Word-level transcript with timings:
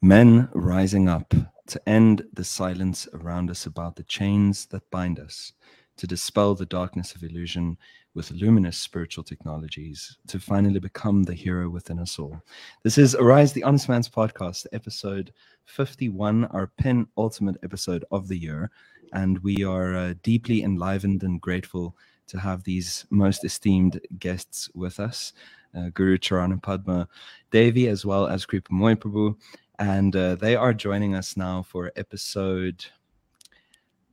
Men 0.00 0.48
rising 0.54 1.08
up 1.08 1.34
to 1.66 1.88
end 1.88 2.22
the 2.32 2.44
silence 2.44 3.08
around 3.14 3.50
us 3.50 3.66
about 3.66 3.96
the 3.96 4.04
chains 4.04 4.66
that 4.66 4.88
bind 4.92 5.18
us, 5.18 5.54
to 5.96 6.06
dispel 6.06 6.54
the 6.54 6.66
darkness 6.66 7.16
of 7.16 7.24
illusion 7.24 7.76
with 8.14 8.30
luminous 8.30 8.78
spiritual 8.78 9.24
technologies, 9.24 10.16
to 10.28 10.38
finally 10.38 10.78
become 10.78 11.24
the 11.24 11.34
hero 11.34 11.68
within 11.68 11.98
us 11.98 12.16
all. 12.16 12.40
This 12.84 12.96
is 12.96 13.16
Arise 13.16 13.52
the 13.52 13.64
Honest 13.64 13.88
Man's 13.88 14.08
podcast, 14.08 14.66
episode 14.72 15.32
51, 15.64 16.44
our 16.44 16.68
penultimate 16.78 17.56
episode 17.64 18.04
of 18.12 18.28
the 18.28 18.38
year. 18.38 18.70
And 19.12 19.40
we 19.40 19.64
are 19.64 19.96
uh, 19.96 20.14
deeply 20.22 20.62
enlivened 20.62 21.24
and 21.24 21.40
grateful 21.40 21.96
to 22.28 22.38
have 22.38 22.62
these 22.62 23.04
most 23.10 23.44
esteemed 23.44 24.00
guests 24.20 24.70
with 24.76 25.00
us. 25.00 25.32
Uh, 25.76 25.88
Guru 25.92 26.18
Charana 26.18 26.62
Padma 26.62 27.08
Devi, 27.50 27.88
as 27.88 28.06
well 28.06 28.28
as 28.28 28.46
Kripa 28.46 28.72
Moy 28.72 28.94
Prabhu, 28.94 29.36
and 29.78 30.14
uh, 30.14 30.34
they 30.34 30.56
are 30.56 30.74
joining 30.74 31.14
us 31.14 31.36
now 31.36 31.62
for 31.62 31.92
episode 31.96 32.84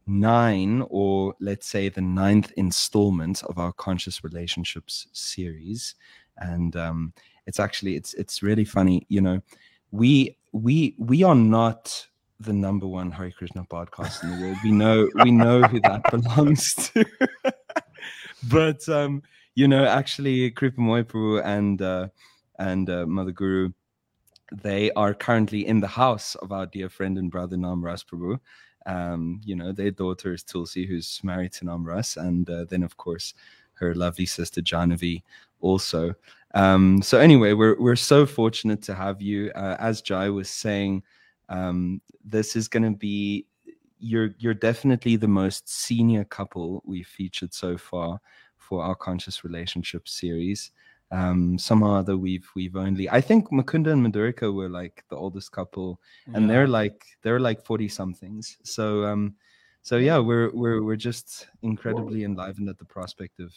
nine, 0.08 0.86
or 0.90 1.34
let's 1.40 1.68
say 1.68 1.90
the 1.90 2.02
ninth 2.02 2.52
installment 2.58 3.44
of 3.44 3.58
our 3.58 3.74
conscious 3.74 4.24
relationships 4.24 5.08
series. 5.14 5.96
And 6.38 6.76
um, 6.76 7.14
it's 7.48 7.60
actually 7.60 7.96
it's 7.96 8.14
it's 8.16 8.44
really 8.44 8.66
funny, 8.66 9.06
you 9.10 9.22
know. 9.22 9.42
We 9.92 10.38
we 10.52 10.96
we 10.98 11.24
are 11.24 11.36
not 11.36 12.08
the 12.40 12.54
number 12.54 12.86
one 12.86 13.12
Hare 13.12 13.32
Krishna 13.32 13.64
podcast 13.64 14.24
in 14.24 14.32
the 14.32 14.46
world. 14.46 14.58
We 14.64 14.72
know 14.72 15.10
we 15.24 15.32
know 15.32 15.62
who 15.64 15.80
that 15.82 16.04
belongs 16.12 16.76
to. 16.76 17.06
but 18.50 18.88
um, 18.90 19.24
you 19.56 19.68
know, 19.68 19.86
actually, 19.86 20.52
Kripa 20.52 20.80
Moipu 20.80 21.44
and 21.44 21.82
uh, 21.82 22.10
and 22.60 22.90
uh, 22.90 23.06
Mother 23.06 23.32
Guru 23.32 23.72
they 24.62 24.92
are 24.92 25.14
currently 25.14 25.68
in 25.68 25.80
the 25.80 25.88
house 25.88 26.36
of 26.36 26.52
our 26.52 26.66
dear 26.66 26.90
friend 26.90 27.18
and 27.18 27.32
brother 27.32 27.58
Namras 27.58 28.06
Prabhu. 28.06 28.40
Um, 28.86 29.42
you 29.44 29.56
know, 29.56 29.72
their 29.72 29.92
daughter 29.92 30.34
is 30.34 30.44
Tulsi, 30.44 30.86
who's 30.86 31.20
married 31.24 31.54
to 31.54 31.66
Namras, 31.66 32.18
and 32.18 32.50
uh, 32.50 32.66
then 32.66 32.84
of 32.84 32.98
course 32.98 33.34
her 33.74 33.94
lovely 33.96 34.26
sister 34.26 34.62
Jahnavi 34.62 35.24
also. 35.62 36.14
Um, 36.54 37.02
so 37.02 37.20
anyway, 37.20 37.54
we're 37.54 37.80
we're 37.80 37.96
so 37.96 38.26
fortunate 38.26 38.82
to 38.84 38.96
have 38.96 39.22
you. 39.22 39.52
Uh, 39.56 39.76
as 39.80 40.02
Jai 40.02 40.30
was 40.30 40.50
saying, 40.50 41.04
um, 41.50 42.02
this 42.24 42.56
is 42.56 42.68
going 42.68 42.84
to 42.84 42.98
be 42.98 43.46
you're 44.00 44.32
you're 44.38 44.54
definitely 44.54 45.16
the 45.16 45.28
most 45.28 45.68
senior 45.68 46.24
couple 46.24 46.82
we've 46.86 47.08
featured 47.08 47.54
so 47.54 47.78
far 47.78 48.20
for 48.58 48.84
our 48.84 48.96
conscious 48.96 49.44
relationship 49.44 50.08
series 50.08 50.72
um 51.12 51.58
somehow 51.58 51.94
other 51.94 52.18
we've 52.18 52.50
we've 52.56 52.76
only 52.76 53.10
i 53.10 53.22
think 53.22 53.50
mukunda 53.52 53.92
and 53.92 54.06
madhurika 54.06 54.52
were 54.54 54.70
like 54.70 55.04
the 55.10 55.16
oldest 55.16 55.52
couple 55.52 56.00
and 56.34 56.44
yeah. 56.44 56.48
they're 56.48 56.68
like 56.68 57.06
they're 57.22 57.40
like 57.40 57.64
40 57.64 57.88
somethings 57.88 58.58
so 58.64 59.06
um 59.06 59.36
so 59.84 59.98
yeah 59.98 60.18
we're 60.18 60.50
we're 60.54 60.82
we're 60.82 60.96
just 60.96 61.48
incredibly 61.62 62.24
enlivened 62.24 62.70
at 62.70 62.80
the 62.80 62.86
prospect 62.86 63.40
of 63.40 63.54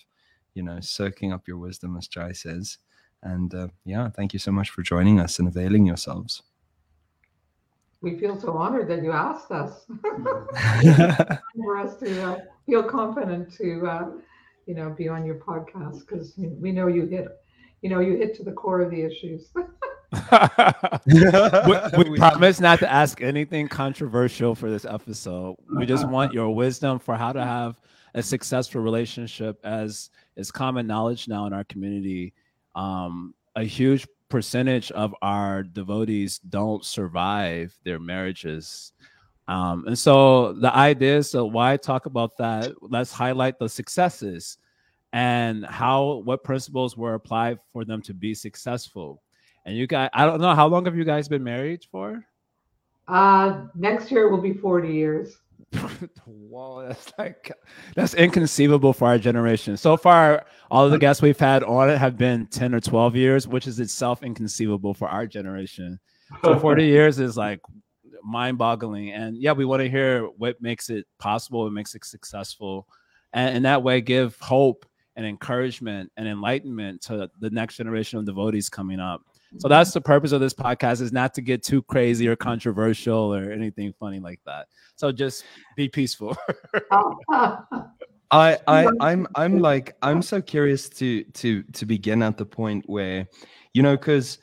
you 0.55 0.63
know 0.63 0.79
soaking 0.81 1.33
up 1.33 1.49
your 1.49 1.59
wisdom 1.59 1.97
as 1.97 2.07
jai 2.07 2.33
says. 2.33 2.79
And 3.23 3.53
uh, 3.55 3.69
yeah 3.85 4.11
thank 4.11 4.33
you 4.33 4.39
so 4.39 4.53
much 4.53 4.71
for 4.71 4.83
joining 4.83 5.21
us 5.21 5.39
and 5.39 5.49
availing 5.49 5.87
yourselves. 5.87 6.43
We 8.01 8.17
feel 8.19 8.39
so 8.39 8.53
honored 8.53 8.89
that 8.89 9.03
you 9.03 9.11
asked 9.11 9.51
us. 9.51 9.87
For 11.57 11.79
us 11.79 11.97
to 11.97 12.23
uh, 12.23 12.39
feel 12.65 12.85
confident 12.85 13.53
to 13.55 13.87
uh, 13.89 14.11
you 14.69 14.75
know, 14.75 14.91
be 14.91 15.09
on 15.09 15.25
your 15.25 15.37
podcast 15.37 16.01
because 16.01 16.35
we 16.37 16.71
know 16.71 16.89
you 16.89 17.07
hit, 17.07 17.27
you 17.81 17.89
know, 17.89 18.01
you 18.01 18.17
hit 18.17 18.37
to 18.37 18.45
the 18.45 18.53
core 18.53 18.83
of 18.83 18.91
the 18.91 19.01
issues. 19.01 19.49
we, 21.97 22.11
we 22.11 22.19
promise 22.19 22.61
not 22.61 22.79
to 22.81 22.93
ask 22.93 23.23
anything 23.23 23.67
controversial 23.67 24.55
for 24.55 24.71
this 24.71 24.85
episode. 24.85 25.57
We 25.75 25.87
just 25.87 26.07
want 26.07 26.35
your 26.35 26.55
wisdom 26.55 26.99
for 26.99 27.17
how 27.17 27.33
to 27.33 27.43
have 27.43 27.81
a 28.15 28.23
successful 28.23 28.83
relationship, 28.83 29.59
as 29.65 30.11
is 30.37 30.51
common 30.51 30.87
knowledge 30.87 31.29
now 31.29 31.47
in 31.47 31.55
our 31.55 31.65
community. 31.65 32.35
Um, 32.75 33.35
a 33.57 33.65
huge 33.65 34.07
percentage 34.29 34.93
of 34.93 35.15
our 35.23 35.63
devotees 35.63 36.41
don't 36.41 36.85
survive 36.85 37.75
their 37.85 37.99
marriages 37.99 38.93
um, 39.49 39.87
and 39.87 39.99
so 39.99 40.53
the 40.53 40.75
idea 40.75 41.17
is 41.17 41.31
so 41.31 41.47
why 41.47 41.79
talk 41.79 42.05
about 42.05 42.37
that? 42.37 42.73
Let's 42.83 43.11
highlight 43.11 43.59
the 43.59 43.69
successes 43.69 44.59
and 45.13 45.65
how 45.65 46.23
what 46.25 46.45
principles 46.45 46.97
were 46.97 47.15
applied 47.15 47.59
for 47.73 47.85
them 47.85 48.03
to 48.03 48.15
be 48.15 48.35
successful. 48.35 49.23
And 49.65 49.77
you 49.77 49.87
guys, 49.87 50.11
I 50.13 50.27
don't 50.27 50.41
know 50.41 50.55
how 50.55 50.67
long 50.67 50.85
have 50.87 50.97
you 50.97 51.05
guys 51.05 51.29
been 51.29 51.45
married 51.45 51.85
for? 51.91 52.25
Uh, 53.07 53.67
next 53.75 54.11
year 54.11 54.27
it 54.27 54.31
will 54.31 54.41
be 54.41 54.55
40 54.55 54.89
years. 54.89 55.39
Whoa, 56.25 56.87
that's 56.87 57.13
like 57.19 57.53
that's 57.95 58.15
inconceivable 58.15 58.93
for 58.93 59.09
our 59.09 59.19
generation. 59.19 59.77
So 59.77 59.97
far, 59.97 60.47
all 60.71 60.87
of 60.87 60.93
the 60.93 60.99
guests 60.99 61.21
we've 61.23 61.39
had 61.39 61.63
on 61.63 61.91
it 61.91 61.99
have 61.99 62.17
been 62.17 62.47
10 62.47 62.75
or 62.75 62.81
12 62.81 63.17
years, 63.17 63.47
which 63.47 63.67
is 63.67 63.79
itself 63.81 64.23
inconceivable 64.23 64.95
for 64.95 65.09
our 65.09 65.27
generation. 65.27 65.99
So 66.43 66.59
40 66.61 66.85
years 66.85 67.19
is 67.19 67.37
like 67.37 67.61
mind 68.23 68.59
boggling. 68.59 69.11
And 69.11 69.37
yeah, 69.37 69.53
we 69.53 69.65
want 69.65 69.81
to 69.81 69.91
hear 69.91 70.25
what 70.25 70.61
makes 70.61 70.91
it 70.91 71.07
possible, 71.19 71.65
what 71.65 71.73
makes 71.73 71.95
it 71.95 72.05
successful. 72.05 72.87
And 73.33 73.57
in 73.57 73.63
that 73.65 73.83
way, 73.83 74.01
give 74.01 74.39
hope 74.41 74.87
and 75.19 75.27
encouragement 75.27 76.11
and 76.17 76.29
enlightenment 76.29 77.03
to 77.03 77.29
the 77.41 77.51
next 77.51 77.77
generation 77.77 78.21
of 78.21 78.25
devotees 78.25 78.69
coming 78.69 79.01
up. 79.01 79.21
So 79.25 79.57
mm-hmm. 79.57 79.69
that's 79.69 79.93
the 79.93 80.01
purpose 80.01 80.31
of 80.31 80.41
this 80.41 80.55
podcast 80.55 81.01
is 81.01 81.13
not 81.13 81.35
to 81.35 81.43
get 81.43 81.65
too 81.65 81.83
crazy 81.83 82.29
or 82.29 82.37
controversial 82.37 83.35
or 83.35 83.51
anything 83.51 83.93
funny 83.99 84.21
like 84.21 84.41
that. 84.47 84.69
So 84.95 85.11
just 85.11 85.45
be 85.75 85.89
peaceful. 85.89 86.37
I, 87.33 87.67
I 88.69 88.87
I'm 89.01 89.27
I'm 89.35 89.59
like 89.59 89.97
I'm 90.03 90.23
so 90.23 90.41
curious 90.41 90.89
to 90.91 91.25
to 91.25 91.65
to 91.65 91.85
begin 91.85 92.23
at 92.23 92.37
the 92.37 92.47
point 92.47 92.89
where 92.89 93.27
you 93.73 93.83
know 93.83 93.97
because 93.97 94.39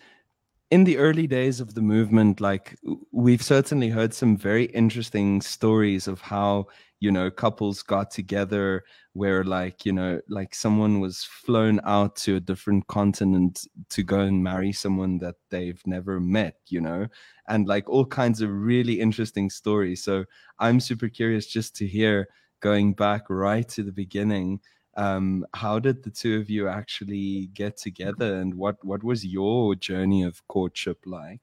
in 0.75 0.83
the 0.83 0.97
early 0.97 1.25
days 1.25 1.61
of 1.61 1.73
the 1.73 1.81
movement, 1.81 2.41
like 2.41 2.77
we've 3.13 3.41
certainly 3.41 3.87
heard 3.87 4.13
some 4.13 4.35
very 4.35 4.65
interesting 4.65 5.39
stories 5.39 6.05
of 6.05 6.19
how 6.19 6.65
you 6.99 7.09
know 7.09 7.31
couples 7.31 7.81
got 7.81 8.11
together 8.11 8.83
where 9.13 9.45
like 9.45 9.85
you 9.85 9.93
know 9.93 10.19
like 10.27 10.53
someone 10.53 10.99
was 10.99 11.23
flown 11.23 11.79
out 11.85 12.17
to 12.17 12.35
a 12.35 12.41
different 12.41 12.85
continent 12.87 13.65
to 13.87 14.03
go 14.03 14.19
and 14.19 14.43
marry 14.43 14.73
someone 14.73 15.17
that 15.19 15.35
they've 15.49 15.81
never 15.85 16.19
met 16.19 16.57
you 16.67 16.81
know? 16.81 17.07
And 17.47 17.69
like 17.69 17.87
all 17.89 18.05
kinds 18.05 18.41
of 18.41 18.49
really 18.49 18.99
interesting 18.99 19.49
stories. 19.49 20.03
So 20.03 20.25
i'm 20.59 20.81
super 20.81 21.07
curious 21.07 21.45
just 21.47 21.73
to 21.77 21.87
hear 21.87 22.27
going 22.59 22.93
back 22.93 23.23
right 23.29 23.67
to 23.69 23.81
the 23.81 23.93
beginning 23.93 24.59
um, 24.95 25.45
how 25.53 25.79
did 25.79 26.03
the 26.03 26.09
two 26.09 26.39
of 26.39 26.49
you 26.49 26.67
actually 26.67 27.47
get 27.53 27.77
together 27.77 28.35
and 28.35 28.53
what 28.53 28.83
what 28.83 29.03
was 29.03 29.25
your 29.25 29.75
journey 29.75 30.23
of 30.23 30.45
courtship 30.47 30.99
like 31.05 31.41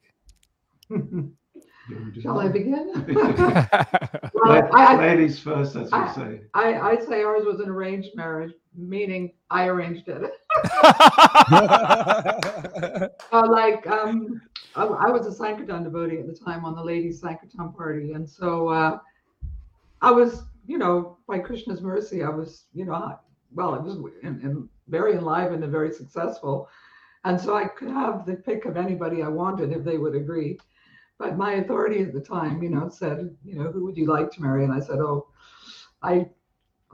Shall 2.20 2.38
I 2.38 2.48
begin? 2.48 2.92
well, 4.34 4.68
I, 4.72 4.96
Ladies 4.98 5.38
first, 5.38 5.74
as 5.76 5.90
you 5.90 6.08
say. 6.14 6.40
I, 6.54 6.74
I'd 6.78 7.02
say 7.02 7.22
ours 7.22 7.44
was 7.44 7.60
an 7.60 7.68
arranged 7.68 8.14
marriage, 8.14 8.52
meaning 8.76 9.32
I 9.50 9.66
arranged 9.66 10.08
it. 10.08 10.32
uh, 13.32 13.46
like, 13.48 13.86
um, 13.88 14.40
I, 14.76 14.84
I, 14.84 15.10
was 15.10 15.26
a 15.26 15.32
Sankirtan 15.32 15.82
devotee 15.82 16.18
at 16.18 16.26
the 16.26 16.34
time 16.34 16.64
on 16.64 16.76
the 16.76 16.84
ladies' 16.84 17.20
Sankirtan 17.20 17.72
party. 17.72 18.12
And 18.12 18.28
so 18.28 18.68
uh, 18.68 18.98
I 20.00 20.10
was, 20.12 20.44
you 20.66 20.78
know, 20.78 21.18
by 21.26 21.40
Krishna's 21.40 21.80
mercy, 21.80 22.22
I 22.22 22.28
was, 22.28 22.66
you 22.72 22.84
know, 22.84 23.18
well, 23.54 23.74
it 23.74 23.82
was 23.82 23.98
very 24.88 25.14
enlivened 25.14 25.62
and 25.62 25.72
very 25.72 25.92
successful. 25.92 26.68
And 27.24 27.40
so 27.40 27.54
I 27.56 27.66
could 27.66 27.88
have 27.88 28.26
the 28.26 28.34
pick 28.34 28.64
of 28.64 28.76
anybody 28.76 29.22
I 29.22 29.28
wanted 29.28 29.72
if 29.72 29.84
they 29.84 29.98
would 29.98 30.14
agree. 30.14 30.58
But 31.18 31.36
my 31.36 31.54
authority 31.54 32.02
at 32.02 32.12
the 32.12 32.20
time, 32.20 32.62
you 32.62 32.70
know, 32.70 32.88
said, 32.88 33.36
you 33.44 33.54
know, 33.54 33.70
who 33.70 33.84
would 33.84 33.96
you 33.96 34.06
like 34.06 34.30
to 34.32 34.42
marry? 34.42 34.64
And 34.64 34.72
I 34.72 34.80
said, 34.80 34.98
oh, 34.98 35.28
I 36.02 36.26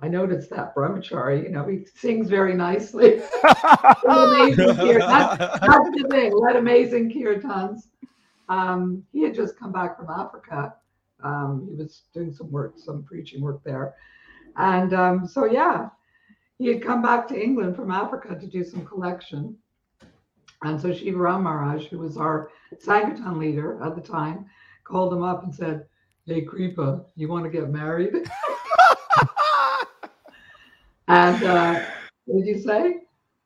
I 0.01 0.07
noticed 0.07 0.51
that 0.51 0.77
brahmachari, 0.77 1.43
you 1.43 1.51
know, 1.51 1.67
he 1.67 1.85
sings 1.85 2.29
very 2.29 2.55
nicely. 2.55 3.21
amazing 4.09 4.77
That's, 4.99 5.39
that's 5.39 5.91
the 5.91 6.07
thing, 6.09 6.33
what 6.33 6.55
amazing 6.55 7.11
kirtans. 7.11 7.89
Um, 8.49 9.03
he 9.13 9.23
had 9.23 9.35
just 9.35 9.59
come 9.59 9.73
back 9.73 9.97
from 9.99 10.09
Africa. 10.09 10.75
Um, 11.23 11.67
he 11.69 11.75
was 11.75 12.03
doing 12.15 12.33
some 12.33 12.51
work, 12.53 12.75
some 12.77 13.03
preaching 13.03 13.41
work 13.43 13.63
there. 13.65 13.95
And 14.57 14.95
um, 14.95 15.27
so, 15.27 15.47
yeah, 15.47 15.89
he 16.59 16.67
had 16.69 16.83
come 16.83 17.01
back 17.03 17.29
to 17.29 17.41
England 17.41 17.77
from 17.77 17.91
Africa 17.91 18.37
to 18.39 18.47
do 18.47 18.65
some 18.65 18.85
collection. 18.85 19.57
And 20.63 20.81
so 20.81 20.93
Shiva 20.93 21.19
Ram 21.19 21.45
Maharaj, 21.45 21.87
who 21.87 21.99
was 22.01 22.17
our 22.17 22.51
Sankirtan 22.79 23.39
leader 23.39 23.81
at 23.83 23.95
the 23.95 24.01
time, 24.01 24.47
called 24.85 25.13
him 25.13 25.23
up 25.23 25.45
and 25.45 25.55
said, 25.55 25.87
Hey, 26.27 26.43
Kripa, 26.43 27.05
you 27.15 27.29
want 27.29 27.45
to 27.45 27.51
get 27.51 27.71
married? 27.71 28.13
and 31.09 31.43
uh, 31.45 31.85
what 32.25 32.45
did 32.45 32.47
you 32.47 32.59
say? 32.61 33.03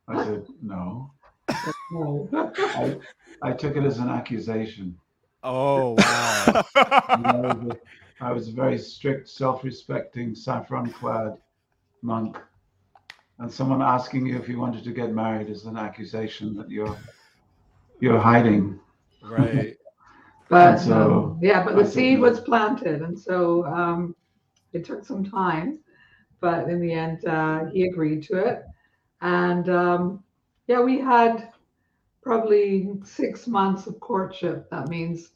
I 0.08 0.24
said, 0.24 0.46
No. 0.62 1.12
no. 1.92 2.28
I, 2.32 2.96
I 3.42 3.52
took 3.52 3.76
it 3.76 3.84
as 3.84 3.98
an 3.98 4.08
accusation. 4.08 4.96
Oh 5.44 5.96
wow! 5.98 6.64
you 7.16 7.22
know, 7.22 7.72
I 8.20 8.30
was 8.30 8.48
a 8.48 8.52
very 8.52 8.78
strict, 8.78 9.28
self-respecting, 9.28 10.36
saffron-clad 10.36 11.36
monk, 12.02 12.38
and 13.42 13.52
someone 13.52 13.82
asking 13.82 14.24
you 14.24 14.38
if 14.38 14.48
you 14.48 14.56
wanted 14.56 14.84
to 14.84 14.92
get 14.92 15.12
married 15.12 15.50
is 15.50 15.64
an 15.64 15.76
accusation 15.76 16.54
that 16.56 16.70
you're 16.70 16.96
you're 17.98 18.20
hiding. 18.20 18.78
Right. 19.20 19.76
but 20.48 20.76
so, 20.78 21.34
um, 21.34 21.38
yeah, 21.42 21.64
but 21.64 21.74
the 21.74 21.84
seed 21.84 22.20
was 22.20 22.38
planted, 22.40 23.02
and 23.02 23.18
so 23.18 23.66
um, 23.66 24.14
it 24.72 24.84
took 24.84 25.04
some 25.04 25.24
time, 25.24 25.80
but 26.40 26.68
in 26.68 26.80
the 26.80 26.92
end, 26.92 27.24
uh, 27.26 27.64
he 27.66 27.88
agreed 27.88 28.22
to 28.24 28.36
it, 28.36 28.62
and 29.22 29.68
um, 29.68 30.22
yeah, 30.68 30.80
we 30.80 31.00
had 31.00 31.52
probably 32.22 32.90
six 33.04 33.48
months 33.48 33.88
of 33.88 33.98
courtship. 33.98 34.70
That 34.70 34.88
means 34.88 35.30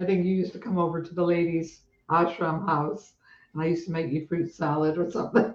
I 0.00 0.04
think 0.04 0.24
you 0.24 0.34
used 0.34 0.52
to 0.54 0.58
come 0.58 0.78
over 0.78 1.00
to 1.00 1.14
the 1.14 1.22
ladies' 1.24 1.82
ashram 2.10 2.66
house, 2.66 3.12
and 3.52 3.62
I 3.62 3.66
used 3.66 3.86
to 3.86 3.92
make 3.92 4.10
you 4.10 4.26
fruit 4.26 4.52
salad 4.52 4.98
or 4.98 5.08
something. 5.08 5.54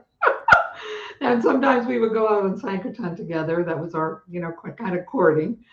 And 1.31 1.41
sometimes 1.41 1.87
we 1.87 1.99
would 1.99 2.13
go 2.13 2.27
out 2.27 2.43
on 2.43 2.57
Sankirtan 2.57 3.15
together. 3.15 3.63
That 3.63 3.79
was 3.79 3.95
our, 3.95 4.23
you 4.29 4.39
know, 4.39 4.53
kind 4.77 4.97
of 4.97 5.05
courting. 5.05 5.63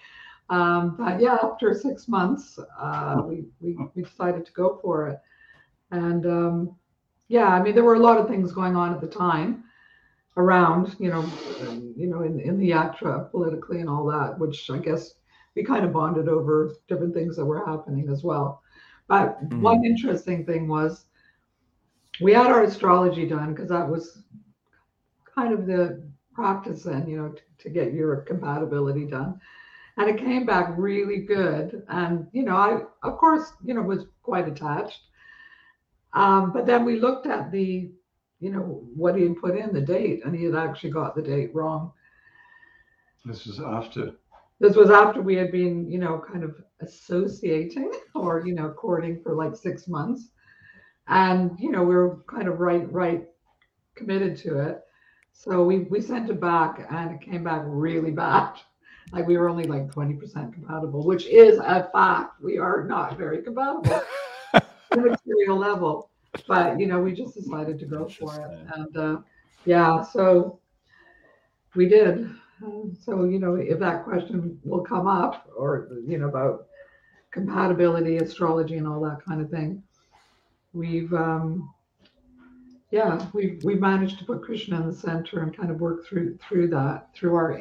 Um, 0.51 0.97
but 0.99 1.21
yeah, 1.21 1.39
after 1.43 1.75
six 1.75 2.09
months, 2.09 2.59
uh, 2.79 3.23
we, 3.25 3.45
we, 3.61 3.77
we 3.95 4.03
decided 4.03 4.45
to 4.47 4.53
go 4.53 4.79
for 4.83 5.09
it. 5.09 5.19
And 5.91 6.27
um, 6.27 6.77
yeah, 7.29 7.49
I 7.49 7.63
mean, 7.63 7.75
there 7.75 7.85
were 7.85 7.95
a 7.95 8.01
lot 8.01 8.19
of 8.19 8.29
things 8.29 8.53
going 8.53 8.77
on 8.77 8.93
at 8.93 9.01
the 9.01 9.07
time 9.07 9.65
around, 10.37 10.97
you 10.99 11.09
know, 11.09 11.25
you 11.97 12.07
know, 12.07 12.23
in, 12.23 12.41
in 12.41 12.59
the 12.59 12.71
Yatra 12.71 13.31
politically 13.31 13.81
and 13.81 13.89
all 13.89 14.05
that, 14.07 14.39
which 14.39 14.71
I 14.71 14.79
guess 14.79 15.15
we 15.55 15.65
kind 15.65 15.85
of 15.85 15.93
bonded 15.93 16.29
over 16.29 16.75
different 16.89 17.15
things 17.15 17.37
that 17.37 17.45
were 17.45 17.65
happening 17.65 18.09
as 18.11 18.23
well. 18.23 18.63
But 19.09 19.43
mm-hmm. 19.45 19.63
one 19.63 19.85
interesting 19.85 20.45
thing 20.45 20.67
was 20.69 21.07
we 22.21 22.33
had 22.33 22.47
our 22.47 22.65
astrology 22.65 23.27
done 23.27 23.55
because 23.55 23.69
that 23.69 23.89
was 23.89 24.25
kind 25.35 25.53
of 25.53 25.67
the 25.67 26.03
practice 26.35 26.83
then, 26.83 27.09
you 27.09 27.17
know, 27.17 27.29
to, 27.31 27.43
to 27.59 27.71
get 27.71 27.93
your 27.93 28.17
compatibility 28.23 29.07
done. 29.07 29.41
And 29.97 30.09
it 30.09 30.19
came 30.19 30.45
back 30.45 30.75
really 30.77 31.21
good. 31.21 31.85
And, 31.89 32.27
you 32.33 32.43
know, 32.43 32.57
I, 32.57 32.83
of 33.03 33.19
course, 33.19 33.53
you 33.65 33.75
know, 33.75 33.83
was 33.83 34.07
quite 34.23 34.49
attached. 34.49 35.01
Um, 36.13 36.53
but 36.53 36.67
then 36.67 36.85
we 36.85 37.01
looked 37.01 37.27
at 37.27 37.51
the, 37.53 37.91
you 38.41 38.51
know, 38.51 38.83
what 38.95 39.17
he 39.17 39.23
had 39.23 39.41
put 39.41 39.57
in 39.57 39.73
the 39.73 39.81
date, 39.81 40.25
and 40.25 40.35
he 40.35 40.45
had 40.45 40.55
actually 40.55 40.91
got 40.91 41.15
the 41.15 41.23
date 41.23 41.55
wrong. 41.55 41.93
This 43.25 43.47
was 43.47 43.61
after. 43.61 44.13
This 44.61 44.77
was 44.77 44.91
after 44.91 45.23
we 45.23 45.35
had 45.35 45.51
been, 45.51 45.91
you 45.91 45.99
know, 45.99 46.23
kind 46.31 46.45
of 46.45 46.57
associating 46.81 47.93
or, 48.15 48.45
you 48.47 48.55
know, 48.55 48.71
courting 48.71 49.21
for 49.23 49.35
like 49.35 49.57
six 49.57 49.89
months. 49.89 50.29
And, 51.09 51.59
you 51.59 51.71
know, 51.71 51.83
we 51.83 51.95
were 51.95 52.23
kind 52.29 52.49
of 52.49 52.61
right, 52.61 52.91
right 52.93 53.27
committed 53.95 54.37
to 54.39 54.59
it. 54.59 54.81
So 55.37 55.63
we, 55.65 55.81
we 55.81 56.01
sent 56.01 56.31
it 56.31 56.41
back 56.41 56.87
and 56.91 57.11
it 57.11 57.21
came 57.21 57.45
back 57.45 57.63
really 57.67 58.13
bad. 58.13 58.55
Like 59.13 59.27
we 59.27 59.37
were 59.37 59.51
only 59.51 59.65
like 59.65 59.91
20% 59.91 60.55
compatible, 60.55 61.05
which 61.05 61.27
is 61.27 61.59
a 61.59 61.91
fact. 61.93 62.41
We 62.41 62.57
are 62.57 62.85
not 62.85 63.19
very 63.19 63.43
compatible 63.43 64.03
at 64.55 64.67
a 64.93 64.97
material 64.97 65.59
level. 65.59 66.09
But 66.49 66.81
you 66.81 66.87
know, 66.87 67.01
we 67.01 67.13
just 67.13 67.35
decided 67.35 67.79
to 67.81 67.85
go 67.85 68.09
for 68.09 68.35
it. 68.41 68.75
And 68.75 68.97
uh, 68.97 69.17
yeah, 69.67 70.03
so 70.03 70.59
we 71.75 71.89
did. 71.89 72.31
So, 73.01 73.25
you 73.25 73.39
know, 73.39 73.57
if 73.57 73.79
that 73.81 74.05
question 74.05 74.59
will 74.65 74.83
come 74.83 75.07
up 75.07 75.51
or 75.55 75.89
you 76.07 76.17
know, 76.17 76.29
about 76.29 76.67
compatibility, 77.31 78.17
astrology 78.19 78.79
and 78.79 78.87
all 78.87 79.01
that 79.03 79.19
kind 79.25 79.41
of 79.41 79.51
thing, 79.51 79.83
we've 80.73 81.13
um 81.13 81.74
yeah, 82.95 83.27
we 83.33 83.59
we 83.65 83.75
managed 83.75 84.21
to 84.21 84.25
put 84.25 84.41
Krishna 84.41 84.77
in 84.77 84.87
the 84.87 84.95
center 84.95 85.43
and 85.43 85.57
kind 85.57 85.69
of 85.69 85.81
work 85.81 86.07
through 86.07 86.39
through 86.39 86.69
that 86.69 87.09
through 87.13 87.35
our 87.35 87.59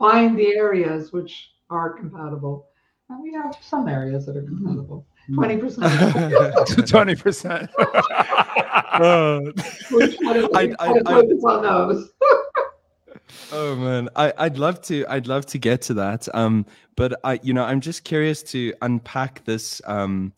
find 0.00 0.36
the 0.36 0.48
areas 0.56 1.12
which 1.12 1.52
are 1.70 1.90
compatible, 1.90 2.66
and 3.08 3.22
we 3.22 3.32
have 3.34 3.56
some 3.60 3.88
areas 3.88 4.26
that 4.26 4.36
are 4.36 4.42
compatible. 4.42 5.06
Hmm. 5.28 5.34
Twenty 5.36 5.58
percent. 5.58 6.88
Twenty 6.88 7.14
percent. 7.14 7.70
I 10.58 11.02
focus 11.04 11.44
on 11.44 11.62
those. 11.62 12.10
oh 13.52 13.76
man, 13.76 14.08
I, 14.16 14.32
I'd 14.36 14.58
love 14.58 14.82
to. 14.82 15.06
I'd 15.08 15.28
love 15.28 15.46
to 15.46 15.58
get 15.58 15.82
to 15.82 15.94
that. 15.94 16.26
Um, 16.34 16.66
but 16.96 17.20
I, 17.22 17.38
you 17.44 17.54
know, 17.54 17.62
I'm 17.62 17.80
just 17.80 18.02
curious 18.02 18.42
to 18.54 18.74
unpack 18.82 19.44
this. 19.44 19.80
Um, 19.84 20.32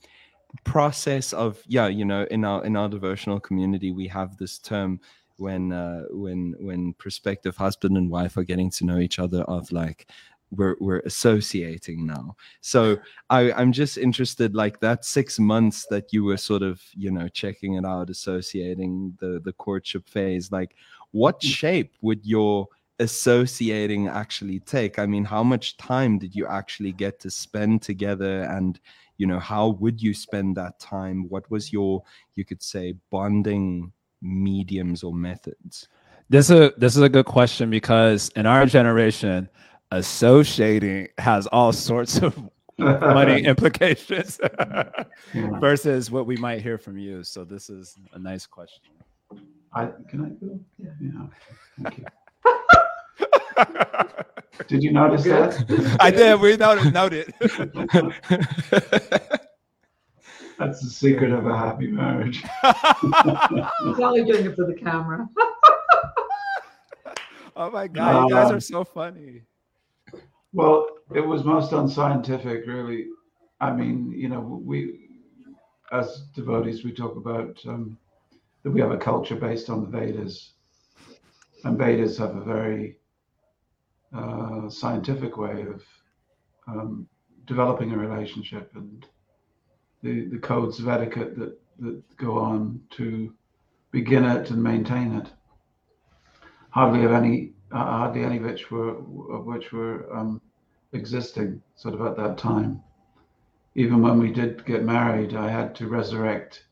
process 0.64 1.32
of 1.32 1.62
yeah 1.66 1.86
you 1.86 2.04
know 2.04 2.26
in 2.30 2.44
our 2.44 2.64
in 2.64 2.76
our 2.76 2.88
devotional 2.88 3.40
community 3.40 3.92
we 3.92 4.06
have 4.06 4.36
this 4.36 4.58
term 4.58 5.00
when 5.38 5.72
uh, 5.72 6.04
when 6.10 6.54
when 6.58 6.92
prospective 6.94 7.56
husband 7.56 7.96
and 7.96 8.10
wife 8.10 8.36
are 8.36 8.44
getting 8.44 8.70
to 8.70 8.84
know 8.84 8.98
each 8.98 9.18
other 9.18 9.42
of 9.42 9.70
like 9.72 10.10
we're 10.52 10.76
we're 10.78 11.00
associating 11.00 12.06
now 12.06 12.36
so 12.60 12.96
i 13.30 13.52
i'm 13.52 13.72
just 13.72 13.98
interested 13.98 14.54
like 14.54 14.78
that 14.78 15.04
six 15.04 15.40
months 15.40 15.86
that 15.90 16.12
you 16.12 16.22
were 16.22 16.36
sort 16.36 16.62
of 16.62 16.80
you 16.94 17.10
know 17.10 17.28
checking 17.28 17.74
it 17.74 17.84
out 17.84 18.10
associating 18.10 19.12
the 19.18 19.40
the 19.44 19.52
courtship 19.54 20.08
phase 20.08 20.52
like 20.52 20.76
what 21.10 21.40
mm. 21.40 21.48
shape 21.48 21.94
would 22.00 22.24
your 22.24 22.68
associating 23.00 24.06
actually 24.06 24.60
take 24.60 25.00
i 25.00 25.04
mean 25.04 25.24
how 25.24 25.42
much 25.42 25.76
time 25.78 26.16
did 26.16 26.34
you 26.34 26.46
actually 26.46 26.92
get 26.92 27.18
to 27.18 27.28
spend 27.28 27.82
together 27.82 28.42
and 28.42 28.78
you 29.18 29.26
know 29.26 29.38
how 29.38 29.68
would 29.80 30.02
you 30.02 30.14
spend 30.14 30.56
that 30.56 30.78
time? 30.78 31.28
What 31.28 31.50
was 31.50 31.72
your 31.72 32.02
you 32.34 32.44
could 32.44 32.62
say 32.62 32.94
bonding 33.10 33.92
mediums 34.22 35.02
or 35.02 35.12
methods? 35.12 35.88
This 36.28 36.50
is 36.50 36.60
a 36.60 36.72
this 36.76 36.96
is 36.96 37.02
a 37.02 37.08
good 37.08 37.26
question 37.26 37.70
because 37.70 38.30
in 38.36 38.46
our 38.46 38.66
generation 38.66 39.48
associating 39.92 41.08
has 41.18 41.46
all 41.48 41.72
sorts 41.72 42.18
of 42.18 42.36
money 42.78 43.44
implications 43.44 44.38
versus 45.60 46.10
what 46.10 46.26
we 46.26 46.36
might 46.36 46.60
hear 46.60 46.78
from 46.78 46.98
you. 46.98 47.22
So 47.22 47.44
this 47.44 47.70
is 47.70 47.96
a 48.12 48.18
nice 48.18 48.46
question. 48.46 48.82
I 49.72 49.88
can 50.08 50.24
i 50.24 50.28
go? 50.44 50.60
Yeah 50.78 50.90
yeah 51.00 51.26
thank 51.82 51.98
you 51.98 52.04
Did 54.68 54.82
you 54.82 54.92
notice 54.92 55.24
that? 55.24 55.96
I 56.00 56.10
did. 56.10 56.40
We 56.40 56.56
noted. 56.56 56.92
noted. 56.92 57.34
That's 60.58 60.80
the 60.80 60.88
secret 60.88 61.32
of 61.32 61.46
a 61.46 61.56
happy 61.56 61.88
marriage. 61.88 62.42
He's 62.62 64.00
only 64.00 64.24
doing 64.24 64.46
it 64.46 64.56
for 64.56 64.64
the 64.66 64.74
camera. 64.74 65.28
oh 67.54 67.70
my 67.70 67.86
god, 67.86 68.28
you 68.28 68.34
guys 68.34 68.50
are 68.50 68.60
so 68.60 68.82
funny. 68.82 69.42
Well, 70.54 70.88
it 71.14 71.20
was 71.20 71.44
most 71.44 71.72
unscientific, 71.72 72.66
really. 72.66 73.08
I 73.60 73.72
mean, 73.72 74.12
you 74.16 74.30
know, 74.30 74.40
we 74.40 75.06
as 75.92 76.22
devotees 76.34 76.84
we 76.84 76.92
talk 76.92 77.16
about 77.16 77.58
um, 77.66 77.98
that 78.62 78.70
we 78.70 78.80
have 78.80 78.90
a 78.90 78.96
culture 78.96 79.36
based 79.36 79.68
on 79.68 79.82
the 79.82 79.98
Vedas, 79.98 80.52
and 81.64 81.76
Vedas 81.76 82.16
have 82.18 82.34
a 82.34 82.40
very 82.40 82.96
uh, 84.16 84.68
scientific 84.70 85.36
way 85.36 85.62
of 85.62 85.82
um, 86.66 87.06
developing 87.46 87.92
a 87.92 87.98
relationship 87.98 88.70
and 88.74 89.06
the, 90.02 90.26
the 90.26 90.38
codes 90.38 90.78
of 90.78 90.88
etiquette 90.88 91.38
that, 91.38 91.58
that 91.78 92.16
go 92.16 92.38
on 92.38 92.80
to 92.90 93.32
begin 93.90 94.24
it 94.24 94.50
and 94.50 94.62
maintain 94.62 95.14
it. 95.16 95.28
Hardly 96.70 97.04
of 97.04 97.12
any, 97.12 97.52
uh, 97.72 97.78
hardly 97.78 98.22
any 98.22 98.36
of 98.36 98.44
which 98.44 98.70
were 98.70 98.98
of 99.34 99.46
which 99.46 99.72
were 99.72 100.14
um, 100.14 100.40
existing 100.92 101.62
sort 101.74 101.94
of 101.94 102.02
at 102.02 102.16
that 102.16 102.38
time. 102.38 102.82
Even 103.74 104.02
when 104.02 104.18
we 104.18 104.32
did 104.32 104.64
get 104.64 104.84
married, 104.84 105.34
I 105.34 105.48
had 105.48 105.74
to 105.76 105.88
resurrect 105.88 106.64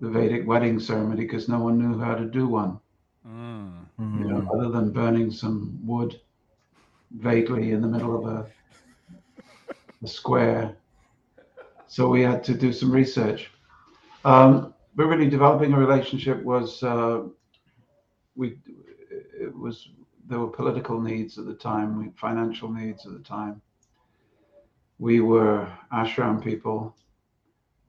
the 0.00 0.08
Vedic 0.08 0.46
wedding 0.46 0.78
ceremony 0.78 1.22
because 1.22 1.48
no 1.48 1.60
one 1.60 1.78
knew 1.78 1.98
how 1.98 2.14
to 2.14 2.24
do 2.24 2.46
one. 2.46 2.78
Mm. 3.26 3.86
You 3.98 4.26
know, 4.26 4.50
other 4.52 4.68
than 4.70 4.90
burning 4.90 5.30
some 5.30 5.78
wood 5.86 6.20
vaguely 7.16 7.72
in 7.72 7.80
the 7.80 7.88
middle 7.88 8.18
of 8.18 8.24
a, 8.26 8.46
a 10.02 10.06
square. 10.06 10.76
So 11.86 12.08
we 12.08 12.22
had 12.22 12.42
to 12.44 12.54
do 12.54 12.72
some 12.72 12.90
research. 12.90 13.50
Um, 14.24 14.74
but 14.94 15.06
really, 15.06 15.28
developing 15.28 15.72
a 15.72 15.78
relationship 15.78 16.42
was 16.42 16.82
uh, 16.82 17.22
we 18.36 18.58
it 19.10 19.54
was 19.56 19.88
there 20.28 20.38
were 20.38 20.48
political 20.48 21.00
needs 21.00 21.38
at 21.38 21.46
the 21.46 21.54
time, 21.54 22.12
financial 22.16 22.70
needs 22.70 23.06
at 23.06 23.12
the 23.12 23.18
time. 23.20 23.60
We 24.98 25.20
were 25.20 25.68
ashram 25.92 26.42
people, 26.42 26.94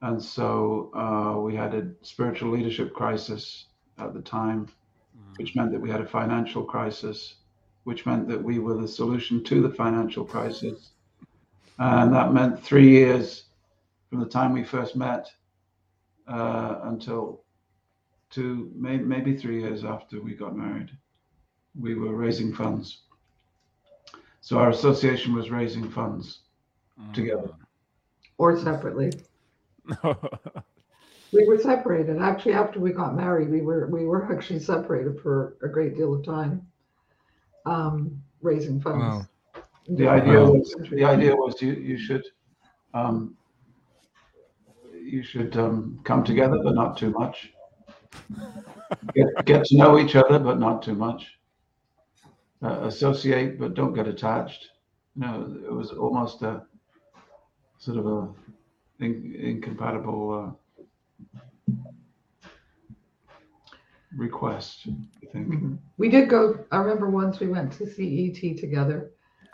and 0.02 0.22
so 0.22 0.92
uh, 0.96 1.40
we 1.40 1.56
had 1.56 1.74
a 1.74 1.92
spiritual 2.02 2.52
leadership 2.52 2.94
crisis 2.94 3.66
at 4.00 4.14
the 4.14 4.22
time, 4.22 4.68
mm. 5.18 5.38
which 5.38 5.56
meant 5.56 5.72
that 5.72 5.80
we 5.80 5.90
had 5.90 6.02
a 6.02 6.08
financial 6.08 6.64
crisis 6.64 7.36
which 7.84 8.06
meant 8.06 8.28
that 8.28 8.42
we 8.42 8.60
were 8.60 8.76
the 8.76 8.88
solution 8.88 9.44
to 9.44 9.62
the 9.62 9.70
financial 9.70 10.24
crisis. 10.26 10.92
And 11.80 12.14
that 12.14 12.34
meant 12.34 12.64
three 12.64 12.90
years 12.90 13.46
from 14.10 14.20
the 14.20 14.26
time 14.26 14.54
we 14.54 14.64
first 14.64 14.96
met 14.96 15.30
uh, 16.28 16.80
until 16.84 17.44
two, 18.30 18.72
may, 18.76 18.98
maybe 18.98 19.36
three 19.36 19.62
years 19.62 19.84
after 19.84 20.22
we 20.22 20.34
got 20.34 20.56
married, 20.56 20.92
we 21.80 21.96
were 21.96 22.16
raising 22.16 22.54
funds. 22.54 23.02
So 24.42 24.58
our 24.58 24.70
association 24.70 25.34
was 25.34 25.50
raising 25.50 25.90
funds 25.90 26.42
together. 27.14 27.52
or 28.38 28.58
separately. 28.58 29.12
We 31.34 31.48
were 31.48 31.58
separated. 31.58 32.22
Actually, 32.22 32.54
after 32.54 32.80
we 32.80 32.92
got 32.92 33.16
married, 33.16 33.50
we 33.50 33.62
were 33.62 33.88
we 33.88 34.06
were 34.06 34.32
actually 34.32 34.60
separated 34.60 35.20
for 35.20 35.58
a 35.64 35.68
great 35.68 35.98
deal 35.98 36.14
of 36.14 36.24
time, 36.24 36.68
um, 37.66 38.22
raising 38.42 38.80
funds. 38.80 39.04
Wow. 39.04 39.28
The 39.88 40.08
idea 40.08 40.44
Wow. 40.44 40.52
was 40.52 40.76
the 40.90 41.04
idea 41.04 41.36
was 41.36 41.62
you 41.62 41.74
you 41.74 41.98
should 41.98 42.24
um, 42.94 43.36
you 44.94 45.24
should 45.24 45.58
um, 45.58 46.00
come 46.04 46.24
together, 46.24 46.60
but 46.64 46.74
not 46.76 46.98
too 46.98 47.12
much. 47.12 47.54
Get 49.14 49.46
get 49.46 49.66
to 49.66 49.78
know 49.78 50.00
each 50.00 50.16
other, 50.16 50.40
but 50.40 50.60
not 50.60 50.82
too 50.82 50.96
much. 50.96 51.40
Uh, 52.62 52.86
associate, 52.86 53.60
but 53.60 53.74
don't 53.74 53.94
get 53.94 54.08
attached. 54.08 54.70
No, 55.16 55.54
it 55.66 55.72
was 55.72 55.92
almost 55.92 56.42
a 56.44 56.66
sort 57.78 57.98
of 57.98 58.06
a 58.08 58.34
in, 59.04 59.36
incompatible 59.38 60.56
uh, 60.58 61.40
request. 64.18 64.88
I 64.88 65.26
think. 65.32 65.48
Mhm. 65.48 65.78
We 65.98 66.10
did 66.10 66.30
go. 66.30 66.60
I 66.72 66.78
remember 66.78 67.10
once 67.10 67.40
we 67.40 67.48
went 67.48 67.72
to 67.74 67.86
CET 67.86 68.58
together. 68.58 69.12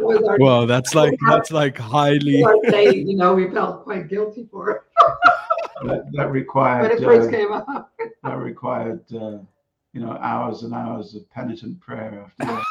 Our, 0.00 0.38
Well, 0.38 0.66
that's 0.66 0.94
like 0.94 1.18
that's 1.28 1.50
like 1.50 1.76
highly. 1.76 2.42
our 2.42 2.56
date, 2.70 3.06
you 3.06 3.16
know, 3.16 3.34
we 3.34 3.50
felt 3.50 3.84
quite 3.84 4.08
guilty 4.08 4.48
for 4.50 4.70
it 4.70 4.82
That, 5.84 6.04
that 6.12 6.24
when 6.24 6.28
required. 6.32 6.92
it 6.92 7.02
first 7.02 7.28
uh, 7.28 7.30
came 7.32 7.52
up. 7.52 7.90
that 8.22 8.36
required 8.36 9.00
uh, 9.14 9.38
you 9.92 10.00
know 10.00 10.12
hours 10.20 10.62
and 10.62 10.74
hours 10.74 11.14
of 11.14 11.28
penitent 11.30 11.80
prayer 11.80 12.24
after 12.24 12.44
that. 12.46 12.64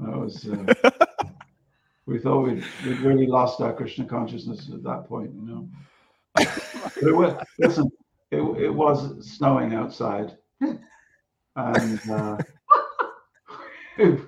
that 0.00 0.18
was 0.18 0.48
uh, 0.48 0.90
we 2.06 2.18
thought 2.18 2.42
we'd, 2.42 2.64
we'd 2.84 3.00
really 3.00 3.26
lost 3.26 3.60
our 3.60 3.72
krishna 3.72 4.04
consciousness 4.04 4.68
at 4.72 4.82
that 4.82 5.06
point 5.08 5.32
you 5.34 5.42
know 5.42 5.68
but 5.68 5.80
it 6.36 7.14
was, 7.14 7.34
listen 7.58 7.90
it, 8.34 8.64
it 8.64 8.70
was 8.70 9.26
snowing 9.26 9.74
outside. 9.74 10.36
And 11.56 12.00
uh, 12.10 12.36
it, 13.98 14.20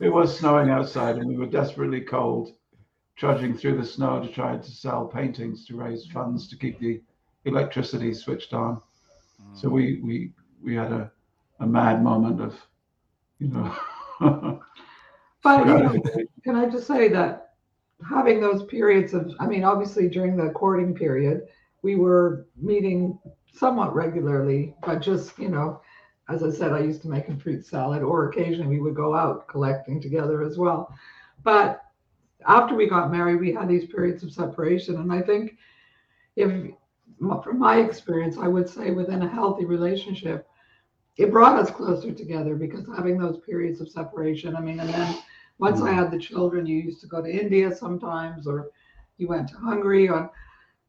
it 0.00 0.08
was 0.08 0.38
snowing 0.38 0.70
outside 0.70 1.16
and 1.16 1.28
we 1.28 1.36
were 1.36 1.46
desperately 1.46 2.00
cold 2.00 2.54
trudging 3.16 3.56
through 3.56 3.76
the 3.76 3.84
snow 3.84 4.20
to 4.20 4.28
try 4.28 4.56
to 4.56 4.70
sell 4.70 5.06
paintings 5.06 5.66
to 5.66 5.76
raise 5.76 6.06
funds 6.06 6.46
to 6.48 6.56
keep 6.56 6.78
the 6.78 7.00
electricity 7.44 8.14
switched 8.14 8.52
on. 8.52 8.80
So 9.54 9.68
we 9.68 10.00
we 10.02 10.32
we 10.62 10.74
had 10.74 10.92
a, 10.92 11.10
a 11.60 11.66
mad 11.66 12.02
moment 12.02 12.40
of, 12.40 12.54
you 13.38 13.48
know. 13.48 14.60
But 15.44 15.66
you 15.66 15.72
know, 15.72 16.02
can 16.42 16.56
I 16.56 16.68
just 16.68 16.88
say 16.88 17.08
that 17.08 17.47
having 18.06 18.40
those 18.40 18.64
periods 18.64 19.14
of, 19.14 19.32
I 19.40 19.46
mean, 19.46 19.64
obviously 19.64 20.08
during 20.08 20.36
the 20.36 20.50
courting 20.50 20.94
period, 20.94 21.42
we 21.82 21.96
were 21.96 22.46
meeting 22.56 23.18
somewhat 23.52 23.94
regularly, 23.94 24.74
but 24.82 25.00
just, 25.00 25.38
you 25.38 25.48
know, 25.48 25.80
as 26.28 26.42
I 26.42 26.50
said, 26.50 26.72
I 26.72 26.80
used 26.80 27.02
to 27.02 27.08
make 27.08 27.28
a 27.28 27.36
fruit 27.36 27.64
salad, 27.64 28.02
or 28.02 28.28
occasionally 28.28 28.76
we 28.76 28.80
would 28.80 28.94
go 28.94 29.16
out 29.16 29.48
collecting 29.48 30.00
together 30.00 30.42
as 30.42 30.58
well. 30.58 30.94
But 31.42 31.82
after 32.46 32.74
we 32.74 32.88
got 32.88 33.10
married, 33.10 33.40
we 33.40 33.52
had 33.52 33.68
these 33.68 33.86
periods 33.86 34.22
of 34.22 34.32
separation. 34.32 34.96
And 34.96 35.12
I 35.12 35.22
think 35.22 35.56
if, 36.36 36.72
from 37.18 37.58
my 37.58 37.78
experience, 37.78 38.36
I 38.38 38.46
would 38.46 38.68
say 38.68 38.90
within 38.90 39.22
a 39.22 39.28
healthy 39.28 39.64
relationship, 39.64 40.46
it 41.16 41.32
brought 41.32 41.58
us 41.58 41.70
closer 41.70 42.12
together 42.12 42.54
because 42.54 42.86
having 42.96 43.18
those 43.18 43.40
periods 43.40 43.80
of 43.80 43.90
separation, 43.90 44.54
I 44.54 44.60
mean, 44.60 44.78
and 44.78 44.88
then 44.88 45.18
once 45.58 45.80
I 45.82 45.92
had 45.92 46.10
the 46.10 46.18
children, 46.18 46.66
you 46.66 46.76
used 46.76 47.00
to 47.00 47.06
go 47.06 47.22
to 47.22 47.30
India 47.30 47.74
sometimes, 47.74 48.46
or 48.46 48.70
you 49.16 49.28
went 49.28 49.48
to 49.50 49.56
Hungary, 49.56 50.08
or, 50.08 50.30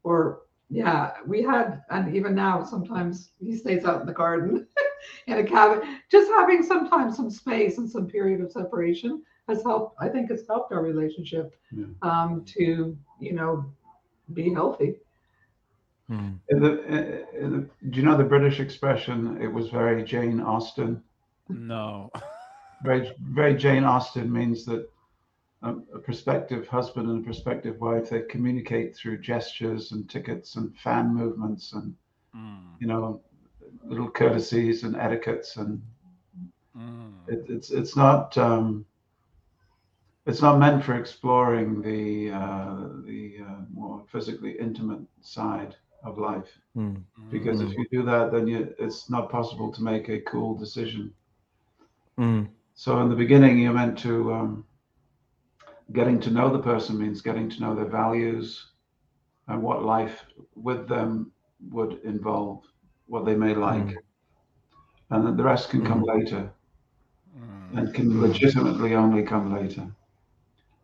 or 0.04 0.42
yeah, 0.70 1.14
we 1.26 1.42
had, 1.42 1.82
and 1.90 2.16
even 2.16 2.36
now 2.36 2.64
sometimes 2.64 3.32
he 3.40 3.56
stays 3.56 3.86
out 3.86 4.02
in 4.02 4.08
the 4.08 4.14
garden 4.14 4.68
in 5.28 5.40
a 5.40 5.44
cabin. 5.44 5.98
Just 6.12 6.30
having 6.32 6.62
sometimes 6.62 7.16
some 7.16 7.32
space 7.32 7.78
and 7.80 7.90
some 7.90 8.08
period 8.08 8.42
of 8.42 8.52
separation 8.52 9.24
has 9.48 9.64
helped. 9.64 9.96
I 10.00 10.08
think 10.10 10.30
it's 10.30 10.48
helped 10.48 10.72
our 10.72 10.84
relationship 10.84 11.56
Yeah. 11.72 11.86
um, 12.04 12.44
to 12.58 12.96
you 13.20 13.34
know 13.34 13.66
be 14.34 14.54
healthy. 14.54 14.96
Hmm. 16.08 16.34
In 16.50 16.60
the, 16.60 16.72
in 17.40 17.52
the, 17.54 17.70
do 17.90 18.00
you 18.00 18.04
know 18.06 18.18
the 18.18 18.24
British 18.24 18.60
expression? 18.60 19.40
It 19.42 19.52
was 19.52 19.70
very 19.70 20.04
Jane 20.04 20.40
Austen. 20.42 21.04
no. 21.50 22.12
Very, 22.84 23.12
very 23.20 23.56
Jane 23.56 23.84
Austen 23.84 24.32
means 24.32 24.66
that 24.66 24.88
um, 25.62 25.84
a 25.94 26.00
prospective 26.00 26.68
husband 26.68 27.10
and 27.10 27.22
a 27.22 27.24
prospective 27.24 27.80
wife 27.80 28.10
they 28.10 28.22
communicate 28.22 28.96
through 28.96 29.20
gestures 29.22 29.92
and 29.92 30.10
tickets 30.10 30.56
and 30.56 30.76
fan 30.78 31.14
movements 31.16 31.74
and 31.74 31.96
Mm, 32.36 32.80
you 32.80 32.88
know 32.88 33.22
little 33.86 34.10
courtesies 34.10 34.84
and 34.84 34.96
etiquettes 34.96 35.58
and 35.58 35.82
mm. 36.76 37.28
it, 37.28 37.46
it's 37.50 37.72
it's 37.72 37.96
not 37.96 38.38
um, 38.38 38.86
it's 40.26 40.42
not 40.42 40.60
meant 40.60 40.84
for 40.84 40.96
exploring 40.96 41.82
the 41.82 42.32
uh, 42.32 42.88
the 43.06 43.38
uh, 43.46 43.62
more 43.74 44.04
physically 44.12 44.56
intimate 44.60 45.02
side 45.22 45.76
of 46.04 46.18
life 46.18 46.60
Hmm. 46.76 46.96
because 47.30 47.62
if 47.62 47.70
Mm. 47.70 47.78
you 47.78 47.86
do 47.92 48.04
that 48.04 48.32
then 48.32 48.48
you, 48.48 48.74
it's 48.80 49.10
not 49.10 49.30
possible 49.30 49.72
to 49.72 49.84
make 49.84 50.10
a 50.10 50.22
cool 50.22 50.56
decision 50.56 51.14
Hmm. 52.18 52.44
So 52.80 53.02
in 53.02 53.10
the 53.10 53.16
beginning 53.24 53.60
you're 53.60 53.74
meant 53.74 53.98
to 54.00 54.34
um, 54.34 54.66
getting 55.94 56.20
to 56.22 56.32
know 56.32 56.52
the 56.52 56.64
person 56.72 56.98
means 57.00 57.22
getting 57.22 57.50
to 57.50 57.62
know 57.62 57.76
their 57.76 57.90
values 57.90 58.72
and 59.48 59.62
what 59.62 59.84
life 59.84 60.26
with 60.56 60.88
them 60.88 61.32
would 61.72 62.00
involve 62.04 62.64
what 63.08 63.26
they 63.26 63.36
may 63.36 63.54
like 63.54 63.90
Mm. 63.90 64.02
and 65.12 65.26
then 65.26 65.36
the 65.38 65.44
rest 65.44 65.70
can 65.70 65.86
come 65.86 66.04
later 66.04 66.54
Mm. 67.38 67.78
and 67.78 67.94
can 67.94 68.22
legitimately 68.22 68.96
only 68.96 69.24
come 69.24 69.54
later. 69.54 69.86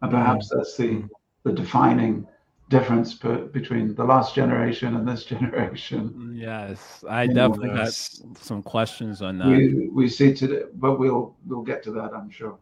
And 0.01 0.11
perhaps 0.11 0.49
that's 0.49 0.77
the 0.77 0.91
Mm. 0.91 1.09
the 1.43 1.53
defining 1.53 2.27
difference 2.69 3.13
per, 3.13 3.45
between 3.45 3.93
the 3.93 4.03
last 4.03 4.33
generation 4.35 4.95
and 4.95 5.07
this 5.07 5.25
generation. 5.33 6.33
Yes, 6.35 7.03
I 7.09 7.27
definitely 7.27 7.69
got 7.69 7.93
some 7.93 8.63
questions 8.63 9.21
on 9.21 9.37
that. 9.39 9.47
We 9.47 9.89
we 9.89 10.09
see 10.09 10.33
today, 10.33 10.63
but 10.75 10.99
we'll 10.99 11.35
we'll 11.45 11.63
get 11.63 11.83
to 11.83 11.91
that, 11.91 12.13
I'm 12.13 12.29
sure. 12.29 12.57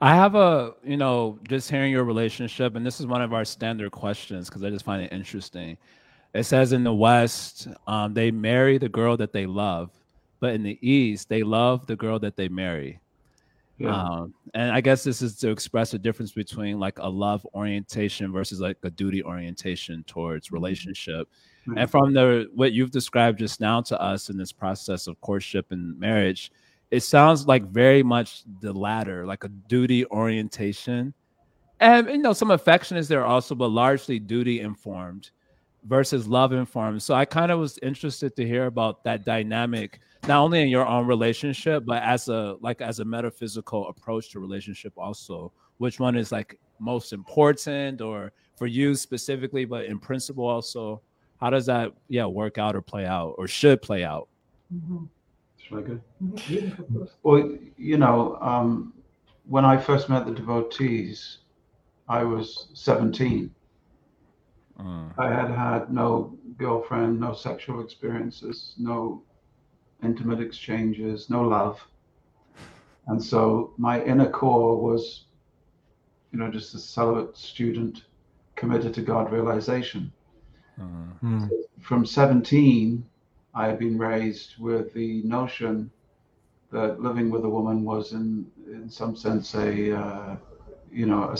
I 0.00 0.14
have 0.14 0.34
a, 0.34 0.74
you 0.82 0.96
know, 0.96 1.38
just 1.46 1.70
hearing 1.70 1.92
your 1.92 2.04
relationship, 2.04 2.74
and 2.74 2.84
this 2.84 3.00
is 3.00 3.06
one 3.06 3.22
of 3.22 3.32
our 3.32 3.44
standard 3.44 3.92
questions 3.92 4.48
because 4.48 4.64
I 4.64 4.70
just 4.70 4.84
find 4.84 5.02
it 5.02 5.12
interesting. 5.12 5.76
It 6.34 6.44
says 6.44 6.72
in 6.72 6.84
the 6.84 6.92
West, 6.92 7.68
um, 7.86 8.14
they 8.14 8.30
marry 8.30 8.78
the 8.78 8.88
girl 8.88 9.16
that 9.16 9.32
they 9.32 9.46
love, 9.46 9.90
but 10.40 10.54
in 10.54 10.62
the 10.62 10.78
East, 10.86 11.28
they 11.28 11.42
love 11.42 11.86
the 11.86 11.96
girl 11.96 12.18
that 12.20 12.36
they 12.36 12.48
marry. 12.48 13.00
Yeah. 13.78 13.94
Um, 13.94 14.34
and 14.54 14.72
I 14.72 14.80
guess 14.80 15.04
this 15.04 15.22
is 15.22 15.36
to 15.36 15.50
express 15.50 15.94
a 15.94 15.98
difference 15.98 16.32
between 16.32 16.80
like 16.80 16.98
a 16.98 17.08
love 17.08 17.46
orientation 17.54 18.32
versus 18.32 18.60
like 18.60 18.76
a 18.82 18.90
duty 18.90 19.22
orientation 19.22 20.02
towards 20.04 20.50
relationship. 20.50 21.28
Mhm. 21.66 21.80
And 21.80 21.90
from 21.90 22.12
the 22.12 22.48
what 22.54 22.72
you've 22.72 22.90
described 22.90 23.38
just 23.38 23.60
now 23.60 23.80
to 23.82 24.00
us 24.00 24.30
in 24.30 24.36
this 24.36 24.52
process 24.52 25.06
of 25.06 25.20
courtship 25.20 25.70
and 25.70 25.98
marriage, 25.98 26.50
it 26.90 27.00
sounds 27.00 27.46
like 27.46 27.64
very 27.70 28.02
much 28.02 28.42
the 28.60 28.72
latter, 28.72 29.26
like 29.26 29.44
a 29.44 29.48
duty 29.48 30.04
orientation. 30.06 31.14
And 31.78 32.08
you 32.08 32.18
know, 32.18 32.32
some 32.32 32.50
affection 32.50 32.96
is 32.96 33.06
there 33.06 33.24
also, 33.24 33.54
but 33.54 33.68
largely 33.68 34.18
duty 34.18 34.60
informed 34.60 35.30
versus 35.84 36.26
love 36.26 36.52
informed. 36.52 37.02
So 37.02 37.14
I 37.14 37.24
kind 37.24 37.50
of 37.50 37.58
was 37.58 37.78
interested 37.82 38.36
to 38.36 38.46
hear 38.46 38.66
about 38.66 39.04
that 39.04 39.24
dynamic, 39.24 40.00
not 40.26 40.42
only 40.42 40.62
in 40.62 40.68
your 40.68 40.86
own 40.86 41.06
relationship, 41.06 41.84
but 41.86 42.02
as 42.02 42.28
a 42.28 42.56
like 42.60 42.80
as 42.80 43.00
a 43.00 43.04
metaphysical 43.04 43.88
approach 43.88 44.30
to 44.30 44.40
relationship 44.40 44.92
also. 44.96 45.52
Which 45.78 46.00
one 46.00 46.16
is 46.16 46.32
like 46.32 46.58
most 46.80 47.12
important 47.12 48.00
or 48.00 48.32
for 48.56 48.66
you 48.66 48.94
specifically, 48.94 49.64
but 49.64 49.84
in 49.84 49.98
principle 49.98 50.46
also? 50.46 51.00
How 51.40 51.50
does 51.50 51.66
that 51.66 51.92
yeah 52.08 52.26
work 52.26 52.58
out 52.58 52.74
or 52.74 52.82
play 52.82 53.06
out 53.06 53.34
or 53.38 53.46
should 53.46 53.80
play 53.80 54.04
out? 54.04 54.28
Mhm. 54.74 55.08
Should 55.58 55.78
I 55.78 55.82
go? 55.82 56.00
Mhm. 56.22 56.50
You 56.50 56.58
can 56.58 56.70
go 56.70 57.00
first. 57.00 57.16
Well, 57.22 57.56
you 57.76 57.96
know, 57.98 58.36
um, 58.40 58.92
when 59.46 59.64
I 59.64 59.76
first 59.76 60.08
met 60.08 60.26
the 60.26 60.32
devotees, 60.32 61.38
I 62.08 62.24
was 62.24 62.68
17. 62.74 63.54
Mm, 64.80 65.12
I 65.18 65.28
had 65.28 65.50
had 65.50 65.92
no 65.92 66.36
girlfriend, 66.56 67.20
no 67.20 67.34
sexual 67.34 67.80
experiences, 67.80 68.74
no 68.78 69.22
intimate 70.02 70.40
exchanges, 70.40 71.28
no 71.28 71.42
love. 71.42 71.80
And 73.06 73.22
so 73.22 73.72
my 73.78 74.02
inner 74.02 74.30
core 74.30 74.80
was 74.80 75.24
you 76.32 76.38
know, 76.38 76.50
just 76.50 76.74
a 76.74 76.78
celibate 76.78 77.36
student 77.36 78.04
committed 78.56 78.94
to 78.94 79.02
God 79.02 79.32
realization. 79.32 80.12
Mm. 80.78 81.20
Mm. 81.22 81.50
From 81.80 82.04
17, 82.04 83.04
I 83.54 83.66
had 83.66 83.78
been 83.78 83.98
raised 83.98 84.58
with 84.58 84.92
the 84.92 85.22
notion 85.22 85.90
that 86.70 87.00
living 87.00 87.30
with 87.30 87.44
a 87.44 87.48
woman 87.48 87.82
was, 87.82 88.12
in 88.12 88.46
in 88.66 88.90
some 88.90 89.16
sense, 89.16 89.54
a 89.54 89.96
uh, 89.96 90.36
you 90.92 91.06
know 91.06 91.30
a 91.30 91.36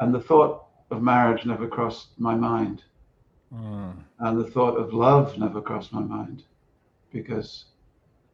and 0.00 0.14
the 0.14 0.20
thought 0.20 0.64
of 0.90 1.02
marriage 1.02 1.44
never 1.46 1.66
crossed 1.68 2.18
my 2.18 2.34
mind 2.34 2.84
Mm. 3.54 4.04
and 4.18 4.38
the 4.38 4.44
thought 4.50 4.76
of 4.76 4.92
love 4.92 5.38
never 5.38 5.60
crossed 5.62 5.92
my 5.92 6.02
mind 6.02 6.44
because 7.10 7.66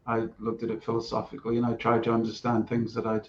I 0.06 0.26
looked 0.38 0.62
at 0.64 0.70
it 0.70 0.82
philosophically 0.82 1.56
and 1.56 1.66
I 1.66 1.74
tried 1.74 2.02
to 2.04 2.12
understand 2.12 2.68
things 2.68 2.94
that 2.94 3.06
I'd 3.06 3.28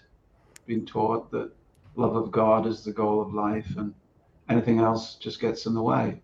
been 0.66 0.86
taught 0.86 1.30
that 1.32 1.52
love 1.96 2.16
of 2.16 2.32
God 2.32 2.68
is 2.68 2.84
the 2.84 2.92
goal 2.92 3.22
of 3.22 3.34
life 3.34 3.68
and 3.78 3.94
anything 4.50 4.80
else 4.80 5.16
just 5.16 5.40
gets 5.40 5.66
in 5.66 5.74
the 5.74 5.82
way. 5.82 6.22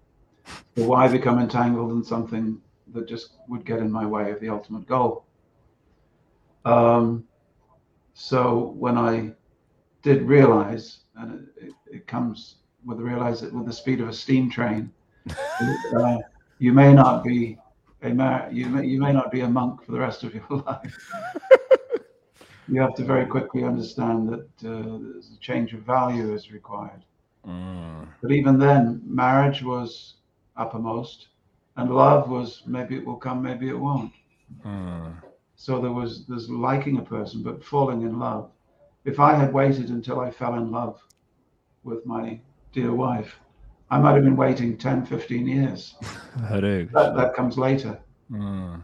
So 0.76 0.86
why 0.86 1.08
become 1.08 1.40
entangled 1.40 1.92
in 1.92 2.04
something 2.04 2.60
that 2.94 3.08
just 3.08 3.34
would 3.48 3.66
get 3.66 3.80
in 3.80 3.92
my 3.92 4.06
way 4.06 4.32
of 4.32 4.40
the 4.40 4.50
ultimate 4.50 4.88
goal? 4.88 5.26
Um, 6.66 7.26
so 8.14 8.74
when 8.78 8.98
I 8.98 9.32
did 10.02 10.24
realize, 10.24 11.00
and 11.16 11.48
it, 11.58 11.66
it, 11.66 11.74
it 11.96 12.08
comes 12.08 12.56
with 12.86 12.98
the 12.98 13.04
realize 13.04 13.44
it 13.44 13.54
with 13.54 13.66
the 13.66 13.74
speed 13.74 14.02
of 14.02 14.10
a 14.10 14.14
steam 14.14 14.50
train, 14.50 14.92
uh, 15.98 16.18
you 16.60 16.74
may 16.74 16.94
not 16.94 17.24
be 17.24 17.58
a 18.04 18.10
mar- 18.10 18.50
you 18.52 18.66
may 18.68 18.86
you 18.86 19.00
may 19.00 19.14
not 19.14 19.32
be 19.32 19.42
a 19.42 19.48
monk 19.48 19.84
for 19.86 19.92
the 19.92 20.00
rest 20.00 20.24
of 20.24 20.34
your 20.34 20.46
life. 20.50 20.98
You 22.72 22.80
have 22.80 22.96
to 22.96 23.04
very 23.04 23.26
quickly 23.26 23.64
understand 23.64 24.30
that 24.30 24.48
uh, 24.66 24.98
there's 25.02 25.32
a 25.36 25.40
change 25.40 25.74
of 25.74 25.82
value 25.82 26.34
is 26.34 26.52
required. 26.52 27.04
Mm. 27.46 28.08
But 28.22 28.32
even 28.32 28.58
then, 28.58 29.02
marriage 29.06 29.62
was 29.62 30.16
uppermost, 30.56 31.28
and 31.76 31.94
love 31.94 32.30
was 32.30 32.64
maybe 32.66 32.96
it 32.96 33.06
will 33.06 33.18
come, 33.18 33.42
maybe 33.42 33.68
it 33.68 33.78
won't. 33.78 34.14
Mm. 34.66 35.14
So 35.56 35.82
there 35.82 35.92
was 35.92 36.26
there's 36.28 36.50
liking 36.50 36.98
a 36.98 37.02
person, 37.02 37.44
but 37.44 37.64
falling 37.64 38.04
in 38.04 38.18
love. 38.20 38.50
If 39.04 39.20
I 39.20 39.36
had 39.36 39.54
waited 39.54 39.90
until 39.90 40.22
I 40.22 40.32
fell 40.32 40.56
in 40.56 40.72
love 40.72 41.02
with 41.84 42.06
my 42.06 42.40
dear 42.72 42.94
wife, 42.94 43.40
I 43.90 44.00
might 44.00 44.14
have 44.14 44.24
been 44.24 44.38
waiting 44.38 44.78
10, 44.78 45.06
15 45.06 45.48
years. 45.48 45.96
That, 46.94 47.16
that 47.18 47.36
comes 47.36 47.58
later. 47.58 48.00
Mm. 48.32 48.82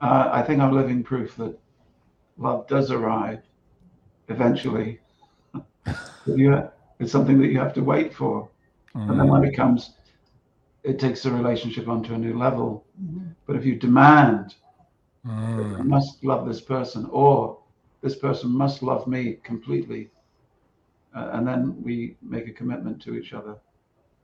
Uh, 0.00 0.28
I 0.32 0.42
think 0.42 0.60
I'm 0.60 0.72
living 0.72 1.02
proof 1.02 1.36
that 1.36 1.58
love 2.38 2.66
does 2.68 2.90
arrive 2.90 3.42
eventually. 4.28 5.00
You, 6.26 6.68
it's 6.98 7.12
something 7.12 7.38
that 7.40 7.48
you 7.48 7.58
have 7.58 7.74
to 7.74 7.82
wait 7.82 8.14
for. 8.14 8.50
And 9.08 9.18
then 9.18 9.28
when 9.28 9.42
Mm. 9.42 9.48
it 9.48 9.56
comes, 9.56 9.96
it 10.84 10.98
takes 10.98 11.22
the 11.22 11.30
relationship 11.32 11.88
onto 11.88 12.14
a 12.14 12.18
new 12.18 12.36
level. 12.38 12.84
Mhm. 12.98 13.34
But 13.46 13.56
if 13.56 13.64
you 13.64 13.76
demand, 13.76 14.54
I 15.78 15.82
Mm. 15.82 15.84
must 15.84 16.24
love 16.24 16.46
this 16.46 16.60
person, 16.60 17.06
or 17.10 17.58
this 18.02 18.16
person 18.16 18.50
must 18.50 18.82
love 18.82 19.06
me 19.06 19.34
completely, 19.44 20.10
uh, 21.14 21.30
and 21.32 21.46
then 21.46 21.82
we 21.82 22.16
make 22.22 22.48
a 22.48 22.52
commitment 22.52 23.00
to 23.02 23.14
each 23.16 23.32
other, 23.32 23.56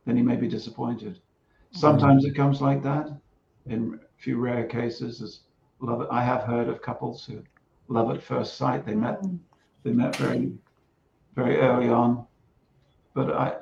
then 0.07 0.17
you 0.17 0.25
may 0.25 0.37
be 0.37 0.49
disappointed. 0.49 1.21
Sometimes 1.73 2.25
it 2.25 2.35
comes 2.35 2.61
like 2.61 2.83
that. 2.83 3.09
In 3.67 3.95
a 4.03 4.23
few 4.23 4.39
rare 4.39 4.67
cases, 4.67 5.21
as 5.23 5.41
love. 5.81 6.07
I 6.11 6.23
have 6.23 6.43
heard 6.43 6.69
of 6.69 6.83
couples 6.83 7.25
who 7.27 7.43
love 7.89 8.11
at 8.11 8.23
first 8.23 8.57
sight. 8.57 8.87
They 8.87 8.95
met 8.95 9.23
Mm. 9.23 9.39
they 9.85 9.93
met 9.93 10.17
very 10.17 10.53
very 11.35 11.57
early 11.59 11.89
on 11.89 12.27
but 13.15 13.31
i 13.33 13.55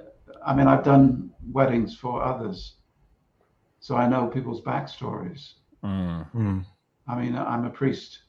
i 0.45 0.55
mean 0.55 0.67
i've 0.67 0.85
done 0.85 1.31
weddings 1.53 1.97
for 1.97 2.23
others 2.23 2.77
so 3.81 3.97
i 3.97 4.07
know 4.09 4.27
people's 4.27 4.63
backstories 4.63 5.55
Mm. 5.85 6.27
Mm. 6.35 6.65
i 7.09 7.21
mean 7.21 7.37
i'm 7.37 7.65
a 7.65 7.71
priest 7.71 8.23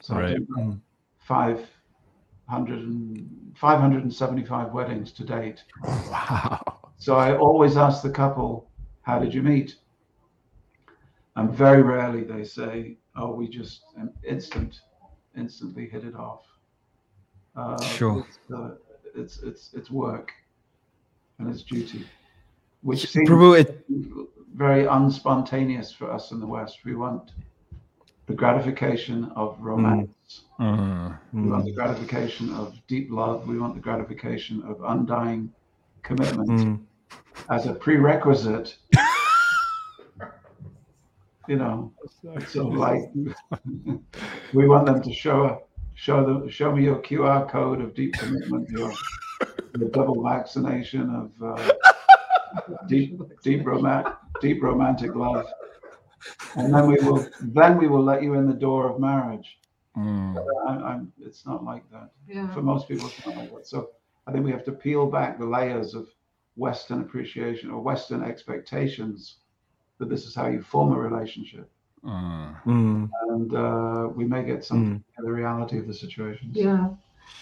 so 0.00 0.14
Right. 0.14 0.30
I 0.30 0.34
do 0.34 0.46
done 0.54 0.82
500 1.18 3.26
575 3.56 4.72
weddings 4.72 5.12
to 5.12 5.24
date 5.24 5.62
Wow. 6.10 6.90
so 6.98 7.16
i 7.16 7.36
always 7.36 7.76
ask 7.76 8.02
the 8.02 8.10
couple 8.10 8.70
how 9.02 9.18
did 9.18 9.32
you 9.32 9.42
meet 9.42 9.76
and 11.36 11.50
very 11.52 11.82
rarely 11.82 12.24
they 12.24 12.44
say 12.44 12.98
oh 13.16 13.32
we 13.32 13.48
just 13.48 13.82
um, 13.98 14.10
instant 14.24 14.80
instantly 15.38 15.88
hit 15.88 16.04
it 16.04 16.14
off. 16.14 16.44
Uh, 17.56 17.80
Sure. 17.82 18.24
it's, 18.26 18.38
uh, 18.54 18.70
it's 19.14 19.42
it's 19.42 19.70
it's 19.74 19.90
work 19.90 20.32
and 21.38 21.48
it's 21.50 21.62
duty 21.62 22.04
which 22.82 23.08
seems 23.08 23.28
Prabhu, 23.28 23.60
it, 23.60 23.84
very 24.54 24.84
unspontaneous 24.84 25.94
for 25.94 26.10
us 26.10 26.30
in 26.30 26.40
the 26.40 26.46
west. 26.46 26.78
We 26.84 26.94
want 26.94 27.32
the 28.26 28.34
gratification 28.34 29.32
of 29.36 29.56
romance. 29.60 30.42
Mm. 30.60 31.18
we 31.32 31.50
want 31.50 31.62
mm, 31.62 31.66
the 31.66 31.72
gratification 31.72 32.52
of 32.54 32.76
deep 32.86 33.10
love. 33.10 33.48
We 33.48 33.58
want 33.58 33.74
the 33.74 33.80
gratification 33.80 34.62
of 34.62 34.80
undying 34.86 35.52
commitment 36.02 36.50
mm, 36.50 36.80
as 37.50 37.66
a 37.66 37.72
prerequisite 37.72 38.76
you 41.48 41.56
know 41.56 41.92
it's 42.34 42.52
sort 42.52 42.72
of 42.72 42.78
like 42.78 43.00
we 44.54 44.68
want 44.68 44.86
them 44.86 45.02
to 45.02 45.12
show 45.12 45.44
a 45.44 45.58
show 45.94 46.24
them 46.24 46.48
show 46.48 46.70
me 46.70 46.84
your 46.84 47.02
qr 47.02 47.50
code 47.50 47.80
of 47.80 47.94
deep 47.94 48.12
commitment 48.14 48.68
your, 48.70 48.92
your 49.78 49.88
double 49.90 50.22
vaccination 50.22 51.10
of 51.10 51.30
uh, 51.42 51.72
deep 52.88 53.20
deep 53.42 53.66
romantic 53.66 54.12
deep 54.40 54.62
romantic 54.62 55.14
love. 55.14 55.46
And 56.56 56.74
then 56.74 56.86
we 56.86 56.96
will 56.96 57.26
then 57.40 57.78
we 57.78 57.88
will 57.88 58.02
let 58.02 58.22
you 58.22 58.34
in 58.34 58.46
the 58.46 58.54
door 58.54 58.90
of 58.90 59.00
marriage. 59.00 59.58
Mm. 59.96 60.36
I, 60.68 60.70
I'm, 60.70 61.12
it's 61.20 61.46
not 61.46 61.64
like 61.64 61.88
that. 61.90 62.10
Yeah. 62.28 62.52
for 62.52 62.62
most 62.62 62.88
people 62.88 63.06
it's 63.08 63.26
not 63.26 63.36
like 63.36 63.54
that. 63.54 63.66
So 63.66 63.90
i 64.26 64.32
think 64.32 64.44
we 64.44 64.52
have 64.52 64.64
to 64.64 64.72
peel 64.72 65.06
back 65.06 65.38
the 65.38 65.46
layers 65.46 65.94
of 65.94 66.08
western 66.56 67.00
appreciation 67.00 67.70
or 67.70 67.80
western 67.80 68.22
expectations 68.22 69.36
that 69.98 70.08
this 70.08 70.24
is 70.26 70.34
how 70.34 70.46
you 70.48 70.62
form 70.62 70.92
a 70.92 70.98
relationship 70.98 71.70
Mm. 72.04 72.62
mm, 72.64 73.10
and 73.28 73.54
uh, 73.54 74.08
we 74.14 74.24
may 74.24 74.44
get 74.44 74.64
something 74.64 75.02
in 75.18 75.24
the 75.24 75.32
reality 75.32 75.78
of 75.78 75.86
the 75.88 75.94
situation 75.94 76.50
Yeah. 76.52 76.88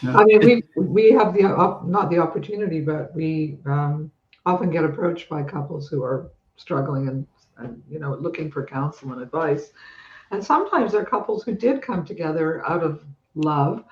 Yeah. 0.02 0.16
I 0.16 0.24
mean, 0.24 0.40
we 0.40 0.62
we 0.76 1.12
have 1.12 1.34
the 1.34 1.44
op- 1.44 1.86
not 1.86 2.10
the 2.10 2.18
opportunity, 2.18 2.80
but 2.80 3.14
we 3.14 3.58
um, 3.66 4.10
often 4.44 4.70
get 4.70 4.84
approached 4.84 5.28
by 5.28 5.42
couples 5.42 5.88
who 5.88 6.02
are 6.02 6.30
struggling 6.56 7.08
and 7.08 7.26
and 7.58 7.82
you 7.88 7.98
know 7.98 8.14
looking 8.14 8.50
for 8.50 8.64
counsel 8.64 9.12
and 9.12 9.22
advice. 9.22 9.70
And 10.30 10.42
sometimes 10.44 10.92
they're 10.92 11.04
couples 11.04 11.44
who 11.44 11.54
did 11.54 11.82
come 11.82 12.04
together 12.04 12.66
out 12.66 12.82
of 12.82 13.04
love, 13.34 13.84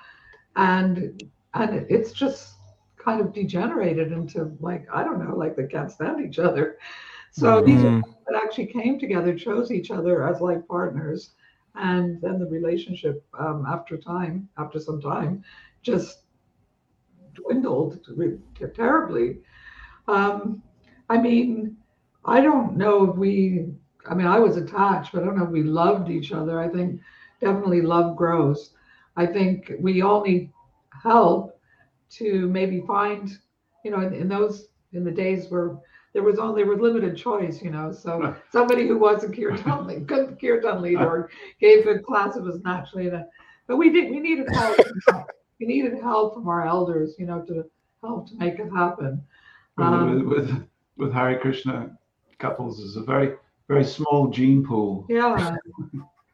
and 0.55 1.23
and 1.53 1.85
it's 1.89 2.11
just 2.11 2.55
kind 2.97 3.21
of 3.21 3.33
degenerated 3.33 4.11
into 4.11 4.55
like 4.59 4.87
I 4.93 5.03
don't 5.03 5.23
know, 5.23 5.35
like 5.35 5.55
they 5.55 5.67
can't 5.67 5.91
stand 5.91 6.25
each 6.25 6.39
other. 6.39 6.77
So 7.31 7.61
these 7.61 7.83
are 7.83 7.91
mm, 7.91 8.14
that 8.27 8.41
actually 8.41 8.67
came 8.67 8.99
together, 8.99 9.35
chose 9.35 9.71
each 9.71 9.91
other 9.91 10.27
as 10.27 10.41
like 10.41 10.67
partners, 10.67 11.31
and 11.75 12.21
then 12.21 12.39
the 12.39 12.45
relationship 12.45 13.23
um, 13.37 13.65
after 13.67 13.97
time, 13.97 14.47
after 14.57 14.79
some 14.79 15.01
time, 15.01 15.43
just 15.81 16.23
dwindled 17.33 17.99
terribly. 18.73 19.39
Um, 20.07 20.63
I 21.09 21.17
mean, 21.17 21.77
I 22.23 22.41
don't 22.41 22.77
know 22.77 23.09
if 23.09 23.15
we. 23.15 23.67
I 24.07 24.13
mean, 24.13 24.27
I 24.27 24.39
was 24.39 24.55
attached, 24.57 25.13
but 25.13 25.23
I 25.23 25.25
don't 25.25 25.37
know 25.37 25.45
if 25.45 25.49
we 25.49 25.63
loved 25.63 26.09
each 26.09 26.31
other. 26.31 26.59
I 26.59 26.69
think 26.69 27.01
definitely 27.41 27.81
love 27.81 28.15
grows. 28.15 28.71
I 29.15 29.25
think 29.25 29.71
we 29.79 30.01
all 30.01 30.23
need 30.23 30.51
help 31.03 31.59
to 32.11 32.47
maybe 32.47 32.83
find, 32.85 33.29
you 33.83 33.91
know, 33.91 34.01
in, 34.01 34.13
in 34.13 34.27
those 34.27 34.67
in 34.93 35.03
the 35.03 35.11
days 35.11 35.49
where 35.49 35.77
there 36.15 36.23
was 36.23 36.39
only 36.39 36.63
there 36.63 36.71
was 36.71 36.79
limited 36.79 37.17
choice, 37.17 37.61
you 37.61 37.69
know. 37.69 37.91
So 37.91 38.33
somebody 38.49 38.87
who 38.87 38.97
wasn't 38.97 39.35
kirtan 39.35 39.85
lead, 39.85 40.07
couldn't 40.07 40.39
kirtan 40.39 40.81
lead 40.81 40.95
or 40.95 41.29
gave 41.59 41.83
good 41.83 42.05
class, 42.05 42.37
it 42.37 42.41
was 42.41 42.63
naturally 42.63 43.09
that. 43.09 43.29
But 43.67 43.75
we 43.75 43.91
did 43.91 44.09
we 44.09 44.21
needed 44.21 44.47
help. 44.49 44.77
we 45.59 45.65
needed 45.67 45.99
help 46.01 46.33
from 46.33 46.47
our 46.47 46.65
elders, 46.65 47.15
you 47.19 47.25
know, 47.25 47.41
to 47.41 47.65
help 48.01 48.29
to 48.29 48.35
make 48.37 48.59
it 48.59 48.69
happen. 48.71 49.21
with, 49.77 49.87
Um, 49.87 50.29
with, 50.29 50.67
with 50.95 51.11
Hare 51.11 51.37
Krishna 51.37 51.97
couples 52.39 52.79
is 52.79 52.95
a 52.95 53.01
very 53.03 53.33
very 53.67 53.83
small 53.83 54.29
gene 54.29 54.63
pool 54.65 55.05
Yeah, 55.09 55.55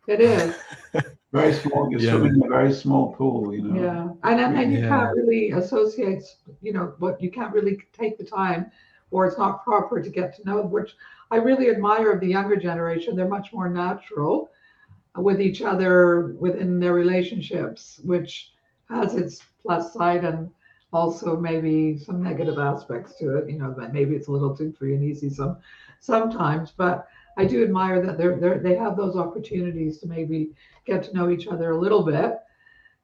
it 0.07 0.21
is. 0.21 0.55
Very 1.31 1.53
small. 1.53 1.89
You're 1.89 2.01
Yeah. 2.01 2.11
swimming 2.11 2.35
in 2.35 2.43
a 2.43 2.49
very 2.49 2.73
small 2.73 3.13
pool. 3.13 3.55
You 3.55 3.61
know. 3.63 3.81
Yeah, 3.81 4.29
and 4.29 4.37
then 4.39 4.57
and 4.57 4.73
you 4.73 4.79
Yeah. 4.79 4.89
can't 4.89 5.15
really 5.15 5.51
associate, 5.51 6.23
you 6.61 6.73
know, 6.73 6.93
what 6.99 7.21
you 7.23 7.31
can't 7.31 7.53
really 7.53 7.77
take 7.93 8.17
the 8.17 8.25
time, 8.25 8.69
or 9.11 9.27
it's 9.27 9.37
not 9.37 9.63
proper 9.63 10.01
to 10.01 10.09
get 10.09 10.35
to 10.35 10.45
know, 10.45 10.61
which 10.61 10.95
I 11.29 11.35
really 11.37 11.69
admire 11.69 12.11
of 12.11 12.21
the 12.21 12.27
younger 12.27 12.55
generation. 12.55 13.15
They're 13.15 13.27
much 13.27 13.53
more 13.53 13.69
natural 13.69 14.49
with 15.17 15.41
each 15.41 15.61
other 15.61 16.35
within 16.39 16.79
their 16.79 16.93
relationships, 16.93 17.99
which 18.03 18.53
has 18.89 19.15
its 19.15 19.41
plus 19.61 19.93
side 19.93 20.23
and 20.23 20.49
also 20.93 21.37
maybe 21.37 21.97
some 21.97 22.23
negative 22.23 22.57
aspects 22.57 23.17
to 23.19 23.37
it. 23.37 23.49
You 23.49 23.59
know, 23.59 23.73
that 23.77 23.93
maybe 23.93 24.15
it's 24.15 24.27
a 24.27 24.31
little 24.31 24.55
too 24.55 24.73
free 24.77 24.95
and 24.95 25.03
easy 25.03 25.29
some 25.29 25.57
sometimes, 25.99 26.71
but 26.71 27.07
I 27.37 27.45
do 27.45 27.63
admire 27.63 28.05
that 28.05 28.17
they're, 28.17 28.37
they're 28.37 28.59
they 28.59 28.75
have 28.75 28.97
those 28.97 29.15
opportunities 29.15 29.99
to 29.99 30.07
maybe 30.07 30.51
get 30.85 31.03
to 31.03 31.13
know 31.13 31.29
each 31.29 31.47
other 31.47 31.71
a 31.71 31.79
little 31.79 32.03
bit, 32.03 32.39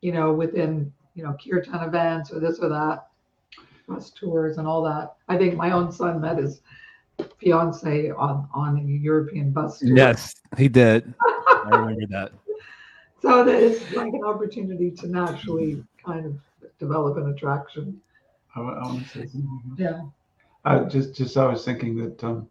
you 0.01 0.11
know, 0.11 0.33
within 0.33 0.91
you 1.15 1.23
know 1.23 1.35
kirtan 1.43 1.83
events 1.83 2.31
or 2.31 2.39
this 2.39 2.59
or 2.59 2.69
that, 2.69 3.06
bus 3.87 4.11
tours 4.11 4.57
and 4.57 4.67
all 4.67 4.83
that. 4.83 5.15
I 5.27 5.37
think 5.37 5.55
my 5.55 5.71
own 5.71 5.91
son 5.91 6.21
met 6.21 6.37
his 6.37 6.61
fiance 7.39 8.11
on 8.11 8.47
on 8.53 8.77
a 8.77 8.81
European 8.81 9.51
bus 9.51 9.79
tour. 9.79 9.95
Yes, 9.95 10.35
he 10.57 10.67
did. 10.67 11.13
I 11.21 11.69
remember 11.71 12.07
that. 12.09 12.31
So 13.19 13.43
that 13.43 13.55
is 13.55 13.81
like 13.93 14.13
an 14.13 14.23
opportunity 14.23 14.91
to 14.91 15.07
naturally 15.07 15.83
kind 16.05 16.23
of 16.27 16.39
develop 16.77 17.17
an 17.17 17.31
attraction. 17.31 17.99
I, 18.55 18.59
I 18.61 18.83
want 18.83 19.03
to 19.03 19.09
say 19.09 19.25
something. 19.25 19.75
Yeah. 19.75 20.03
I 20.65 20.83
just, 20.83 21.15
just 21.15 21.35
I 21.35 21.47
was 21.47 21.65
thinking 21.65 21.95
that, 21.97 22.23
um, 22.23 22.47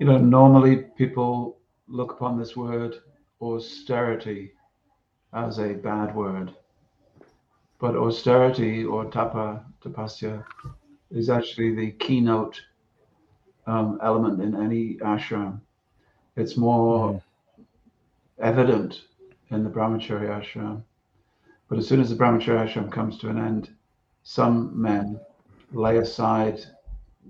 you 0.00 0.06
know, 0.06 0.16
normally 0.16 0.84
people 0.96 1.58
look 1.86 2.12
upon 2.12 2.38
this 2.38 2.56
word 2.56 2.96
austerity 3.42 4.52
as 5.34 5.58
a 5.58 5.74
bad 5.74 6.14
word, 6.14 6.54
but 7.80 7.94
austerity 7.96 8.84
or 8.84 9.04
tapa 9.04 9.64
tapasya 9.82 10.44
is 11.10 11.30
actually 11.30 11.74
the 11.74 11.92
keynote 11.92 12.60
um, 13.66 13.98
element 14.02 14.40
in 14.42 14.54
any 14.60 14.96
ashram. 14.96 15.60
It's 16.36 16.56
more 16.56 17.22
evident 18.38 19.02
in 19.50 19.64
the 19.64 19.70
brahmachari 19.70 20.28
ashram, 20.28 20.82
but 21.68 21.78
as 21.78 21.86
soon 21.86 22.00
as 22.00 22.10
the 22.10 22.16
brahmachari 22.16 22.66
ashram 22.66 22.90
comes 22.90 23.18
to 23.18 23.28
an 23.28 23.38
end, 23.38 23.70
some 24.22 24.80
men 24.80 25.20
lay 25.72 25.98
aside 25.98 26.60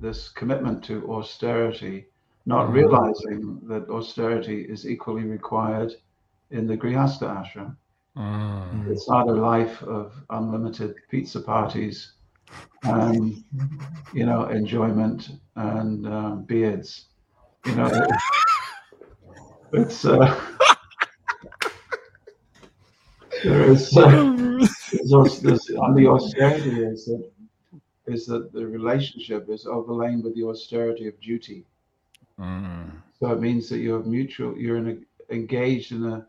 this 0.00 0.28
commitment 0.28 0.82
to 0.84 1.10
austerity, 1.12 2.06
not 2.46 2.68
Mhm. 2.68 2.72
realizing 2.72 3.60
that 3.68 3.88
austerity 3.90 4.62
is 4.62 4.88
equally 4.88 5.24
required 5.24 5.92
in 6.50 6.66
the 6.66 6.76
Grihastha 6.76 7.26
ashram. 7.28 7.76
Mm. 8.18 8.90
It's 8.90 9.08
not 9.08 9.28
a 9.28 9.32
life 9.32 9.80
of 9.84 10.12
unlimited 10.30 10.96
pizza 11.08 11.40
parties 11.40 12.12
and, 12.82 13.44
you 14.12 14.26
know, 14.26 14.46
enjoyment 14.48 15.30
and 15.54 16.06
um, 16.06 16.42
beards. 16.44 17.06
You 17.66 17.74
know, 17.76 17.86
it- 17.86 18.10
it's, 19.72 20.04
uh, 20.04 20.40
there 23.44 23.70
is, 23.70 23.96
uh, 23.96 24.10
there's, 24.92 25.12
also, 25.12 25.48
there's 25.48 25.70
on 25.70 25.94
the 25.94 26.08
austerity 26.08 26.82
is 26.82 27.04
that 27.04 27.30
is 28.06 28.26
that 28.26 28.52
the 28.52 28.66
relationship 28.66 29.48
is 29.50 29.66
overlain 29.66 30.22
with 30.22 30.34
the 30.34 30.42
austerity 30.42 31.06
of 31.06 31.20
duty. 31.20 31.66
Mm. 32.40 32.90
So 33.20 33.30
it 33.32 33.40
means 33.40 33.68
that 33.68 33.78
you're 33.78 34.02
mutual, 34.02 34.56
you're 34.56 34.78
in 34.78 34.88
a, 35.30 35.34
engaged 35.34 35.92
in 35.92 36.06
a 36.06 36.26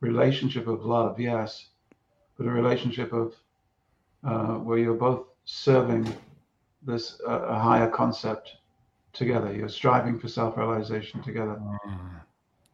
relationship 0.00 0.66
of 0.66 0.84
love, 0.84 1.18
yes, 1.18 1.68
but 2.36 2.46
a 2.46 2.50
relationship 2.50 3.12
of 3.12 3.34
uh, 4.24 4.54
where 4.54 4.78
you're 4.78 4.94
both 4.94 5.26
serving 5.44 6.12
this 6.82 7.20
uh, 7.26 7.40
a 7.40 7.58
higher 7.58 7.88
concept 7.88 8.56
together. 9.12 9.52
You're 9.52 9.68
striving 9.68 10.18
for 10.18 10.28
self-realization 10.28 11.22
together. 11.22 11.60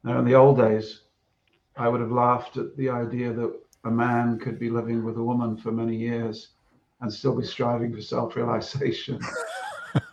Now, 0.02 0.18
in 0.18 0.24
the 0.24 0.34
old 0.34 0.58
days, 0.58 1.02
I 1.76 1.88
would 1.88 2.00
have 2.00 2.12
laughed 2.12 2.56
at 2.56 2.76
the 2.76 2.90
idea 2.90 3.32
that 3.32 3.54
a 3.84 3.90
man 3.90 4.38
could 4.38 4.58
be 4.58 4.70
living 4.70 5.04
with 5.04 5.16
a 5.16 5.22
woman 5.22 5.56
for 5.56 5.72
many 5.72 5.96
years 5.96 6.50
and 7.00 7.12
still 7.12 7.36
be 7.36 7.46
striving 7.46 7.94
for 7.94 8.00
self-realization. 8.00 9.18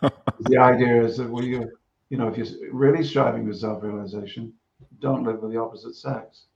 the 0.40 0.56
idea 0.58 1.02
is 1.02 1.16
that 1.18 1.30
well, 1.30 1.44
you, 1.44 1.70
you 2.10 2.16
know, 2.16 2.28
if 2.28 2.36
you're 2.36 2.72
really 2.72 3.04
striving 3.04 3.46
for 3.46 3.54
self-realization, 3.54 4.52
don't 5.00 5.24
live 5.24 5.40
with 5.40 5.52
the 5.52 5.58
opposite 5.58 5.94
sex. 5.94 6.46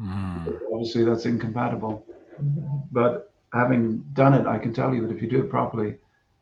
Mm. 0.00 0.60
Obviously, 0.72 1.04
that's 1.04 1.26
incompatible. 1.26 2.04
But 2.92 3.32
having 3.52 3.98
done 4.12 4.34
it, 4.34 4.46
I 4.46 4.58
can 4.58 4.72
tell 4.72 4.94
you 4.94 5.06
that 5.06 5.14
if 5.14 5.22
you 5.22 5.28
do 5.28 5.40
it 5.40 5.50
properly, 5.50 5.96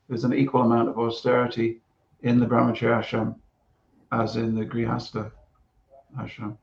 there's 0.08 0.24
an 0.24 0.34
equal 0.34 0.62
amount 0.62 0.88
of 0.88 0.98
austerity 0.98 1.80
in 2.22 2.38
the 2.38 2.46
Brahmacharya 2.46 3.02
ashram 3.02 3.36
as 4.12 4.36
in 4.36 4.54
the 4.54 4.64
Grihastha 4.64 5.30
ashram. 6.18 6.56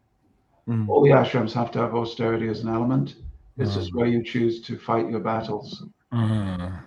Mm. 0.68 0.88
All 0.88 1.04
the 1.04 1.10
ashrams 1.10 1.52
have 1.54 1.72
to 1.72 1.80
have 1.80 1.94
austerity 1.94 2.48
as 2.48 2.62
an 2.62 2.70
element. 2.70 3.16
It's 3.58 3.76
just 3.76 3.94
where 3.94 4.08
you 4.08 4.24
choose 4.24 4.62
to 4.62 4.78
fight 4.78 5.10
your 5.10 5.20
battles 5.20 5.84
Mm. 6.12 6.80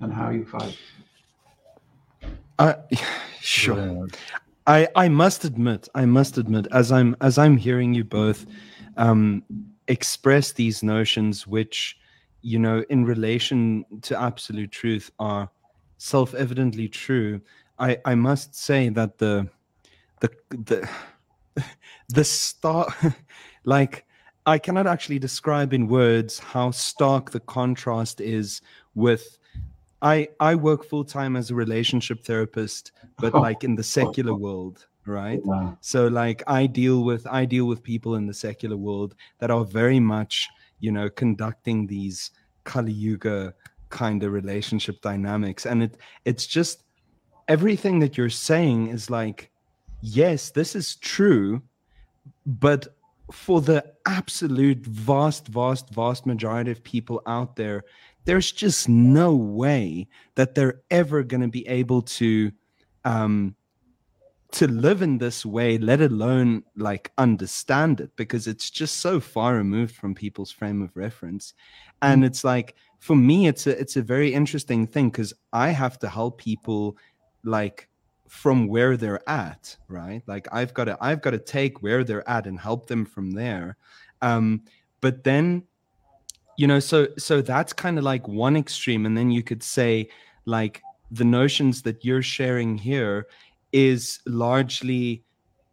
and 0.00 0.12
how 0.12 0.30
you 0.30 0.44
fight. 0.44 0.78
Uh, 2.58 2.74
sure. 3.40 3.74
Brilliant. 3.74 4.16
I 4.66 4.88
I 4.96 5.08
must 5.08 5.44
admit, 5.44 5.88
I 5.94 6.06
must 6.06 6.38
admit, 6.38 6.66
as 6.72 6.90
I'm 6.90 7.16
as 7.20 7.38
I'm 7.38 7.56
hearing 7.56 7.94
you 7.94 8.04
both 8.04 8.46
um, 8.96 9.42
express 9.88 10.52
these 10.52 10.82
notions, 10.82 11.46
which 11.46 11.98
you 12.42 12.58
know, 12.60 12.84
in 12.90 13.04
relation 13.04 13.84
to 14.02 14.20
absolute 14.20 14.70
truth, 14.70 15.10
are 15.18 15.48
self-evidently 15.98 16.88
true. 16.88 17.40
I 17.78 17.98
I 18.04 18.14
must 18.14 18.54
say 18.54 18.88
that 18.90 19.18
the 19.18 19.48
the 20.20 20.30
the 20.50 20.88
the 22.08 22.24
star 22.24 22.86
like 23.64 24.06
I 24.46 24.58
cannot 24.58 24.86
actually 24.86 25.18
describe 25.18 25.72
in 25.72 25.88
words 25.88 26.38
how 26.38 26.70
stark 26.70 27.30
the 27.32 27.40
contrast 27.40 28.20
is 28.20 28.60
with 28.94 29.38
I 30.02 30.28
I 30.38 30.54
work 30.54 30.84
full 30.84 31.04
time 31.04 31.34
as 31.36 31.50
a 31.50 31.54
relationship 31.54 32.22
therapist, 32.24 32.92
but 33.18 33.34
Oh. 33.34 33.40
like 33.40 33.64
in 33.64 33.74
the 33.74 33.82
secular 33.82 34.34
world, 34.34 34.86
right? 35.06 35.44
Wow. 35.44 35.78
So 35.80 36.08
like 36.08 36.42
I 36.46 36.66
deal 36.66 37.04
with 37.04 37.26
I 37.26 37.44
deal 37.44 37.66
with 37.66 37.82
people 37.82 38.14
in 38.16 38.26
the 38.26 38.34
secular 38.34 38.76
world 38.76 39.14
that 39.38 39.50
are 39.50 39.64
very 39.64 40.00
much, 40.00 40.48
you 40.80 40.92
know, 40.92 41.08
conducting 41.08 41.86
these 41.86 42.30
Kali 42.64 42.92
Yuga 42.92 43.54
kind 43.88 44.22
of 44.22 44.32
relationship 44.32 45.00
dynamics. 45.00 45.66
And 45.66 45.82
it 45.82 45.96
it's 46.24 46.46
just 46.46 46.84
everything 47.48 48.00
that 48.00 48.16
you're 48.16 48.30
saying 48.30 48.88
is 48.88 49.10
like, 49.10 49.50
yes, 50.00 50.50
this 50.50 50.74
is 50.74 50.96
true, 50.96 51.62
but 52.44 52.88
for 53.32 53.60
the 53.60 53.84
absolute 54.06 54.86
vast, 54.86 55.48
vast, 55.48 55.90
vast 55.90 56.26
majority 56.26 56.70
of 56.70 56.82
people 56.84 57.20
out 57.26 57.56
there, 57.56 57.84
there's 58.24 58.52
just 58.52 58.88
no 58.88 59.34
way 59.34 60.06
that 60.34 60.54
they're 60.54 60.80
ever 60.90 61.22
going 61.22 61.40
to 61.40 61.48
be 61.48 61.66
able 61.68 62.02
to 62.02 62.52
um 63.04 63.54
to 64.52 64.68
live 64.68 65.02
in 65.02 65.18
this 65.18 65.44
way 65.44 65.76
let 65.78 66.00
alone 66.00 66.62
like 66.76 67.10
understand 67.18 68.00
it 68.00 68.10
because 68.16 68.46
it's 68.46 68.70
just 68.70 68.98
so 68.98 69.18
far 69.18 69.54
removed 69.54 69.94
from 69.94 70.14
people's 70.14 70.50
frame 70.50 70.82
of 70.82 70.96
reference. 70.96 71.54
And 72.02 72.24
it's 72.24 72.44
like 72.44 72.76
for 72.98 73.16
me 73.16 73.48
it's 73.48 73.66
a 73.66 73.78
it's 73.78 73.96
a 73.96 74.02
very 74.02 74.32
interesting 74.32 74.86
thing 74.86 75.10
because 75.10 75.32
i 75.52 75.68
have 75.68 75.98
to 75.98 76.08
help 76.08 76.38
people 76.38 76.96
like 77.44 77.88
from 78.28 78.66
where 78.66 78.96
they're 78.96 79.28
at 79.28 79.76
right? 79.88 80.22
Like 80.26 80.48
i've 80.52 80.74
got 80.74 80.84
to 80.84 80.98
i've 81.00 81.22
got 81.22 81.30
to 81.30 81.38
take 81.38 81.82
where 81.82 82.04
they're 82.04 82.28
at 82.28 82.46
and 82.46 82.58
help 82.58 82.86
them 82.86 83.04
from 83.04 83.32
there. 83.32 83.76
Um 84.22 84.62
but 85.00 85.24
then 85.24 85.64
you 86.56 86.66
know 86.66 86.80
so 86.80 87.08
so 87.18 87.42
that's 87.42 87.72
kind 87.72 87.98
of 87.98 88.04
like 88.04 88.26
one 88.28 88.56
extreme. 88.56 89.06
And 89.06 89.16
then 89.16 89.30
you 89.30 89.42
could 89.42 89.62
say 89.62 90.08
like 90.44 90.82
the 91.10 91.24
notions 91.24 91.82
that 91.82 92.04
you're 92.04 92.22
sharing 92.22 92.76
here 92.76 93.26
is 93.76 94.20
largely 94.24 95.22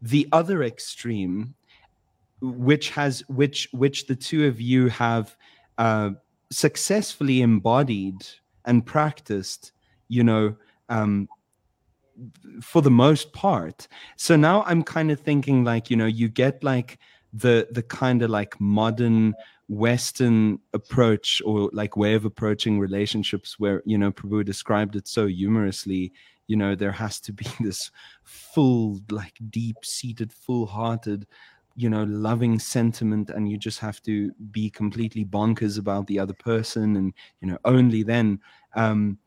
the 0.02 0.28
other 0.34 0.62
extreme 0.64 1.56
which 2.42 2.90
has 2.90 3.22
which 3.30 3.70
which 3.72 4.08
the 4.08 4.16
two 4.16 4.46
of 4.46 4.60
you 4.60 4.90
have 4.90 5.38
uh, 5.78 6.10
successfully 6.52 7.42
embodied 7.42 8.18
and 8.66 8.86
practiced 8.86 9.72
you 10.10 10.22
know 10.22 10.54
um, 10.90 11.30
for 12.62 12.82
the 12.82 12.92
most 12.92 13.32
part. 13.32 13.88
So 14.18 14.36
now 14.36 14.64
i'm 14.64 14.84
kind 14.84 15.10
of 15.10 15.22
thinking 15.22 15.64
like 15.64 15.90
you 15.90 15.96
know 15.96 16.06
you 16.06 16.28
get 16.28 16.62
like 16.62 17.00
the 17.32 17.70
the 17.72 17.84
kind 17.84 18.22
of 18.22 18.30
like 18.30 18.60
modern 18.60 19.34
western 19.70 20.60
approach 20.74 21.42
or 21.46 21.70
like 21.72 21.96
way 21.96 22.14
of 22.14 22.26
approaching 22.26 22.80
relationships 22.80 23.58
where 23.58 23.82
you 23.86 23.98
know 23.98 24.12
prabhu 24.12 24.44
described 24.44 24.96
it 24.98 25.08
so 25.08 25.26
humorously 25.26 26.12
you 26.48 26.56
know 26.56 26.76
there 26.76 26.92
has 26.92 27.20
to 27.20 27.34
be 27.34 27.46
this 27.60 27.92
full 28.24 29.00
like 29.10 29.38
deep 29.50 29.78
seated 29.84 30.32
full 30.32 30.66
hearted 30.66 31.26
you 31.76 31.90
know 31.90 32.04
loving 32.04 32.60
sentiment 32.60 33.30
and 33.32 33.50
you 33.50 33.58
just 33.58 33.80
have 33.80 34.02
to 34.02 34.32
be 34.52 34.70
completely 34.70 35.26
bonkers 35.26 35.80
about 35.80 36.06
the 36.08 36.20
other 36.20 36.34
person 36.34 36.96
and 36.98 37.14
you 37.42 37.48
know 37.48 37.58
only 37.66 38.04
then 38.04 38.40
um 38.76 39.18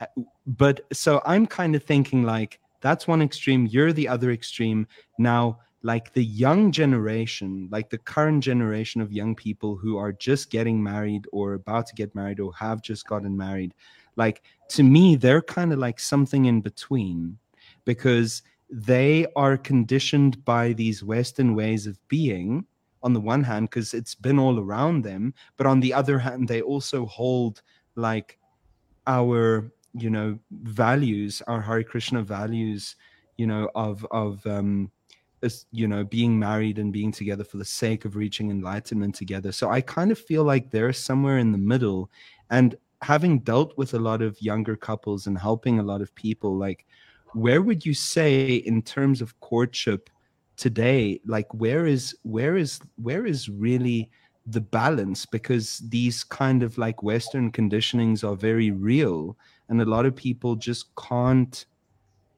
uh, 0.00 0.06
but 0.46 0.80
so 0.92 1.20
i'm 1.26 1.44
kind 1.44 1.74
of 1.74 1.82
thinking 1.82 2.22
like 2.22 2.60
that's 2.80 3.08
one 3.08 3.22
extreme 3.22 3.66
you're 3.66 3.92
the 3.92 4.08
other 4.08 4.30
extreme. 4.30 4.86
Now 5.18 5.58
like 5.82 6.12
the 6.12 6.24
young 6.24 6.72
generation 6.72 7.68
like 7.70 7.88
the 7.88 7.98
current 7.98 8.42
generation 8.42 9.00
of 9.00 9.12
young 9.12 9.34
people 9.36 9.76
who 9.76 9.96
are 9.96 10.12
just 10.12 10.50
getting 10.50 10.82
married 10.82 11.24
or 11.32 11.54
about 11.54 11.86
to 11.86 11.94
get 11.94 12.12
married 12.16 12.40
or 12.40 12.52
have 12.52 12.82
just 12.82 13.06
gotten 13.06 13.36
married 13.36 13.72
like 14.18 14.42
to 14.68 14.82
me 14.82 15.16
they're 15.16 15.40
kind 15.40 15.72
of 15.72 15.78
like 15.78 15.98
something 15.98 16.44
in 16.44 16.60
between 16.60 17.38
because 17.86 18.42
they 18.70 19.26
are 19.34 19.56
conditioned 19.56 20.44
by 20.44 20.74
these 20.74 21.02
Western 21.02 21.54
ways 21.54 21.86
of 21.86 21.98
being 22.08 22.66
on 23.02 23.12
the 23.12 23.20
one 23.20 23.44
hand, 23.44 23.70
because 23.70 23.94
it's 23.94 24.14
been 24.14 24.38
all 24.38 24.58
around 24.58 25.02
them, 25.02 25.32
but 25.56 25.66
on 25.66 25.80
the 25.80 25.94
other 25.94 26.18
hand, 26.18 26.48
they 26.48 26.60
also 26.60 27.06
hold 27.06 27.62
like 27.94 28.38
our, 29.06 29.70
you 29.94 30.10
know, 30.10 30.38
values, 30.50 31.40
our 31.46 31.60
Hare 31.60 31.84
Krishna 31.84 32.22
values, 32.22 32.96
you 33.36 33.46
know, 33.46 33.70
of 33.74 34.04
of 34.10 34.44
um 34.46 34.90
you 35.70 35.86
know 35.86 36.02
being 36.02 36.36
married 36.36 36.80
and 36.80 36.92
being 36.92 37.12
together 37.12 37.44
for 37.44 37.58
the 37.58 37.64
sake 37.64 38.04
of 38.04 38.16
reaching 38.16 38.50
enlightenment 38.50 39.14
together. 39.14 39.52
So 39.52 39.70
i 39.70 39.80
kind 39.80 40.10
of 40.10 40.18
feel 40.18 40.42
like 40.42 40.70
they're 40.70 40.92
somewhere 40.92 41.38
in 41.38 41.52
the 41.52 41.58
middle. 41.58 42.10
And 42.50 42.74
having 43.02 43.38
dealt 43.40 43.76
with 43.76 43.94
a 43.94 43.98
lot 43.98 44.22
of 44.22 44.40
younger 44.40 44.76
couples 44.76 45.26
and 45.26 45.38
helping 45.38 45.78
a 45.78 45.82
lot 45.82 46.00
of 46.00 46.14
people 46.14 46.56
like 46.56 46.86
where 47.34 47.62
would 47.62 47.84
you 47.84 47.94
say 47.94 48.54
in 48.54 48.82
terms 48.82 49.20
of 49.20 49.38
courtship 49.40 50.10
today 50.56 51.20
like 51.26 51.52
where 51.54 51.86
is 51.86 52.16
where 52.22 52.56
is 52.56 52.80
where 52.96 53.26
is 53.26 53.48
really 53.48 54.10
the 54.50 54.60
balance? 54.60 55.26
Because 55.26 55.78
these 55.88 56.24
kind 56.24 56.62
of 56.62 56.78
like 56.78 57.02
western 57.02 57.52
conditionings 57.52 58.24
are 58.24 58.36
very 58.36 58.70
real 58.70 59.36
and 59.68 59.80
a 59.80 59.84
lot 59.84 60.06
of 60.06 60.16
people 60.16 60.56
just 60.56 60.86
can't 60.96 61.66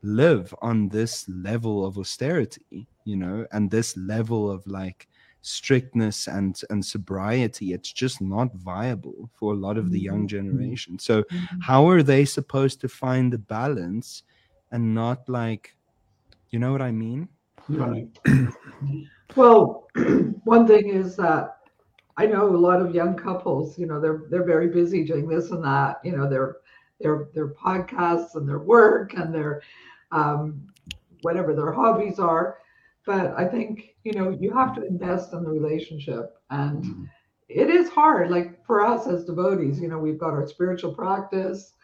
live 0.03 0.55
on 0.63 0.89
this 0.89 1.29
level 1.29 1.85
of 1.85 1.99
austerity 1.99 2.89
you 3.05 3.17
know 3.17 3.47
and 3.53 3.71
this 3.71 3.95
level 3.99 4.51
of 4.51 4.67
like 4.67 5.07
strictness 5.43 6.27
and 6.27 6.61
and 6.71 6.85
sobriety 6.85 7.73
it's 7.73 7.93
just 7.93 8.21
not 8.21 8.55
viable 8.55 9.31
for 9.33 9.53
a 9.55 9.57
lot 9.57 9.79
of 9.79 9.91
the 9.91 9.99
young 10.01 10.21
Mm-hmm. 10.21 10.27
generation 10.27 10.99
so 10.99 11.25
how 11.61 11.89
are 11.89 12.03
they 12.03 12.25
supposed 12.25 12.81
to 12.81 12.89
find 12.89 13.33
the 13.33 13.39
balance 13.39 14.23
and 14.71 14.95
not 14.95 15.29
like 15.29 15.75
you 16.51 16.59
know 16.59 16.73
what 16.73 16.83
i 16.83 16.91
mean 16.91 17.29
Right. 17.69 18.09
Well, 19.37 19.89
one 20.45 20.67
thing 20.67 20.89
is 20.89 21.15
that 21.17 21.59
I 22.17 22.27
know 22.27 22.49
a 22.49 22.57
lot 22.57 22.81
of 22.83 22.95
young 22.95 23.15
couples, 23.17 23.79
you 23.79 23.87
know, 23.87 24.01
they're 24.01 24.23
they're 24.29 24.45
very 24.45 24.69
busy 24.69 25.05
doing 25.05 25.29
this 25.29 25.53
and 25.53 25.65
that, 25.65 26.01
you 26.05 26.17
know, 26.17 26.29
their 26.29 26.57
their 27.01 27.29
their 27.35 27.49
podcasts 27.55 28.35
and 28.35 28.49
their 28.49 28.59
work 28.59 29.15
and 29.15 29.33
their 29.35 29.63
um, 30.11 30.61
whatever 31.21 31.55
their 31.55 31.73
hobbies 31.73 32.19
are. 32.19 32.59
But 33.07 33.35
I 33.37 33.47
think, 33.47 33.97
you 34.05 34.13
know, 34.13 34.31
you 34.31 34.53
have 34.53 34.75
to 34.77 34.87
invest 34.87 35.33
in 35.33 35.43
the 35.43 35.51
relationship 35.51 36.37
and 36.51 36.85
Mhm. 36.85 37.09
it 37.49 37.71
is 37.71 37.89
hard. 37.89 38.31
Like 38.31 38.65
for 38.65 38.85
us 38.85 39.07
as 39.07 39.25
devotees, 39.25 39.81
you 39.81 39.89
know, 39.89 39.99
we've 39.99 40.19
got 40.19 40.35
our 40.35 40.47
spiritual 40.47 40.95
practice, 40.95 41.75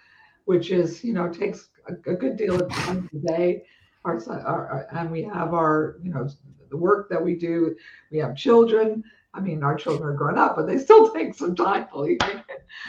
which 0.44 0.70
is, 0.70 1.02
you 1.02 1.12
know, 1.12 1.28
takes 1.28 1.70
a, 1.88 1.94
a 2.10 2.14
good 2.14 2.36
deal 2.36 2.60
of 2.60 2.70
time 2.72 3.08
a 3.14 3.26
day. 3.26 3.64
Our, 4.04 4.20
our, 4.30 4.86
and 4.92 5.10
we 5.10 5.22
have 5.24 5.52
our, 5.52 5.98
you 6.02 6.12
know, 6.12 6.28
the 6.70 6.76
work 6.76 7.08
that 7.10 7.22
we 7.22 7.34
do. 7.34 7.74
We 8.12 8.18
have 8.18 8.36
children. 8.36 9.02
I 9.34 9.40
mean, 9.40 9.62
our 9.62 9.74
children 9.74 10.08
are 10.08 10.14
grown 10.16 10.38
up, 10.38 10.54
but 10.56 10.66
they 10.66 10.78
still 10.78 11.10
take 11.14 11.34
some 11.34 11.56
time. 11.56 11.88
Believe 11.92 12.18
me. 12.20 12.42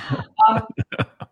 um, 0.47 0.67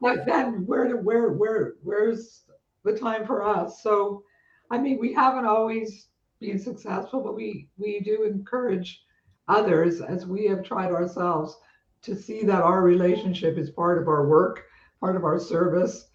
but 0.01 0.25
then, 0.25 0.65
where 0.65 0.87
to 0.87 0.95
where 0.97 1.29
where 1.33 1.75
where's 1.83 2.43
the 2.83 2.97
time 2.97 3.25
for 3.25 3.43
us? 3.43 3.81
So, 3.83 4.23
I 4.71 4.77
mean, 4.77 4.99
we 4.99 5.13
haven't 5.13 5.45
always 5.45 6.07
been 6.39 6.59
successful, 6.59 7.21
but 7.21 7.35
we 7.35 7.67
we 7.77 7.99
do 7.99 8.23
encourage 8.23 9.03
others 9.47 10.01
as 10.01 10.25
we 10.25 10.45
have 10.47 10.63
tried 10.63 10.91
ourselves 10.91 11.57
to 12.01 12.15
see 12.15 12.43
that 12.43 12.61
our 12.61 12.81
relationship 12.81 13.57
is 13.57 13.69
part 13.71 14.01
of 14.01 14.07
our 14.07 14.27
work, 14.27 14.65
part 14.99 15.15
of 15.15 15.23
our 15.23 15.39
service, 15.39 16.09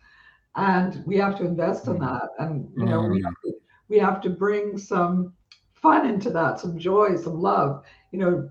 and 0.56 1.02
we 1.06 1.16
have 1.16 1.36
to 1.38 1.44
invest 1.44 1.86
in 1.88 1.98
that. 1.98 2.30
And 2.38 2.68
you 2.76 2.84
know, 2.86 3.02
we 3.02 3.20
Mm. 3.20 3.24
have 3.24 3.40
to, 3.44 3.54
we 3.88 3.98
have 3.98 4.20
to 4.22 4.30
bring 4.30 4.78
some 4.78 5.32
fun 5.74 6.08
into 6.08 6.30
that, 6.30 6.60
some 6.60 6.78
joy, 6.78 7.16
some 7.16 7.40
love. 7.40 7.84
You 8.12 8.18
know, 8.18 8.50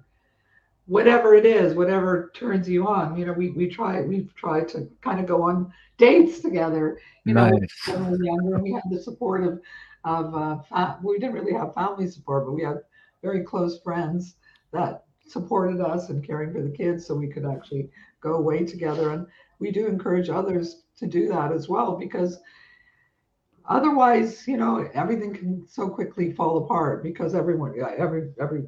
whatever 0.87 1.35
it 1.35 1.45
is, 1.45 1.75
whatever 1.75 2.31
turns 2.33 2.67
you 2.67 2.87
on. 2.87 3.15
You 3.17 3.25
know, 3.25 3.33
we 3.33 3.51
we 3.51 3.67
try 3.67 4.01
we've 4.01 4.33
tried 4.35 4.67
to 4.69 4.89
kind 5.01 5.19
of 5.19 5.27
go 5.27 5.43
on 5.43 5.71
dates 5.97 6.39
together. 6.39 6.99
You 7.25 7.35
know, 7.35 7.51
when 7.87 8.05
we 8.05 8.17
were 8.17 8.23
younger, 8.23 8.55
and 8.55 8.63
we 8.63 8.73
had 8.73 8.83
the 8.89 9.01
support 9.01 9.43
of 9.43 9.61
of 10.05 10.35
uh, 10.71 10.95
we 11.03 11.19
didn't 11.19 11.35
really 11.35 11.53
have 11.53 11.73
family 11.73 12.07
support, 12.07 12.45
but 12.45 12.53
we 12.53 12.63
had 12.63 12.81
very 13.21 13.43
close 13.43 13.79
friends 13.81 14.35
that 14.71 15.05
supported 15.27 15.81
us 15.81 16.09
and 16.09 16.25
caring 16.25 16.53
for 16.53 16.61
the 16.61 16.69
kids, 16.69 17.05
so 17.05 17.15
we 17.15 17.27
could 17.27 17.45
actually 17.45 17.89
go 18.21 18.33
away 18.33 18.65
together. 18.65 19.11
And 19.11 19.27
we 19.59 19.71
do 19.71 19.87
encourage 19.87 20.29
others 20.29 20.83
to 20.97 21.07
do 21.07 21.27
that 21.27 21.51
as 21.51 21.67
well, 21.69 21.95
because 21.97 22.39
otherwise, 23.67 24.47
you 24.47 24.57
know, 24.57 24.89
everything 24.93 25.33
can 25.33 25.67
so 25.67 25.89
quickly 25.89 26.31
fall 26.31 26.57
apart 26.57 27.03
because 27.03 27.35
everyone, 27.35 27.75
every 27.97 28.31
every 28.39 28.67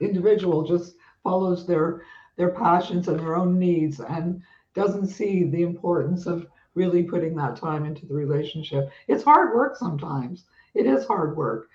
individual 0.00 0.62
just 0.62 0.94
follows 1.22 1.66
their 1.66 2.02
their 2.36 2.50
passions 2.50 3.08
and 3.08 3.18
their 3.18 3.36
own 3.36 3.58
needs 3.58 4.00
and 4.00 4.42
doesn't 4.74 5.06
see 5.06 5.44
the 5.44 5.62
importance 5.62 6.26
of 6.26 6.46
really 6.74 7.02
putting 7.02 7.34
that 7.34 7.56
time 7.56 7.86
into 7.86 8.04
the 8.04 8.14
relationship. 8.14 8.90
It's 9.08 9.24
hard 9.24 9.54
work 9.54 9.76
sometimes. 9.76 10.44
It 10.76 10.86
is 10.86 11.06
hard 11.06 11.36
work. 11.36 11.68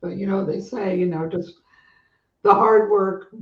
But 0.00 0.16
you 0.16 0.26
know, 0.26 0.44
they 0.44 0.60
say, 0.60 0.98
you 0.98 1.06
know, 1.06 1.28
just 1.28 1.54
the 2.42 2.54
hard 2.54 2.90
work 2.90 3.34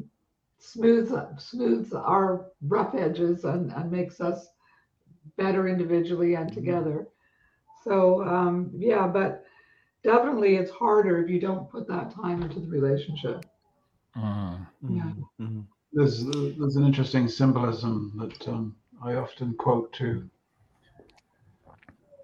smooths 0.59 1.12
smooths 1.38 1.92
our 1.92 2.46
rough 2.62 2.94
edges 2.94 3.44
and, 3.44 3.70
and 3.72 3.90
makes 3.92 4.20
us 4.20 4.48
better 5.37 5.68
individually 5.68 6.35
and 6.35 6.53
together. 6.53 7.09
So 7.83 8.24
um, 8.24 8.70
yeah, 8.74 9.07
but 9.07 9.44
definitely 10.03 10.57
it's 10.57 10.70
harder 10.70 11.22
if 11.22 11.31
you 11.31 11.40
don't 11.40 11.70
put 11.70 11.87
that 11.88 12.14
time 12.14 12.42
into 12.42 12.61
the 12.61 12.68
relationship. 12.68 13.44
Mm. 14.16 14.66
Yeah. 14.88 15.12
Mhm. 15.40 15.64
There's 15.92 16.24
there's 16.24 16.77
an 16.77 16.85
interesting 16.85 17.29
symbolism 17.29 18.12
that 18.16 18.48
um, 18.48 18.77
I 19.03 19.14
often 19.14 19.55
quote 19.55 19.92
to 19.94 20.29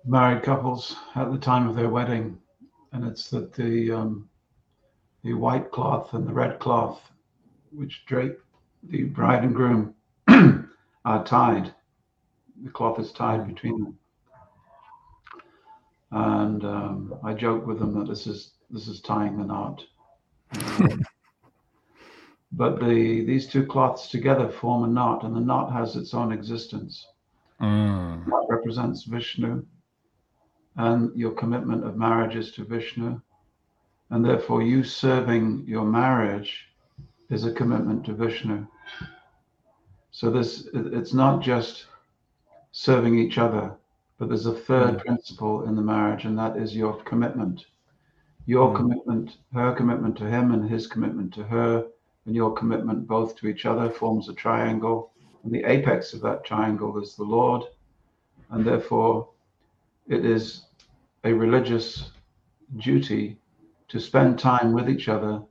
married 0.05 0.42
couples 0.42 0.96
at 1.14 1.31
the 1.31 1.38
time 1.38 1.68
of 1.68 1.76
their 1.76 1.88
wedding, 1.88 2.39
and 2.92 3.05
it's 3.05 3.31
that 3.31 3.53
the 3.53 3.92
um, 3.92 4.29
the 5.22 5.35
white 5.35 5.70
cloth 5.70 6.14
and 6.14 6.26
the 6.26 6.33
red 6.33 6.59
cloth, 6.59 7.00
which 7.72 8.05
drape 8.07 8.38
the 8.85 9.05
bride 9.05 9.44
and 9.44 9.55
groom, 9.55 9.94
are 11.05 11.24
tied. 11.24 11.74
The 12.64 12.70
cloth 12.70 12.98
is 12.98 13.12
tied 13.12 13.46
between 13.46 13.85
them, 13.85 13.98
and 16.11 16.64
um, 16.64 17.14
I 17.22 17.35
joke 17.35 17.66
with 17.66 17.79
them 17.79 17.98
that 17.98 18.09
this 18.09 18.26
is 18.26 18.53
this 18.70 18.88
is 18.88 19.00
tying 19.00 19.38
the 19.38 19.44
knot. 19.44 19.85
but 22.53 22.81
the 22.81 23.24
these 23.24 23.46
two 23.46 23.66
cloths 23.66 24.09
together 24.09 24.48
form 24.48 24.85
a 24.85 24.88
knot, 24.88 25.24
and 25.24 25.35
the 25.35 25.40
knot 25.40 25.72
has 25.72 25.96
its 25.96 26.14
own 26.14 26.33
existence. 26.33 27.07
Mm. 27.61 28.24
That 28.24 28.46
represents 28.48 29.05
Vishnu, 29.05 29.64
and 30.76 31.14
your 31.16 31.33
commitment 31.33 31.85
of 31.85 31.96
marriage 31.96 32.37
is 32.37 32.52
to 32.52 32.64
Vishnu, 32.64 33.20
and 34.11 34.24
therefore 34.24 34.62
you 34.62 34.83
serving 34.83 35.64
your 35.66 35.85
marriage 35.85 36.66
is 37.28 37.44
a 37.44 37.52
commitment 37.52 38.04
to 38.06 38.12
Vishnu. 38.12 38.66
So 40.11 40.30
this 40.30 40.68
it's 40.74 41.14
not 41.14 41.40
just 41.42 41.87
serving 42.72 43.18
each 43.18 43.38
other, 43.38 43.76
but 44.18 44.28
there's 44.28 44.46
a 44.46 44.54
third 44.54 44.98
principle 44.98 45.64
in 45.64 45.76
the 45.76 45.83
marriage, 45.83 46.24
and 46.24 46.38
that 46.38 46.56
is 46.56 46.76
your 46.76 46.94
commitment. 47.04 47.66
Your 48.46 48.70
Mm. 48.70 48.76
commitment, 48.76 49.37
her 49.52 49.72
commitment 49.72 50.16
to 50.18 50.28
him, 50.28 50.52
and 50.52 50.68
his 50.68 50.87
commitment 50.87 51.33
to 51.35 51.44
her, 51.44 51.87
and 52.26 52.35
your 52.35 52.52
commitment 52.52 53.06
both 53.06 53.37
to 53.37 53.48
each 53.48 53.64
other 53.66 53.90
forms 53.90 54.28
a 54.28 54.35
triangle. 54.35 55.12
And 55.42 55.52
the 55.52 55.64
apex 55.64 56.12
of 56.12 56.20
that 56.22 56.44
triangle 56.44 56.98
is 57.00 57.16
the 57.16 57.24
Lord, 57.24 57.62
and 58.50 58.64
therefore 58.64 59.28
it 60.06 60.24
is 60.24 60.66
a 61.24 61.32
religious 61.32 62.10
duty 62.76 63.38
to 63.88 64.00
spend 64.00 64.38
time 64.38 64.72
with 64.72 64.88
each 64.88 65.08
other, 65.08 65.42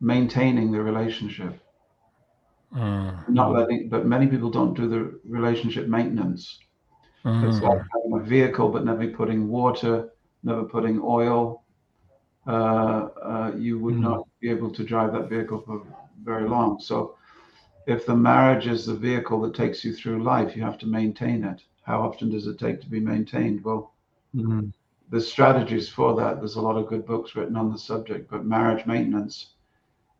maintaining 0.00 0.72
the 0.72 0.82
relationship. 0.82 1.60
Mm. 2.74 3.28
Not 3.28 3.52
letting, 3.52 3.88
but 3.88 4.06
many 4.06 4.26
people 4.26 4.50
don't 4.50 4.74
do 4.74 4.88
the 4.88 5.20
relationship 5.28 5.88
maintenance. 5.88 6.58
It's 7.24 7.60
Mm. 7.60 7.62
like 7.62 7.80
having 7.92 8.20
a 8.20 8.24
vehicle, 8.24 8.68
but 8.70 8.84
never 8.84 9.06
putting 9.08 9.48
water, 9.48 10.10
never 10.42 10.64
putting 10.64 11.00
oil. 11.02 11.62
Uh, 12.46 13.08
uh, 13.22 13.52
you 13.56 13.78
would 13.78 13.94
Mm. 13.94 14.00
not 14.00 14.26
be 14.40 14.48
able 14.50 14.70
to 14.70 14.84
drive 14.84 15.12
that 15.12 15.28
vehicle 15.28 15.60
for 15.60 15.82
very 16.24 16.48
long. 16.48 16.80
So 16.80 17.16
if 17.86 18.06
the 18.06 18.16
marriage 18.16 18.66
is 18.66 18.86
the 18.86 18.94
vehicle 18.94 19.40
that 19.42 19.54
takes 19.54 19.84
you 19.84 19.92
through 19.92 20.22
life, 20.22 20.56
you 20.56 20.62
have 20.62 20.78
to 20.78 20.86
maintain 20.86 21.44
it. 21.44 21.62
How 21.88 22.02
often 22.02 22.28
does 22.28 22.46
it 22.46 22.58
take 22.58 22.82
to 22.82 22.90
be 22.90 23.00
maintained? 23.00 23.64
Well, 23.64 23.92
Mhm. 24.34 24.74
there's 25.08 25.26
strategies 25.26 25.88
for 25.88 26.14
that. 26.16 26.36
There's 26.36 26.56
a 26.56 26.60
lot 26.60 26.76
of 26.76 26.86
good 26.86 27.06
books 27.06 27.34
written 27.34 27.56
on 27.56 27.72
the 27.72 27.78
subject, 27.78 28.30
but 28.30 28.44
marriage 28.44 28.84
maintenance 28.84 29.54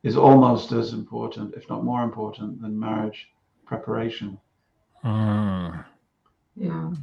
is 0.02 0.16
almost 0.16 0.72
as 0.72 0.94
important, 0.94 1.54
if 1.54 1.68
not 1.68 1.84
more 1.84 2.02
important, 2.04 2.62
than 2.62 2.78
marriage 2.80 3.30
preparation. 3.66 4.38
Mm. 5.04 5.84
Yeah. 6.56 6.94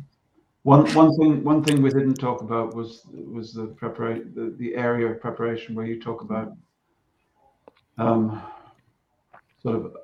One 0.63 0.87
one 0.95 1.11
thing 1.17 1.43
one 1.43 1.63
thing 1.63 1.83
we 1.83 1.91
didn't 1.91 2.15
talk 2.15 2.41
about 2.41 2.73
was 2.73 3.05
was 3.31 3.53
the 3.53 3.67
preparation 3.67 4.33
the, 4.33 4.49
the 4.57 4.75
area 4.75 5.05
of 5.11 5.21
preparation 5.21 5.75
where 5.75 5.85
you 5.85 6.01
talk 6.01 6.21
about 6.21 6.57
um, 7.99 8.41
sort 9.61 9.75
of 9.75 9.95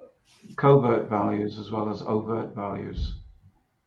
covert 0.56 1.10
values 1.10 1.58
as 1.58 1.72
well 1.72 1.90
as 1.90 2.04
overt 2.04 2.54
values, 2.54 3.21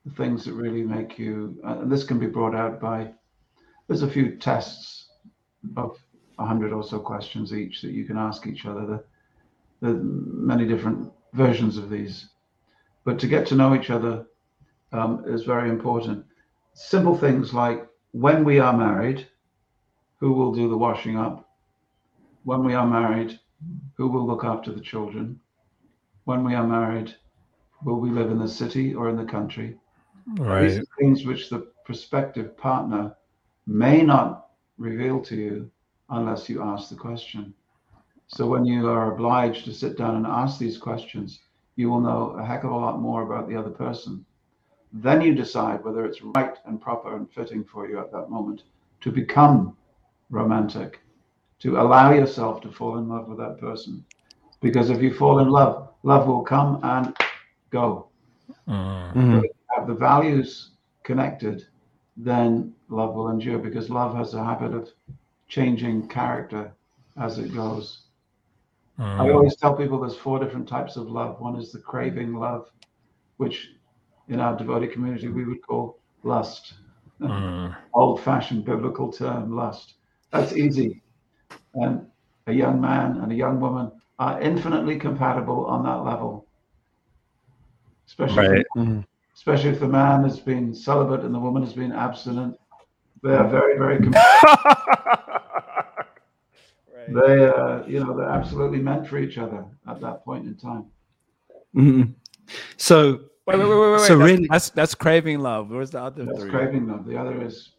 the 0.05 0.14
things 0.14 0.45
that 0.45 0.55
really 0.55 0.83
make 0.83 1.19
you 1.19 1.59
and 1.64 1.90
this 1.90 2.05
can 2.05 2.19
be 2.19 2.27
brought 2.27 2.55
out 2.55 2.81
by 2.81 3.11
there's 3.87 4.03
a 4.03 4.11
few 4.11 4.37
tests 4.37 5.09
of 5.77 5.99
a 6.38 6.47
hundred 6.47 6.73
or 6.73 6.83
so 6.83 6.99
questions 6.99 7.55
each 7.55 7.81
that 7.83 7.93
you 7.93 8.05
can 8.05 8.19
ask 8.19 8.47
each 8.47 8.67
other. 8.67 8.87
The, 8.87 9.05
the 9.87 9.95
many 9.95 10.67
different 10.67 11.12
versions 11.33 11.77
of 11.77 11.90
these, 11.90 12.29
but 13.05 13.19
to 13.21 13.27
get 13.27 13.47
to 13.49 13.55
know 13.55 13.75
each 13.75 13.90
other 13.90 14.27
um, 14.93 15.25
is 15.27 15.45
very 15.45 15.69
important 15.69 16.25
simple 16.75 17.17
things 17.17 17.55
like 17.55 17.87
when 18.11 18.45
we 18.45 18.59
are 18.59 18.77
married, 18.77 19.27
who 20.19 20.33
will 20.33 20.53
do 20.53 20.69
the 20.69 20.77
washing 20.77 21.17
up? 21.17 21.49
When 22.43 22.64
we 22.64 22.75
are 22.75 22.87
married, 22.87 23.38
who 23.97 24.09
will 24.09 24.27
look 24.27 24.45
after 24.45 24.73
the 24.73 24.81
children? 24.81 25.40
When 26.25 26.45
we 26.45 26.55
are 26.55 26.67
married, 26.67 27.14
will 27.85 28.01
we 28.01 28.11
live 28.11 28.31
in 28.31 28.38
the 28.38 28.49
city 28.49 28.95
or 28.95 29.09
in 29.09 29.17
the 29.17 29.25
country? 29.25 29.79
These 30.27 30.79
are 30.79 30.87
things 30.99 31.25
which 31.25 31.51
the 31.51 31.69
prospective 31.85 32.57
partner 32.57 33.15
may 33.67 34.03
not 34.03 34.49
reveal 34.79 35.21
to 35.23 35.37
you 35.37 35.71
unless 36.11 36.49
you 36.49 36.63
ask 36.63 36.89
the 36.89 36.97
question. 36.97 37.55
So 38.27 38.47
when 38.47 38.65
you 38.65 38.89
are 38.89 39.13
obliged 39.13 39.65
to 39.67 39.73
sit 39.73 39.99
down 39.99 40.17
and 40.17 40.27
ask 40.27 40.59
these 40.59 40.79
questions, 40.79 41.41
you 41.77 41.91
will 41.91 42.01
know 42.01 42.37
a 42.39 42.45
heck 42.45 42.65
of 42.65 42.71
a 42.71 42.77
lot 42.77 43.01
more 43.01 43.23
about 43.23 43.49
the 43.49 43.57
other 43.57 43.71
person. 43.71 44.25
Then 44.93 45.21
you 45.21 45.35
decide 45.35 45.85
whether 45.85 46.05
it's 46.05 46.23
right 46.23 46.57
and 46.67 46.81
proper 46.81 47.17
and 47.17 47.31
fitting 47.31 47.65
for 47.65 47.89
you 47.89 47.99
at 47.99 48.13
that 48.13 48.31
moment 48.31 48.63
to 49.03 49.11
become 49.11 49.77
romantic, 50.31 51.01
to 51.61 51.81
allow 51.81 52.13
yourself 52.13 52.61
to 52.63 52.71
fall 52.71 52.99
in 52.99 53.09
love 53.09 53.29
with 53.29 53.39
that 53.39 53.59
person. 53.59 54.05
Because 54.63 54.89
if 54.89 55.03
you 55.03 55.13
fall 55.13 55.41
in 55.41 55.49
love, 55.49 55.91
love 56.03 56.27
will 56.27 56.43
come 56.43 56.81
and 56.83 57.15
go 57.71 58.09
Mm. 58.69 59.43
Have 59.85 59.92
the 59.92 60.01
values 60.01 60.70
connected, 61.03 61.66
then 62.16 62.73
love 62.88 63.14
will 63.14 63.29
endure 63.29 63.59
because 63.59 63.90
love 63.90 64.16
has 64.16 64.33
a 64.33 64.42
habit 64.42 64.73
of 64.73 64.88
changing 65.47 66.09
character 66.09 66.73
as 67.18 67.37
it 67.38 67.55
goes. 67.55 68.07
I 68.99 69.03
Mm. 69.03 69.35
always 69.35 69.57
tell 69.57 69.77
people 69.77 70.01
there's 70.01 70.16
four 70.16 70.38
different 70.38 70.66
types 70.66 70.97
of 70.97 71.11
love. 71.11 71.38
One 71.38 71.57
is 71.57 71.70
the 71.70 71.81
craving 71.81 72.33
love, 72.33 72.70
which 73.37 73.75
in 74.29 74.40
our 74.40 74.57
devotee 74.57 74.87
community 74.87 75.29
we 75.29 75.44
would 75.44 75.61
call 75.61 75.99
lust. 76.23 76.73
Mm. 77.20 77.77
Old 77.92 78.20
fashioned 78.23 78.64
biblical 78.64 79.12
term, 79.12 79.55
lust. 79.55 79.97
That's 80.31 80.55
easy. 80.55 81.03
And 81.75 82.07
a 82.47 82.55
young 82.55 82.81
man 82.81 83.18
and 83.18 83.31
a 83.31 83.35
young 83.35 83.61
woman 83.61 83.92
are 84.18 84.40
infinitely 84.40 84.99
compatible 84.99 85.66
on 85.66 85.83
that 85.85 86.05
level. 86.11 86.47
Especially 88.07 88.49
Right. 88.49 89.05
Especially 89.35 89.70
if 89.70 89.81
the 89.81 89.88
man 89.88 90.23
has 90.23 90.38
been 90.40 90.75
celibate 90.75 91.25
and 91.25 91.35
the 91.35 91.38
woman 91.38 91.62
has 91.62 91.73
been 91.73 91.92
abstinent. 91.92 92.57
They 93.23 93.31
are 93.35 93.49
very, 93.49 93.77
very, 93.79 93.99
com- 93.99 94.12
they, 97.09 97.47
uh, 97.47 97.85
you 97.87 98.01
know, 98.03 98.16
they're 98.16 98.29
absolutely 98.29 98.79
meant 98.79 99.07
for 99.09 99.18
each 99.18 99.38
other 99.38 99.64
at 99.88 100.01
that 100.01 100.25
point 100.25 100.47
in 100.47 100.55
time. 100.57 100.87
Mhm. 101.75 102.14
So 102.77 103.20
Wait, 103.47 103.59
wait, 103.59 103.68
wait, 103.68 103.79
wait, 103.79 103.90
wait. 103.92 104.01
So 104.01 104.16
that's, 104.18 104.31
really- 104.31 104.47
that's 104.49 104.70
that's 104.70 104.94
craving 104.94 105.40
love. 105.40 105.68
Where's 105.70 105.90
the 105.90 106.01
other 106.03 106.25
That's 106.25 106.38
three? 106.40 106.51
craving 106.51 106.87
love. 106.88 107.05
The 107.05 107.18
other 107.18 107.42
is, 107.44 107.73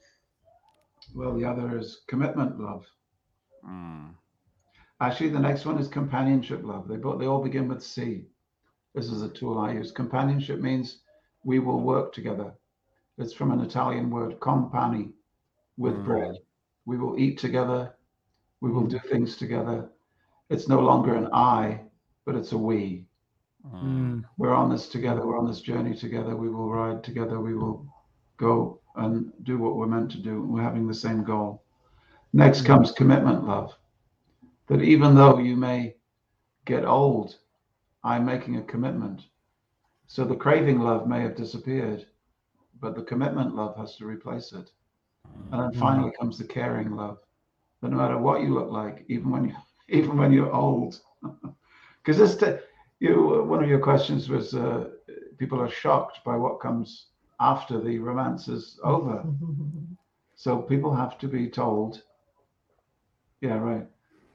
well, 1.15 1.33
the 1.35 1.43
other 1.45 1.77
is 1.79 2.01
commitment 2.07 2.59
love. 2.59 2.85
Mm. 3.67 4.11
Actually, 5.01 5.29
the 5.29 5.39
next 5.39 5.65
one 5.65 5.79
is 5.79 5.87
companionship 5.87 6.61
love. 6.63 6.87
They 6.87 6.97
both, 6.97 7.19
they 7.19 7.25
all 7.25 7.41
begin 7.43 7.67
with 7.67 7.81
C. 7.83 8.25
This 8.93 9.09
is 9.09 9.23
a 9.23 9.29
tool 9.29 9.57
I 9.57 9.73
use. 9.73 9.91
Companionship 9.91 10.59
means 10.59 10.99
we 11.45 11.59
will 11.59 11.79
work 11.79 12.11
together. 12.11 12.51
It's 13.17 13.33
from 13.33 13.51
an 13.51 13.61
Italian 13.61 14.09
word, 14.09 14.39
compani, 14.39 15.13
with 15.77 15.95
Mm. 15.95 16.05
bread. 16.05 16.35
We 16.85 16.97
will 16.97 17.17
eat 17.17 17.37
together. 17.37 17.95
We 18.61 18.71
will 18.71 18.87
do 18.87 18.99
things 18.99 19.37
together. 19.37 19.89
It's 20.49 20.67
no 20.67 20.79
longer 20.81 21.13
an 21.15 21.29
I, 21.31 21.81
but 22.25 22.35
it's 22.35 22.51
a 22.51 22.57
we. 22.57 23.05
Mm. 23.73 24.25
We're 24.37 24.53
on 24.53 24.69
this 24.69 24.89
together. 24.89 25.25
We're 25.25 25.37
on 25.39 25.47
this 25.47 25.61
journey 25.61 25.95
together. 25.95 26.35
We 26.35 26.49
will 26.49 26.69
ride 26.69 27.03
together. 27.03 27.39
We 27.39 27.55
will 27.55 27.85
go 28.37 28.79
and 28.95 29.31
do 29.43 29.57
what 29.57 29.75
we're 29.75 29.87
meant 29.87 30.11
to 30.11 30.19
do. 30.19 30.41
We're 30.43 30.61
having 30.61 30.87
the 30.87 30.93
same 30.93 31.23
goal. 31.23 31.63
Next 32.33 32.63
comes 32.65 32.91
commitment 32.91 33.45
love. 33.47 33.73
That 34.67 34.81
even 34.81 35.15
though 35.15 35.37
you 35.39 35.55
may 35.55 35.95
get 36.65 36.85
old, 36.85 37.37
I'm 38.03 38.25
making 38.25 38.57
a 38.57 38.63
commitment. 38.63 39.21
So 40.07 40.23
the 40.23 40.35
craving 40.35 40.79
love 40.79 41.07
may 41.07 41.21
have 41.21 41.35
disappeared, 41.35 42.05
but 42.79 42.95
the 42.95 43.03
commitment 43.03 43.55
love 43.55 43.75
has 43.77 43.95
to 43.97 44.05
replace 44.05 44.51
it. 44.53 44.71
And 45.51 45.61
then 45.61 45.73
finally 45.73 46.11
comes 46.19 46.37
the 46.37 46.43
caring 46.45 46.95
love. 46.95 47.19
That 47.81 47.91
no 47.91 47.97
matter 47.97 48.17
what 48.17 48.41
you 48.41 48.53
look 48.53 48.71
like, 48.71 49.05
even 49.07 49.29
when 49.29 49.45
you 49.45 49.55
even 49.89 50.17
when 50.17 50.31
you're 50.31 50.53
old, 50.53 50.99
because 52.03 52.17
this 52.17 52.35
t- 52.37 52.57
you 52.99 53.43
one 53.43 53.63
of 53.63 53.69
your 53.69 53.79
questions 53.79 54.29
was 54.29 54.53
uh, 54.55 54.89
people 55.37 55.61
are 55.61 55.69
shocked 55.69 56.23
by 56.25 56.35
what 56.35 56.59
comes 56.59 57.07
after 57.39 57.79
the 57.79 57.99
romance 57.99 58.47
is 58.47 58.79
over. 58.83 59.23
So 60.37 60.61
people 60.61 60.93
have 60.93 61.17
to 61.19 61.29
be 61.29 61.49
told. 61.49 62.03
Yeah, 63.39 63.57
right. 63.57 63.87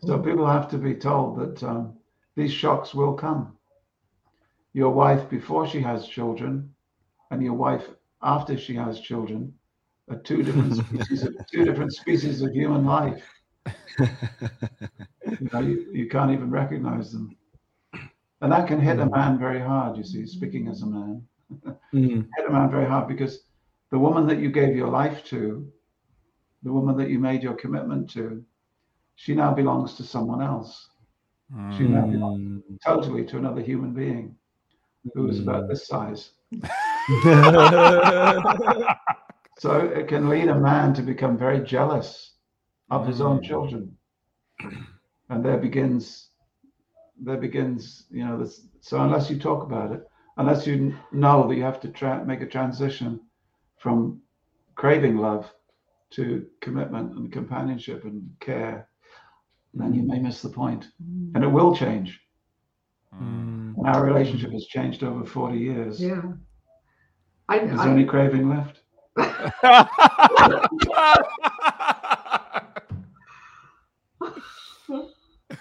So 0.07 0.19
people 0.19 0.47
have 0.47 0.67
to 0.71 0.79
be 0.79 0.95
told 0.95 1.39
that 1.39 1.63
um, 1.63 1.93
these 2.37 2.53
shocks 2.53 2.95
will 2.95 3.13
come. 3.13 3.59
Your 4.73 4.91
wife 4.93 5.29
before 5.31 5.67
she 5.67 5.81
has 5.83 6.07
children, 6.09 6.75
and 7.31 7.43
your 7.43 7.55
wife 7.55 7.87
after 8.23 8.57
she 8.57 8.75
has 8.75 9.01
children, 9.01 9.53
are 10.11 10.19
two 10.19 10.43
different 10.43 10.75
species 10.77 11.25
of 11.25 11.35
two 11.53 11.65
different 11.65 11.93
species 11.93 12.43
of 12.43 12.53
human 12.53 12.85
life. 12.85 13.23
You 15.39 15.49
know, 15.53 15.61
you, 15.61 15.87
you 15.93 16.09
can't 16.09 16.31
even 16.33 16.51
recognize 16.51 17.13
them, 17.13 17.37
and 18.41 18.53
that 18.53 18.67
can 18.69 18.81
hit 18.81 18.99
a 19.01 19.07
man 19.07 19.39
very 19.39 19.61
hard. 19.61 19.97
You 19.97 20.05
see, 20.05 20.27
speaking 20.27 20.69
as 20.69 20.83
a 20.83 20.87
man, 20.87 21.23
Mhm. 21.93 22.27
hit 22.37 22.49
a 22.49 22.53
man 22.53 22.71
very 22.71 22.87
hard 22.87 23.09
because 23.09 23.45
the 23.91 23.99
woman 23.99 24.27
that 24.27 24.39
you 24.39 24.51
gave 24.51 24.77
your 24.77 24.89
life 24.89 25.25
to, 25.27 25.67
the 26.63 26.73
woman 26.73 26.97
that 26.97 27.09
you 27.11 27.19
made 27.19 27.43
your 27.43 27.55
commitment 27.55 28.11
to, 28.11 28.45
she 29.17 29.35
now 29.35 29.53
belongs 29.55 29.95
to 29.97 30.03
someone 30.05 30.43
else, 30.43 30.89
She 31.69 31.85
now 31.89 32.07
belongs 32.11 32.39
Mm. 32.71 32.79
totally 32.85 33.25
to 33.27 33.39
another 33.39 33.63
human 33.63 33.93
being 33.95 34.37
who 35.15 35.29
is 35.29 35.41
about 35.41 35.69
this 35.69 35.87
size. 35.87 36.31
Mm. 36.53 36.69
So 39.59 39.79
it 39.79 40.09
can 40.09 40.29
lead 40.31 40.49
a 40.49 40.59
man 40.59 40.95
to 40.95 41.03
become 41.03 41.37
very 41.37 41.61
jealous 41.61 42.37
of 42.91 43.07
his 43.07 43.21
own 43.21 43.41
Mm. 43.41 43.45
children. 43.45 43.97
And 45.29 45.45
there 45.45 45.59
begins, 45.59 46.31
there 47.19 47.37
begins, 47.37 48.07
you 48.11 48.25
know, 48.25 48.39
this. 48.39 48.67
So 48.81 49.01
unless 49.03 49.31
you 49.31 49.39
talk 49.39 49.63
about 49.63 49.93
it, 49.93 50.09
unless 50.39 50.67
you 50.67 50.95
know 51.13 51.47
that 51.47 51.57
you 51.57 51.63
have 51.63 51.81
to 51.81 51.89
tra- 51.89 52.25
make 52.25 52.41
a 52.41 52.47
transition 52.47 53.21
from 53.77 54.23
craving 54.77 55.19
love 55.19 55.53
to 56.11 56.47
commitment 56.61 57.17
and 57.17 57.31
companionship 57.31 58.05
and 58.05 58.29
care, 58.41 58.89
then 59.75 59.93
you 59.95 60.03
mm. 60.03 60.09
may 60.09 60.19
miss 60.21 60.41
the 60.43 60.49
point. 60.49 60.89
Mm. 61.03 61.33
And 61.35 61.45
it 61.45 61.49
will 61.49 61.77
change. 61.77 62.19
Mm. 63.15 63.75
Our 63.85 64.05
relationship 64.05 64.53
has 64.53 64.67
changed 64.67 65.03
over 65.03 65.25
40 65.25 65.59
years. 65.59 66.01
Yeah. 66.01 66.23
I, 67.49 67.59
Is 67.61 67.79
I, 67.81 67.85
there 67.85 67.95
any 67.95 68.05
craving 68.05 68.49
left? 68.49 68.81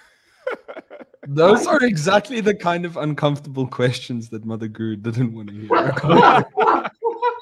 Those 1.28 1.68
are 1.68 1.84
exactly 1.84 2.40
the 2.42 2.56
kind 2.56 2.86
of 2.86 2.98
uncomfortable 2.98 3.68
questions 3.68 4.30
that 4.30 4.46
Mother 4.46 4.68
Guru 4.68 4.96
didn't 4.96 5.34
want 5.34 5.50
to 5.50 5.56
hear. 5.56 6.46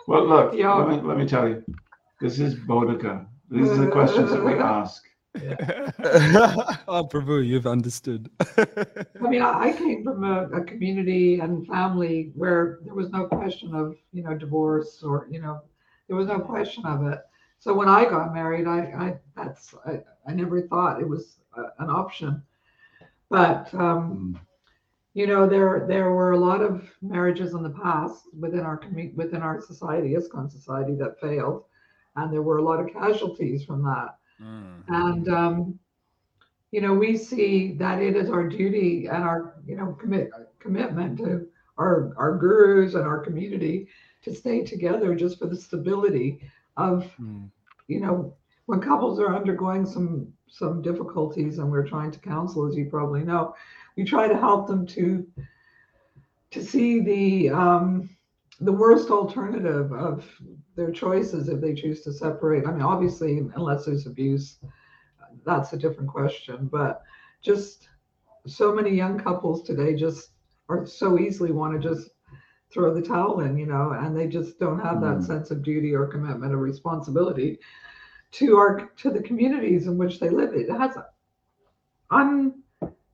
Well, 0.10 0.26
look, 0.26 0.54
Yeah. 0.54 0.74
let, 0.74 0.88
me, 0.88 1.02
let 1.06 1.18
me 1.18 1.28
tell 1.28 1.50
you. 1.50 1.62
This 2.22 2.40
is 2.40 2.56
Bodhika. 2.56 3.26
These 3.52 3.70
are 3.72 3.76
the 3.76 3.92
questions 3.92 4.32
that 4.32 4.42
we 4.44 4.54
ask. 4.58 5.04
oh, 6.88 7.08
Prabhu, 7.12 7.46
you've 7.46 7.68
understood. 7.68 8.30
I 8.40 9.28
mean, 9.30 9.42
I, 9.42 9.70
I 9.70 9.74
came 9.74 10.04
from 10.04 10.24
a, 10.24 10.48
a 10.50 10.64
community 10.64 11.40
and 11.40 11.68
family 11.68 12.32
where 12.36 12.80
there 12.84 12.94
was 12.94 13.10
no 13.10 13.26
question 13.26 13.74
of, 13.76 13.96
you 14.14 14.24
know, 14.24 14.34
divorce 14.36 15.04
or, 15.04 15.28
you 15.30 15.42
know, 15.42 15.62
there 16.08 16.16
was 16.18 16.28
no 16.28 16.40
question 16.40 16.86
of 16.86 17.06
it. 17.08 17.20
So 17.60 17.74
when 17.74 17.90
I 17.90 18.06
got 18.06 18.34
married, 18.34 18.68
I, 18.68 18.80
I 18.80 19.18
that's 19.36 19.74
I, 19.86 20.02
I 20.28 20.34
never 20.34 20.62
thought 20.62 21.02
it 21.02 21.08
was 21.08 21.40
a, 21.56 21.84
an 21.84 21.90
option. 21.90 22.42
But 23.30 23.74
um, 23.74 24.40
you 25.14 25.28
know, 25.28 25.48
there 25.48 25.86
there 25.88 26.12
were 26.12 26.32
a 26.32 26.40
lot 26.40 26.62
of 26.62 26.90
marriages 27.02 27.54
in 27.54 27.64
the 27.64 27.72
past 27.72 28.26
within 28.40 28.62
our 28.62 28.78
community, 28.78 29.16
within 29.16 29.42
our 29.42 29.60
society, 29.60 30.14
ISKCON 30.14 30.52
society, 30.52 30.96
that 30.96 31.20
failed, 31.20 31.64
and 32.16 32.32
there 32.32 32.44
were 32.44 32.58
a 32.58 32.64
lot 32.64 32.80
of 32.80 32.94
casualties 32.94 33.64
from 33.64 33.84
that. 33.84 34.17
Mm. 34.42 34.84
And 34.88 35.30
um, 35.30 35.80
you 36.72 36.82
know, 36.82 36.94
we 36.94 37.18
see 37.18 37.74
that 37.74 38.02
it 38.02 38.16
is 38.16 38.30
our 38.30 38.48
duty 38.48 39.08
and 39.08 39.24
our 39.24 39.56
you 39.66 39.76
know 39.76 39.94
commit 40.00 40.32
commitment 40.60 41.18
to 41.20 41.48
our 41.78 42.14
our 42.18 42.38
gurus 42.38 42.96
and 42.96 43.06
our 43.06 43.20
community 43.20 43.88
to 44.24 44.34
stay 44.34 44.64
together 44.64 45.16
just 45.16 45.40
for 45.40 45.48
the 45.48 45.56
stability 45.56 46.40
of 46.76 47.12
Mm. 47.20 47.50
you 47.88 48.00
know 48.00 48.34
when 48.66 48.82
couples 48.82 49.20
are 49.20 49.36
undergoing 49.36 49.86
some 49.86 50.32
some 50.48 50.82
difficulties 50.82 51.58
and 51.58 51.72
we're 51.72 51.88
trying 51.88 52.12
to 52.12 52.20
counsel 52.20 52.68
as 52.68 52.76
you 52.76 52.86
probably 52.86 53.24
know 53.24 53.56
we 53.96 54.04
try 54.04 54.28
to 54.28 54.38
help 54.38 54.68
them 54.68 54.86
to 54.88 55.26
to 56.52 56.64
see 56.64 57.00
the 57.00 57.50
um 57.50 58.10
the 58.62 58.72
worst 58.72 59.10
alternative 59.12 59.92
of 59.94 60.26
their 60.76 60.92
choices 60.92 61.48
if 61.50 61.62
they 61.62 61.74
choose 61.74 62.02
to 62.02 62.12
separate 62.12 62.66
i 62.68 62.72
mean 62.72 62.82
obviously 62.82 63.38
unless 63.56 63.86
there's 63.86 64.08
abuse 64.08 64.60
that's 65.46 65.74
a 65.74 65.78
different 65.78 66.10
question 66.10 66.68
but 66.72 67.02
just 67.42 67.90
so 68.48 68.74
many 68.74 68.90
young 68.90 69.20
couples 69.20 69.64
today 69.64 69.96
just 69.96 70.32
are 70.70 70.86
so 70.86 71.20
easily 71.20 71.52
want 71.52 71.74
to 71.74 71.80
just 71.90 72.12
throw 72.72 72.94
the 72.94 73.02
towel 73.02 73.42
in 73.42 73.58
you 73.58 73.66
know 73.66 73.92
and 73.92 74.18
they 74.18 74.28
just 74.28 74.60
don't 74.60 74.80
have 74.80 75.02
that 75.02 75.18
Mm. 75.18 75.24
sense 75.24 75.52
of 75.52 75.64
duty 75.64 75.94
or 75.94 76.08
commitment 76.08 76.54
or 76.54 76.58
responsibility 76.58 77.60
to 78.32 78.58
our 78.58 78.88
to 78.98 79.10
the 79.10 79.22
communities 79.22 79.88
in 79.88 79.98
which 79.98 80.20
they 80.20 80.30
live 80.30 80.54
it 80.54 80.70
has 80.70 80.98
an 80.98 81.04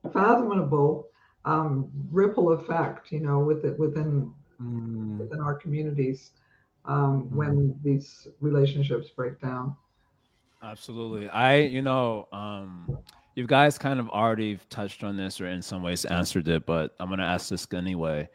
unfathomable 0.04 1.08
um, 1.44 1.90
ripple 2.10 2.52
effect 2.52 3.12
you 3.12 3.20
know 3.20 3.38
with 3.40 3.64
it 3.64 3.78
within 3.78 4.32
Mm. 4.60 5.18
within 5.18 5.40
our 5.40 5.54
communities 5.54 6.30
um, 6.84 7.34
when 7.34 7.78
these 7.82 8.28
relationships 8.40 9.08
break 9.10 9.40
down 9.40 9.76
Absolutely. 10.64 11.28
I, 11.28 11.56
you 11.56 11.82
know, 11.82 12.26
um, 12.32 12.98
you 13.34 13.46
guys 13.46 13.76
kind 13.76 14.00
of 14.00 14.08
already 14.08 14.58
touched 14.70 15.04
on 15.04 15.16
this 15.16 15.40
or 15.40 15.46
in 15.46 15.60
some 15.60 15.82
ways 15.82 16.04
answered 16.06 16.48
it, 16.48 16.64
but 16.64 16.94
I'm 16.98 17.08
going 17.08 17.18
to 17.18 17.24
ask 17.24 17.50
this 17.50 17.66
anyway. 17.74 18.28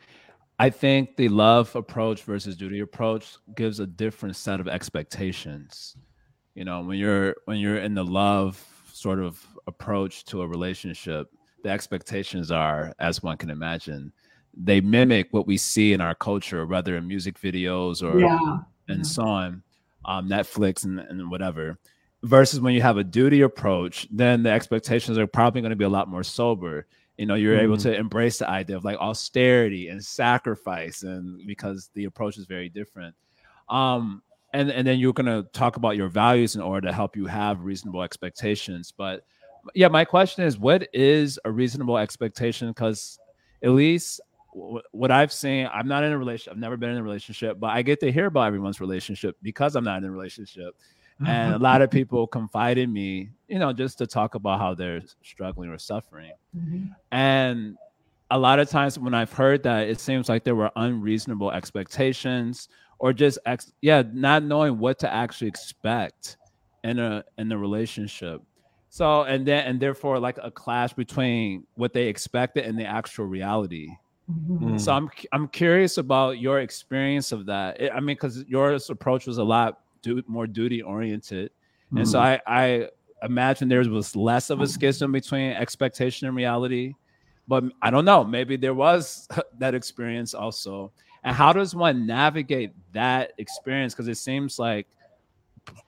I 0.59 0.70
think 0.70 1.15
the 1.15 1.30
love 1.30 1.76
approach 1.76 2.24
versus 2.24 2.55
duty 2.55 2.82
approach 2.82 3.38
gives 3.55 3.80
a 3.80 3.88
different 3.88 4.36
set 4.36 4.59
of 4.59 4.67
expectations. 4.67 5.95
You 6.53 6.65
know, 6.65 6.82
when 6.82 6.97
you're 6.97 7.36
when 7.45 7.57
you're 7.57 7.78
in 7.78 7.95
the 7.95 8.03
love 8.03 8.63
sort 8.91 9.20
of 9.20 9.41
approach 9.67 10.26
to 10.26 10.41
a 10.41 10.47
relationship, 10.47 11.30
the 11.63 11.70
expectations 11.70 12.51
are, 12.51 12.93
as 12.99 13.24
one 13.24 13.38
can 13.38 13.49
imagine, 13.49 14.11
they 14.62 14.82
mimic 14.82 15.30
what 15.32 15.47
we 15.47 15.55
see 15.57 15.93
in 15.93 16.01
our 16.01 16.14
culture, 16.14 16.66
whether 16.66 16.97
in 16.97 17.07
music 17.07 17.39
videos 17.39 18.03
or 18.03 18.20
yeah 18.20 18.57
and 18.89 19.05
so 19.05 19.22
on, 19.24 19.64
um, 20.05 20.28
Netflix 20.28 20.84
and, 20.84 20.99
and 20.99 21.30
whatever. 21.32 21.78
Versus 22.24 22.60
when 22.60 22.74
you 22.74 22.82
have 22.82 22.97
a 22.97 23.03
duty 23.03 23.41
approach, 23.41 24.07
then 24.12 24.43
the 24.43 24.49
expectations 24.49 25.18
are 25.18 25.28
probably 25.28 25.62
going 25.62 25.70
to 25.70 25.76
be 25.78 25.86
a 25.86 25.89
lot 25.89 26.10
more 26.10 26.24
sober. 26.24 26.88
You 27.18 27.26
know, 27.28 27.36
you're 27.36 27.57
able 27.57 27.78
Mhm. 27.78 27.84
to 27.84 27.95
embrace 27.95 28.39
the 28.39 28.49
idea 28.49 28.76
of 28.76 28.84
like 28.84 28.97
austerity 28.97 29.89
and 29.89 30.03
sacrifice, 30.03 31.03
and 31.03 31.45
because 31.45 31.89
the 31.93 32.05
approach 32.05 32.38
is 32.38 32.45
very 32.45 32.68
different. 32.68 33.16
Um, 33.70 34.24
and 34.53 34.72
and 34.72 34.86
then 34.88 34.97
you're 34.99 35.14
going 35.14 35.28
to 35.28 35.47
talk 35.53 35.78
about 35.78 35.95
your 35.95 36.10
values 36.10 36.55
in 36.55 36.62
order 36.62 36.88
to 36.88 36.93
help 36.93 37.16
you 37.16 37.28
have 37.28 37.64
reasonable 37.64 38.01
expectations. 38.01 38.91
But 38.91 39.24
yeah, 39.76 39.89
my 39.89 40.03
question 40.03 40.43
is, 40.43 40.57
what 40.57 40.88
is 40.93 41.39
a 41.45 41.51
reasonable 41.51 41.97
expectation? 41.97 42.70
Because 42.70 43.20
at 43.64 43.70
least 43.70 44.20
what 44.54 45.12
I've 45.12 45.32
seen, 45.32 45.70
I'm 45.72 45.88
not 45.88 46.04
in 46.04 46.12
a 46.12 46.18
relationship. 46.18 46.54
I've 46.54 46.60
never 46.60 46.78
been 46.78 46.89
in 46.91 46.97
a 46.97 47.04
relationship, 47.04 47.60
but 47.60 47.68
I 47.68 47.82
get 47.82 48.00
to 48.02 48.12
hear 48.12 48.28
about 48.28 48.47
everyone's 48.47 48.82
relationship 48.82 49.38
because 49.41 49.76
I'm 49.76 49.84
not 49.84 50.00
in 50.00 50.06
a 50.06 50.12
relationship. 50.12 50.76
And 51.26 51.54
a 51.54 51.58
lot 51.70 51.82
of 51.82 51.91
people 51.91 52.26
confide 52.28 52.78
in 52.78 52.91
me, 52.91 53.30
you 53.47 53.60
know, 53.60 53.74
just 53.74 53.97
to 54.00 54.08
talk 54.08 54.36
about 54.36 54.60
how 54.60 54.74
they're 54.74 55.02
struggling 55.22 55.70
or 55.70 55.78
suffering. 55.78 56.32
Mhm. 56.58 56.95
And 57.12 57.78
a 58.32 58.38
lot 58.38 58.60
of 58.60 58.70
times 58.70 58.97
when 58.97 59.14
I've 59.14 59.34
heard 59.34 59.64
that, 59.64 59.88
it 59.88 60.00
seems 60.00 60.30
like 60.30 60.43
there 60.43 60.56
were 60.56 60.72
unreasonable 60.76 61.52
expectations 61.52 62.70
or 63.00 63.14
just 63.14 63.39
ex- 63.45 63.74
yeah, 63.82 64.04
not 64.12 64.43
knowing 64.43 64.78
what 64.78 65.00
to 65.00 65.12
actually 65.12 65.47
expect 65.47 66.38
in 66.84 67.00
a 67.00 67.24
in 67.38 67.52
a 67.52 67.58
relationship. 67.58 68.41
So 68.89 69.24
and 69.24 69.45
then 69.45 69.66
and 69.66 69.80
therefore 69.80 70.20
like 70.20 70.38
a 70.41 70.52
clash 70.52 70.93
between 70.93 71.66
what 71.76 71.93
they 71.93 72.08
expected 72.08 72.66
and 72.66 72.78
the 72.78 72.86
actual 72.86 73.26
reality. 73.26 73.89
Mhm. 74.30 74.59
Mm. 74.59 74.80
So 74.80 74.91
I'm 74.93 75.09
I'm 75.32 75.47
curious 75.47 75.97
about 75.97 76.39
your 76.39 76.59
experience 76.59 77.32
of 77.32 77.45
that. 77.47 77.82
I 77.82 77.89
I 77.89 77.99
mean, 77.99 78.15
because 78.15 78.43
your 78.47 78.77
approach 78.89 79.25
was 79.25 79.38
a 79.38 79.43
lot 79.43 79.82
du- 80.01 80.23
more 80.27 80.45
duty 80.47 80.82
oriented, 80.82 81.51
and 81.95 82.07
so 82.07 82.19
I 82.19 82.39
I 82.45 82.89
imagine 83.23 83.67
there 83.67 83.84
was 83.89 84.15
less 84.15 84.49
of 84.49 84.61
a 84.61 84.67
schism 84.67 85.11
between 85.11 85.51
expectation 85.51 86.27
and 86.27 86.36
reality. 86.36 86.93
But 87.47 87.63
I 87.82 87.89
don't 87.89 88.05
know. 88.05 88.23
Maybe 88.23 88.57
there 88.57 88.75
was 88.75 89.27
that 89.57 89.73
experience 89.73 90.34
also. 90.36 90.91
And 91.23 91.36
how 91.36 91.51
does 91.51 91.75
one 91.75 92.05
navigate 92.05 92.71
that 92.93 93.34
experience? 93.39 93.93
Because 93.93 94.07
it 94.07 94.15
seems 94.15 94.59
like 94.59 94.88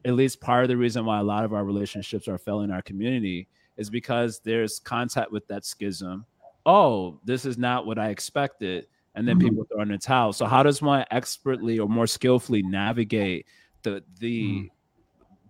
at 0.03 0.13
least 0.13 0.41
part 0.41 0.63
of 0.63 0.69
the 0.69 0.75
reason 0.77 1.05
why 1.05 1.19
a 1.19 1.23
lot 1.23 1.45
of 1.45 1.53
our 1.53 1.63
relationships 1.63 2.27
are 2.27 2.37
failing 2.37 2.65
in 2.65 2.71
our 2.71 2.81
community 2.81 3.47
is 3.77 3.89
because 3.89 4.39
there's 4.39 4.79
contact 4.79 5.31
with 5.31 5.47
that 5.47 5.63
schism. 5.63 6.25
Oh, 6.65 7.19
this 7.23 7.45
is 7.45 7.57
not 7.57 7.85
what 7.85 7.97
I 7.99 8.09
expected. 8.09 8.87
And 9.15 9.27
then 9.27 9.37
Mhm. 9.37 9.41
people 9.41 9.65
throw 9.65 9.81
in 9.81 9.89
the 9.89 9.97
towel. 9.97 10.31
So 10.33 10.45
how 10.45 10.63
does 10.63 10.81
one 10.81 11.05
expertly 11.11 11.79
or 11.79 11.89
more 11.89 12.07
skillfully 12.07 12.63
navigate 12.63 13.45
the 13.83 14.03
the 14.19 14.71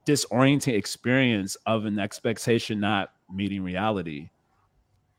disorienting 0.08 0.74
experience 0.74 1.56
of 1.68 1.86
an 1.86 2.00
expectation 2.00 2.80
not 2.80 3.10
meeting 3.30 3.64
reality? 3.64 4.30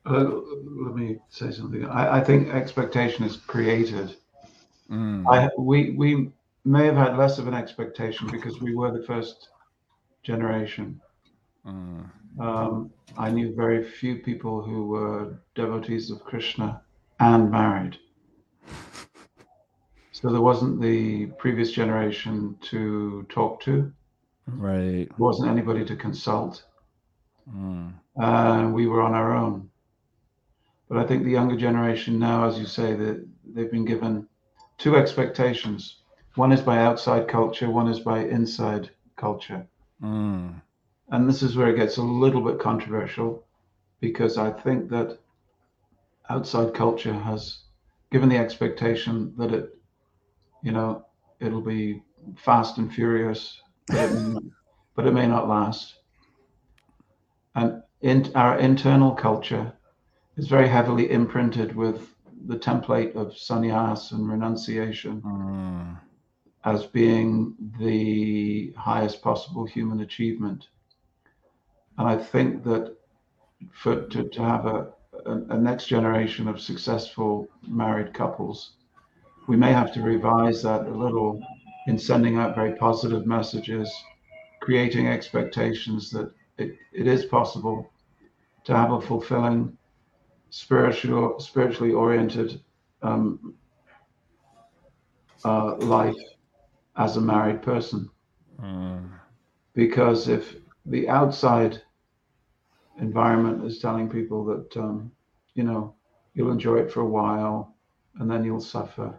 Uh, 0.05 0.41
let 0.85 0.95
me 0.97 1.19
say 1.29 1.53
something. 1.53 1.85
I, 1.87 2.19
I 2.19 2.25
think 2.25 2.49
expectation 2.49 3.25
is 3.25 3.37
created. 3.37 4.17
Mm, 4.91 5.27
I, 5.29 5.49
we 5.59 5.91
we 5.91 6.33
may 6.65 6.85
have 6.87 6.97
had 6.97 7.17
less 7.17 7.39
of 7.39 7.47
an 7.47 7.55
expectation 7.55 8.29
because 8.31 8.61
we 8.61 8.75
were 8.75 8.91
the 8.91 9.05
first 9.05 9.51
generation. 10.25 11.01
mm, 11.65 12.11
Um, 12.39 12.91
I 13.19 13.31
knew 13.31 13.55
very 13.55 13.85
few 13.85 14.17
people 14.17 14.63
who 14.63 14.87
were 14.87 15.39
devotees 15.55 16.11
of 16.11 16.25
Krishna 16.25 16.81
and 17.21 17.51
married. 17.51 17.99
So 20.13 20.31
there 20.31 20.41
wasn't 20.41 20.81
the 20.81 21.27
previous 21.39 21.73
generation 21.73 22.57
to 22.63 23.27
talk 23.29 23.61
to. 23.63 23.93
right. 24.47 25.09
There 25.09 25.19
wasn't 25.19 25.51
anybody 25.51 25.85
to 25.85 25.97
consult. 25.97 26.65
Mm, 27.51 27.93
and 28.17 28.73
we 28.73 28.87
were 28.87 29.03
on 29.03 29.15
our 29.15 29.35
own. 29.35 29.69
But 30.89 30.99
I 30.99 31.07
think 31.07 31.25
the 31.25 31.31
younger 31.31 31.57
generation 31.57 32.19
now, 32.19 32.47
as 32.47 32.59
you 32.59 32.67
say, 32.67 32.95
that 32.95 33.27
they've 33.55 33.71
been 33.71 33.85
given 33.85 34.29
two 34.79 34.97
expectations. 34.97 36.03
One 36.37 36.53
is 36.53 36.61
by 36.61 36.79
outside 36.79 37.29
culture, 37.29 37.69
one 37.71 37.89
is 37.89 38.01
by 38.01 38.21
inside 38.25 38.91
culture. 39.17 39.67
mm, 40.03 40.61
And 41.13 41.29
this 41.29 41.43
is 41.43 41.57
where 41.57 41.69
it 41.69 41.77
gets 41.77 41.99
a 41.99 42.03
little 42.03 42.41
bit 42.41 42.59
controversial 42.59 43.45
because 44.01 44.39
I 44.39 44.51
think 44.51 44.89
that 44.89 45.19
outside 46.31 46.73
culture 46.73 47.13
has 47.13 47.65
given 48.11 48.31
the 48.31 48.39
expectation 48.39 49.35
that 49.37 49.53
it, 49.53 49.79
you 50.63 50.73
know, 50.73 51.05
it'll 51.39 51.61
be 51.61 52.03
fast 52.35 52.79
and 52.79 52.93
furious, 52.93 53.61
but 53.89 53.99
it 53.99 54.15
may 54.15 54.29
not, 54.33 54.43
but 54.97 55.07
it 55.07 55.13
may 55.13 55.27
not 55.27 55.51
last. 55.51 55.97
And 57.55 57.83
in 58.01 58.33
our 58.35 58.59
internal 58.59 59.13
culture 59.13 59.71
is 60.39 60.49
very 60.49 60.67
heavily 60.67 61.11
imprinted 61.11 61.77
with 61.77 62.15
the 62.47 62.57
template 62.57 63.15
of 63.17 63.35
sannyas 63.35 64.13
and 64.13 64.31
renunciation 64.31 65.21
mm, 65.21 66.01
as 66.65 66.87
being 66.87 67.55
the 67.79 68.73
highest 68.79 69.21
possible 69.21 69.67
human 69.67 70.01
achievement. 70.01 70.69
And 71.99 72.09
I 72.09 72.17
think 72.17 72.65
that 72.65 72.97
for 73.73 74.03
to, 74.07 74.29
to 74.29 74.43
have 74.43 74.67
a, 74.67 74.93
a, 75.27 75.33
a 75.51 75.59
next 75.59 75.87
generation 75.87 76.49
of 76.49 76.61
successful 76.61 77.49
married 77.67 78.15
couples, 78.15 78.73
we 79.47 79.57
may 79.57 79.73
have 79.73 79.93
to 79.95 80.03
revise 80.03 80.63
that 80.63 80.87
a 80.87 80.91
little 80.91 81.41
in 81.87 81.99
sending 81.99 82.37
out 82.39 82.55
very 82.55 82.75
positive 82.75 83.27
messages, 83.27 83.93
creating 84.61 85.09
expectations 85.09 86.11
that 86.11 86.33
it, 86.59 86.77
it 86.93 87.07
is 87.07 87.25
possible 87.25 87.91
to 88.65 88.77
have 88.77 88.93
a 88.93 89.01
fulfilling, 89.01 89.77
spiritual, 90.51 91.41
spiritually 91.41 91.93
oriented 91.93 92.61
um, 93.03 93.55
uh, 95.45 95.77
life 95.77 96.15
as 96.97 97.17
a 97.17 97.21
married 97.21 97.63
person. 97.63 98.09
Mm. 98.63 99.11
Because 99.75 100.29
if 100.29 100.57
the 100.87 101.09
outside 101.09 101.83
environment 102.99 103.65
is 103.65 103.79
telling 103.79 104.09
people 104.09 104.45
that, 104.45 104.77
um, 104.77 105.11
you 105.55 105.63
know, 105.63 105.95
you'll 106.35 106.53
enjoy 106.53 106.77
it 106.77 106.91
for 106.91 107.01
a 107.01 107.09
while 107.09 107.75
and 108.19 108.31
then 108.31 108.45
you'll 108.45 108.61
suffer, 108.61 109.15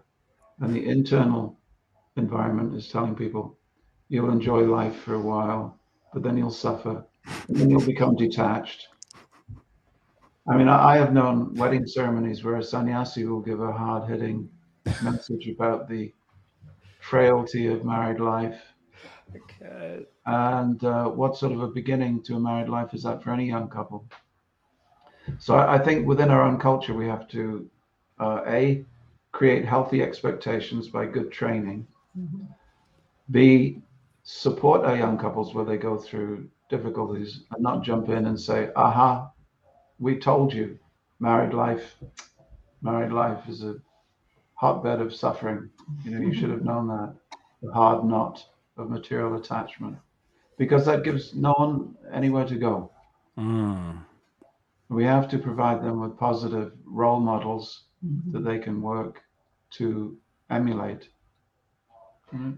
and 0.59 0.74
the 0.74 0.86
internal 0.88 1.57
environment 2.16 2.76
is 2.76 2.89
telling 2.89 3.16
people 3.16 3.57
you'll 4.09 4.30
enjoy 4.30 4.59
life 4.59 4.95
for 4.97 5.16
a 5.16 5.20
while, 5.20 5.80
but 6.14 6.22
then 6.22 6.38
you'll 6.38 6.51
suffer, 6.51 7.03
and 7.47 7.57
then 7.57 7.70
you'll 7.70 7.86
become 7.86 8.16
detached. 8.16 8.88
I 10.47 10.57
mean, 10.57 10.68
I 10.68 10.93
I 10.93 10.97
have 10.97 11.14
known 11.14 11.55
wedding 11.55 11.88
ceremonies 11.88 12.43
where 12.43 12.57
a 12.57 12.64
sannyasi 12.64 13.26
will 13.26 13.39
give 13.39 13.61
a 13.61 13.72
hard 13.72 14.09
hitting 14.09 14.49
message 15.01 15.47
about 15.47 15.89
the 15.89 16.14
frailty 16.99 17.68
of 17.68 17.86
married 17.86 18.20
life 18.20 18.73
Okay. 19.36 20.06
and 20.26 20.84
uh, 20.84 21.08
what 21.10 21.38
sort 21.38 21.52
of 21.52 21.62
a 21.62 21.68
beginning 21.68 22.22
to 22.24 22.36
a 22.36 22.40
married 22.40 22.70
life 22.70 22.94
is 22.94 23.04
that 23.04 23.24
for 23.24 23.32
any 23.32 23.46
young 23.48 23.70
couple? 23.70 24.06
So 25.40 25.56
I, 25.56 25.76
I 25.76 25.80
think 25.80 26.08
within 26.08 26.30
our 26.30 26.44
own 26.44 26.60
culture, 26.60 26.94
we 26.94 27.08
have 27.08 27.28
to 27.30 27.70
uh, 28.20 28.42
a 28.48 28.86
create 29.32 29.66
healthy 29.66 30.02
expectations 30.04 30.90
by 30.90 31.06
good 31.06 31.32
training. 31.32 31.88
Mhm. 32.18 32.48
B 33.32 33.82
support 34.24 34.86
our 34.86 34.96
young 34.96 35.18
couples 35.18 35.54
where 35.54 35.66
they 35.66 35.78
go 35.78 35.98
through 35.98 36.50
difficulties 36.70 37.44
and 37.52 37.62
not 37.64 37.84
jump 37.84 38.10
in 38.10 38.26
and 38.26 38.40
say, 38.40 38.72
"Aha, 38.76 39.32
we 40.00 40.18
told 40.20 40.54
you, 40.54 40.78
married 41.20 41.54
life, 41.54 41.98
married 42.82 43.12
life 43.12 43.48
is 43.50 43.64
a 43.64 43.76
hotbed 44.56 45.02
of 45.02 45.14
suffering. 45.14 45.70
You 46.04 46.12
know, 46.12 46.20
you 46.28 46.34
should 46.34 46.52
have 46.52 46.64
known 46.64 46.88
that. 46.88 47.16
The 47.62 47.72
hard 47.74 48.06
knot 48.06 48.46
of 48.78 48.90
material 48.90 49.36
attachment, 49.36 49.98
because 50.58 50.86
that 50.86 51.04
gives 51.04 51.36
no 51.36 51.54
one 51.54 51.96
anywhere 52.12 52.46
to 52.46 52.56
go. 52.56 52.92
Mm. 53.38 54.04
We 54.90 55.04
have 55.06 55.28
to 55.30 55.38
provide 55.40 55.84
them 55.84 56.00
with 56.02 56.18
positive 56.18 56.74
role 56.86 57.20
models 57.20 57.86
Mhm. 58.04 58.32
that 58.34 58.44
they 58.44 58.60
can 58.60 58.82
work 58.82 59.22
to 59.72 60.18
emulate. 60.50 61.10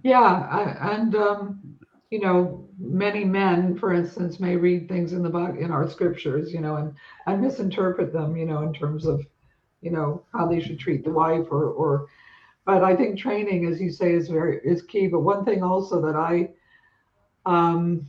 Yeah, 0.03 0.47
I, 0.59 0.93
and 0.95 1.15
um, 1.15 1.77
you 2.09 2.19
know, 2.21 2.65
many 2.79 3.25
men, 3.25 3.77
for 3.77 3.93
instance, 3.93 4.39
may 4.39 4.55
read 4.55 4.87
things 4.87 5.11
in 5.11 5.21
the 5.21 5.29
Bible, 5.29 5.59
in 5.59 5.69
our 5.71 5.89
scriptures, 5.89 6.53
you 6.53 6.61
know, 6.61 6.77
and 6.77 6.93
and 7.27 7.41
misinterpret 7.41 8.13
them, 8.13 8.37
you 8.37 8.45
know, 8.45 8.61
in 8.63 8.73
terms 8.73 9.05
of, 9.05 9.25
you 9.81 9.91
know, 9.91 10.23
how 10.31 10.47
they 10.47 10.61
should 10.61 10.79
treat 10.79 11.03
the 11.03 11.11
wife 11.11 11.47
or 11.51 11.65
or. 11.71 12.07
But 12.65 12.83
I 12.83 12.95
think 12.95 13.17
training, 13.17 13.65
as 13.65 13.79
you 13.81 13.91
say, 13.91 14.13
is 14.13 14.29
very 14.29 14.59
is 14.63 14.81
key. 14.83 15.07
But 15.07 15.21
one 15.21 15.45
thing 15.45 15.63
also 15.63 16.01
that 16.01 16.15
I, 16.15 16.49
um, 17.45 18.07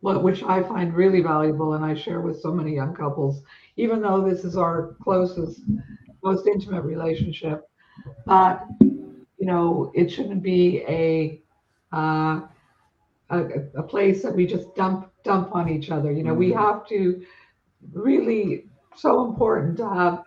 what 0.00 0.22
which 0.22 0.42
I 0.42 0.62
find 0.62 0.94
really 0.94 1.20
valuable, 1.22 1.74
and 1.74 1.84
I 1.84 1.94
share 1.94 2.20
with 2.20 2.40
so 2.40 2.52
many 2.52 2.74
young 2.74 2.94
couples, 2.94 3.42
even 3.76 4.00
though 4.02 4.20
this 4.28 4.44
is 4.44 4.56
our 4.56 4.96
closest, 5.02 5.60
most 6.22 6.46
intimate 6.46 6.82
relationship, 6.82 7.68
that 8.26 8.66
you 9.38 9.46
know, 9.46 9.90
it 9.94 10.10
shouldn't 10.10 10.42
be 10.42 10.82
a 10.88 11.40
uh, 11.94 12.40
a, 13.30 13.40
a 13.76 13.82
place 13.82 14.22
that 14.22 14.34
we 14.34 14.46
just 14.46 14.74
dump 14.74 15.10
dump 15.24 15.54
on 15.54 15.68
each 15.68 15.90
other. 15.90 16.12
You 16.12 16.24
know, 16.24 16.34
we 16.34 16.50
Mhm. 16.50 16.56
have 16.58 16.86
to 16.88 17.22
really 17.92 18.64
so 18.96 19.26
important 19.26 19.76
to 19.78 19.88
have. 19.88 20.24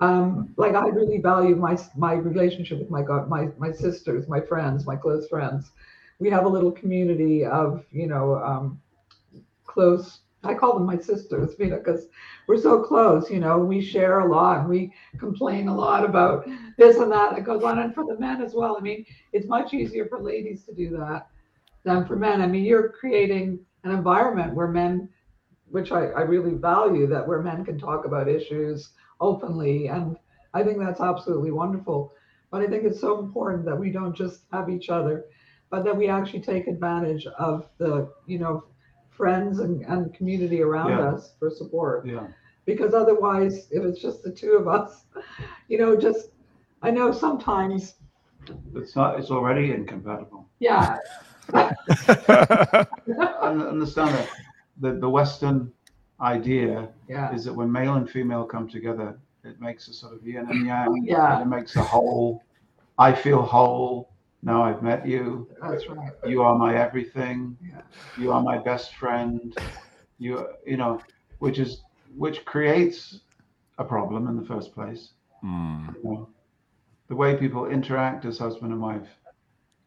Um, 0.00 0.52
like 0.56 0.74
I 0.74 0.88
really 0.88 1.18
value 1.18 1.54
my 1.54 1.78
my 1.96 2.14
relationship 2.14 2.78
with 2.78 2.90
my 2.90 3.02
God, 3.02 3.28
my 3.28 3.48
my 3.58 3.70
sisters, 3.70 4.28
my 4.28 4.40
friends, 4.40 4.86
my 4.86 4.96
close 4.96 5.28
friends. 5.28 5.70
We 6.18 6.30
have 6.30 6.44
a 6.44 6.48
little 6.48 6.72
community 6.72 7.44
of 7.44 7.84
you 7.92 8.06
know 8.06 8.36
um, 8.36 8.80
close. 9.64 10.20
I 10.42 10.52
call 10.52 10.74
them 10.74 10.84
my 10.84 10.98
sisters, 10.98 11.54
you 11.58 11.68
know, 11.68 11.78
because 11.78 12.06
we're 12.46 12.60
so 12.60 12.82
close. 12.82 13.30
You 13.30 13.40
know, 13.40 13.58
we 13.58 13.80
share 13.80 14.20
a 14.20 14.30
lot, 14.30 14.60
and 14.60 14.68
we 14.68 14.92
complain 15.18 15.68
a 15.68 15.74
lot 15.74 16.04
about 16.04 16.46
this 16.76 16.98
and 16.98 17.10
that 17.12 17.36
that 17.36 17.44
goes 17.44 17.62
on, 17.62 17.78
and 17.78 17.94
for 17.94 18.04
the 18.04 18.18
men 18.18 18.42
as 18.42 18.52
well. 18.52 18.76
I 18.76 18.80
mean, 18.80 19.06
it's 19.32 19.48
much 19.48 19.72
easier 19.72 20.06
for 20.06 20.20
ladies 20.20 20.64
to 20.64 20.74
do 20.74 20.90
that 20.98 21.28
than 21.84 22.04
for 22.04 22.16
men. 22.16 22.42
I 22.42 22.46
mean, 22.46 22.64
you're 22.64 22.88
creating 22.88 23.60
an 23.84 23.92
environment 23.92 24.54
where 24.54 24.68
men, 24.68 25.08
which 25.70 25.92
I, 25.92 26.06
I 26.06 26.22
really 26.22 26.54
value, 26.54 27.06
that 27.06 27.26
where 27.26 27.42
men 27.42 27.64
can 27.64 27.78
talk 27.78 28.06
about 28.06 28.28
issues 28.28 28.90
openly. 29.28 29.88
And 29.88 30.16
I 30.52 30.62
think 30.62 30.78
that's 30.78 31.00
absolutely 31.00 31.50
wonderful. 31.62 32.12
But 32.50 32.60
I 32.62 32.66
think 32.68 32.84
it's 32.84 33.00
so 33.00 33.18
important 33.18 33.64
that 33.64 33.76
we 33.84 33.90
don't 33.90 34.14
just 34.14 34.42
have 34.52 34.68
each 34.70 34.88
other, 34.98 35.24
but 35.70 35.84
that 35.84 35.96
we 35.96 36.06
actually 36.08 36.40
take 36.52 36.66
advantage 36.68 37.26
of 37.48 37.66
the, 37.78 37.92
you 38.26 38.38
know, 38.38 38.64
friends 39.10 39.58
and, 39.64 39.82
and 39.92 40.12
community 40.14 40.60
around 40.62 40.90
Yeah. 40.90 41.10
us 41.12 41.34
for 41.38 41.50
support. 41.50 42.06
Yeah. 42.06 42.26
Because 42.66 42.94
otherwise, 42.94 43.54
if 43.70 43.82
it's 43.88 44.00
just 44.00 44.22
the 44.22 44.32
two 44.32 44.52
of 44.60 44.66
us, 44.68 45.04
you 45.70 45.78
know, 45.78 45.96
just, 45.96 46.28
I 46.82 46.90
know 46.90 47.08
sometimes, 47.12 47.94
It's 48.74 48.94
not. 48.94 49.18
It's 49.18 49.30
already 49.30 49.66
incompatible. 49.78 50.42
yeah. 50.60 50.98
I 51.52 52.86
understand 53.42 54.10
that 54.16 54.28
the, 54.82 54.90
the 55.04 55.08
Western 55.18 55.72
idea 56.20 56.88
Yeah. 57.08 57.34
is 57.34 57.44
that 57.44 57.54
when 57.54 57.70
male 57.70 57.94
and 57.94 58.08
female 58.08 58.44
come 58.44 58.68
together, 58.68 59.18
it 59.44 59.60
makes 59.60 59.88
a 59.88 59.92
sort 59.92 60.14
of 60.14 60.26
yin 60.26 60.46
and 60.50 60.66
yang. 60.66 61.04
Yeah. 61.04 61.34
And 61.40 61.42
it 61.42 61.56
makes 61.56 61.76
a 61.76 61.82
whole. 61.82 62.42
I 62.98 63.12
feel 63.12 63.42
whole. 63.42 64.10
Now 64.42 64.62
I've 64.62 64.82
met 64.82 65.06
you. 65.06 65.48
That's 65.60 65.88
right. 65.88 66.12
You 66.26 66.42
are 66.42 66.56
my 66.56 66.76
everything. 66.76 67.56
Yeah. 67.62 67.80
You 68.18 68.32
are 68.32 68.42
my 68.42 68.58
best 68.58 68.94
friend. 68.94 69.56
You, 70.18 70.46
you 70.66 70.76
know, 70.76 71.00
which 71.38 71.58
is 71.58 71.82
which 72.16 72.44
creates 72.44 73.20
a 73.78 73.84
problem 73.84 74.28
in 74.28 74.36
the 74.36 74.44
first 74.46 74.72
place. 74.72 75.12
Mm. 75.42 75.94
You 75.96 76.02
know, 76.04 76.28
the 77.08 77.16
way 77.16 77.36
people 77.36 77.66
interact 77.66 78.24
as 78.24 78.38
husband 78.38 78.72
and 78.72 78.80
wife 78.80 79.08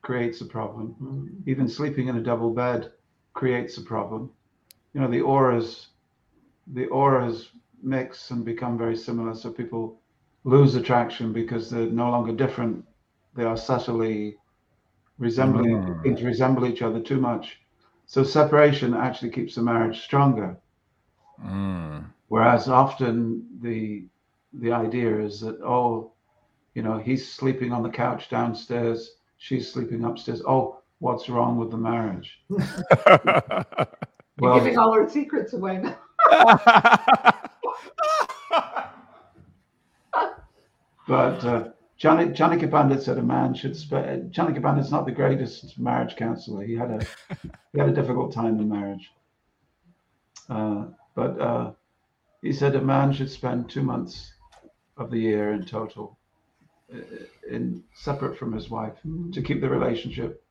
creates 0.02 0.42
a 0.42 0.46
problem. 0.46 0.96
Mhm. 1.02 1.48
Even 1.48 1.68
sleeping 1.68 2.08
in 2.08 2.18
a 2.18 2.22
double 2.22 2.52
bed 2.54 2.92
creates 3.34 3.78
a 3.78 3.82
problem. 3.82 4.30
You 4.94 5.02
know, 5.02 5.08
the 5.10 5.22
auras, 5.22 5.88
the 6.74 6.88
auras 6.88 7.50
mix 7.82 8.32
and 8.32 8.44
become 8.46 8.78
very 8.78 8.96
similar. 8.96 9.34
So 9.36 9.52
people 9.52 10.00
lose 10.44 10.76
attraction 10.76 11.34
because 11.34 11.70
they're 11.70 11.86
no 11.88 12.10
longer 12.10 12.34
different. 12.34 12.86
They 13.36 13.44
are 13.44 13.58
subtly 13.58 14.38
resembling, 15.20 15.76
Mm. 15.78 16.18
to 16.18 16.26
resemble 16.26 16.66
each 16.66 16.82
other 16.82 17.00
too 17.00 17.20
much. 17.20 17.62
So 18.06 18.24
separation 18.24 18.94
actually 18.94 19.32
keeps 19.32 19.56
the 19.56 19.62
marriage 19.62 20.02
stronger. 20.02 20.58
Mm. 21.44 22.06
Whereas 22.30 22.68
often 22.68 23.46
the 23.62 24.06
the 24.54 24.72
idea 24.72 25.20
is 25.20 25.40
that 25.42 25.60
oh, 25.62 26.12
you 26.74 26.82
know, 26.82 26.98
he's 26.98 27.30
sleeping 27.30 27.72
on 27.72 27.84
the 27.84 27.90
couch 27.90 28.30
downstairs, 28.30 29.18
she's 29.38 29.72
sleeping 29.72 30.04
upstairs. 30.04 30.42
Oh, 30.48 30.80
what's 31.00 31.30
wrong 31.30 31.58
with 31.58 31.70
the 31.72 31.78
marriage? 31.78 32.40
well, 32.50 32.60
You're 33.08 33.88
Well, 34.40 34.60
giving 34.60 34.78
all 34.78 34.92
our 34.94 35.10
secrets 35.10 35.54
away 35.54 35.78
now. 35.80 35.98
But 41.08 41.44
uh, 41.46 41.70
Chanakya 42.00 42.70
Pandit 42.70 43.02
said 43.02 43.18
a 43.18 43.24
man 43.24 43.54
should 43.54 43.76
spend. 43.78 44.34
Chanakya 44.34 44.62
Pandit's 44.62 44.92
not 44.92 45.06
the 45.06 45.12
greatest 45.12 45.80
marriage 45.80 46.16
counselor. 46.16 46.64
He 46.64 46.76
had 46.76 46.92
a 46.92 47.00
he 47.74 47.80
had 47.80 47.90
a 47.90 47.94
difficult 47.94 48.34
time 48.34 48.60
in 48.60 48.68
marriage. 48.70 49.10
Uh, 50.50 50.86
but 51.16 51.40
uh, 51.40 51.72
he 52.42 52.52
said 52.52 52.76
a 52.76 52.82
man 52.82 53.14
should 53.14 53.32
spend 53.32 53.70
two 53.70 53.84
months 53.84 54.34
of 54.98 55.10
the 55.12 55.18
year 55.20 55.54
in 55.54 55.66
total 55.66 56.18
uh, 56.94 57.00
in 57.50 57.84
separate 57.94 58.38
from 58.38 58.52
his 58.52 58.70
wife 58.70 58.98
to 59.34 59.42
keep 59.42 59.62
the 59.62 59.70
relationship 59.70 60.44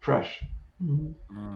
fresh. 0.00 0.42
Mm. 0.82 1.14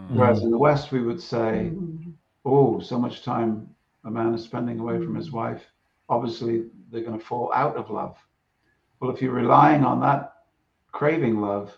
Whereas 0.09 0.43
in 0.43 0.51
the 0.51 0.57
West, 0.57 0.91
we 0.91 1.01
would 1.01 1.19
say, 1.21 1.71
Mhm. 1.73 2.13
Oh, 2.45 2.79
so 2.79 2.99
much 2.99 3.23
time 3.23 3.69
a 4.05 4.11
man 4.11 4.33
is 4.33 4.43
spending 4.43 4.79
away 4.79 4.97
from 4.97 5.15
his 5.15 5.29
mm. 5.29 5.33
wife, 5.33 5.63
obviously 6.09 6.65
they're 6.91 7.01
going 7.01 7.19
to 7.19 7.25
fall 7.25 7.51
out 7.53 7.75
of 7.75 7.89
love. 7.89 8.15
Well, 8.99 9.11
if 9.11 9.21
you're 9.21 9.33
relying 9.33 9.83
on 9.83 9.99
that 10.01 10.33
craving 10.91 11.41
love 11.41 11.75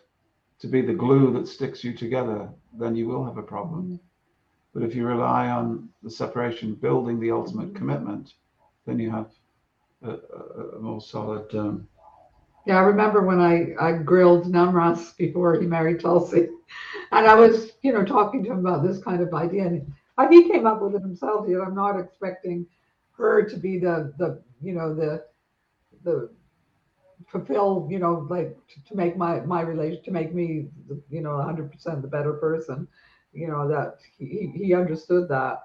to 0.60 0.68
be 0.68 0.82
the 0.82 0.94
glue 0.94 1.32
that 1.34 1.48
sticks 1.48 1.84
you 1.84 1.94
together, 1.94 2.50
then 2.78 2.96
you 2.96 3.08
will 3.08 3.26
have 3.26 3.38
a 3.38 3.44
problem. 3.44 3.94
Mm. 3.94 4.00
But 4.74 4.84
if 4.84 4.94
you 4.94 5.08
rely 5.08 5.48
on 5.50 5.90
the 6.04 6.12
separation 6.12 6.76
building 6.76 7.20
the 7.20 7.32
ultimate 7.32 7.74
mm. 7.74 7.76
commitment, 7.76 8.34
then 8.86 9.00
you 9.00 9.10
have 9.10 9.32
a, 10.04 10.12
a, 10.12 10.78
a 10.78 10.80
more 10.80 11.02
solid. 11.02 11.54
Um, 11.56 11.88
Yeah, 12.66 12.78
I 12.78 12.82
remember 12.82 13.22
when 13.26 13.40
I, 13.40 13.74
I 13.80 13.94
grilled 13.94 14.46
Namras 14.46 15.16
before 15.18 15.60
he 15.60 15.66
married 15.66 16.02
Tulsi. 16.02 16.50
And 17.12 17.26
I 17.26 17.34
was, 17.34 17.72
you 17.82 17.94
know, 17.94 18.04
talking 18.04 18.44
to 18.44 18.52
him 18.52 18.60
about 18.60 18.84
this 18.84 19.02
kind 19.02 19.22
of 19.22 19.34
idea. 19.34 19.66
And 19.66 19.94
he 20.26 20.42
came 20.42 20.66
up 20.66 20.82
with 20.82 20.94
it 20.96 21.02
himself. 21.02 21.46
I'm 21.48 21.74
not 21.74 22.00
expecting 22.00 22.66
her 23.18 23.44
to 23.44 23.56
be 23.58 23.78
the 23.78 24.14
the 24.18 24.42
you 24.62 24.74
know 24.74 24.94
the 24.94 25.24
the 26.04 26.30
fulfill 27.28 27.88
you 27.90 28.00
know 28.00 28.26
like 28.30 28.56
to, 28.68 28.84
to 28.86 28.96
make 28.96 29.18
my 29.18 29.40
my 29.42 29.62
relation 29.62 30.02
to 30.04 30.12
make 30.12 30.34
me 30.34 30.68
you 31.10 31.22
know 31.22 31.32
100% 31.38 32.02
the 32.02 32.08
better 32.08 32.34
person 32.34 32.88
you 33.34 33.48
know 33.48 33.68
that 33.68 33.96
he, 34.18 34.52
he 34.54 34.74
understood 34.74 35.28
that 35.30 35.60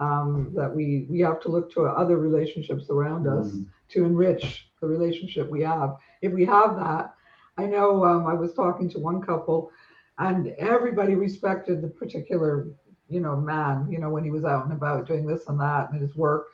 um, 0.00 0.52
that 0.54 0.74
we 0.74 1.06
we 1.10 1.20
have 1.20 1.40
to 1.40 1.48
look 1.48 1.70
to 1.72 1.82
other 1.84 2.16
relationships 2.18 2.86
around 2.90 3.26
us 3.26 3.48
Mm. 3.48 3.66
to 3.90 4.04
enrich 4.04 4.66
the 4.80 4.86
relationship 4.86 5.50
we 5.50 5.62
have 5.62 5.96
if 6.22 6.32
we 6.32 6.44
have 6.44 6.76
that 6.76 7.14
i 7.58 7.66
know 7.66 8.04
um, 8.04 8.26
i 8.26 8.34
was 8.34 8.52
talking 8.54 8.88
to 8.90 8.98
one 8.98 9.20
couple 9.20 9.70
and 10.18 10.48
everybody 10.58 11.14
respected 11.14 11.80
the 11.82 11.88
particular 11.88 12.66
you 13.10 13.20
know 13.20 13.36
man 13.36 13.88
you 13.90 13.98
know 13.98 14.10
when 14.10 14.24
he 14.24 14.30
was 14.30 14.44
out 14.44 14.64
and 14.64 14.72
about 14.72 15.06
doing 15.06 15.26
this 15.26 15.48
and 15.48 15.60
that 15.60 15.90
and 15.92 16.00
his 16.00 16.16
work. 16.16 16.46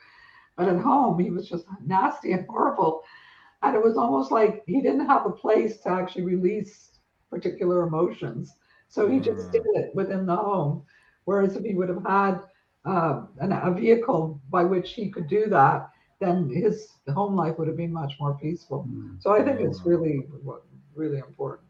But 0.57 0.69
at 0.69 0.79
home 0.79 1.19
he 1.19 1.31
was 1.31 1.47
just 1.49 1.65
nasty 1.85 2.33
and 2.33 2.45
horrible. 2.47 3.01
And 3.63 3.75
it 3.75 3.83
was 3.83 3.97
almost 3.97 4.31
like 4.31 4.63
he 4.67 4.81
didn't 4.81 5.07
have 5.07 5.25
a 5.25 5.31
place 5.31 5.79
to 5.81 5.89
actually 5.89 6.23
release 6.25 6.91
particular 7.29 7.83
emotions. 7.87 8.55
So 8.89 9.07
he 9.07 9.19
just 9.19 9.49
Mm. 9.49 9.51
did 9.51 9.63
it 9.75 9.91
within 9.95 10.25
the 10.25 10.35
home. 10.35 10.83
Whereas 11.25 11.55
if 11.55 11.63
he 11.63 11.73
would 11.75 11.89
have 11.89 12.03
had 12.05 12.41
uh, 12.85 13.21
an, 13.39 13.51
a 13.51 13.71
vehicle 13.73 14.41
by 14.49 14.63
which 14.63 14.93
he 14.93 15.09
could 15.09 15.27
do 15.27 15.47
that 15.49 15.89
then 16.19 16.49
his 16.49 16.99
home 17.13 17.35
life 17.35 17.57
would 17.57 17.67
have 17.67 17.77
been 17.77 17.93
much 17.93 18.13
more 18.19 18.37
peaceful. 18.41 18.89
Mm. 18.89 19.17
so 19.19 19.31
i 19.31 19.41
think 19.43 19.59
it's 19.61 19.85
really 19.85 20.27
really 20.95 21.17
important. 21.19 21.67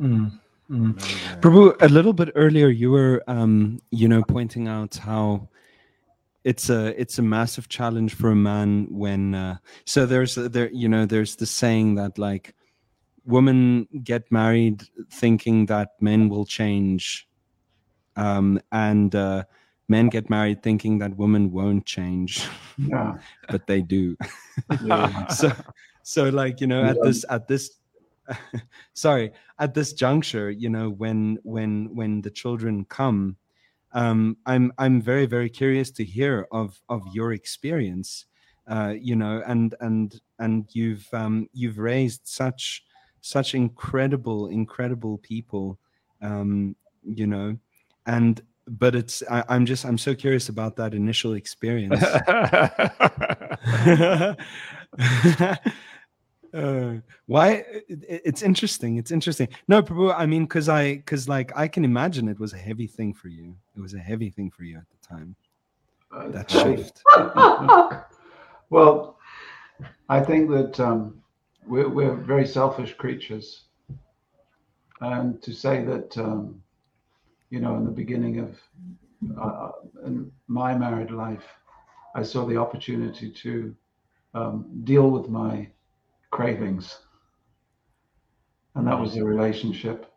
Mm, 0.00 0.30
mm. 0.70 0.94
Prabhu, 1.40 1.76
a 1.80 1.88
little 1.88 2.12
bit 2.12 2.30
earlier, 2.34 2.68
you 2.68 2.90
were, 2.90 3.22
um, 3.26 3.80
you 3.90 4.08
know, 4.08 4.22
pointing 4.22 4.68
out 4.68 4.96
how 4.96 5.48
it's 6.44 6.70
a 6.70 6.98
it's 7.00 7.18
a 7.18 7.22
massive 7.22 7.68
challenge 7.68 8.14
for 8.14 8.30
a 8.30 8.36
man 8.36 8.86
when. 8.90 9.34
Uh, 9.34 9.56
so 9.84 10.06
there's 10.06 10.36
there, 10.36 10.70
you 10.70 10.88
know, 10.88 11.06
there's 11.06 11.36
the 11.36 11.46
saying 11.46 11.96
that 11.96 12.18
like 12.18 12.54
women 13.24 13.88
get 14.04 14.30
married 14.30 14.84
thinking 15.10 15.66
that 15.66 15.90
men 16.00 16.28
will 16.28 16.46
change, 16.46 17.28
um, 18.14 18.60
and 18.70 19.14
uh, 19.14 19.44
men 19.88 20.08
get 20.08 20.30
married 20.30 20.62
thinking 20.62 20.98
that 20.98 21.16
women 21.16 21.50
won't 21.50 21.84
change, 21.84 22.46
Yeah. 22.78 23.18
but 23.48 23.66
they 23.66 23.82
do. 23.82 24.16
Yeah. 24.84 25.26
so 25.40 25.52
so 26.02 26.28
like 26.28 26.60
you 26.60 26.66
know 26.66 26.84
at 26.84 26.96
this 27.02 27.24
at 27.28 27.48
this 27.48 27.78
sorry 28.94 29.32
at 29.58 29.74
this 29.74 29.92
juncture 29.92 30.50
you 30.50 30.68
know 30.68 30.90
when 30.90 31.38
when 31.42 31.94
when 31.94 32.20
the 32.22 32.30
children 32.30 32.84
come 32.84 33.36
um 33.92 34.36
i'm 34.46 34.72
i'm 34.78 35.00
very 35.00 35.26
very 35.26 35.48
curious 35.48 35.90
to 35.90 36.04
hear 36.04 36.46
of 36.52 36.80
of 36.88 37.02
your 37.12 37.32
experience 37.32 38.26
uh 38.68 38.94
you 38.98 39.16
know 39.16 39.42
and 39.46 39.74
and 39.80 40.20
and 40.38 40.66
you've 40.72 41.06
um 41.12 41.48
you've 41.52 41.78
raised 41.78 42.22
such 42.24 42.84
such 43.20 43.54
incredible 43.54 44.48
incredible 44.48 45.18
people 45.18 45.78
um 46.22 46.74
you 47.04 47.26
know 47.26 47.56
and 48.06 48.42
but 48.68 48.96
it's 48.96 49.22
I, 49.30 49.44
i'm 49.48 49.66
just 49.66 49.84
i'm 49.84 49.98
so 49.98 50.14
curious 50.14 50.48
about 50.48 50.76
that 50.76 50.94
initial 50.94 51.34
experience 51.34 52.00
uh, 56.56 56.92
why 57.26 57.46
it, 57.48 57.84
it- 58.14 58.22
it's 58.28 58.42
interesting 58.42 58.96
it's 58.96 59.10
interesting. 59.18 59.48
No 59.68 59.82
Prabhu, 59.82 60.14
i 60.16 60.24
mean 60.26 60.44
because 60.44 60.68
i 60.68 60.94
because 60.96 61.28
like 61.28 61.48
i 61.56 61.66
can 61.68 61.84
imagine 61.84 62.28
it 62.28 62.40
was 62.40 62.52
a 62.52 62.62
heavy 62.68 62.86
thing 62.86 63.12
for 63.20 63.28
you. 63.28 63.46
It 63.76 63.80
was 63.86 63.94
a 63.94 63.98
heavy 64.10 64.30
thing 64.36 64.50
for 64.56 64.64
you 64.64 64.76
at 64.78 64.88
the 64.94 65.00
time. 65.14 65.36
Uh, 66.14 66.28
that 66.36 66.50
shift. 66.50 67.02
Well, 68.70 69.16
I 70.08 70.20
think 70.28 70.50
that 70.50 70.80
um, 70.80 71.22
we're, 71.66 71.88
we're 71.88 72.14
very 72.32 72.46
selfish 72.46 72.94
creatures. 72.94 73.62
And 75.00 75.40
to 75.42 75.52
say 75.52 75.84
that, 75.84 76.16
um, 76.18 76.60
you 77.50 77.60
know, 77.60 77.76
in 77.76 77.84
the 77.84 77.90
beginning 78.02 78.40
of 78.40 78.50
uh, 79.40 79.70
in 80.04 80.30
my 80.48 80.74
married 80.76 81.10
life, 81.10 81.44
I 82.14 82.22
saw 82.22 82.44
the 82.46 82.56
opportunity 82.56 83.30
to 83.30 83.74
um, 84.34 84.66
deal 84.84 85.10
with 85.10 85.28
my 85.28 85.68
cravings. 86.36 86.98
And 88.74 88.86
that 88.86 88.98
was 88.98 89.14
the 89.14 89.24
relationship. 89.24 90.12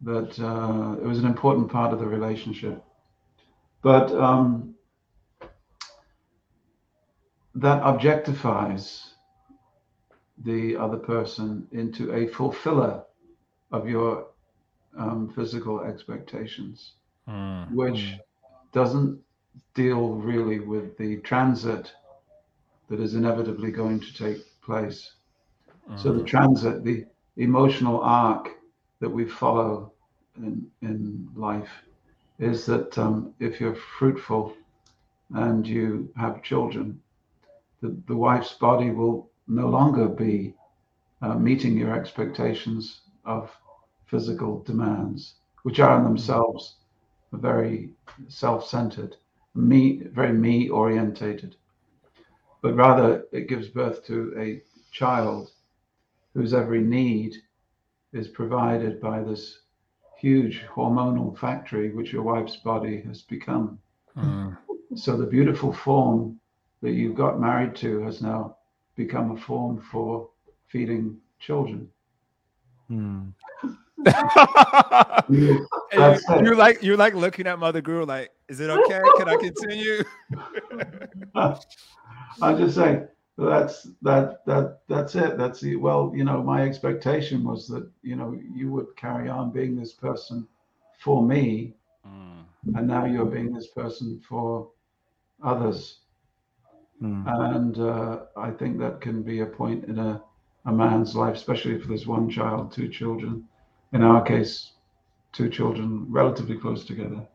That 0.00 0.38
uh, 0.40 1.02
it 1.02 1.06
was 1.06 1.18
an 1.18 1.26
important 1.26 1.70
part 1.70 1.92
of 1.92 1.98
the 1.98 2.06
relationship. 2.06 2.82
But 3.82 4.10
um, 4.12 4.74
that 7.54 7.82
objectifies 7.82 9.02
the 10.44 10.76
other 10.76 10.98
person 10.98 11.66
into 11.72 12.12
a 12.12 12.26
fulfiller 12.26 13.02
of 13.72 13.88
your 13.88 14.26
um, 14.98 15.32
physical 15.34 15.80
expectations, 15.82 16.92
Mm. 17.28 17.74
which 17.74 18.14
doesn't 18.72 19.20
deal 19.74 20.14
really 20.14 20.60
with 20.60 20.96
the 20.96 21.16
transit 21.22 21.92
that 22.88 23.00
is 23.00 23.14
inevitably 23.14 23.72
going 23.72 23.98
to 23.98 24.14
take 24.14 24.38
place. 24.62 25.15
So 25.94 26.12
the 26.12 26.24
transit, 26.24 26.84
the 26.84 27.06
emotional 27.36 28.00
arc 28.00 28.50
that 29.00 29.08
we 29.08 29.24
follow 29.24 29.92
in, 30.36 30.66
in 30.82 31.28
life 31.34 31.70
is 32.38 32.66
that 32.66 32.96
um, 32.98 33.32
if 33.38 33.60
you're 33.60 33.74
fruitful 33.98 34.54
and 35.34 35.66
you 35.66 36.10
have 36.16 36.42
children, 36.42 37.00
the, 37.80 37.96
the 38.06 38.16
wife's 38.16 38.54
body 38.54 38.90
will 38.90 39.30
no 39.46 39.68
longer 39.68 40.08
be 40.08 40.54
uh, 41.22 41.34
meeting 41.34 41.76
your 41.76 41.94
expectations 41.94 43.02
of 43.24 43.50
physical 44.06 44.62
demands, 44.64 45.34
which 45.62 45.80
are 45.80 45.98
in 45.98 46.04
themselves 46.04 46.76
very 47.32 47.90
self-centered, 48.28 49.16
me, 49.54 50.02
very 50.12 50.32
me 50.32 50.68
orientated. 50.68 51.56
But 52.62 52.74
rather, 52.74 53.24
it 53.32 53.48
gives 53.48 53.68
birth 53.68 54.04
to 54.06 54.34
a 54.38 54.62
child 54.90 55.50
whose 56.36 56.52
every 56.52 56.80
need 56.82 57.34
is 58.12 58.28
provided 58.28 59.00
by 59.00 59.22
this 59.22 59.60
huge 60.18 60.64
hormonal 60.70 61.36
factory 61.38 61.90
which 61.90 62.12
your 62.12 62.22
wife's 62.22 62.56
body 62.56 63.00
has 63.06 63.22
become. 63.22 63.78
Mm. 64.16 64.56
So 64.94 65.16
the 65.16 65.26
beautiful 65.26 65.72
form 65.72 66.38
that 66.82 66.92
you 66.92 67.14
got 67.14 67.40
married 67.40 67.74
to 67.76 68.02
has 68.02 68.20
now 68.20 68.56
become 68.96 69.30
a 69.32 69.36
form 69.40 69.80
for 69.90 70.28
feeding 70.68 71.16
children. 71.40 71.88
Hmm. 72.88 73.28
You- 75.28 75.66
And 75.92 76.00
That's 76.02 76.28
you, 76.28 76.34
it. 76.36 76.44
you're 76.44 76.54
like 76.56 76.82
you're 76.82 76.96
like 76.96 77.14
looking 77.14 77.46
at 77.46 77.58
Mother 77.58 77.80
Guru 77.80 78.04
like, 78.04 78.30
is 78.48 78.60
it 78.60 78.68
okay? 78.70 79.00
Can 79.16 79.28
I 79.28 79.36
continue? 79.36 80.04
I'm 82.42 82.58
just 82.58 82.76
saying 82.76 83.08
that's 83.38 83.84
that 84.02 84.44
that 84.46 84.80
that's 84.88 85.14
it. 85.14 85.36
That's 85.38 85.60
the 85.60 85.76
well, 85.76 86.12
you 86.14 86.24
know, 86.24 86.42
my 86.42 86.62
expectation 86.62 87.44
was 87.44 87.66
that 87.68 87.88
you 88.02 88.16
know 88.16 88.38
you 88.54 88.70
would 88.72 88.96
carry 88.96 89.28
on 89.28 89.50
being 89.52 89.76
this 89.76 89.92
person 89.92 90.46
for 90.98 91.22
me, 91.22 91.74
Mm. 92.06 92.44
and 92.74 92.86
now 92.86 93.04
you're 93.04 93.26
being 93.26 93.52
this 93.52 93.68
person 93.68 94.20
for 94.28 94.70
others. 95.42 96.00
Hmm. 97.00 97.22
And 97.26 97.78
uh, 97.78 98.20
I 98.36 98.50
think 98.50 98.78
that 98.78 99.00
can 99.00 99.22
be 99.22 99.40
a 99.40 99.46
point 99.46 99.84
in 99.84 99.98
a, 99.98 100.22
a 100.64 100.72
man's 100.72 101.14
life, 101.14 101.34
especially 101.34 101.74
if 101.74 101.86
there's 101.86 102.06
one 102.06 102.28
child, 102.30 102.72
two 102.72 102.88
children. 102.88 103.48
In 103.92 104.02
our 104.02 104.22
case, 104.22 104.72
two 105.32 105.48
children 105.50 106.06
relatively 106.10 106.56
close 106.56 106.84
together. 106.84 107.26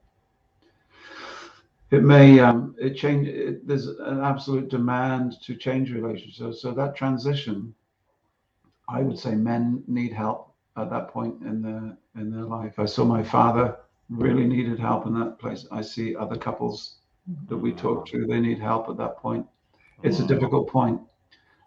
It 1.92 2.04
may 2.04 2.40
um, 2.40 2.76
it 2.80 2.96
change. 2.96 3.28
It, 3.28 3.68
there's 3.68 3.88
an 3.88 4.22
absolute 4.22 4.70
demand 4.70 5.42
to 5.44 5.56
change 5.56 5.92
relationships. 5.92 6.38
So, 6.38 6.52
so 6.52 6.72
that 6.72 6.96
transition, 6.96 7.74
I 8.90 9.02
would 9.02 9.20
say, 9.20 9.36
men 9.36 9.84
need 9.88 10.14
help 10.14 10.54
at 10.78 10.90
that 10.90 11.10
point 11.10 11.42
in 11.42 11.62
their 11.62 11.98
in 12.16 12.32
their 12.32 12.46
life. 12.46 12.80
I 12.80 12.86
saw 12.86 13.04
my 13.04 13.24
father 13.24 13.78
really 14.10 14.46
needed 14.46 14.80
help 14.80 15.06
in 15.06 15.14
that 15.20 15.40
place. 15.40 15.68
I 15.72 15.82
see 15.82 16.16
other 16.16 16.36
couples 16.36 16.98
that 17.48 17.58
we 17.58 17.72
talk 17.72 18.08
to, 18.08 18.26
they 18.26 18.40
need 18.40 18.60
help 18.60 18.90
at 18.90 18.98
that 18.98 19.18
point. 19.18 19.46
It's 20.04 20.20
a 20.20 20.28
difficult 20.28 20.68
point. 20.68 21.00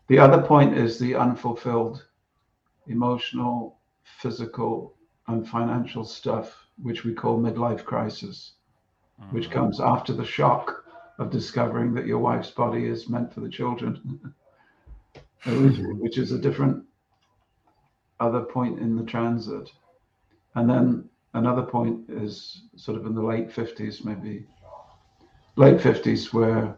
The 0.08 0.18
other 0.18 0.42
point 0.42 0.76
is 0.76 0.98
the 0.98 1.14
unfulfilled 1.14 2.04
emotional, 2.86 3.78
physical, 4.02 4.94
and 5.28 5.48
financial 5.48 6.04
stuff, 6.04 6.66
which 6.82 7.04
we 7.04 7.14
call 7.14 7.38
midlife 7.38 7.84
crisis, 7.84 8.54
which 9.30 9.50
comes 9.50 9.80
after 9.80 10.12
the 10.12 10.24
shock 10.24 10.84
of 11.18 11.30
discovering 11.30 11.94
that 11.94 12.06
your 12.06 12.18
wife's 12.18 12.50
body 12.50 12.86
is 12.86 13.08
meant 13.08 13.32
for 13.32 13.40
the 13.40 13.48
children, 13.48 14.20
which, 15.46 15.76
which 16.00 16.18
is 16.18 16.32
a 16.32 16.38
different 16.38 16.84
other 18.20 18.40
point 18.40 18.78
in 18.78 18.96
the 18.96 19.04
transit. 19.04 19.70
And 20.54 20.68
then 20.68 21.08
another 21.34 21.62
point 21.62 22.08
is 22.08 22.62
sort 22.76 22.98
of 22.98 23.06
in 23.06 23.14
the 23.14 23.22
late 23.22 23.50
50s, 23.50 24.04
maybe 24.04 24.46
late 25.56 25.78
50s, 25.78 26.32
where 26.32 26.76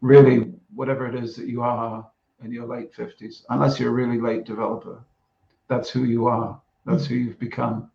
really 0.00 0.52
whatever 0.74 1.06
it 1.06 1.14
is 1.14 1.36
that 1.36 1.46
you 1.46 1.62
are 1.62 2.08
in 2.42 2.52
your 2.52 2.66
late 2.66 2.92
50s, 2.94 3.44
unless 3.50 3.78
you're 3.78 3.90
a 3.90 3.92
really 3.92 4.20
late 4.20 4.44
developer, 4.44 5.02
that's 5.68 5.90
who 5.90 6.04
you 6.04 6.26
are. 6.26 6.60
That's 6.84 7.06
who 7.06 7.14
you've 7.14 7.38
become. 7.38 7.90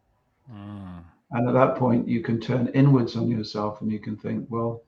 Mm. 0.51 1.03
And 1.31 1.47
at 1.47 1.53
that 1.53 1.75
point, 1.75 2.07
you 2.07 2.21
can 2.21 2.39
turn 2.39 2.67
inwards 2.69 3.15
on 3.15 3.29
yourself 3.29 3.81
and 3.81 3.91
you 3.91 3.99
can 3.99 4.17
think, 4.17 4.47
well, 4.49 4.81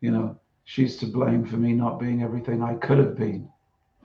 you 0.00 0.10
know, 0.10 0.38
she's 0.64 0.96
to 0.98 1.06
blame 1.06 1.44
for 1.44 1.56
me 1.56 1.72
not 1.72 2.00
being 2.00 2.22
everything 2.22 2.62
I 2.62 2.74
could 2.74 2.98
have 2.98 3.16
been. 3.16 3.48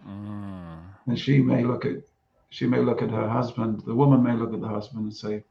Mm. 0.07 0.78
And 1.07 1.20
she 1.20 1.39
may 1.39 1.63
look 1.63 1.86
at 1.86 1.97
she 2.49 2.68
may 2.68 2.80
look 2.80 3.01
at 3.01 3.09
her 3.09 3.28
husband, 3.28 3.82
the 3.86 3.95
woman 3.95 4.24
may 4.24 4.34
look 4.34 4.53
at 4.53 4.61
the 4.61 4.68
husband 4.68 5.03
and 5.03 5.16
say, 5.16 5.43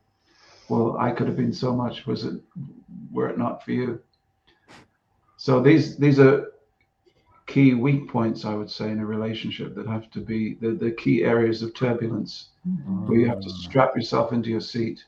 Well, 0.68 0.96
I 0.98 1.10
could 1.10 1.26
have 1.26 1.36
been 1.36 1.52
so 1.52 1.74
much, 1.74 2.06
was 2.06 2.24
it 2.24 2.40
were 3.10 3.28
it 3.28 3.38
not 3.38 3.64
for 3.64 3.72
you? 3.72 4.00
So 5.36 5.60
these 5.60 5.96
these 5.96 6.18
are 6.18 6.52
key 7.46 7.74
weak 7.74 8.08
points, 8.08 8.44
I 8.44 8.54
would 8.54 8.70
say, 8.70 8.90
in 8.90 9.00
a 9.00 9.06
relationship 9.06 9.74
that 9.74 9.86
have 9.86 10.10
to 10.12 10.20
be 10.20 10.54
the, 10.54 10.70
the 10.72 10.92
key 10.92 11.24
areas 11.24 11.62
of 11.62 11.74
turbulence 11.74 12.48
where 13.06 13.18
you 13.18 13.28
have 13.28 13.40
to 13.40 13.50
strap 13.50 13.94
yourself 13.94 14.32
into 14.32 14.48
your 14.48 14.60
seat, 14.60 15.04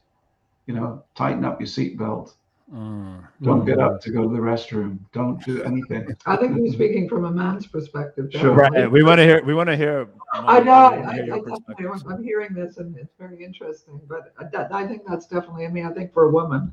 you 0.66 0.74
know, 0.74 1.02
tighten 1.14 1.44
up 1.44 1.60
your 1.60 1.68
seatbelt. 1.68 2.34
Mm. 2.72 3.24
Don't 3.42 3.64
get 3.64 3.78
up 3.78 4.00
to 4.00 4.10
go 4.10 4.22
to 4.22 4.28
the 4.28 4.40
restroom. 4.40 4.98
Don't 5.12 5.42
do 5.44 5.62
anything. 5.62 6.16
I 6.26 6.36
think 6.36 6.56
you're 6.56 6.72
speaking 6.72 7.08
from 7.08 7.24
a 7.24 7.30
man's 7.30 7.66
perspective. 7.66 8.28
Sure. 8.32 8.54
Right. 8.54 8.90
We 8.90 9.04
want 9.04 9.18
to 9.18 9.24
hear. 9.24 9.44
We 9.44 9.54
want 9.54 9.68
to 9.68 9.76
hear. 9.76 10.08
I 10.32 10.58
know. 10.60 10.90
we 10.90 10.96
I, 10.96 11.10
I, 11.10 11.14
hear 11.14 11.22
I 11.22 11.26
your 11.26 11.36
definitely, 11.36 11.52
perspectives. 11.52 12.04
I'm 12.08 12.24
hearing 12.24 12.54
this, 12.54 12.78
and 12.78 12.96
it's 12.96 13.14
very 13.18 13.44
interesting. 13.44 14.00
But 14.08 14.32
I- 14.38 14.82
I 14.82 14.86
think 14.86 15.02
that's 15.06 15.26
definitely. 15.26 15.64
I 15.64 15.68
mean, 15.68 15.86
I 15.86 15.92
think 15.92 16.12
for 16.12 16.24
a 16.24 16.30
woman, 16.30 16.72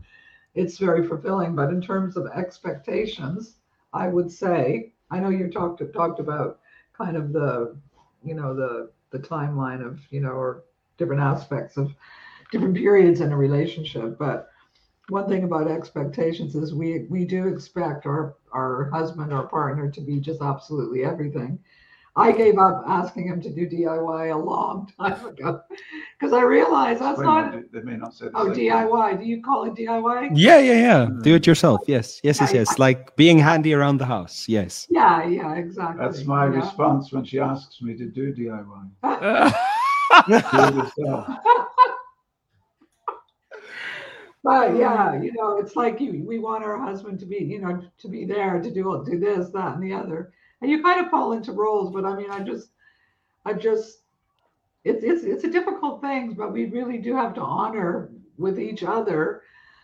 it's 0.55 0.79
very 0.79 1.07
fulfilling. 1.07 1.55
But 1.55 1.69
in 1.69 1.79
terms 1.79 2.17
of 2.17 2.25
expectations, 2.25 3.57
I 3.93 4.07
would 4.07 4.31
say 4.31 4.93
I 5.11 5.19
know 5.19 5.29
you 5.29 5.51
talked 5.51 5.83
talked 5.93 6.19
about 6.19 6.59
kind 6.97 7.15
of 7.15 7.33
the, 7.33 7.75
you 8.23 8.33
know, 8.33 8.55
the 8.55 8.89
the 9.11 9.19
timeline 9.19 9.85
of 9.85 9.99
you 10.09 10.21
know 10.21 10.31
or 10.31 10.63
different 10.97 11.21
aspects 11.21 11.77
of 11.77 11.93
different 12.53 12.77
periods 12.77 13.19
in 13.19 13.31
a 13.33 13.37
relationship, 13.37 14.17
but 14.17 14.47
one 15.09 15.27
thing 15.27 15.43
about 15.43 15.67
expectations 15.67 16.55
is 16.55 16.73
we 16.73 17.05
we 17.09 17.25
do 17.25 17.47
expect 17.47 18.05
our 18.05 18.35
our 18.53 18.89
husband 18.93 19.33
or 19.33 19.47
partner 19.47 19.91
to 19.91 19.99
be 19.99 20.19
just 20.19 20.41
absolutely 20.41 21.03
everything. 21.03 21.59
I 22.15 22.31
gave 22.31 22.59
up 22.59 22.83
asking 22.85 23.27
him 23.27 23.41
to 23.41 23.49
do 23.49 23.67
DIY 23.67 24.31
a 24.31 24.37
long 24.37 24.87
time 24.99 25.25
ago 25.25 25.61
because 26.19 26.31
I 26.31 26.43
realized 26.43 27.01
that's 27.01 27.17
Wait 27.17 27.25
not 27.25 27.55
they 27.73 27.81
may 27.81 27.97
not 27.97 28.13
say 28.13 28.25
the 28.25 28.31
oh 28.35 28.45
same 28.45 28.53
thing. 28.53 28.69
DIY. 28.69 29.19
Do 29.19 29.25
you 29.25 29.41
call 29.41 29.63
it 29.65 29.73
DIY? 29.73 30.29
Yeah, 30.35 30.59
yeah, 30.59 30.73
yeah. 30.73 31.05
Hmm. 31.07 31.21
Do 31.23 31.33
it 31.33 31.47
yourself. 31.47 31.81
Yes, 31.87 32.21
yes, 32.23 32.39
yes, 32.39 32.53
yes. 32.53 32.77
Like 32.77 33.15
being 33.15 33.39
handy 33.39 33.73
around 33.73 33.97
the 33.97 34.05
house. 34.05 34.47
Yes. 34.47 34.85
Yeah, 34.91 35.25
yeah, 35.25 35.55
exactly. 35.55 36.05
That's 36.05 36.23
my 36.23 36.45
yeah. 36.45 36.59
response 36.61 37.11
when 37.11 37.25
she 37.25 37.39
asks 37.39 37.81
me 37.81 37.97
to 37.97 38.05
do 38.05 38.31
DIY. 38.31 38.85
Do 40.27 40.35
it 40.35 40.75
yourself. 40.75 41.27
But 44.43 44.75
yeah, 44.75 45.21
you 45.21 45.31
know, 45.31 45.57
it's 45.57 45.77
like 45.77 46.01
you 46.01 46.23
we 46.27 46.37
want 46.37 46.65
our 46.65 46.77
husband 46.77 47.19
to 47.21 47.25
be, 47.25 47.37
you 47.37 47.59
know, 47.59 47.81
to 47.99 48.07
be 48.09 48.25
there 48.25 48.61
to 48.61 48.71
do 48.71 49.03
do 49.05 49.17
this, 49.17 49.49
that, 49.51 49.75
and 49.75 49.83
the 49.83 49.93
other. 49.93 50.33
And 50.61 50.69
you 50.69 50.83
kind 50.83 51.03
of 51.03 51.09
fall 51.09 51.31
into 51.33 51.53
roles, 51.53 51.93
but 51.93 52.05
I 52.05 52.15
mean, 52.15 52.29
I 52.29 52.41
just 52.41 52.69
I 53.45 53.53
just 53.53 53.99
it's 54.83 55.03
it's 55.03 55.23
it's 55.23 55.45
a 55.45 55.51
difficult 55.51 56.01
thing, 56.01 56.33
but 56.33 56.51
we 56.51 56.65
really 56.65 56.97
do 56.97 57.15
have 57.15 57.33
to 57.35 57.41
honor 57.41 58.09
with 58.37 58.59
each 58.59 58.83
other 58.83 59.43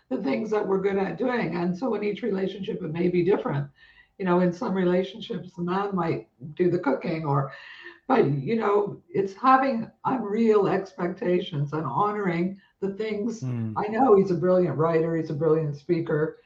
the 0.10 0.18
things 0.18 0.50
that 0.50 0.68
we're 0.68 0.82
good 0.82 0.98
at 0.98 1.18
doing. 1.18 1.56
And 1.56 1.78
so 1.78 1.94
in 1.96 2.04
each 2.04 2.22
relationship 2.22 2.82
it 2.84 2.92
may 2.92 3.08
be 3.08 3.24
different. 3.24 3.68
You 4.18 4.26
know, 4.26 4.42
in 4.42 4.52
some 4.52 4.74
relationships 4.74 5.52
the 5.56 5.64
man 5.64 5.96
might 5.96 6.28
do 6.56 6.70
the 6.70 6.80
cooking 6.80 7.24
or 7.24 7.54
but 8.10 8.32
you 8.32 8.58
know, 8.58 9.02
it's 9.10 9.34
having 9.36 9.92
unreal 10.06 10.68
expectations 10.68 11.74
and 11.74 11.86
honoring 11.86 12.60
the 12.82 12.92
things 12.96 13.46
Mm. 13.46 13.76
I 13.78 13.88
know 13.90 14.18
he's 14.18 14.32
a 14.32 14.36
brilliant 14.36 14.78
writer, 14.78 15.16
he's 15.18 15.32
a 15.32 15.36
brilliant 15.36 15.78
speaker. 15.78 16.40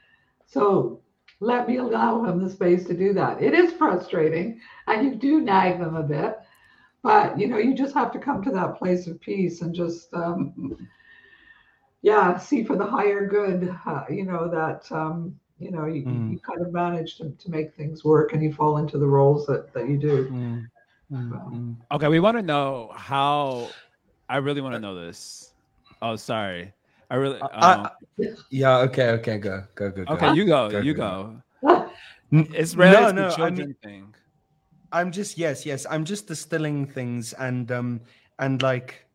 So 0.46 1.02
let 1.42 1.68
me 1.68 1.78
allow 1.78 2.24
him 2.26 2.44
the 2.44 2.50
space 2.50 2.86
to 2.88 2.96
do 2.96 3.14
that. 3.16 3.42
It 3.42 3.54
is 3.56 3.74
frustrating 3.74 4.62
and 4.88 5.06
you 5.06 5.16
do 5.16 5.42
nag 5.42 5.80
them 5.80 5.96
a 5.96 6.04
bit, 6.04 6.40
but 7.04 7.40
you 7.40 7.48
know, 7.48 7.58
you 7.58 7.76
just 7.76 7.96
have 7.96 8.12
to 8.14 8.20
come 8.20 8.44
to 8.44 8.52
that 8.52 8.78
place 8.78 9.08
of 9.08 9.20
peace 9.22 9.62
and 9.62 9.74
just, 9.76 10.14
um, 10.14 10.78
yeah, 12.04 12.38
see 12.38 12.64
for 12.64 12.76
the 12.78 12.86
higher 12.86 13.28
good, 13.28 13.76
uh, 13.86 14.06
you 14.10 14.26
know, 14.26 14.50
that, 14.50 14.92
um, 14.92 15.40
you 15.60 15.72
know, 15.72 15.86
you, 15.86 16.02
Mm. 16.06 16.30
you 16.30 16.40
kind 16.40 16.62
of 16.62 16.74
manage 16.74 17.18
to, 17.18 17.32
to 17.32 17.50
make 17.52 17.74
things 17.76 18.04
work 18.04 18.34
and 18.34 18.44
you 18.44 18.54
fall 18.54 18.78
into 18.78 18.98
the 19.00 19.08
roles 19.08 19.46
that, 19.48 19.74
that 19.74 19.90
you 19.90 19.98
do. 19.98 20.32
Mm, 20.32 20.70
mm, 21.14 21.52
mm. 21.52 21.76
Okay, 21.92 22.08
we 22.08 22.20
want 22.20 22.38
to 22.38 22.44
know 22.44 22.92
how. 22.96 23.70
I 24.30 24.38
really 24.38 24.62
want 24.62 24.74
to 24.74 24.80
know 24.80 24.96
this. 24.96 25.54
Oh, 26.02 26.16
sorry. 26.16 26.74
I 27.10 27.16
really. 27.16 27.40
Uh, 27.40 27.90
um, 28.18 28.28
Yeah. 28.50 28.80
Okay. 28.80 29.10
Okay. 29.12 29.38
Go. 29.38 29.64
Go. 29.76 29.92
Go. 29.92 30.04
go. 30.06 30.14
okay, 30.14 30.34
you 30.34 30.46
go. 30.46 30.70
Go, 30.70 30.80
You 30.80 30.94
go, 30.94 31.40
go. 31.62 31.90
It's 32.32 32.76
related 32.76 33.16
no, 33.16 33.30
no. 33.30 33.36
the 33.36 33.44
I 33.44 33.50
mean, 33.52 33.76
thing. 33.84 34.16
I'm 34.92 35.12
just 35.12 35.38
yes, 35.38 35.66
yes. 35.66 35.86
I'm 35.90 36.04
just 36.04 36.28
distilling 36.28 36.88
things 36.88 37.34
and 37.34 37.72
um 37.72 38.02
and 38.40 38.62
like 38.62 39.06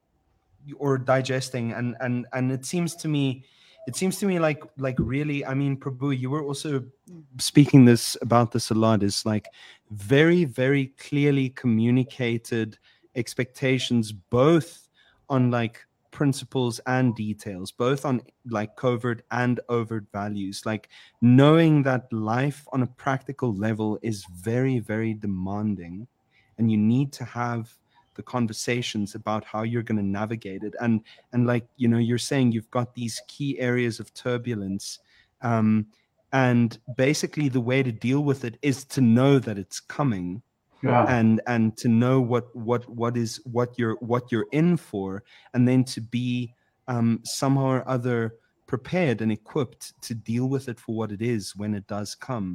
or 0.76 0.98
digesting 0.98 1.72
and 1.72 1.96
and 2.00 2.26
and 2.32 2.52
it 2.52 2.64
seems 2.64 2.94
to 2.96 3.08
me 3.08 3.44
it 3.86 3.96
seems 3.96 4.18
to 4.18 4.26
me 4.26 4.38
like 4.38 4.62
like 4.76 4.96
really 4.98 5.44
i 5.46 5.54
mean 5.54 5.76
prabhu 5.76 6.16
you 6.16 6.28
were 6.30 6.42
also 6.42 6.80
mm. 6.80 7.22
speaking 7.38 7.84
this 7.84 8.16
about 8.20 8.52
this 8.52 8.70
a 8.70 8.74
lot 8.74 9.02
is 9.02 9.24
like 9.24 9.46
very 9.90 10.44
very 10.44 10.86
clearly 10.98 11.48
communicated 11.50 12.78
expectations 13.14 14.12
both 14.12 14.88
on 15.28 15.50
like 15.50 15.84
principles 16.10 16.80
and 16.86 17.14
details 17.14 17.70
both 17.70 18.04
on 18.04 18.20
like 18.50 18.74
covert 18.76 19.22
and 19.30 19.60
overt 19.68 20.04
values. 20.12 20.62
Like 20.64 20.88
knowing 21.20 21.82
that 21.84 22.12
life 22.12 22.66
on 22.72 22.82
a 22.82 22.86
practical 22.86 23.54
level 23.54 23.98
is 24.02 24.24
very 24.24 24.78
very 24.78 25.14
demanding 25.14 26.08
and 26.56 26.72
you 26.72 26.76
need 26.76 27.12
to 27.12 27.24
have 27.24 27.72
the 28.18 28.22
conversations 28.36 29.14
about 29.14 29.44
how 29.44 29.62
you're 29.62 29.88
going 29.90 29.96
to 30.04 30.04
navigate 30.20 30.62
it 30.68 30.74
and 30.80 30.94
and 31.32 31.46
like 31.46 31.64
you 31.76 31.88
know 31.88 32.02
you're 32.08 32.26
saying 32.30 32.50
you've 32.52 32.70
got 32.78 32.88
these 32.94 33.22
key 33.28 33.50
areas 33.70 34.00
of 34.00 34.12
turbulence 34.12 34.98
um 35.42 35.86
and 36.32 36.78
basically 36.96 37.48
the 37.48 37.60
way 37.70 37.80
to 37.82 37.92
deal 38.08 38.22
with 38.30 38.44
it 38.44 38.58
is 38.60 38.84
to 38.84 39.00
know 39.00 39.38
that 39.38 39.56
it's 39.56 39.80
coming 39.98 40.42
Yeah. 40.82 41.04
and 41.18 41.40
and 41.46 41.64
to 41.82 41.88
know 42.02 42.16
what 42.32 42.46
what 42.68 42.82
what 43.00 43.14
is 43.24 43.40
what 43.56 43.70
you're 43.78 43.96
what 44.12 44.24
you're 44.32 44.50
in 44.62 44.76
for 44.76 45.08
and 45.54 45.62
then 45.68 45.84
to 45.94 46.00
be 46.00 46.54
um 46.92 47.20
somehow 47.24 47.68
or 47.78 47.82
other 47.96 48.20
prepared 48.66 49.18
and 49.22 49.30
equipped 49.32 49.84
to 50.06 50.12
deal 50.14 50.46
with 50.54 50.68
it 50.68 50.78
for 50.84 50.92
what 50.98 51.10
it 51.16 51.22
is 51.34 51.54
when 51.60 51.72
it 51.78 51.86
does 51.86 52.14
come 52.28 52.48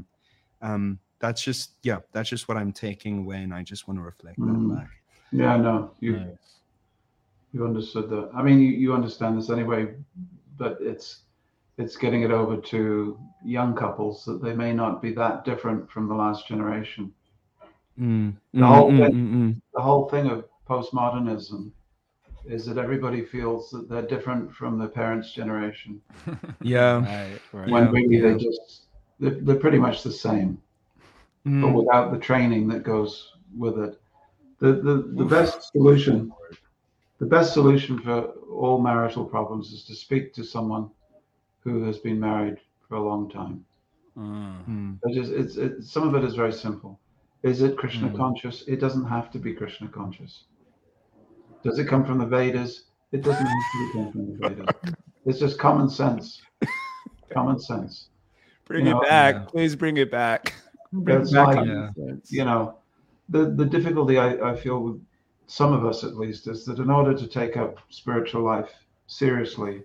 um 0.61 0.99
that's 1.23 1.41
just 1.49 1.65
yeah 1.89 1.99
that's 2.13 2.29
just 2.29 2.47
what 2.47 2.57
i'm 2.59 2.73
taking 2.87 3.15
away 3.23 3.39
and 3.45 3.53
i 3.59 3.61
just 3.71 3.87
want 3.87 3.97
to 3.99 4.03
reflect 4.13 4.37
Mm. 4.39 4.47
that 4.49 4.75
back 4.75 4.89
Yeah, 5.33 5.57
no, 5.57 5.91
you 5.99 6.13
Nice. 6.13 6.59
you 7.53 7.65
understood 7.65 8.09
that. 8.09 8.29
I 8.35 8.41
mean, 8.43 8.59
you, 8.59 8.69
you 8.69 8.93
understand 8.93 9.37
this 9.37 9.49
anyway, 9.49 9.95
but 10.57 10.77
it's 10.81 11.23
it's 11.77 11.97
getting 11.97 12.21
it 12.23 12.31
over 12.31 12.57
to 12.57 13.17
young 13.45 13.75
couples 13.75 14.25
that 14.25 14.41
they 14.41 14.53
may 14.53 14.73
not 14.73 15.01
be 15.01 15.13
that 15.13 15.45
different 15.45 15.89
from 15.91 16.07
the 16.07 16.15
last 16.15 16.47
generation. 16.47 17.13
Mm, 17.99 18.33
The 18.53 18.65
whole 18.67 18.91
mm, 18.91 18.97
thing- 18.97 19.13
mm, 19.13 19.33
mm, 19.33 19.61
The 19.73 19.81
whole 19.81 20.09
thing 20.09 20.27
of 20.27 20.45
postmodernism 20.67 21.71
is 22.45 22.65
that 22.65 22.77
everybody 22.77 23.23
feels 23.23 23.69
that 23.71 23.89
they're 23.89 24.07
different 24.07 24.53
from 24.53 24.77
their 24.77 24.89
parents' 24.89 25.33
generation, 25.33 26.01
yeah 26.63 27.05
Right. 27.05 27.39
Right. 27.53 27.69
when 27.69 27.83
Yeah, 27.83 27.91
really 27.91 28.17
yeah. 28.17 28.33
they 28.33 28.35
just 28.37 28.87
they're, 29.19 29.39
they're 29.41 29.55
pretty 29.65 29.79
much 29.79 30.03
the 30.03 30.11
same. 30.11 30.61
but 31.61 31.69
Mm, 31.69 31.73
without 31.73 32.11
the 32.11 32.19
training 32.19 32.67
that 32.69 32.83
goes 32.83 33.31
with 33.57 33.77
it. 33.79 33.99
The, 34.63 34.71
the, 34.87 34.95
the 35.21 35.25
best 35.25 35.71
solution, 35.73 36.31
the 37.19 37.25
best 37.25 37.51
solution 37.51 37.99
for 37.99 38.19
all 38.61 38.79
marital 38.81 39.25
problems 39.25 39.73
is 39.73 39.83
to 39.89 39.93
speak 39.93 40.33
to 40.35 40.43
someone 40.45 40.89
who 41.65 41.83
has 41.83 41.97
been 41.97 42.17
married 42.17 42.57
for 42.87 42.95
a 42.95 43.03
long 43.03 43.29
time. 43.29 43.65
Mm. 44.17 44.65
mm, 44.69 44.99
It 45.03 45.17
is, 45.17 45.29
it's, 45.31 45.57
it, 45.57 45.83
some 45.83 46.07
of 46.07 46.15
it 46.15 46.23
is 46.25 46.35
very 46.35 46.53
simple. 46.53 46.97
Is 47.41 47.61
it 47.61 47.75
Krishna 47.75 48.07
Mm. 48.07 48.15
conscious? 48.15 48.63
It 48.73 48.79
doesn't 48.79 49.03
have 49.15 49.29
to 49.31 49.37
be 49.37 49.51
Krishna 49.53 49.89
conscious. 49.89 50.45
Does 51.65 51.77
it 51.77 51.89
come 51.89 52.05
from 52.05 52.19
the 52.19 52.25
Vedas? 52.25 52.83
It 53.11 53.21
doesn't 53.21 53.45
have 53.45 53.63
to 53.73 53.89
come 53.93 54.11
from 54.13 54.25
the 54.31 54.47
Vedas. 54.47 54.93
It's 55.25 55.39
just 55.39 55.59
common 55.59 55.89
sense. 55.89 56.41
Common 57.33 57.59
sense. 57.59 58.07
Bring 58.63 58.85
You 58.85 58.93
know, 58.93 59.01
it 59.01 59.09
back. 59.09 59.35
yeah. 59.35 59.45
Please 59.47 59.75
bring 59.75 59.97
it 59.97 60.09
back. 60.09 60.53
Bring 60.93 61.19
It's 61.19 61.33
back 61.33 61.47
like- 61.57 61.67
Yeah. 61.67 61.89
you 62.29 62.45
know, 62.45 62.77
the 63.29 63.45
the 63.51 63.65
difficulty 63.65 64.17
I, 64.17 64.51
I 64.51 64.55
feel 64.55 64.79
with 64.79 65.01
some 65.47 65.73
of 65.73 65.85
us 65.85 66.03
at 66.03 66.17
least 66.17 66.47
is 66.47 66.65
that 66.65 66.79
in 66.79 66.89
order 66.89 67.13
to 67.13 67.27
take 67.27 67.57
up 67.57 67.77
spiritual 67.89 68.43
life 68.43 68.71
seriously, 69.07 69.83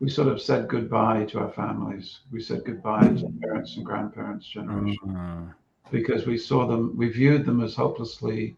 we 0.00 0.08
sort 0.08 0.28
of 0.28 0.40
said 0.40 0.68
goodbye 0.68 1.24
to 1.26 1.40
our 1.40 1.52
families. 1.52 2.20
We 2.30 2.40
said 2.40 2.64
goodbye 2.64 3.08
to 3.08 3.32
parents 3.42 3.76
and 3.76 3.84
grandparents 3.84 4.46
generation 4.46 4.96
Mm. 5.06 5.54
because 5.90 6.26
we 6.26 6.38
saw 6.38 6.66
them, 6.66 6.96
we 6.96 7.08
viewed 7.08 7.44
them 7.44 7.60
as 7.60 7.74
hopelessly 7.74 8.56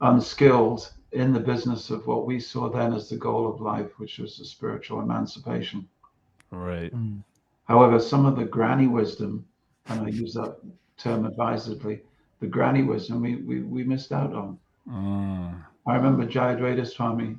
unskilled 0.00 0.92
in 1.12 1.32
the 1.32 1.40
business 1.40 1.90
of 1.90 2.06
what 2.06 2.26
we 2.26 2.38
saw 2.38 2.68
then 2.68 2.92
as 2.92 3.08
the 3.08 3.16
goal 3.16 3.48
of 3.52 3.60
life, 3.60 3.98
which 3.98 4.18
was 4.18 4.36
the 4.38 4.44
spiritual 4.44 5.00
emancipation. 5.00 5.88
Right. 6.50 6.92
However, 7.64 7.98
some 8.00 8.26
of 8.26 8.36
the 8.36 8.44
granny 8.44 8.86
wisdom, 8.86 9.46
and 9.86 10.00
I 10.02 10.08
use 10.08 10.34
that 10.34 10.56
term 10.96 11.24
advisedly, 11.26 12.02
the 12.40 12.46
granny 12.46 12.82
wisdom 12.82 13.20
we, 13.20 13.36
we, 13.36 13.60
we 13.60 13.84
missed 13.84 14.12
out 14.12 14.32
on. 14.34 14.58
Mm. 14.88 15.62
I 15.86 15.94
remember 15.96 16.26
Jayadvaita 16.26 16.86
Swami 16.86 17.36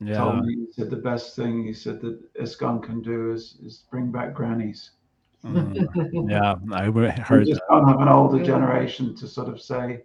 Yeah. 0.00 0.18
told 0.18 0.44
me, 0.46 0.54
he 0.54 0.72
said 0.72 0.90
the 0.90 0.96
best 0.96 1.34
thing 1.34 1.64
he 1.64 1.72
said 1.72 2.00
that 2.02 2.34
ISKCON 2.34 2.82
can 2.82 3.00
do 3.02 3.32
is, 3.32 3.56
is 3.64 3.84
bring 3.90 4.10
back 4.10 4.34
grannies. 4.34 4.90
Mm. 5.44 6.28
Yeah. 6.30 6.54
I 6.72 6.86
re- 6.86 6.92
We 7.16 7.22
heard 7.22 7.46
just 7.46 7.60
that. 7.60 7.68
don't 7.70 7.88
have 7.88 8.00
an 8.00 8.08
older 8.08 8.42
generation 8.44 9.14
to 9.16 9.26
sort 9.26 9.48
of 9.48 9.60
say, 9.60 10.04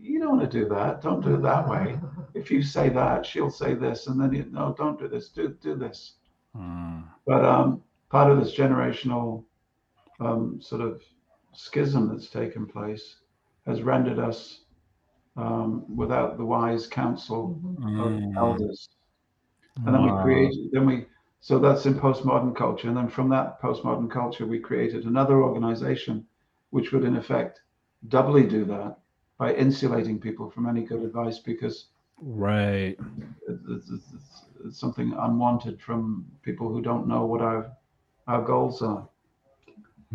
you 0.00 0.20
don't 0.20 0.38
want 0.38 0.50
to 0.50 0.58
do 0.60 0.68
that. 0.68 1.02
Don't 1.02 1.24
do 1.24 1.34
it 1.34 1.42
that 1.42 1.68
way. 1.68 1.98
If 2.34 2.50
you 2.52 2.62
say 2.62 2.88
that, 2.90 3.26
she'll 3.26 3.50
say 3.50 3.74
this, 3.74 4.06
and 4.06 4.20
then 4.20 4.32
you 4.32 4.44
no, 4.52 4.72
don't 4.78 4.98
do 4.98 5.08
this. 5.08 5.30
Do 5.30 5.56
do 5.60 5.74
this. 5.74 6.14
Mm. 6.56 7.02
But 7.26 7.44
um, 7.44 7.82
part 8.10 8.30
of 8.30 8.38
this 8.38 8.54
generational 8.54 9.42
um, 10.20 10.60
sort 10.60 10.82
of 10.82 11.02
schism 11.54 12.08
that's 12.08 12.28
taken 12.28 12.64
place 12.66 13.16
has 13.68 13.84
rendered 13.84 14.18
us 14.20 14.64
um, 15.36 15.84
without 15.96 16.38
the 16.38 16.46
wise 16.46 16.88
counsel 16.88 17.62
Mhm. 17.62 17.76
of 17.98 18.14
Mm. 18.14 18.34
elders. 18.42 18.90
And 19.86 19.94
then 19.94 20.02
we 20.02 20.12
created, 20.12 20.70
then 20.72 20.86
we, 20.86 21.06
so 21.40 21.58
that's 21.58 21.86
in 21.86 21.94
postmodern 21.94 22.54
culture. 22.56 22.88
And 22.88 22.96
then 22.96 23.08
from 23.08 23.30
that 23.30 23.60
postmodern 23.62 24.10
culture, 24.10 24.46
we 24.46 24.60
created 24.60 25.04
another 25.06 25.42
organization 25.42 26.26
which 26.70 26.92
would, 26.92 27.04
in 27.04 27.16
effect, 27.16 27.60
doubly 28.08 28.46
do 28.46 28.64
that 28.66 28.98
by 29.38 29.54
insulating 29.54 30.20
people 30.20 30.50
from 30.50 30.68
any 30.68 30.82
good 30.84 31.02
advice 31.02 31.38
because 31.38 31.90
Right. 32.22 32.98
it's, 33.48 33.90
it's, 33.90 33.90
it's, 33.90 34.44
it's 34.66 34.80
something 34.80 35.12
unwanted 35.18 35.80
from 35.80 36.26
people 36.42 36.68
who 36.72 36.82
don't 36.82 37.08
know 37.08 37.26
what 37.26 37.42
our 37.42 37.72
our 38.26 38.42
goals 38.42 38.82
are. 38.82 39.08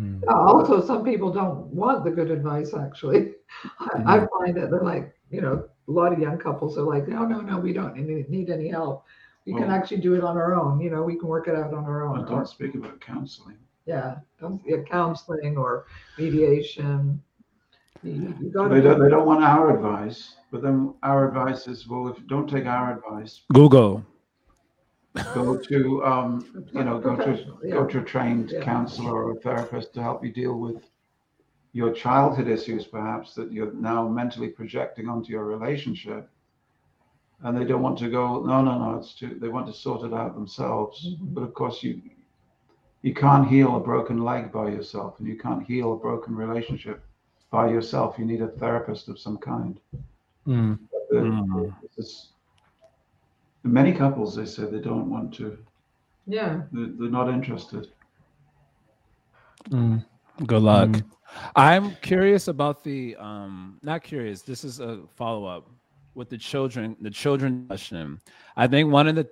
Mm. 0.00 0.22
Yeah, 0.24 0.34
also, 0.34 0.84
some 0.84 1.04
people 1.04 1.32
don't 1.32 1.66
want 1.66 2.04
the 2.04 2.10
good 2.10 2.30
advice. 2.30 2.74
Actually, 2.74 3.32
I, 3.78 4.02
I 4.16 4.26
find 4.38 4.56
that 4.56 4.70
they're 4.70 4.82
like, 4.82 5.14
you 5.30 5.40
know, 5.40 5.68
a 5.88 5.90
lot 5.90 6.12
of 6.12 6.18
young 6.18 6.38
couples 6.38 6.76
are 6.78 6.82
like, 6.82 7.06
no, 7.06 7.24
no, 7.24 7.40
no, 7.40 7.58
we 7.58 7.72
don't 7.72 7.94
need, 7.96 8.28
need 8.28 8.50
any 8.50 8.68
help. 8.68 9.04
We 9.46 9.52
can 9.52 9.70
actually 9.70 9.98
do 9.98 10.14
it 10.14 10.24
on 10.24 10.36
our 10.36 10.54
own. 10.54 10.80
You 10.80 10.90
know, 10.90 11.02
we 11.02 11.16
can 11.16 11.28
work 11.28 11.48
it 11.48 11.54
out 11.54 11.74
on 11.74 11.84
our 11.84 12.02
own. 12.04 12.24
Or, 12.24 12.26
don't 12.26 12.48
speak 12.48 12.74
about 12.74 13.00
counseling. 13.00 13.58
yeah, 13.86 14.16
don't- 14.40 14.62
yeah, 14.64 14.78
counseling 14.90 15.56
or 15.58 15.84
mediation. 16.18 17.22
You, 18.02 18.12
you 18.12 18.34
They 18.68 18.80
don't, 18.80 19.00
they 19.00 19.08
don't 19.08 19.26
want 19.26 19.42
our 19.44 19.74
advice, 19.76 20.36
but 20.50 20.60
then 20.62 20.94
our 21.02 21.28
advice 21.28 21.66
is, 21.68 21.86
well, 21.88 22.08
if 22.08 22.16
don't 22.26 22.48
take 22.48 22.66
our 22.66 22.96
advice, 22.96 23.42
Google. 23.52 24.04
Go 25.34 25.56
to, 25.56 26.04
um, 26.04 26.66
you 26.72 26.84
know, 26.84 26.98
go 26.98 27.16
to 27.16 27.56
yeah. 27.62 27.70
go 27.74 27.86
to 27.86 28.00
a 28.00 28.04
trained 28.04 28.50
Yeah. 28.50 28.62
counselor 28.62 29.24
or 29.24 29.32
a 29.32 29.36
therapist 29.36 29.94
to 29.94 30.02
help 30.02 30.24
you 30.24 30.32
deal 30.32 30.58
with 30.58 30.90
your 31.72 31.92
childhood 31.92 32.48
issues, 32.48 32.86
perhaps 32.86 33.34
that 33.34 33.52
you're 33.52 33.72
now 33.72 34.08
mentally 34.08 34.48
projecting 34.48 35.08
onto 35.08 35.32
your 35.32 35.44
relationship. 35.44 36.28
And 37.42 37.56
they 37.56 37.64
don't 37.64 37.82
want 37.82 37.98
to 37.98 38.10
go, 38.10 38.44
no, 38.44 38.62
no, 38.62 38.78
no, 38.78 38.98
it's 38.98 39.14
too, 39.14 39.36
they 39.40 39.48
want 39.48 39.66
to 39.66 39.72
sort 39.72 40.04
it 40.04 40.14
out 40.14 40.34
themselves. 40.34 41.04
Mhm. 41.04 41.34
But 41.34 41.42
of 41.42 41.54
course, 41.54 41.82
you 41.82 42.00
you 43.02 43.12
can't 43.12 43.46
heal 43.46 43.76
a 43.76 43.80
broken 43.80 44.24
leg 44.24 44.50
by 44.50 44.68
yourself, 44.70 45.18
and 45.18 45.28
you 45.28 45.36
can't 45.36 45.62
heal 45.62 45.92
a 45.92 45.96
broken 45.96 46.34
relationship 46.34 47.04
by 47.50 47.68
yourself. 47.68 48.18
You 48.18 48.24
need 48.24 48.40
a 48.40 48.48
therapist 48.48 49.08
of 49.08 49.18
some 49.18 49.36
kind. 49.36 49.78
Mm. 50.46 50.78
But 50.90 51.08
the- 51.10 51.16
Mm. 51.20 51.76
it's- 51.98 52.32
many 53.64 53.92
couples, 53.92 54.36
they 54.36 54.44
say 54.46 54.64
they 54.64 54.78
don't 54.80 55.08
want 55.10 55.32
to, 55.34 55.58
Yeah. 56.26 56.62
they're, 56.72 56.90
they're 56.98 57.10
not 57.10 57.28
interested. 57.30 57.88
Mm. 59.70 60.04
Good 60.46 60.62
luck. 60.62 60.90
Mm. 60.90 61.04
I'm 61.56 61.96
curious 61.96 62.48
about 62.48 62.84
the 62.84 63.16
um 63.16 63.78
not 63.82 64.02
curious. 64.02 64.42
This 64.42 64.62
is 64.64 64.78
a 64.80 65.00
follow 65.16 65.46
up 65.46 65.68
with 66.14 66.28
the 66.28 66.38
children, 66.38 66.96
the 67.00 67.10
children 67.10 67.66
question. 67.66 68.20
I 68.56 68.66
think 68.68 68.92
one 68.92 69.08
of 69.08 69.14
the 69.16 69.28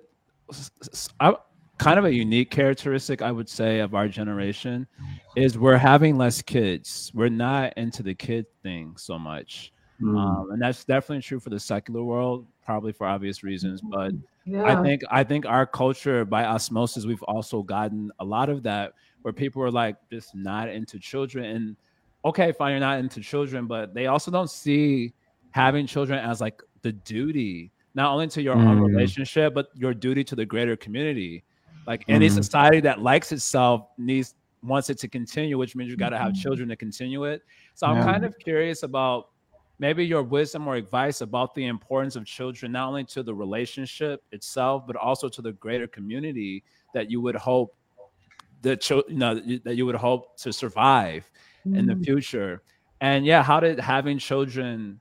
s- 0.49 0.71
s- 0.81 1.09
I- 1.19 1.35
kind 1.77 1.97
of 1.99 2.05
a 2.05 2.13
unique 2.13 2.49
characteristic 2.51 3.21
I 3.21 3.31
would 3.31 3.47
say 3.47 3.79
of 3.79 3.93
our 3.95 4.07
generation 4.07 4.87
is 5.35 5.57
we're 5.57 5.77
having 5.77 6.17
less 6.17 6.41
kids. 6.41 7.11
We're 7.13 7.29
not 7.29 7.73
into 7.77 8.03
the 8.03 8.13
kid 8.15 8.45
thing 8.63 8.95
so 8.97 9.17
much. 9.19 9.71
Mm. 10.03 10.17
Um, 10.17 10.51
and 10.51 10.61
that's 10.61 10.83
definitely 10.83 11.21
true 11.21 11.39
for 11.39 11.49
the 11.49 11.59
secular 11.59 12.03
world, 12.03 12.45
probably 12.65 12.91
for 12.91 13.07
obvious 13.07 13.43
reasons. 13.43 13.81
But 13.81 14.13
Yeah. 14.45 14.63
I 14.65 14.83
think 14.83 15.01
I 15.09 15.23
think 15.23 15.45
our 15.45 15.65
culture 15.65 16.25
by 16.25 16.43
osmosis 16.45 17.05
we've 17.05 17.23
also 17.23 17.63
gotten 17.63 18.11
a 18.19 18.25
lot 18.25 18.49
of 18.49 18.63
that 18.63 18.93
where 19.21 19.33
people 19.33 19.61
are 19.63 19.71
like 19.71 19.95
just 20.11 20.35
not 20.35 20.67
into 20.69 20.99
children 20.99 21.45
and 21.45 21.77
okay 22.25 22.51
fine 22.51 22.71
you're 22.71 22.79
not 22.81 22.99
into 22.99 23.21
children 23.21 23.67
but 23.67 23.93
they 23.93 24.07
also 24.07 24.29
don't 24.31 24.49
see 24.49 25.13
having 25.51 25.87
children 25.87 26.19
as 26.19 26.41
like 26.41 26.61
the 26.81 26.91
duty 26.91 27.71
not 27.95 28.11
only 28.11 28.27
to 28.27 28.41
your 28.41 28.55
own 28.55 28.79
Mm. 28.79 28.87
relationship 28.87 29.53
but 29.53 29.67
your 29.75 29.93
duty 29.93 30.23
to 30.25 30.35
the 30.35 30.45
greater 30.45 30.75
community 30.75 31.43
like 31.87 32.03
any 32.09 32.27
Mhm. 32.27 32.33
society 32.43 32.81
that 32.81 32.99
likes 33.01 33.31
itself 33.31 33.87
needs 33.97 34.35
wants 34.61 34.89
it 34.89 34.97
to 34.99 35.07
continue 35.07 35.57
which 35.57 35.73
means 35.75 35.89
you 35.89 35.95
got 35.97 36.09
to 36.09 36.17
have 36.17 36.33
children 36.33 36.67
to 36.69 36.75
continue 36.75 37.23
it 37.23 37.41
so 37.75 37.87
i'm 37.87 37.95
Yeah. 37.97 38.03
kind 38.11 38.25
of 38.25 38.37
curious 38.39 38.83
about 38.83 39.29
maybe 39.85 40.03
your 40.05 40.23
wisdom 40.37 40.61
or 40.69 40.75
advice 40.85 41.17
about 41.27 41.49
the 41.55 41.65
importance 41.75 42.15
of 42.19 42.23
children 42.37 42.71
not 42.71 42.87
only 42.87 43.03
to 43.15 43.21
the 43.29 43.33
relationship 43.45 44.15
itself 44.31 44.77
but 44.87 44.95
also 44.95 45.25
to 45.35 45.41
the 45.47 45.51
greater 45.65 45.87
community 45.97 46.63
that 46.95 47.05
you 47.11 47.19
would 47.25 47.35
hope 47.35 47.69
chil- 48.79 49.03
you 49.09 49.17
know 49.23 49.33
that 49.67 49.75
you 49.75 49.85
would 49.85 49.95
hope 50.09 50.37
to 50.37 50.49
survive 50.63 51.29
in 51.65 51.85
the 51.91 51.93
Mhm. 51.95 52.03
future 52.05 52.51
and 53.01 53.25
yeah 53.25 53.41
how 53.49 53.59
did 53.59 53.77
having 53.79 54.17
children 54.29 54.99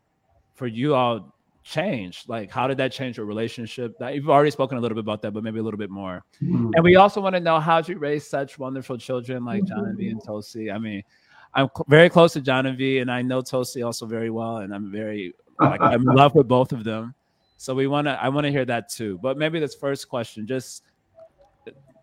for 0.58 0.66
you 0.66 0.88
all 0.94 1.16
change 1.62 2.14
like 2.34 2.50
how 2.50 2.66
did 2.66 2.76
that 2.82 2.90
change 2.98 3.16
your 3.18 3.26
relationship 3.34 3.96
that 4.00 4.10
you've 4.14 4.28
already 4.36 4.50
spoken 4.58 4.76
a 4.78 4.80
little 4.80 4.96
bit 4.96 5.04
about 5.08 5.22
that 5.22 5.30
but 5.34 5.44
maybe 5.46 5.60
a 5.60 5.62
little 5.68 5.78
bit 5.86 5.90
more 5.90 6.16
Mm. 6.42 6.70
and 6.74 6.82
we 6.88 6.96
also 6.96 7.20
want 7.20 7.34
to 7.36 7.40
know 7.48 7.58
how 7.60 7.80
did 7.80 7.88
you 7.92 7.98
raise 7.98 8.24
such 8.36 8.58
wonderful 8.58 8.96
children 8.98 9.38
like 9.44 9.62
Jahnavi 9.70 10.10
and 10.10 10.20
Tulsi. 10.26 10.64
I 10.76 10.78
mean, 10.86 11.02
I'm 11.54 11.68
cl- 11.74 11.86
very 11.88 12.08
close 12.08 12.32
to 12.34 12.40
Jahnavi, 12.40 13.00
and 13.02 13.10
I 13.10 13.22
know 13.22 13.42
Tulsi 13.42 13.82
also 13.82 14.06
very 14.06 14.30
well, 14.30 14.58
and 14.58 14.74
I'm 14.74 14.90
very 14.90 15.34
like 15.60 15.80
I'm 15.80 16.08
in 16.08 16.14
love 16.14 16.34
with 16.34 16.48
both 16.48 16.72
of 16.72 16.84
them. 16.84 17.14
So 17.56 17.74
we 17.74 17.86
want 17.86 18.06
to, 18.06 18.20
I 18.20 18.28
want 18.28 18.44
to 18.44 18.50
hear 18.50 18.64
that 18.64 18.88
too. 18.88 19.18
But 19.22 19.38
maybe 19.38 19.60
this 19.60 19.74
first 19.74 20.08
question, 20.08 20.46
just 20.46 20.82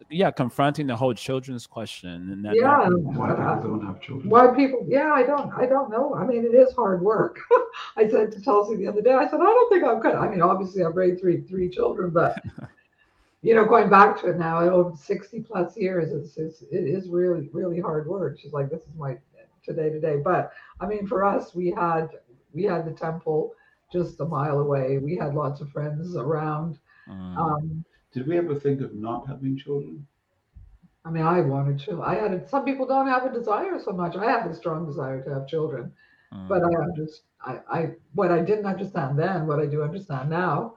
yeah, 0.10 0.32
confronting 0.32 0.88
the 0.88 0.96
whole 0.96 1.14
children's 1.14 1.68
question, 1.68 2.32
and 2.32 2.46
that, 2.46 2.56
Yeah. 2.56 2.90
Why 2.90 3.56
people 3.56 3.78
don't 3.78 3.86
have 3.86 4.02
children. 4.02 4.30
Why 4.30 4.48
people? 4.56 4.86
Yeah, 4.88 5.12
I 5.14 5.24
don't. 5.24 5.54
I 5.54 5.66
don't 5.66 5.92
know. 5.92 6.16
I 6.16 6.26
mean, 6.26 6.46
it 6.46 6.56
is 6.56 6.74
hard 6.74 7.02
work. 7.02 7.40
I 7.98 8.08
said 8.08 8.32
to 8.32 8.42
Tulsi 8.42 8.78
the 8.78 8.88
other 8.88 9.02
day. 9.02 9.14
I 9.14 9.26
said, 9.26 9.40
I 9.40 9.44
don't 9.44 9.70
think 9.72 9.84
I'm 9.84 10.00
good. 10.00 10.16
I 10.16 10.28
mean, 10.28 10.42
obviously, 10.42 10.84
I've 10.84 10.96
raised 10.96 11.22
three 11.22 11.42
three 11.42 11.70
children, 11.70 12.10
but 12.10 12.42
you 13.42 13.54
know, 13.54 13.66
going 13.66 13.90
back 13.90 14.20
to 14.22 14.30
it 14.30 14.38
now, 14.38 14.62
over 14.62 14.96
sixty 14.98 15.42
plus 15.42 15.78
years, 15.78 16.12
it's, 16.12 16.38
it's 16.38 16.62
it 16.72 16.88
is 16.88 17.08
really 17.10 17.50
really 17.54 17.80
hard 17.80 18.08
work. 18.08 18.40
She's 18.40 18.54
like, 18.54 18.70
this 18.70 18.82
is 18.82 18.96
my 18.98 19.18
today 19.64 19.90
today. 19.90 20.18
But 20.24 20.52
I 20.80 20.88
mean, 20.88 21.06
for 21.08 21.24
us, 21.24 21.54
we 21.56 21.72
had 21.72 22.08
we 22.54 22.64
had 22.64 22.86
the 22.86 22.92
temple 22.94 23.54
just 23.92 24.20
a 24.20 24.26
mile 24.26 24.60
away. 24.60 24.98
We 24.98 25.16
had 25.18 25.34
lots 25.36 25.62
of 25.62 25.70
friends 25.70 26.16
around. 26.16 26.80
Mm, 27.08 27.38
Um, 27.38 27.86
Did 28.12 28.28
we 28.28 28.38
ever 28.38 28.56
think 28.56 28.82
of 28.82 28.94
not 28.94 29.28
having 29.28 29.58
children? 29.58 30.06
I 31.06 31.10
mean, 31.12 31.24
I 31.24 31.42
wanted 31.42 31.80
to. 31.82 32.02
I 32.04 32.16
had. 32.16 32.34
A, 32.34 32.48
some 32.48 32.66
people 32.66 32.86
don't 32.86 33.08
have 33.08 33.26
a 33.26 33.34
desire 33.34 33.80
so 33.80 33.92
much. 33.92 34.16
I 34.16 34.26
have 34.30 34.46
a 34.50 34.54
strong 34.54 34.86
desire 34.86 35.22
to 35.24 35.34
have 35.34 35.48
children. 35.48 35.92
mm, 36.34 36.48
but 36.48 36.64
I 36.64 36.72
just. 36.96 37.24
I, 37.46 37.60
I 37.72 37.92
what 38.14 38.32
I 38.32 38.42
didn't 38.42 38.66
understand 38.66 39.18
then, 39.18 39.48
what 39.48 39.60
I 39.60 39.66
do 39.66 39.84
understand 39.84 40.30
now, 40.30 40.76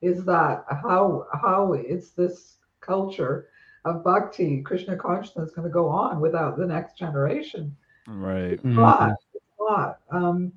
is 0.00 0.24
that 0.26 0.64
how 0.68 1.26
how 1.32 1.72
it's 1.74 2.10
this 2.12 2.58
culture 2.80 3.48
of 3.84 4.02
bhakti, 4.04 4.62
Krishna 4.62 4.96
consciousness, 4.96 5.50
going 5.52 5.68
to 5.68 5.72
go 5.72 5.88
on 5.88 6.20
without 6.20 6.56
the 6.56 6.66
next 6.66 6.96
generation. 6.96 7.76
Right. 8.06 8.52
It's 8.52 8.64
not. 8.64 9.12
It's 9.34 9.44
not. 9.58 9.98
Um, 10.10 10.52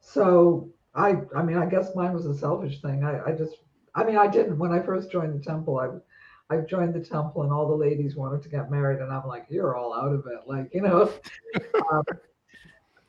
so 0.00 0.70
I 0.94 1.16
I 1.34 1.42
mean 1.42 1.56
I 1.56 1.66
guess 1.66 1.94
mine 1.94 2.12
was 2.14 2.26
a 2.26 2.36
selfish 2.36 2.80
thing. 2.80 3.04
I 3.04 3.24
I 3.24 3.32
just 3.32 3.56
I 3.94 4.04
mean 4.04 4.16
I 4.16 4.26
didn't 4.26 4.58
when 4.58 4.72
I 4.72 4.80
first 4.80 5.10
joined 5.10 5.38
the 5.38 5.44
temple. 5.44 5.78
I 5.78 6.54
I 6.54 6.60
joined 6.62 6.94
the 6.94 7.00
temple 7.00 7.42
and 7.42 7.52
all 7.52 7.68
the 7.68 7.74
ladies 7.74 8.16
wanted 8.16 8.42
to 8.42 8.48
get 8.48 8.70
married, 8.70 9.00
and 9.00 9.12
I'm 9.12 9.26
like, 9.26 9.46
you're 9.50 9.76
all 9.76 9.92
out 9.92 10.12
of 10.12 10.26
it, 10.26 10.46
like 10.46 10.70
you 10.72 10.80
know. 10.80 11.12
um, 11.92 12.02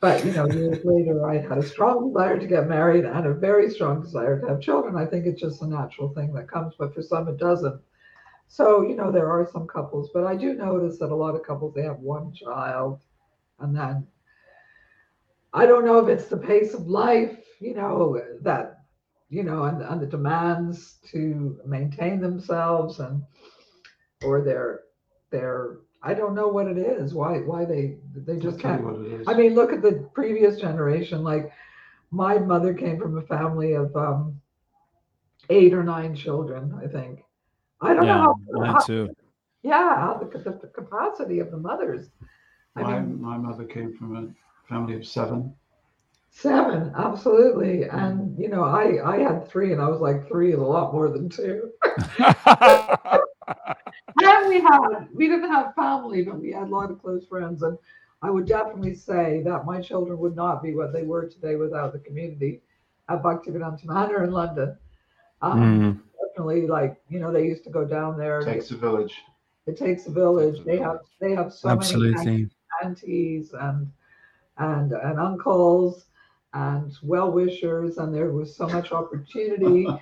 but 0.01 0.23
you 0.25 0.31
know, 0.31 0.49
years 0.49 0.83
later, 0.85 1.27
I 1.27 1.39
had 1.39 1.57
a 1.57 1.67
strong 1.67 2.07
desire 2.07 2.39
to 2.39 2.47
get 2.47 2.67
married 2.67 3.05
and 3.05 3.25
a 3.25 3.33
very 3.33 3.69
strong 3.69 4.01
desire 4.01 4.39
to 4.39 4.47
have 4.47 4.61
children. 4.61 4.95
I 4.95 5.05
think 5.05 5.25
it's 5.25 5.41
just 5.41 5.61
a 5.61 5.67
natural 5.67 6.13
thing 6.13 6.33
that 6.33 6.49
comes, 6.49 6.75
but 6.79 6.93
for 6.93 7.01
some 7.01 7.27
it 7.27 7.37
doesn't. 7.37 7.81
So, 8.47 8.81
you 8.81 8.95
know, 8.95 9.11
there 9.11 9.29
are 9.29 9.47
some 9.51 9.67
couples, 9.67 10.09
but 10.13 10.25
I 10.25 10.35
do 10.35 10.53
notice 10.53 10.97
that 10.99 11.11
a 11.11 11.15
lot 11.15 11.35
of 11.35 11.43
couples, 11.43 11.73
they 11.75 11.83
have 11.83 11.99
one 11.99 12.33
child 12.33 13.01
and 13.61 13.75
then 13.75 14.05
I 15.53 15.65
don't 15.65 15.85
know 15.85 15.99
if 15.99 16.07
it's 16.07 16.29
the 16.29 16.37
pace 16.37 16.73
of 16.73 16.87
life, 16.87 17.37
you 17.59 17.73
know, 17.75 18.19
that, 18.41 18.79
you 19.29 19.43
know, 19.43 19.63
and, 19.63 19.81
and 19.81 20.01
the 20.01 20.05
demands 20.05 20.97
to 21.11 21.59
maintain 21.65 22.19
themselves 22.21 22.99
and, 22.99 23.23
or 24.25 24.41
their, 24.41 24.81
their, 25.31 25.77
I 26.03 26.13
don't 26.13 26.35
know 26.35 26.47
what 26.47 26.67
it 26.67 26.77
is, 26.77 27.13
why, 27.13 27.39
why 27.39 27.65
they, 27.65 27.97
they 28.15 28.37
just 28.37 28.59
tell 28.59 28.71
can't. 28.71 28.83
what 28.83 28.95
it 29.05 29.21
is. 29.21 29.27
I 29.27 29.33
mean, 29.33 29.55
look 29.55 29.73
at 29.73 29.81
the 29.81 30.07
previous 30.13 30.59
generation, 30.59 31.23
like 31.23 31.51
my 32.11 32.37
mother 32.37 32.73
came 32.73 32.99
from 32.99 33.17
a 33.17 33.21
family 33.23 33.73
of, 33.73 33.95
um, 33.95 34.39
eight 35.49 35.73
or 35.73 35.83
nine 35.83 36.15
children, 36.15 36.73
I 36.83 36.87
think. 36.87 37.23
I 37.81 37.93
don't 37.93 38.05
Yeah, 38.05 38.17
know 38.17 38.35
how, 38.53 38.59
mine 38.59 38.73
how- 38.73 38.85
too. 38.85 39.09
yeah, 39.63 39.95
how 39.95 40.13
the, 40.17 40.37
the, 40.37 40.51
the 40.61 40.67
capacity 40.67 41.39
of 41.39 41.51
the 41.51 41.57
mothers. 41.57 42.09
I 42.75 42.81
my, 42.81 42.99
mean, 42.99 43.21
my 43.21 43.37
mother 43.37 43.65
came 43.65 43.95
from 43.97 44.15
a 44.15 44.27
family 44.69 44.95
of 44.95 45.05
seven. 45.05 45.53
seven, 46.29 46.93
absolutely. 46.95 47.83
And 47.83 48.37
you 48.37 48.49
know, 48.49 48.63
I 48.63 48.99
I 49.03 49.17
had 49.19 49.47
three, 49.47 49.73
and 49.73 49.81
I 49.81 49.87
was 49.87 49.99
like, 50.01 50.27
three 50.27 50.53
is 50.53 50.59
a 50.59 50.63
lot 50.63 50.93
more 50.93 51.09
than 51.09 51.29
two. 51.29 51.71
And 54.21 54.49
we 54.49 54.59
had 54.59 55.07
we 55.13 55.27
didn't 55.27 55.49
have 55.49 55.73
family, 55.75 56.23
but 56.23 56.39
we 56.39 56.51
had 56.51 56.63
a 56.63 56.71
lot 56.71 56.91
of 56.91 57.01
close 57.01 57.25
friends. 57.25 57.61
And 57.63 57.77
I 58.21 58.29
would 58.29 58.45
definitely 58.47 58.93
say 58.95 59.41
that 59.45 59.65
my 59.65 59.79
children 59.81 60.19
would 60.19 60.35
not 60.35 60.61
be 60.61 60.73
what 60.75 60.91
they 60.91 61.03
were 61.03 61.27
today 61.27 61.55
without 61.55 61.93
the 61.93 61.99
community 61.99 62.61
at 63.07 63.23
Bhaktivedanta 63.23 63.85
Manor 63.85 64.23
in 64.23 64.31
London. 64.31 64.77
Um, 65.41 65.59
Mm, 65.61 65.99
Definitely, 66.27 66.67
like 66.67 67.01
you 67.09 67.19
know, 67.19 67.31
they 67.31 67.45
used 67.45 67.63
to 67.63 67.69
go 67.69 67.85
down 67.85 68.17
there. 68.17 68.43
They- 68.43 68.53
Takes 68.53 68.71
a 68.71 68.77
village. 68.77 69.15
it 69.67 69.77
takes 69.77 70.05
a 70.07 70.11
village. 70.11 70.63
They 70.65 70.77
have 70.77 70.99
they 71.21 71.31
have 71.33 71.53
so 71.53 71.69
many 71.69 71.79
Absolutely. 71.79 72.49
Aunties 72.83 73.53
and 73.53 73.91
and 74.57 74.91
and 74.91 75.19
uncles 75.19 76.05
and 76.53 76.97
well 77.03 77.31
wishers, 77.31 77.97
and 77.97 78.13
there 78.13 78.31
was 78.31 78.55
so 78.55 78.67
much 78.67 78.91
opportunity. 78.91 79.87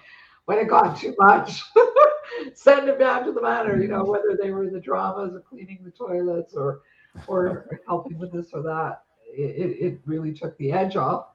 when 0.47 0.57
it 0.59 0.69
got 0.69 0.97
too 0.97 1.13
much, 1.19 1.61
send 2.53 2.87
them 2.87 2.97
down 2.97 3.25
to 3.25 3.33
the 3.33 3.41
manor. 3.41 3.81
You 3.81 3.89
know, 3.89 4.05
whether 4.05 4.37
they 4.41 4.49
were 4.49 4.63
in 4.63 4.73
the 4.73 4.79
dramas 4.79 5.33
or 5.33 5.41
cleaning 5.41 5.79
the 5.83 5.91
toilets 5.91 6.53
or 6.53 6.81
or 7.27 7.69
helping 7.87 8.17
with 8.17 8.31
this 8.31 8.51
or 8.53 8.63
that. 8.63 9.03
It, 9.29 9.77
it, 9.81 9.99
really 10.05 10.33
took 10.33 10.57
the 10.57 10.71
edge 10.71 10.95
off. 10.95 11.27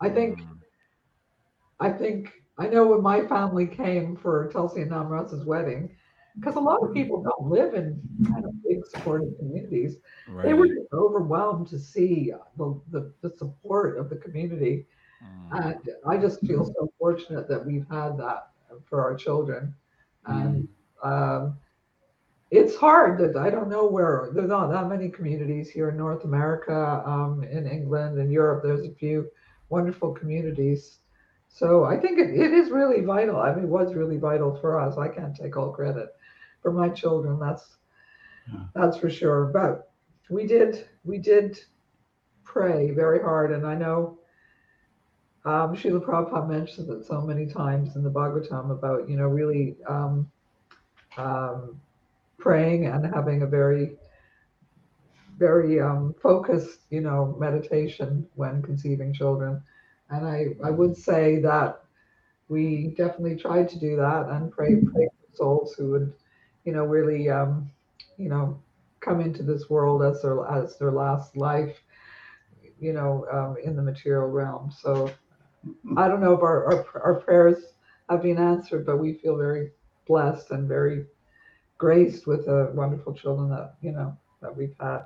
I 0.00 0.08
think 0.08 0.40
mm. 0.40 0.56
I 1.80 1.90
think 1.90 2.32
I 2.58 2.68
know 2.68 2.86
when 2.86 3.02
my 3.02 3.26
family 3.26 3.66
came 3.66 4.16
for 4.16 4.48
Tulsi 4.52 4.82
and 4.82 4.92
Namras's 4.92 5.44
wedding, 5.44 5.94
because 6.38 6.56
a 6.56 6.60
lot 6.60 6.82
of 6.82 6.94
people 6.94 7.22
don't 7.22 7.50
live 7.50 7.74
in 7.74 8.00
kind 8.30 8.44
of 8.44 8.52
big 8.62 8.84
supportive 8.86 9.36
communities 9.38 9.96
they 10.42 10.54
were 10.54 10.68
overwhelmed 10.92 11.68
to 11.68 11.78
see 11.78 12.32
the, 12.56 12.80
the, 12.90 13.12
the 13.22 13.30
support 13.36 13.98
of 13.98 14.08
the 14.08 14.16
community. 14.16 14.86
Mm. 15.22 15.64
And 15.64 15.90
I 16.06 16.16
just 16.16 16.40
feel 16.40 16.64
so 16.64 16.92
fortunate 16.98 17.48
that 17.48 17.64
we've 17.64 17.86
had 17.90 18.16
that 18.18 18.50
for 18.86 19.02
our 19.02 19.14
children. 19.14 19.74
And 20.26 20.68
um, 21.02 21.58
it's 22.50 22.76
hard 22.76 23.18
that 23.18 23.36
I 23.40 23.50
don't 23.50 23.68
know 23.68 23.86
where 23.86 24.30
there's 24.34 24.48
not 24.48 24.70
that 24.70 24.88
many 24.88 25.08
communities 25.08 25.70
here 25.70 25.88
in 25.88 25.96
North 25.96 26.24
America, 26.24 27.02
um, 27.04 27.42
in 27.44 27.66
England 27.66 28.18
in 28.18 28.30
Europe. 28.30 28.62
There's 28.62 28.86
a 28.86 28.94
few 28.94 29.28
wonderful 29.68 30.12
communities. 30.12 30.99
So 31.52 31.84
I 31.84 31.96
think 31.98 32.18
it, 32.18 32.30
it 32.30 32.52
is 32.52 32.70
really 32.70 33.02
vital. 33.02 33.36
I 33.38 33.54
mean, 33.54 33.64
it 33.64 33.70
was 33.70 33.94
really 33.94 34.18
vital 34.18 34.56
for 34.56 34.80
us. 34.80 34.96
I 34.98 35.08
can't 35.08 35.36
take 35.36 35.56
all 35.56 35.72
credit 35.72 36.14
for 36.62 36.72
my 36.72 36.88
children. 36.88 37.38
That's 37.38 37.76
Yeah. 38.52 38.60
that's 38.74 38.96
for 38.96 39.10
sure. 39.10 39.46
But 39.46 39.90
we 40.30 40.46
did 40.46 40.88
we 41.04 41.18
did 41.18 41.58
pray 42.44 42.90
very 42.92 43.20
hard, 43.20 43.52
and 43.52 43.66
I 43.66 43.74
know 43.74 44.18
um, 45.44 45.74
Srila 45.74 46.04
Prabhupada 46.04 46.48
mentions 46.48 46.88
it 46.90 47.04
so 47.04 47.20
many 47.20 47.46
times 47.46 47.96
in 47.96 48.02
the 48.02 48.10
Bhagavatam 48.10 48.70
about 48.70 49.08
you 49.08 49.16
know 49.16 49.28
really 49.28 49.76
um, 49.88 50.30
um, 51.16 51.80
praying 52.38 52.86
and 52.86 53.04
having 53.14 53.42
a 53.42 53.46
very 53.46 53.96
very 55.38 55.80
um, 55.80 56.14
focused 56.22 56.80
you 56.90 57.00
know 57.00 57.36
meditation 57.38 58.26
when 58.34 58.62
conceiving 58.62 59.12
children, 59.12 59.62
and 60.10 60.26
I 60.26 60.48
I 60.64 60.70
would 60.70 60.96
say 60.96 61.40
that 61.40 61.82
we 62.48 62.94
definitely 62.96 63.36
tried 63.36 63.68
to 63.70 63.78
do 63.78 63.96
that 63.96 64.28
and 64.28 64.50
pray 64.50 64.76
pray 64.76 65.08
for 65.08 65.36
souls 65.36 65.74
who 65.74 65.90
would 65.92 66.12
you 66.64 66.72
know 66.72 66.84
really 66.84 67.30
um, 67.30 67.70
you 68.16 68.28
know 68.28 68.60
come 69.00 69.20
into 69.20 69.42
this 69.42 69.70
world 69.70 70.02
as 70.02 70.22
their 70.22 70.46
as 70.48 70.78
their 70.78 70.92
last 70.92 71.36
life 71.36 71.76
you 72.78 72.92
know 72.92 73.26
um, 73.32 73.56
in 73.62 73.76
the 73.76 73.82
material 73.82 74.28
realm. 74.28 74.70
So 74.70 75.10
i 75.96 76.08
don't 76.08 76.20
know 76.20 76.32
if 76.32 76.40
our, 76.42 76.64
our 76.72 77.02
our 77.04 77.14
prayers 77.20 77.74
have 78.08 78.22
been 78.22 78.38
answered 78.38 78.86
but 78.86 78.96
we 78.96 79.12
feel 79.12 79.36
very 79.36 79.70
blessed 80.06 80.50
and 80.52 80.66
very 80.66 81.04
graced 81.76 82.26
with 82.26 82.46
the 82.46 82.70
wonderful 82.74 83.12
children 83.12 83.50
that 83.50 83.74
you 83.82 83.92
know 83.92 84.16
that 84.40 84.54
we've 84.56 84.74
had 84.80 85.00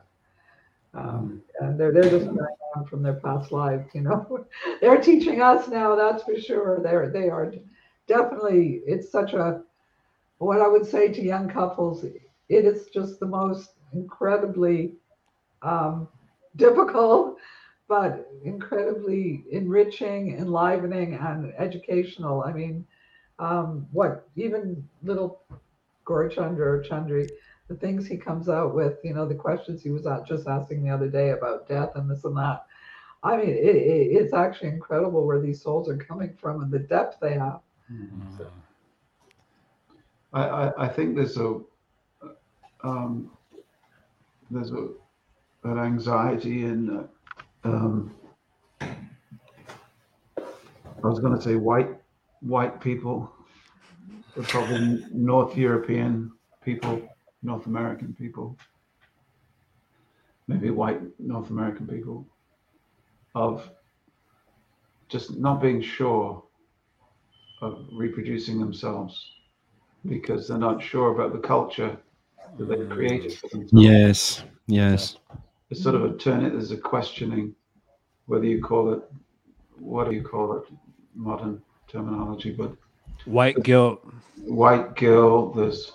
um, 0.94 1.42
and 1.60 1.78
they're 1.78 1.92
they're 1.92 2.10
just 2.10 2.26
carrying 2.26 2.38
on 2.76 2.84
from 2.86 3.02
their 3.02 3.14
past 3.14 3.52
lives 3.52 3.88
you 3.94 4.00
know 4.00 4.46
they're 4.80 5.00
teaching 5.00 5.40
us 5.40 5.68
now 5.68 5.94
that's 5.94 6.22
for 6.22 6.38
sure 6.38 6.80
they're 6.82 7.10
they 7.10 7.28
are 7.28 7.52
definitely 8.06 8.80
it's 8.86 9.10
such 9.10 9.32
a 9.32 9.62
what 10.38 10.60
i 10.60 10.68
would 10.68 10.86
say 10.86 11.08
to 11.12 11.22
young 11.22 11.48
couples 11.48 12.04
it 12.48 12.64
is 12.64 12.88
just 12.92 13.18
the 13.20 13.26
most 13.26 13.70
incredibly 13.92 14.92
um, 15.62 16.08
difficult, 16.56 17.38
but 17.88 18.30
incredibly 18.44 19.44
enriching, 19.50 20.36
enlivening, 20.38 21.14
and 21.14 21.52
educational. 21.58 22.42
I 22.44 22.52
mean, 22.52 22.86
um, 23.38 23.86
what 23.92 24.28
even 24.36 24.86
little 25.02 25.42
Gorchandra 26.06 26.66
or 26.66 26.84
Chandri, 26.84 27.28
the 27.68 27.74
things 27.74 28.06
he 28.06 28.16
comes 28.16 28.48
out 28.48 28.74
with, 28.74 28.98
you 29.02 29.14
know, 29.14 29.26
the 29.26 29.34
questions 29.34 29.82
he 29.82 29.90
was 29.90 30.06
just 30.26 30.46
asking 30.46 30.82
the 30.82 30.90
other 30.90 31.08
day 31.08 31.30
about 31.30 31.68
death 31.68 31.92
and 31.96 32.10
this 32.10 32.24
and 32.24 32.36
that. 32.36 32.66
I 33.22 33.38
mean, 33.38 33.48
it, 33.48 33.76
it, 33.76 34.12
it's 34.12 34.34
actually 34.34 34.68
incredible 34.68 35.26
where 35.26 35.40
these 35.40 35.62
souls 35.62 35.88
are 35.88 35.96
coming 35.96 36.36
from 36.38 36.62
and 36.62 36.70
the 36.70 36.80
depth 36.80 37.18
they 37.20 37.32
have. 37.34 37.60
I, 40.34 40.42
I, 40.42 40.84
I 40.84 40.88
think 40.88 41.16
there's 41.16 41.38
a 41.38 41.60
um, 42.82 43.30
there's 44.50 44.72
a 44.72 44.88
an 45.64 45.78
anxiety 45.78 46.64
in 46.64 47.08
uh, 47.64 47.68
um, 47.68 48.14
I 51.02 51.08
was 51.08 51.20
going 51.20 51.34
to 51.34 51.42
say 51.42 51.56
white 51.56 51.88
white 52.40 52.80
people, 52.80 53.32
but 54.36 54.46
probably 54.48 55.04
North 55.12 55.56
European 55.56 56.32
people, 56.62 57.00
North 57.44 57.66
American 57.66 58.14
people, 58.14 58.56
maybe 60.48 60.70
white 60.70 61.00
North 61.20 61.50
American 61.50 61.86
people, 61.86 62.26
of 63.34 63.70
just 65.08 65.36
not 65.36 65.60
being 65.60 65.80
sure 65.80 66.42
of 67.60 67.86
reproducing 67.92 68.58
themselves 68.58 69.32
because 70.06 70.48
they're 70.48 70.58
not 70.58 70.82
sure 70.82 71.12
about 71.12 71.32
the 71.32 71.38
culture 71.38 71.96
that 72.58 72.64
they've 72.66 72.88
created 72.88 73.34
for 73.38 73.48
themselves. 73.48 73.72
Yes. 73.72 74.42
Yes. 74.66 75.16
It's 75.70 75.82
sort 75.82 75.94
of 75.94 76.04
a 76.04 76.16
turn 76.16 76.44
it 76.44 76.50
there's 76.50 76.70
a 76.70 76.76
questioning 76.76 77.54
whether 78.26 78.44
you 78.44 78.62
call 78.62 78.92
it 78.92 79.02
what 79.78 80.08
do 80.08 80.14
you 80.14 80.22
call 80.22 80.56
it 80.56 80.64
modern 81.14 81.60
terminology 81.88 82.50
but 82.52 82.74
White 83.24 83.62
guilt. 83.62 84.06
white 84.44 84.94
guilt 84.96 85.56
there's 85.56 85.92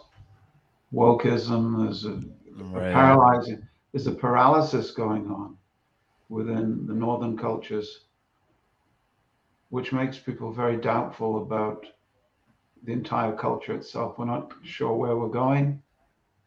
wokeism 0.94 1.84
there's 1.86 2.06
a, 2.06 2.14
a 2.60 2.80
paralyzing 2.94 3.62
there's 3.92 4.08
a 4.08 4.12
paralysis 4.12 4.92
going 4.92 5.28
on 5.30 5.56
within 6.30 6.86
the 6.88 6.94
northern 6.94 7.38
cultures 7.38 8.06
which 9.70 9.94
makes 9.94 10.18
people 10.18 10.52
very 10.52 10.78
doubtful 10.78 11.44
about 11.44 11.86
the 12.84 12.92
entire 12.92 13.34
culture 13.36 13.74
itself. 13.76 14.18
We're 14.18 14.26
not 14.26 14.52
sure 14.64 14.94
where 14.96 15.16
we're 15.16 15.28
going. 15.28 15.82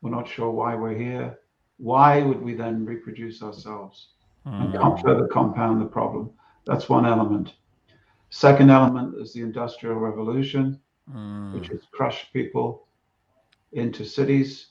We're 0.01 0.11
not 0.11 0.27
sure 0.27 0.51
why 0.51 0.75
we're 0.75 0.97
here. 0.97 1.39
Why 1.79 2.23
would 2.23 2.41
we 2.43 2.55
then 2.55 2.85
reproduce 2.85 3.43
ourselves 3.43 4.09
and 4.45 4.73
Mm. 4.75 4.81
com- 4.81 4.99
further 4.99 5.29
compound 5.29 5.81
the 5.81 5.87
problem? 5.87 6.31
That's 6.65 6.89
one 6.89 7.07
element. 7.07 7.55
Second 8.31 8.71
element 8.71 9.15
is 9.21 9.33
the 9.33 9.43
industrial 9.43 9.97
revolution 9.97 10.81
Mm. 11.13 11.55
which 11.55 11.69
has 11.69 11.83
crushed 11.93 12.33
people 12.33 12.87
into 13.73 14.05
cities, 14.05 14.69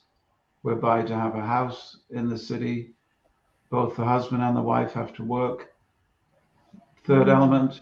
whereby 0.62 1.02
to 1.04 1.16
have 1.16 1.36
a 1.36 1.42
house 1.42 1.98
in 2.10 2.30
the 2.30 2.38
city, 2.38 2.94
both 3.70 3.96
the 3.96 4.06
husband 4.06 4.44
and 4.44 4.56
the 4.56 4.62
wife 4.62 4.92
have 4.94 5.14
to 5.14 5.24
work. 5.24 5.74
Third 7.06 7.30
element, 7.30 7.82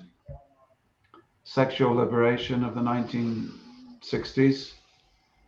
sexual 1.44 1.96
liberation 1.96 2.64
of 2.64 2.76
the 2.76 2.82
1960s, 2.82 4.74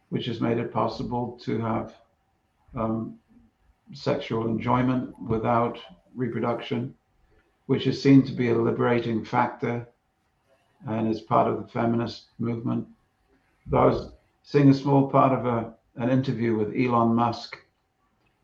which 0.09 0.25
has 0.25 0.41
made 0.41 0.57
it 0.57 0.73
possible 0.73 1.39
to 1.43 1.59
have 1.59 1.93
um, 2.75 3.17
sexual 3.93 4.47
enjoyment 4.47 5.17
without 5.21 5.79
reproduction, 6.15 6.93
which 7.67 7.87
is 7.87 8.01
seen 8.01 8.23
to 8.23 8.33
be 8.33 8.49
a 8.49 8.57
liberating 8.57 9.23
factor 9.23 9.87
and 10.87 11.07
is 11.07 11.21
part 11.21 11.47
of 11.47 11.61
the 11.61 11.67
feminist 11.67 12.29
movement. 12.39 12.87
Was 13.69 14.11
seeing 14.51 14.69
a 14.69 14.73
small 14.83 15.07
part 15.09 15.31
of 15.37 15.45
a, 15.45 15.73
an 15.95 16.09
interview 16.09 16.55
with 16.55 16.75
Elon 16.75 17.15
Musk, 17.15 17.57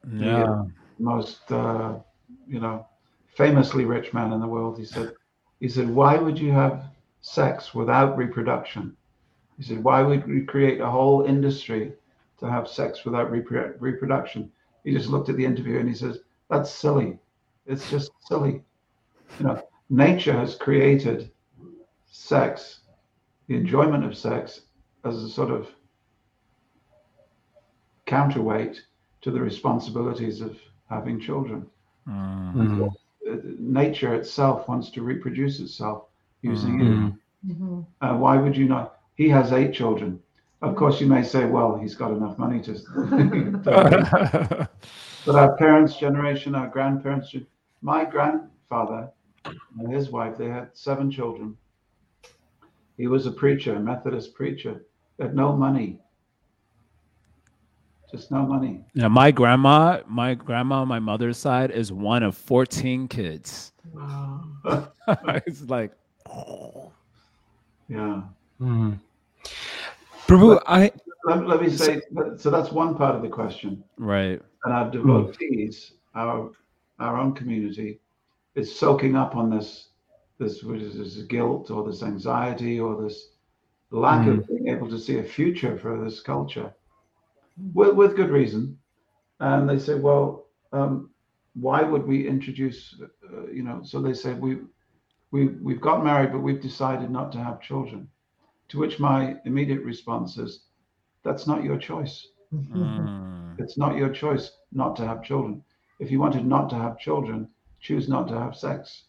Yeah. 0.09 0.45
the 0.47 0.71
most 0.99 1.51
uh, 1.51 1.95
you 2.47 2.59
know 2.59 2.85
famously 3.35 3.83
rich 3.85 4.13
man 4.13 4.31
in 4.33 4.39
the 4.39 4.47
world. 4.55 4.77
He 4.77 4.85
said, 4.85 5.09
he 5.59 5.67
said, 5.67 5.89
why 5.89 6.15
would 6.17 6.39
you 6.39 6.51
have 6.51 6.85
sex 7.21 7.75
without 7.75 8.17
reproduction? 8.17 8.95
He 9.57 9.63
said, 9.63 9.83
why 9.83 10.01
would 10.01 10.25
we 10.27 10.41
create 10.53 10.79
a 10.81 10.89
whole 10.89 11.25
industry 11.25 11.93
to 12.39 12.45
have 12.49 12.67
sex 12.67 13.05
without 13.05 13.31
repro- 13.31 13.75
reproduction? 13.79 14.51
He 14.83 14.93
just 14.93 15.09
looked 15.09 15.29
at 15.29 15.35
the 15.37 15.45
interview 15.45 15.79
and 15.79 15.89
he 15.89 15.95
says, 15.95 16.19
that's 16.49 16.71
silly. 16.71 17.19
It's 17.65 17.89
just 17.89 18.11
silly. 18.29 18.63
You 19.39 19.45
know, 19.45 19.61
nature 19.89 20.33
has 20.33 20.55
created 20.55 21.31
sex, 22.05 22.79
the 23.47 23.55
enjoyment 23.55 24.05
of 24.05 24.15
sex, 24.17 24.61
as 25.03 25.21
a 25.23 25.29
sort 25.29 25.51
of 25.51 25.67
counterweight 28.07 28.81
to 29.21 29.31
the 29.31 29.39
responsibilities 29.41 30.41
of 30.41 30.57
having 30.89 31.19
children. 31.19 31.65
Mm. 32.07 32.53
Mhm. 32.55 32.89
Uh, 32.89 33.35
Nature 33.59 34.13
itself 34.15 34.67
wants 34.67 34.89
to 34.91 35.03
reproduce 35.03 35.59
itself 35.59 36.05
using 36.41 36.79
Mhm. 36.79 37.07
it. 37.07 37.13
Mhm. 37.53 37.85
Uh, 38.01 38.15
why 38.17 38.37
would 38.37 38.55
you 38.57 38.67
not? 38.67 38.85
He 39.15 39.29
has 39.29 39.51
eight 39.51 39.73
children. 39.73 40.19
Of 40.61 40.75
course, 40.75 40.99
you 41.01 41.07
may 41.07 41.23
say, 41.23 41.45
well, 41.45 41.77
he's 41.77 41.95
got 41.95 42.11
enough 42.11 42.37
money 42.39 42.59
to. 42.61 42.73
but 45.25 45.35
our 45.35 45.55
parents' 45.57 45.97
generation, 45.97 46.55
our 46.55 46.67
grandparents, 46.67 47.29
gen- 47.31 47.45
my 47.81 48.05
grandfather 48.05 49.11
and 49.79 49.91
his 49.93 50.09
wife, 50.11 50.37
they 50.37 50.49
had 50.49 50.69
seven 50.73 51.11
children. 51.11 51.55
He 52.97 53.07
was 53.07 53.27
a 53.27 53.31
preacher, 53.31 53.75
a 53.75 53.79
Methodist 53.79 54.33
preacher. 54.33 54.81
They 55.17 55.25
had 55.25 55.35
no 55.35 55.55
money. 55.55 55.99
Just 58.11 58.31
no 58.31 58.43
money. 58.43 58.85
yeah, 58.93 59.09
my 59.09 59.31
grandma, 59.31 59.99
my 60.07 60.33
grandma 60.33 60.81
on 60.81 60.87
my 60.87 60.99
mother's 60.99 61.37
side 61.37 61.71
is 61.71 61.91
one 61.91 62.23
of 62.23 62.37
14 62.37 63.07
kids. 63.09 63.73
Wow. 63.93 64.43
it's 65.45 65.63
like 65.63 65.91
Yeah. 67.89 68.21
Mhm. 68.61 68.99
Prabhu, 70.27 70.61
I 70.67 70.91
Let, 71.25 71.47
let 71.47 71.61
me 71.61 71.69
say, 71.69 72.01
so 72.37 72.49
that's 72.49 72.71
one 72.71 72.95
part 72.95 73.15
of 73.15 73.21
the 73.21 73.29
question. 73.29 73.83
right. 73.97 74.41
and 74.63 74.73
our 74.73 74.89
devotees, 74.89 75.93
our 76.15 76.51
our 76.99 77.17
own 77.17 77.33
community, 77.33 77.99
is 78.55 78.73
soaking 78.73 79.15
up 79.15 79.35
on 79.35 79.49
this 79.49 79.89
this 80.39 80.63
which 80.63 80.81
is 80.81 80.95
this 80.97 81.23
guilt 81.23 81.71
or 81.71 81.83
this 81.89 82.03
anxiety 82.03 82.79
or 82.79 83.01
this 83.01 83.29
lack 83.91 84.27
of 84.27 84.47
being 84.47 84.67
able 84.69 84.87
to 84.89 84.99
see 84.99 85.17
a 85.19 85.23
future 85.23 85.77
for 85.77 86.03
this 86.03 86.19
culture, 86.21 86.73
with 87.73 87.95
with 87.95 88.15
good 88.15 88.29
reason, 88.29 88.77
and 89.39 89.69
they 89.69 89.79
say, 89.79 89.95
well, 89.95 90.47
um, 90.71 91.09
why 91.59 91.81
would 91.81 92.05
we 92.05 92.27
introduce, 92.27 92.95
uh, 93.01 93.47
you 93.47 93.63
know? 93.63 93.81
So 93.83 94.01
they 94.01 94.13
say 94.13 94.33
we 94.33 94.59
we 95.31 95.47
we've 95.47 95.81
got 95.81 96.03
married, 96.03 96.31
but 96.31 96.39
we've 96.39 96.61
decided 96.61 97.09
not 97.09 97.31
to 97.31 97.39
have 97.39 97.61
children. 97.61 98.07
To 98.69 98.79
which 98.79 98.99
my 98.99 99.37
immediate 99.45 99.81
response 99.83 100.37
is, 100.37 100.65
that's 101.23 101.47
not 101.47 101.63
your 101.63 101.77
choice. 101.77 102.27
Mm. 102.53 103.59
It's 103.59 103.77
not 103.77 103.95
your 103.95 104.09
choice 104.09 104.51
not 104.71 104.95
to 104.97 105.05
have 105.05 105.23
children. 105.23 105.63
If 105.99 106.11
you 106.11 106.19
wanted 106.19 106.45
not 106.45 106.69
to 106.69 106.75
have 106.75 106.99
children, 106.99 107.49
choose 107.79 108.07
not 108.07 108.27
to 108.27 108.37
have 108.37 108.55
sex. 108.55 109.05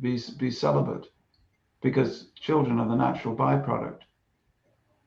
Be 0.00 0.18
be 0.38 0.50
celibate, 0.50 1.06
because 1.82 2.30
children 2.34 2.78
are 2.80 2.88
the 2.88 2.96
natural 2.96 3.34
byproduct. 3.36 4.00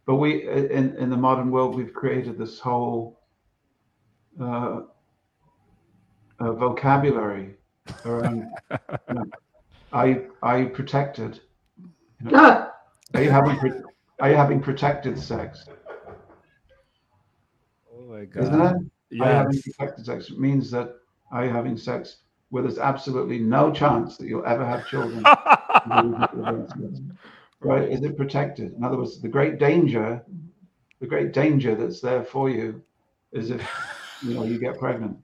But 0.05 0.15
we 0.15 0.47
in 0.49 0.95
in 0.97 1.09
the 1.09 1.17
modern 1.17 1.51
world 1.51 1.75
we've 1.75 1.93
created 1.93 2.37
this 2.37 2.59
whole 2.59 3.19
uh, 4.39 4.81
uh, 6.39 6.51
vocabulary 6.53 7.55
around. 8.05 8.51
you 8.71 9.15
know, 9.15 9.25
are 9.93 10.07
you, 10.07 10.31
are 10.41 10.59
you 10.59 10.69
protected? 10.69 11.39
Ah, 12.33 12.71
Are 13.13 13.21
you 13.21 13.29
having 13.29 13.57
are 14.19 14.29
you 14.29 14.35
having 14.35 14.61
protected 14.61 15.19
sex? 15.19 15.65
Oh 17.93 18.01
my 18.03 18.25
god! 18.25 18.43
Isn't 18.43 18.61
it? 18.61 18.61
Are 18.61 18.85
you 19.11 19.23
having 19.23 19.61
protected 19.61 20.05
sex 20.05 20.29
It 20.29 20.39
means 20.39 20.71
that 20.71 20.95
are 21.31 21.45
you 21.45 21.51
having 21.51 21.77
sex 21.77 22.17
where 22.49 22.63
there's 22.63 22.79
absolutely 22.79 23.39
no 23.39 23.71
chance 23.71 24.17
that 24.17 24.27
you'll 24.27 24.45
ever 24.45 24.65
have 24.65 24.87
children? 24.87 25.23
right? 27.61 27.89
Is 27.89 28.03
it 28.03 28.17
protected? 28.17 28.73
In 28.73 28.83
other 28.83 28.97
words, 28.97 29.21
the 29.21 29.27
great 29.27 29.59
danger, 29.59 30.23
the 30.99 31.07
great 31.07 31.31
danger 31.31 31.75
that's 31.75 32.01
there 32.01 32.23
for 32.23 32.49
you 32.49 32.81
is 33.31 33.51
if 33.51 33.61
you 34.23 34.33
know 34.33 34.43
you 34.43 34.59
get 34.59 34.77
pregnant. 34.79 35.17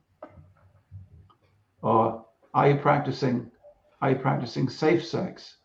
Or 1.82 2.26
are 2.54 2.70
you 2.70 2.78
practicing 2.78 3.52
are 4.02 4.12
you 4.12 4.18
practicing 4.18 4.70
safe 4.70 5.06
sex? 5.06 5.58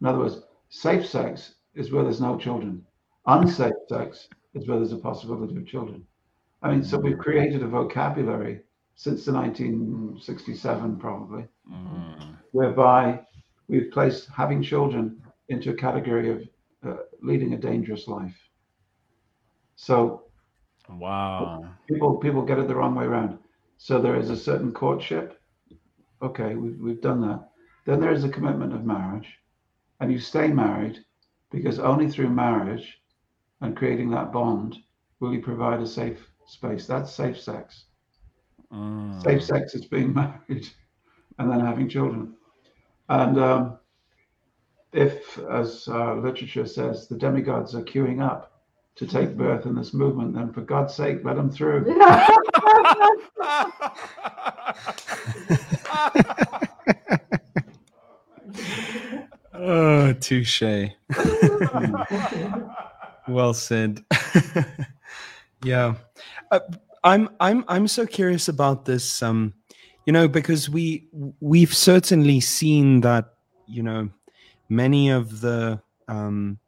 In 0.00 0.06
other 0.06 0.18
words, 0.18 0.42
safe 0.68 1.06
sex 1.06 1.54
is 1.74 1.90
where 1.90 2.04
there's 2.04 2.20
no 2.20 2.38
children. 2.38 2.84
Unsafe 3.26 3.74
sex 3.88 4.28
is 4.54 4.68
where 4.68 4.78
there's 4.78 4.92
a 4.92 4.98
possibility 4.98 5.56
of 5.56 5.66
children. 5.66 6.04
I 6.62 6.70
mean, 6.70 6.82
so 6.82 6.98
we've 6.98 7.18
created 7.18 7.62
a 7.62 7.68
vocabulary 7.68 8.60
since 8.94 9.24
the 9.24 9.32
1967, 9.32 10.96
probably, 10.96 11.46
Mm. 11.70 12.36
whereby 12.52 13.20
we've 13.68 13.90
placed 13.92 14.28
having 14.28 14.62
children 14.62 15.22
into 15.48 15.70
a 15.70 15.74
category 15.74 16.30
of 16.30 16.42
uh, 16.86 16.96
leading 17.22 17.54
a 17.54 17.58
dangerous 17.58 18.08
life. 18.08 18.36
So 19.76 20.22
Wow. 20.88 21.74
people 21.88 22.16
people 22.18 22.42
get 22.42 22.58
it 22.58 22.68
the 22.68 22.74
wrong 22.74 22.94
way 22.94 23.04
around. 23.04 23.38
So 23.78 24.00
there 24.00 24.16
is 24.16 24.30
a 24.30 24.36
certain 24.36 24.72
courtship. 24.72 25.40
Okay, 26.22 26.54
we've, 26.54 26.78
we've 26.80 27.00
done 27.00 27.20
that. 27.22 27.48
Then 27.86 28.00
there 28.00 28.12
is 28.12 28.24
a 28.24 28.28
commitment 28.28 28.72
of 28.74 28.84
marriage, 28.84 29.38
and 30.00 30.10
you 30.12 30.18
stay 30.18 30.48
married 30.48 30.98
because 31.50 31.78
only 31.78 32.08
through 32.08 32.30
marriage 32.30 32.98
and 33.60 33.76
creating 33.76 34.10
that 34.10 34.32
bond 34.32 34.76
will 35.20 35.32
you 35.32 35.40
provide 35.40 35.80
a 35.80 35.86
safe 35.86 36.30
space. 36.46 36.86
That's 36.86 37.12
safe 37.12 37.38
sex. 37.40 37.86
Mm. 38.72 39.22
Safe 39.22 39.42
sex 39.42 39.74
is 39.74 39.86
being 39.86 40.12
married 40.22 40.66
and 41.38 41.50
then 41.50 41.60
having 41.60 41.88
children. 41.88 42.34
And 43.08 43.38
um, 43.38 43.78
if, 44.92 45.38
as 45.50 45.88
uh, 45.88 46.14
literature 46.14 46.66
says, 46.66 47.08
the 47.08 47.16
demigods 47.16 47.74
are 47.74 47.82
queuing 47.82 48.22
up 48.22 48.52
to 48.96 49.06
take 49.06 49.36
birth 49.36 49.64
in 49.64 49.76
this 49.76 49.94
movement, 49.94 50.34
then 50.34 50.52
for 50.52 50.62
God's 50.62 50.94
sake, 50.94 51.20
let 51.24 51.36
them 51.36 51.50
through. 51.50 51.86
oh 59.54 60.12
touche. 60.14 60.62
well 63.28 63.54
said. 63.54 64.04
yeah, 65.64 65.94
uh, 66.50 66.60
I'm 67.04 67.28
I'm 67.38 67.64
I'm 67.68 67.86
so 67.86 68.04
curious 68.04 68.48
about 68.48 68.84
this. 68.84 69.22
Um, 69.22 69.54
you 70.06 70.12
know, 70.12 70.26
because 70.26 70.68
we 70.68 71.06
we've 71.40 71.74
certainly 71.74 72.40
seen 72.40 73.02
that. 73.02 73.34
You 73.70 73.82
know, 73.82 74.08
many 74.68 75.10
of 75.10 75.40
the 75.40 75.82
um, 76.08 76.58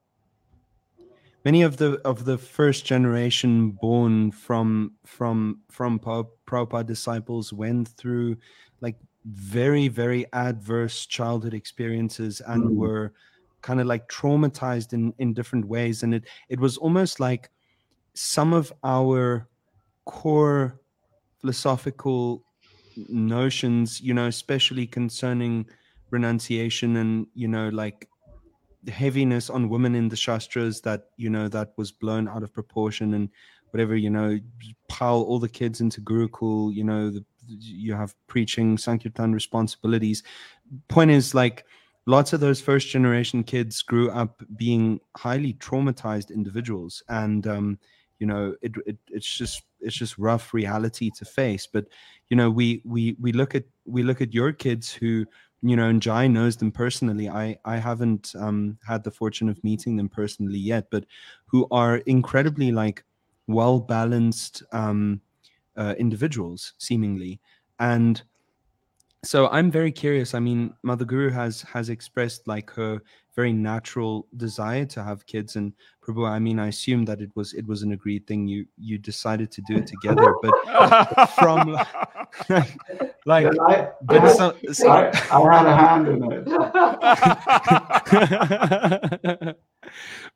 many 1.44 1.62
of 1.62 1.76
the 1.78 2.00
of 2.04 2.24
the 2.24 2.38
first 2.38 2.84
generation 2.84 3.70
born 3.70 4.30
from 4.30 4.92
from 5.04 5.60
from 5.70 5.98
Prab- 5.98 6.28
Prabhupada 6.46 6.86
disciples 6.86 7.52
went 7.52 7.88
through 7.88 8.36
like 8.80 8.96
very 9.24 9.88
very 9.88 10.26
adverse 10.32 11.06
childhood 11.06 11.54
experiences 11.54 12.40
and 12.40 12.64
Mm. 12.64 12.76
were 12.76 13.12
kind 13.62 13.80
of 13.80 13.86
like 13.86 14.08
traumatized 14.08 14.92
in 14.92 15.12
in 15.18 15.34
different 15.34 15.66
ways 15.66 16.02
and 16.02 16.14
it 16.14 16.24
it 16.48 16.60
was 16.60 16.76
almost 16.78 17.20
like 17.20 17.50
some 18.14 18.52
of 18.54 18.72
our 18.84 19.48
core 20.06 20.80
philosophical 21.40 22.44
notions 23.08 24.00
you 24.00 24.14
know 24.14 24.26
especially 24.26 24.86
concerning 24.86 25.66
renunciation 26.10 26.96
and 26.96 27.26
you 27.34 27.48
know 27.48 27.68
like 27.68 28.08
the 28.82 28.92
heaviness 28.92 29.50
on 29.50 29.68
women 29.68 29.94
in 29.94 30.08
the 30.08 30.16
shastras 30.16 30.80
that 30.80 31.08
you 31.16 31.30
know 31.30 31.48
that 31.48 31.72
was 31.76 31.92
blown 31.92 32.28
out 32.28 32.42
of 32.42 32.52
proportion 32.52 33.14
and 33.14 33.28
whatever 33.70 33.94
you 33.94 34.10
know 34.10 34.38
pile 34.88 35.20
all 35.22 35.38
the 35.38 35.48
kids 35.48 35.80
into 35.80 36.00
gurukul 36.00 36.74
you 36.74 36.82
know 36.82 37.10
the, 37.10 37.24
you 37.58 37.94
have 37.94 38.14
preaching 38.26 38.78
sankirtan 38.78 39.32
responsibilities. 39.32 40.22
Point 40.88 41.10
is 41.10 41.34
like 41.34 41.64
lots 42.06 42.32
of 42.32 42.40
those 42.40 42.60
first 42.60 42.88
generation 42.88 43.42
kids 43.42 43.82
grew 43.82 44.10
up 44.10 44.42
being 44.56 45.00
highly 45.16 45.54
traumatized 45.54 46.32
individuals 46.32 47.02
and 47.08 47.46
um, 47.46 47.78
you 48.18 48.26
know 48.26 48.54
it, 48.62 48.72
it 48.86 48.98
it's 49.08 49.26
just 49.26 49.62
it's 49.80 49.96
just 49.96 50.18
rough 50.18 50.52
reality 50.52 51.10
to 51.16 51.24
face. 51.24 51.66
But 51.66 51.86
you 52.28 52.36
know 52.36 52.50
we 52.50 52.82
we 52.84 53.16
we 53.20 53.32
look 53.32 53.54
at 53.54 53.64
we 53.86 54.02
look 54.02 54.20
at 54.20 54.34
your 54.34 54.52
kids 54.52 54.92
who 54.92 55.26
you 55.62 55.76
know 55.76 55.88
and 55.88 56.02
jai 56.02 56.26
knows 56.26 56.56
them 56.56 56.72
personally. 56.72 57.28
I 57.28 57.58
i 57.64 57.76
haven't 57.78 58.32
um 58.38 58.78
had 58.86 59.04
the 59.04 59.10
fortune 59.10 59.48
of 59.48 59.62
meeting 59.64 59.96
them 59.96 60.08
personally 60.08 60.58
yet 60.58 60.88
but 60.90 61.04
who 61.46 61.66
are 61.70 61.98
incredibly 61.98 62.72
like 62.72 63.04
well 63.46 63.80
balanced 63.80 64.62
um 64.72 65.20
uh, 65.76 65.94
individuals 65.98 66.74
seemingly. 66.78 67.40
And 67.80 68.22
so 69.22 69.48
i'm 69.48 69.70
very 69.70 69.92
curious 69.92 70.34
i 70.34 70.38
mean 70.40 70.72
mother 70.82 71.04
guru 71.04 71.28
has 71.30 71.60
has 71.62 71.90
expressed 71.90 72.46
like 72.48 72.70
her 72.70 73.00
very 73.36 73.52
natural 73.52 74.26
desire 74.36 74.84
to 74.86 75.02
have 75.04 75.26
kids 75.26 75.56
and 75.56 75.72
prabhu 76.02 76.26
i 76.26 76.38
mean 76.38 76.58
i 76.58 76.68
assume 76.68 77.04
that 77.04 77.20
it 77.20 77.30
was 77.34 77.52
it 77.52 77.66
was 77.66 77.82
an 77.82 77.92
agreed 77.92 78.26
thing 78.26 78.46
you 78.46 78.64
you 78.78 78.96
decided 78.96 79.50
to 79.50 79.60
do 79.68 79.76
it 79.76 79.86
together 79.86 80.34
but 80.42 81.26
from 81.38 81.68
like, 82.48 82.74
like 83.26 83.46
And 83.46 83.60
I, 83.60 83.74
I, 83.74 83.88
but 84.02 84.20
had, 84.22 84.36
so, 84.36 84.56
so- 84.72 84.88
I, 84.90 85.10
I 85.30 85.38
had 85.56 85.66
a 85.66 85.76
hand 85.76 86.08
in 86.08 86.22
it. 89.40 89.56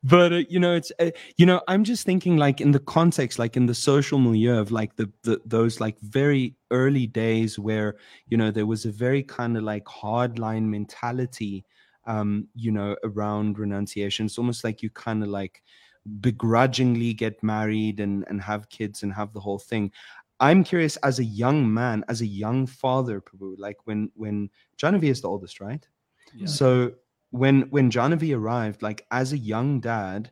but 0.05 0.33
uh, 0.33 0.43
you 0.49 0.61
know 0.61 0.75
it's 0.75 0.93
uh, 1.01 1.11
you 1.37 1.47
know 1.47 1.61
i'm 1.67 1.83
just 1.83 2.05
thinking 2.05 2.37
like 2.37 2.61
in 2.61 2.71
the 2.71 2.79
context 2.79 3.39
like 3.39 3.57
in 3.57 3.67
the 3.67 3.75
social 3.75 4.19
milieu 4.19 4.59
of 4.59 4.71
like 4.71 4.95
the, 4.97 5.11
the 5.23 5.41
those 5.47 5.81
like 5.81 5.99
very 6.01 6.55
early 6.71 7.07
days 7.07 7.59
where 7.59 7.97
you 8.29 8.37
know 8.37 8.51
there 8.51 8.67
was 8.67 8.85
a 8.85 8.93
very 8.93 9.23
kind 9.23 9.57
of 9.57 9.63
like 9.63 9.85
hardline 9.87 10.65
mentality 10.65 11.65
um 12.07 12.47
you 12.55 12.71
know 12.71 12.97
around 13.05 13.59
renunciation. 13.59 14.27
It's 14.27 14.39
almost 14.39 14.63
like 14.63 14.83
you 14.83 14.91
kind 14.91 15.23
of 15.23 15.29
like 15.31 15.63
begrudgingly 16.21 17.15
get 17.15 17.43
married 17.43 17.99
and 18.01 18.25
and 18.29 18.43
have 18.43 18.69
kids 18.69 19.03
and 19.03 19.13
have 19.15 19.33
the 19.33 19.41
whole 19.41 19.59
thing. 19.59 19.91
I'm 20.41 20.65
curious 20.65 20.97
as 20.99 21.19
a 21.19 21.25
young 21.25 21.73
man 21.73 22.05
as 22.09 22.21
a 22.21 22.27
young 22.27 22.67
father 22.67 23.21
Prabhu, 23.23 23.55
like 23.59 23.79
when 23.87 24.11
when 24.15 24.51
Jahnavi 24.77 25.05
is 25.05 25.23
the 25.23 25.29
oldest 25.29 25.61
right? 25.61 25.87
Yeah. 26.35 26.47
so 26.49 26.93
when 27.35 27.63
when 27.71 27.91
Jahnavi 27.91 28.37
arrived, 28.37 28.81
like 28.81 29.07
as 29.11 29.33
a 29.33 29.39
young 29.39 29.81
dad, 29.81 30.31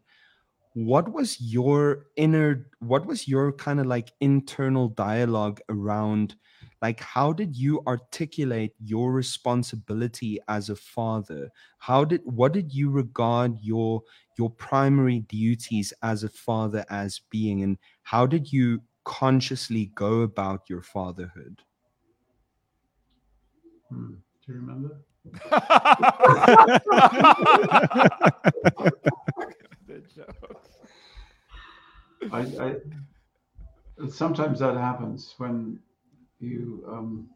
what 0.74 1.12
was 1.12 1.40
your 1.40 2.06
inner 2.16 2.70
what 2.80 3.06
was 3.06 3.28
your 3.28 3.52
kind 3.52 3.80
of 3.80 3.86
like 3.86 4.12
internal 4.20 4.88
dialogue 4.88 5.60
around 5.68 6.36
like 6.82 7.00
how 7.00 7.32
did 7.32 7.56
you 7.56 7.82
articulate 7.86 8.72
your 8.80 9.12
responsibility 9.12 10.38
as 10.48 10.70
a 10.70 10.76
father 10.76 11.50
how 11.78 12.04
did 12.04 12.22
what 12.24 12.52
did 12.52 12.72
you 12.72 12.90
regard 12.90 13.58
your 13.60 14.02
your 14.38 14.50
primary 14.50 15.20
duties 15.20 15.92
as 16.02 16.24
a 16.24 16.28
father 16.30 16.84
as 16.90 17.20
being 17.30 17.62
and 17.62 17.78
how 18.04 18.26
did 18.26 18.52
you 18.52 18.80
consciously 19.04 19.86
go 19.94 20.22
about 20.22 20.70
your 20.70 20.82
fatherhood 20.82 21.62
Hmm. 23.88 24.14
Do 24.44 24.52
you 24.52 24.54
remember? 24.54 25.04
The 29.86 30.02
jokes. 30.14 30.78
I, 32.32 32.40
I 32.40 32.76
sometimes 34.08 34.58
that 34.60 34.76
happens 34.76 35.34
when 35.38 35.78
you 36.40 36.84
um, 36.88 37.28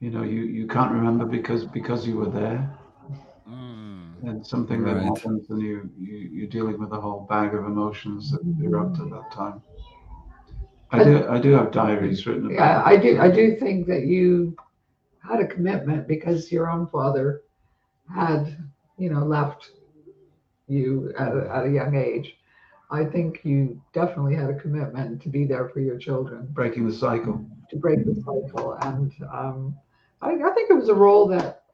you 0.00 0.10
know 0.10 0.22
you 0.22 0.42
you 0.42 0.66
can't 0.66 0.92
remember 0.92 1.24
because 1.26 1.64
because 1.64 2.06
you 2.06 2.16
were 2.16 2.30
there 2.30 2.68
Mm. 3.48 4.28
and 4.28 4.46
something 4.46 4.84
that 4.84 5.02
happens 5.02 5.48
and 5.48 5.62
you, 5.62 5.88
you 5.98 6.16
you're 6.18 6.48
dealing 6.48 6.78
with 6.78 6.92
a 6.92 7.00
whole 7.00 7.26
bag 7.30 7.54
of 7.54 7.64
emotions 7.64 8.30
that 8.30 8.42
erupt 8.62 9.00
at 9.00 9.08
that 9.10 9.32
time. 9.32 9.62
I 10.90 11.02
do 11.02 11.26
I 11.28 11.38
do 11.40 11.52
have 11.52 11.70
diaries 11.72 12.26
written 12.26 12.46
about 12.46 12.54
Yeah, 12.54 12.82
I 12.84 12.96
do. 12.96 13.18
I 13.20 13.30
do 13.30 13.56
think 13.56 13.86
that 13.86 14.06
you 14.06 14.56
had 15.28 15.40
a 15.40 15.46
commitment 15.46 16.08
because 16.08 16.50
your 16.50 16.70
own 16.70 16.86
father 16.88 17.42
had, 18.14 18.56
you 18.98 19.10
know, 19.10 19.24
left 19.24 19.70
you 20.66 21.12
at 21.18 21.34
a, 21.34 21.50
at 21.54 21.66
a 21.66 21.70
young 21.70 21.94
age. 21.94 22.36
I 22.90 23.04
think 23.04 23.40
you 23.44 23.80
definitely 23.92 24.34
had 24.34 24.48
a 24.50 24.54
commitment 24.54 25.20
to 25.22 25.28
be 25.28 25.44
there 25.44 25.68
for 25.68 25.80
your 25.80 25.98
children, 25.98 26.48
breaking 26.52 26.88
the 26.88 26.94
cycle. 26.94 27.44
to 27.70 27.76
break 27.76 28.04
the 28.06 28.14
cycle, 28.14 28.72
and 28.80 29.12
um, 29.30 29.76
I, 30.22 30.30
I 30.30 30.50
think 30.54 30.70
it 30.70 30.74
was 30.74 30.88
a 30.88 30.94
role 30.94 31.28
that 31.28 31.64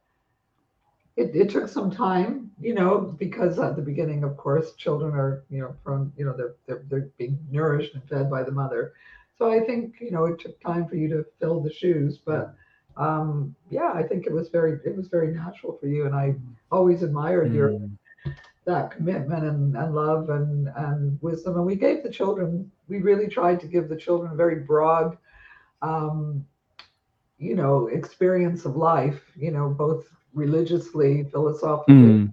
it, 1.17 1.35
it 1.35 1.51
took 1.51 1.69
some 1.69 1.91
time, 1.91 2.51
you 2.61 2.75
know, 2.75 3.15
because 3.19 3.59
at 3.59 3.77
the 3.77 3.83
beginning, 3.83 4.25
of 4.25 4.37
course, 4.37 4.75
children 4.75 5.15
are, 5.15 5.45
you 5.49 5.61
know, 5.61 5.75
from, 5.85 6.13
you 6.17 6.25
know, 6.25 6.35
they're, 6.37 6.55
they're, 6.67 6.85
they're 6.89 7.09
being 7.17 7.39
nourished 7.51 7.95
and 7.95 8.03
fed 8.09 8.29
by 8.29 8.43
the 8.43 8.51
mother. 8.51 8.95
So 9.39 9.51
I 9.51 9.61
think, 9.61 9.95
you 10.01 10.11
know, 10.11 10.25
it 10.27 10.41
took 10.41 10.61
time 10.61 10.89
for 10.89 10.97
you 10.97 11.09
to 11.09 11.25
fill 11.41 11.61
the 11.61 11.73
shoes, 11.73 12.19
but 12.19 12.55
um, 12.97 13.55
yeah, 13.71 13.93
I 13.95 14.03
think 14.03 14.27
it 14.27 14.33
was 14.33 14.49
very, 14.49 14.79
it 14.85 14.97
was 14.97 15.09
very 15.09 15.33
natural 15.33 15.77
for 15.81 15.87
you. 15.87 16.07
And 16.07 16.15
I 16.15 16.35
always 16.71 17.03
admired 17.03 17.53
your, 17.53 17.71
Mm. 17.71 17.99
that 18.67 18.91
commitment 18.91 19.45
and, 19.45 19.77
and 19.77 19.95
love 19.95 20.31
and, 20.31 20.69
and 20.77 21.19
wisdom. 21.23 21.57
And 21.57 21.67
we 21.67 21.77
gave 21.77 22.03
the 22.03 22.11
children, 22.11 22.71
we 22.89 22.99
really 22.99 23.29
tried 23.29 23.61
to 23.61 23.67
give 23.67 23.89
the 23.89 23.97
children 23.97 24.33
a 24.33 24.37
very 24.37 24.61
broad, 24.61 25.17
um, 25.83 26.45
you 27.39 27.55
know, 27.55 27.89
experience 27.89 28.65
of 28.65 28.77
life, 28.77 29.21
you 29.37 29.51
know, 29.51 29.69
both 29.71 30.05
religiously, 30.35 31.25
philosophically, 31.31 32.13
Mm. 32.13 32.33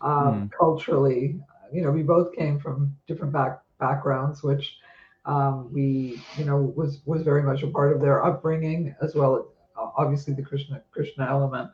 um, 0.00 0.50
culturally. 0.58 1.40
You 1.72 1.82
know, 1.82 1.90
we 1.90 2.02
both 2.02 2.32
came 2.34 2.58
from 2.58 2.94
different 3.06 3.32
back 3.32 3.62
backgrounds, 3.78 4.42
which 4.42 4.78
um, 5.24 5.70
we, 5.72 6.26
you 6.34 6.44
know, 6.44 6.72
was 6.76 7.00
was 7.06 7.22
very 7.22 7.42
much 7.42 7.62
a 7.62 7.68
part 7.68 7.92
of 7.94 8.00
their 8.00 8.24
upbringing, 8.24 8.94
as 9.02 9.14
well 9.14 9.46
obviously 9.96 10.34
the 10.34 10.42
Krishna 10.42 10.82
Krishna 10.92 11.26
element. 11.28 11.70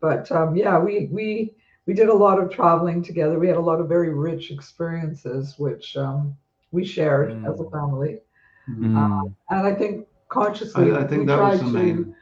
But 0.00 0.30
um, 0.32 0.56
yeah, 0.56 0.78
we 0.78 1.08
we 1.12 1.54
we 1.86 1.94
did 1.94 2.08
a 2.08 2.14
lot 2.14 2.38
of 2.38 2.50
traveling 2.50 3.02
together. 3.02 3.38
We 3.38 3.48
had 3.48 3.56
a 3.56 3.60
lot 3.60 3.80
of 3.80 3.88
very 3.88 4.12
rich 4.14 4.50
experiences, 4.50 5.54
which 5.58 5.96
um, 5.96 6.36
we 6.72 6.84
shared 6.84 7.32
as 7.46 7.60
a 7.60 7.64
Mm. 7.64 7.72
family. 7.72 8.20
Mm. 8.68 9.34
And 9.50 9.66
I 9.66 9.74
think 9.74 10.06
consciously, 10.28 10.92
I, 10.92 11.00
I 11.00 11.06
think 11.06 11.26
that 11.26 11.38
was 11.38 11.60
the 11.60 11.78
to. 11.78 12.14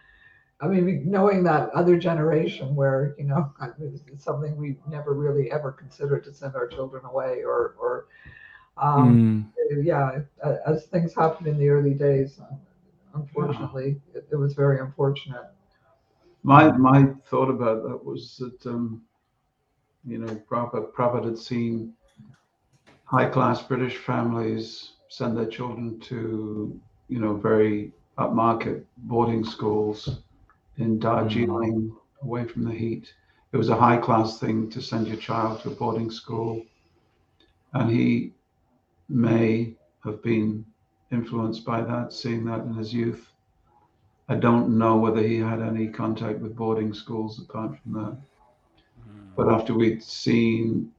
I 0.60 0.68
mean, 0.68 1.10
knowing 1.10 1.42
that 1.44 1.70
other 1.70 1.96
generation 1.98 2.74
where, 2.76 3.14
you 3.18 3.24
know, 3.24 3.52
it's 3.80 4.24
something 4.24 4.56
we 4.56 4.76
never 4.88 5.12
really 5.14 5.50
ever 5.50 5.72
considered 5.72 6.24
to 6.24 6.32
send 6.32 6.54
our 6.54 6.66
children 6.68 7.04
away 7.04 7.42
or, 7.44 7.74
or, 7.80 8.06
um, 8.76 9.50
Mm. 9.72 9.84
yeah, 9.84 10.20
as 10.66 10.86
things 10.86 11.14
happened 11.14 11.48
in 11.48 11.58
the 11.58 11.68
early 11.68 11.94
days, 11.94 12.40
unfortunately, 13.14 14.00
it, 14.32 14.36
was 14.36 14.54
very 14.54 14.80
unfortunate. 14.80 15.50
My 16.42 16.72
my 16.72 17.06
thought 17.26 17.50
about 17.50 17.82
that 17.84 18.04
was 18.04 18.36
that 18.38 18.66
um, 18.66 19.02
you 20.04 20.18
know 20.18 20.34
Prabhupada, 20.50 20.92
Prabhupada 20.92 21.24
had 21.26 21.38
seen 21.38 21.94
high 23.04 23.28
class 23.28 23.62
British 23.62 23.96
families 23.98 24.92
send 25.08 25.36
their 25.36 25.46
children 25.46 26.00
to 26.00 26.80
you 27.08 27.20
know 27.20 27.34
very 27.34 27.92
upmarket 28.18 28.84
boarding 28.98 29.44
schools 29.44 30.20
in 30.78 30.98
Darjeeling, 30.98 31.94
away 32.22 32.44
from 32.46 32.64
the 32.64 32.72
heat. 32.72 33.12
It 33.52 33.56
was 33.56 33.68
a 33.68 33.76
high 33.76 33.98
class 33.98 34.38
thing 34.38 34.70
to 34.70 34.80
send 34.80 35.06
your 35.06 35.18
child 35.18 35.60
to 35.60 35.70
a 35.70 35.74
boarding 35.74 36.10
school, 36.10 36.64
and 37.74 37.90
he 37.90 38.32
may 39.08 39.74
have 40.04 40.22
been 40.22 40.64
influenced 41.10 41.64
by 41.64 41.82
that, 41.82 42.12
seeing 42.12 42.44
that 42.46 42.60
in 42.60 42.74
his 42.74 42.92
youth. 42.94 43.31
I 44.32 44.36
don't 44.36 44.78
know 44.78 44.96
whether 44.96 45.22
he 45.22 45.36
had 45.36 45.60
any 45.60 45.88
contact 45.88 46.38
with 46.38 46.56
boarding 46.56 46.94
schools 46.94 47.38
apart 47.38 47.78
from 47.82 47.92
that. 47.92 48.16
Hmm. 49.04 49.28
But 49.36 49.48
after 49.50 49.74
we'd 49.74 50.02
seen 50.02 50.90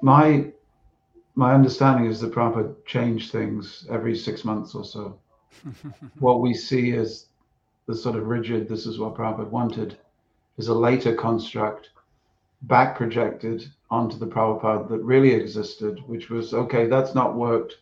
my 0.00 0.50
my 1.34 1.52
understanding 1.52 2.06
is 2.10 2.20
that 2.20 2.32
Prabhupada 2.32 2.74
changed 2.86 3.32
things 3.32 3.86
every 3.90 4.16
six 4.16 4.46
months 4.46 4.74
or 4.74 4.84
so. 4.84 5.18
What 6.20 6.40
we 6.40 6.54
see 6.54 6.92
as 6.92 7.26
the 7.86 7.94
sort 7.94 8.16
of 8.16 8.26
rigid, 8.26 8.66
this 8.66 8.86
is 8.86 8.98
what 8.98 9.14
Prabhupada 9.14 9.50
wanted, 9.50 9.98
is 10.56 10.68
a 10.68 10.74
later 10.74 11.14
construct 11.14 11.90
back 12.62 12.96
projected 12.96 13.66
onto 13.90 14.16
the 14.16 14.26
Prabhupada 14.26 14.88
that 14.88 15.02
really 15.02 15.34
existed, 15.34 16.00
which 16.06 16.30
was 16.30 16.54
okay, 16.54 16.86
that's 16.86 17.14
not 17.14 17.36
worked. 17.36 17.76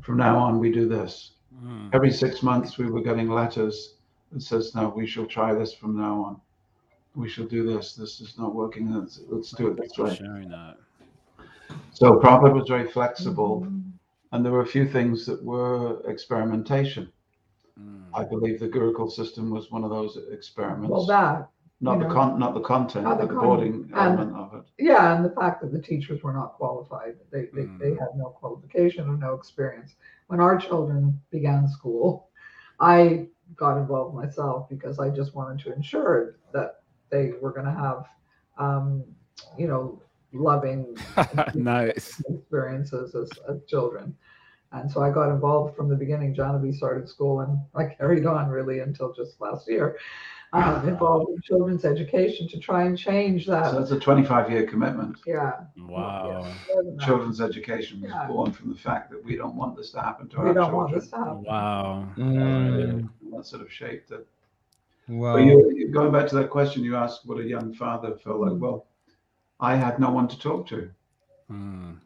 From 0.00 0.16
now 0.16 0.38
on, 0.38 0.58
we 0.58 0.72
do 0.72 0.88
this. 0.88 1.35
Mm. 1.64 1.90
Every 1.94 2.10
six 2.10 2.42
months, 2.42 2.78
we 2.78 2.86
were 2.90 3.00
getting 3.02 3.28
letters 3.30 3.94
that 4.32 4.42
says, 4.42 4.74
"No, 4.74 4.88
we 4.88 5.06
shall 5.06 5.26
try 5.26 5.54
this 5.54 5.72
from 5.72 5.96
now 5.96 6.22
on. 6.22 6.40
We 7.14 7.28
shall 7.28 7.46
do 7.46 7.64
this. 7.64 7.94
This 7.94 8.20
is 8.20 8.36
not 8.38 8.54
working. 8.54 8.92
Let's, 8.92 9.20
let's 9.28 9.52
do 9.52 9.68
it 9.68 9.76
this 9.76 9.96
way." 9.98 10.14
sharing 10.14 10.48
that. 10.50 10.76
So 11.92 12.12
Prabhupada 12.20 12.54
was 12.54 12.68
very 12.68 12.86
flexible, 12.88 13.66
and 14.32 14.44
there 14.44 14.52
were 14.52 14.60
a 14.62 14.66
few 14.66 14.86
things 14.86 15.24
that 15.26 15.42
were 15.42 16.00
experimentation. 16.08 17.10
Mm. 17.80 18.04
I 18.14 18.24
believe 18.24 18.60
the 18.60 18.68
Gurukul 18.68 19.10
system 19.10 19.50
was 19.50 19.70
one 19.70 19.84
of 19.84 19.90
those 19.90 20.18
experiments. 20.30 20.90
Well, 20.90 21.06
that 21.06 21.48
not 21.80 21.94
you 21.94 22.02
the 22.04 22.08
know. 22.08 22.14
con, 22.14 22.38
not 22.38 22.54
the 22.54 22.60
content, 22.60 23.04
Not 23.04 23.18
but 23.18 23.28
the 23.28 23.34
the 23.34 23.38
con- 23.40 23.46
boarding 23.48 23.74
and- 23.74 23.94
element 23.94 24.34
of 24.36 24.54
it. 24.54 24.64
Yeah, 24.78 25.14
and 25.14 25.24
the 25.24 25.30
fact 25.30 25.60
that 25.60 25.72
the 25.72 25.80
teachers 25.80 26.22
were 26.22 26.32
not 26.32 26.54
qualified, 26.54 27.16
they, 27.30 27.46
they, 27.54 27.64
they 27.78 27.90
Mm. 27.92 27.98
had 27.98 28.08
no 28.16 28.26
qualification 28.30 29.08
or 29.10 29.16
no 29.18 29.34
experience. 29.34 29.96
When 30.28 30.40
our 30.40 30.58
children 30.58 31.20
began 31.30 31.68
school, 31.68 32.30
I 32.80 33.28
got 33.54 33.78
involved 33.78 34.14
myself 34.14 34.68
because 34.68 34.98
I 34.98 35.08
just 35.10 35.34
wanted 35.34 35.64
to 35.64 35.72
ensure 35.72 36.36
that 36.52 36.80
they 37.10 37.32
were 37.40 37.52
going 37.52 37.66
to 37.66 37.72
have, 37.72 38.06
um, 38.58 39.04
you 39.56 39.68
know, 39.68 40.02
loving 40.32 40.96
nice. 41.54 42.22
experiences 42.28 43.14
as, 43.14 43.30
as 43.48 43.64
children. 43.66 44.16
And 44.72 44.90
so 44.90 45.02
I 45.02 45.10
got 45.10 45.30
involved 45.30 45.76
from 45.76 45.88
the 45.88 45.94
beginning. 45.94 46.34
Johnny 46.34 46.72
started 46.72 47.08
school 47.08 47.40
and 47.40 47.58
I 47.74 47.94
carried 47.94 48.26
on 48.26 48.48
really 48.48 48.80
until 48.80 49.12
just 49.12 49.40
last 49.40 49.68
year. 49.68 49.96
Um, 50.56 50.88
involved 50.88 51.30
in 51.30 51.40
children's 51.42 51.84
education 51.84 52.48
to 52.48 52.58
try 52.58 52.84
and 52.84 52.96
change 52.96 53.46
that. 53.46 53.70
So 53.70 53.78
that's 53.78 53.90
a 53.90 53.98
25 54.00 54.50
year 54.50 54.66
commitment. 54.66 55.18
yeah. 55.26 55.52
Wow. 55.76 56.46
more 56.68 56.82
than 56.84 56.96
that. 56.96 57.04
Children's 57.06 57.40
education 57.40 58.00
was 58.00 58.10
Yeah. 58.10 58.26
born 58.26 58.52
from 58.52 58.70
the 58.72 58.78
fact 58.78 59.10
that 59.10 59.22
we 59.24 59.36
don't 59.36 59.54
want 59.56 59.76
this 59.76 59.90
to 59.92 60.00
happen 60.00 60.28
to 60.30 60.40
We 60.40 60.48
our 60.48 60.54
don't 60.54 60.72
want 60.74 60.94
this 60.94 61.08
to 61.10 61.16
happen. 61.16 61.42
Wow. 61.44 62.08
Mm, 62.16 63.08
That 63.32 63.44
sort 63.46 63.62
of 63.62 63.70
shaped 63.72 64.10
it. 64.12 64.26
wow. 65.08 65.34
But 65.34 65.44
you, 65.44 65.70
you- 65.76 65.88
going 65.92 66.12
back 66.12 66.26
to 66.28 66.34
that 66.36 66.50
question 66.50 66.82
you 66.84 66.96
asked, 66.96 67.26
what 67.26 67.38
a 67.38 67.44
young 67.44 67.74
father 67.74 68.16
felt 68.16 68.40
like. 68.40 68.52
Mm. 68.52 68.60
Well, 68.60 68.86
I 69.60 69.76
had 69.76 69.98
no 69.98 70.10
one 70.10 70.28
to 70.28 70.38
talk 70.38 70.66
to. 70.68 70.90
Mm. 71.50 71.98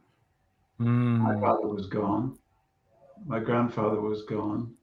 My 0.78 1.34
Mm, 1.34 1.40
father 1.40 1.68
was 1.68 1.86
gone. 1.86 2.38
My 3.26 3.38
grandfather 3.38 4.00
was 4.00 4.22
gone. 4.22 4.74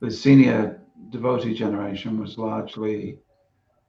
The 0.00 0.10
senior 0.10 0.80
devotee 1.10 1.54
generation 1.54 2.18
was 2.20 2.36
largely 2.38 3.18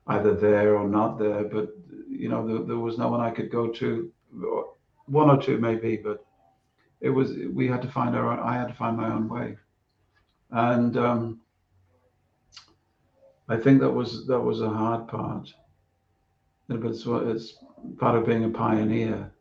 either 0.08 0.34
there 0.34 0.78
or 0.78 0.88
not 0.88 1.18
there, 1.20 1.44
but 1.44 1.70
you 2.10 2.30
know, 2.30 2.48
there, 2.48 2.64
there 2.66 2.78
was 2.78 2.98
no 2.98 3.10
one 3.10 3.22
I 3.22 3.32
could 3.32 3.52
go 3.52 3.68
to. 3.70 4.12
or- 4.44 4.74
One 5.22 5.30
or 5.30 5.40
two 5.42 5.58
maybe, 5.58 5.96
but 6.08 6.20
it 7.00 7.10
was 7.10 7.28
we 7.60 7.66
had 7.68 7.82
to 7.82 7.92
find 7.98 8.14
our 8.16 8.28
own, 8.32 8.40
I 8.52 8.54
had 8.60 8.68
to 8.68 8.74
find 8.74 8.98
my 8.98 9.10
own 9.16 9.30
way. 9.30 9.48
And 10.52 10.98
um, 10.98 11.40
I 13.50 13.56
think 13.58 13.80
that 13.82 13.92
was 13.92 14.26
that 14.28 14.40
was 14.40 14.62
a 14.62 14.70
hard 14.70 15.08
part. 15.08 15.48
But 16.68 16.84
it's, 16.84 17.04
it's 17.06 17.58
part 17.98 18.18
of 18.18 18.26
being 18.26 18.44
a 18.44 18.50
pioneer 18.50 19.32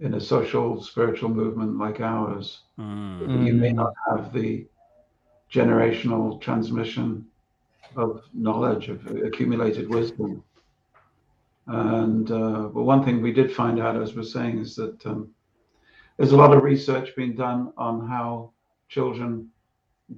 in 0.00 0.14
a 0.14 0.20
social 0.20 0.82
spiritual 0.82 1.28
movement 1.30 1.78
like 1.78 2.00
ours 2.00 2.62
Mm. 2.78 3.46
you 3.46 3.52
may 3.54 3.72
not 3.72 3.92
have 4.08 4.32
the 4.32 4.66
generational 5.58 6.40
transmission 6.40 7.24
of 7.96 8.22
knowledge 8.32 8.88
of 8.88 8.98
accumulated 9.28 9.88
wisdom 9.88 10.42
and 11.66 12.30
uh, 12.30 12.62
but 12.74 12.82
one 12.82 13.04
thing 13.04 13.22
we 13.22 13.32
did 13.32 13.54
find 13.54 13.80
out 13.80 14.00
as 14.00 14.14
we're 14.14 14.22
saying 14.22 14.58
is 14.58 14.74
that 14.74 15.06
um, 15.06 15.30
there's 16.16 16.32
a 16.32 16.36
lot 16.36 16.54
of 16.54 16.62
research 16.62 17.14
being 17.16 17.34
done 17.34 17.72
on 17.76 18.06
how 18.06 18.50
children 18.88 19.48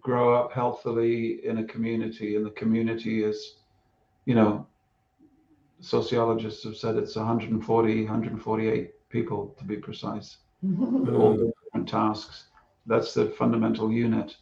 grow 0.00 0.34
up 0.34 0.52
healthily 0.52 1.44
in 1.44 1.58
a 1.58 1.64
community 1.64 2.36
and 2.36 2.44
the 2.44 2.50
community 2.62 3.22
is 3.22 3.56
you 4.24 4.34
know 4.34 4.66
sociologists 5.80 6.64
have 6.64 6.76
said 6.76 6.96
it's 6.96 7.16
140 7.16 8.04
148 8.04 9.08
people 9.08 9.54
to 9.58 9.64
be 9.64 9.76
precise 9.76 10.38
with 10.62 11.14
all 11.14 11.36
the 11.36 11.52
different 11.64 11.88
tasks. 11.88 12.44
That's 12.86 13.14
the 13.14 13.26
fundamental 13.30 13.92
unit. 13.92 14.36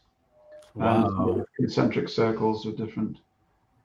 Wow. 0.75 1.29
And 1.29 1.47
concentric 1.57 2.09
circles 2.09 2.67
of 2.67 2.77
different 2.77 3.19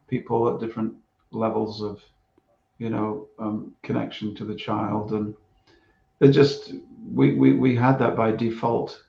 people 0.08 0.52
at 0.54 0.60
different 0.60 0.94
levels 1.32 1.82
of, 1.84 2.02
you 2.80 2.90
know, 2.90 3.28
um, 3.38 3.74
connection 3.84 4.34
to 4.36 4.46
the 4.46 4.56
child. 4.56 5.12
And 5.14 5.36
it 6.20 6.30
just, 6.30 6.74
we, 7.12 7.36
we, 7.36 7.54
we 7.54 7.76
had 7.76 8.00
that 8.00 8.16
by 8.16 8.32
default 8.32 9.04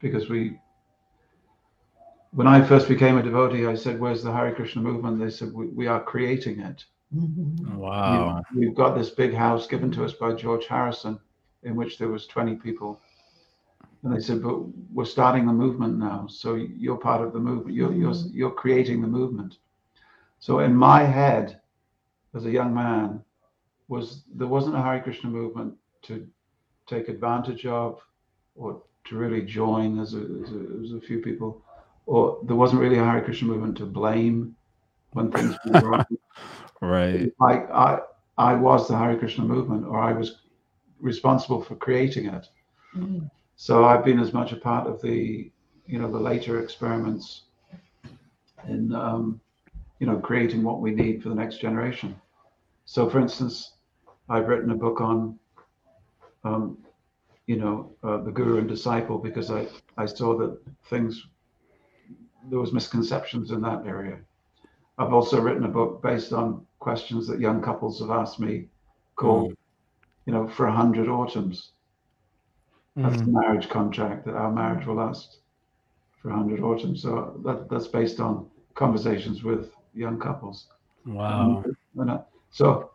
because 0.00 0.28
we, 0.28 0.58
when 2.32 2.46
I 2.46 2.64
first 2.64 2.88
became 2.88 3.18
a 3.18 3.22
devotee, 3.22 3.66
I 3.66 3.74
said, 3.74 3.98
Where's 4.00 4.22
the 4.22 4.32
Hare 4.32 4.54
Krishna 4.54 4.82
movement? 4.82 5.18
They 5.18 5.30
said, 5.30 5.52
We, 5.52 5.66
we 5.66 5.86
are 5.86 6.02
creating 6.02 6.60
it. 6.60 6.84
Mhm. 7.14 7.74
Wow. 7.74 8.42
We- 8.54 8.66
We've 8.66 8.74
got 8.76 8.96
this 8.96 9.10
big 9.10 9.34
house 9.34 9.66
given 9.66 9.90
to 9.92 10.04
us 10.04 10.12
by 10.12 10.34
George 10.34 10.66
Harrison, 10.66 11.18
in 11.64 11.74
which 11.76 11.98
there 11.98 12.08
was 12.08 12.26
20 12.26 12.54
people. 12.56 13.00
And 14.02 14.14
they 14.14 14.20
said, 14.20 14.42
but 14.42 14.60
we're 14.92 15.04
starting 15.04 15.46
the 15.46 15.52
movement 15.52 15.98
now. 15.98 16.26
So 16.26 16.54
you're 16.54 16.96
part 16.96 17.20
of 17.20 17.32
the 17.32 17.38
movement. 17.38 17.76
You're, 17.76 17.92
you're, 17.92 18.12
Mhm. 18.12 18.30
you're 18.32 18.50
creating 18.62 19.02
the 19.02 19.08
movement. 19.08 19.58
So 20.38 20.60
in 20.60 20.74
my 20.74 21.02
head, 21.02 21.60
as 22.34 22.46
a 22.46 22.50
young 22.50 22.72
man, 22.74 23.22
was 23.88 24.24
there 24.34 24.46
wasn't 24.46 24.76
a 24.76 24.82
Hare 24.82 25.02
Krishna 25.02 25.28
movement 25.28 25.74
to 26.02 26.26
take 26.86 27.08
advantage 27.08 27.66
of 27.66 28.00
or 28.54 28.82
to 29.04 29.16
really 29.16 29.42
join 29.42 29.98
as 29.98 30.14
a, 30.14 30.20
as 30.42 30.50
a, 30.52 30.62
as 30.84 30.92
a 30.92 31.00
few 31.00 31.18
people, 31.20 31.62
or 32.06 32.38
there 32.44 32.56
wasn't 32.56 32.80
really 32.80 32.98
a 32.98 33.04
Hare 33.04 33.22
Krishna 33.22 33.48
movement 33.48 33.76
to 33.78 33.86
blame 33.86 34.56
when 35.12 35.30
things 35.30 35.56
went 35.64 35.84
wrong 35.84 36.04
Right. 36.80 37.32
I, 37.40 37.52
I, 37.86 37.98
I 38.38 38.54
was 38.54 38.88
the 38.88 38.96
Hare 38.96 39.18
Krishna 39.18 39.44
movement, 39.44 39.84
or 39.86 39.98
I 39.98 40.12
was 40.12 40.42
responsible 41.00 41.62
for 41.62 41.74
creating 41.76 42.26
it. 42.26 42.46
Mhm. 42.96 43.30
So 43.62 43.84
I've 43.84 44.06
been 44.06 44.20
as 44.20 44.32
much 44.32 44.52
a 44.52 44.56
part 44.56 44.86
of 44.86 45.02
the, 45.02 45.52
you 45.84 45.98
know, 45.98 46.10
the 46.10 46.18
later 46.18 46.62
experiments 46.62 47.42
in, 48.66 48.94
um, 48.94 49.38
you 49.98 50.06
know, 50.06 50.16
creating 50.16 50.62
what 50.62 50.80
we 50.80 50.92
need 50.92 51.22
for 51.22 51.28
the 51.28 51.34
next 51.34 51.58
generation. 51.58 52.18
So, 52.86 53.10
for 53.10 53.20
instance, 53.20 53.74
I've 54.30 54.48
written 54.48 54.70
a 54.70 54.74
book 54.74 55.02
on, 55.02 55.38
um, 56.42 56.78
you 57.46 57.56
know, 57.56 57.92
uh, 58.02 58.22
the 58.22 58.30
guru 58.30 58.60
and 58.60 58.66
disciple 58.66 59.18
because 59.18 59.50
I, 59.50 59.66
I 59.98 60.06
saw 60.06 60.38
that 60.38 60.58
things, 60.86 61.26
there 62.48 62.60
was 62.60 62.72
misconceptions 62.72 63.50
in 63.50 63.60
that 63.60 63.84
area. 63.86 64.20
I've 64.96 65.12
also 65.12 65.38
written 65.38 65.64
a 65.64 65.68
book 65.68 66.02
based 66.02 66.32
on 66.32 66.64
questions 66.78 67.26
that 67.26 67.40
young 67.40 67.60
couples 67.60 68.00
have 68.00 68.10
asked 68.10 68.40
me 68.40 68.68
called, 69.16 69.54
you 70.24 70.32
know, 70.32 70.48
for 70.48 70.64
a 70.64 70.72
hundred 70.72 71.10
autumns. 71.10 71.72
That's 73.02 73.20
the 73.22 73.30
mm, 73.30 73.32
marriage 73.32 73.68
contract 73.68 74.24
that 74.26 74.34
our 74.34 74.52
marriage 74.52 74.86
will 74.86 74.96
last 74.96 75.40
for 76.20 76.30
a 76.30 76.34
hundred 76.34 76.60
autumns. 76.60 77.02
So 77.02 77.40
that, 77.44 77.68
that's 77.70 77.88
based 77.88 78.20
on 78.20 78.46
conversations 78.74 79.42
with 79.42 79.72
young 79.94 80.18
couples. 80.18 80.68
Wow. 81.06 81.64
Uh, 81.98 82.18
so 82.50 82.90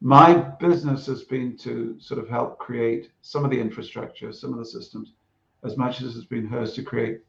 my 0.00 0.34
business 0.34 1.06
has 1.06 1.22
been 1.22 1.56
to 1.58 1.96
sort 2.00 2.20
of 2.20 2.28
help 2.28 2.58
create 2.58 3.10
some 3.22 3.44
of 3.44 3.50
the 3.50 3.60
infrastructure, 3.60 4.32
some 4.32 4.52
of 4.52 4.58
the 4.58 4.64
systems, 4.64 5.14
as 5.64 5.76
much 5.76 6.00
as 6.02 6.16
it's 6.16 6.26
been 6.26 6.46
hers 6.46 6.74
to 6.74 6.82
create 6.82 7.20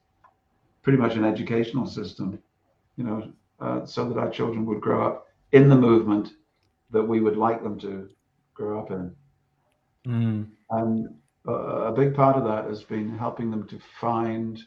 pretty 0.83 0.97
much 0.97 1.15
an 1.15 1.25
educational 1.25 1.85
system, 1.85 2.39
you 2.97 3.03
know, 3.03 3.31
uh, 3.59 3.85
so 3.85 4.07
that 4.07 4.17
our 4.17 4.29
children 4.29 4.65
would 4.65 4.81
grow 4.81 5.05
up 5.07 5.27
in 5.51 5.69
the 5.69 5.75
movement 5.75 6.33
that 6.91 7.03
we 7.03 7.21
would 7.21 7.37
like 7.37 7.63
them 7.63 7.79
to 7.79 8.09
grow 8.53 8.79
up 8.79 8.91
in. 8.91 9.15
mm, 10.05 10.45
And 10.69 11.07
a 11.47 11.93
big 11.95 12.15
part 12.15 12.35
of 12.35 12.43
that 12.45 12.65
has 12.65 12.83
been 12.83 13.17
helping 13.17 13.51
them 13.51 13.67
to 13.67 13.79
find 13.99 14.61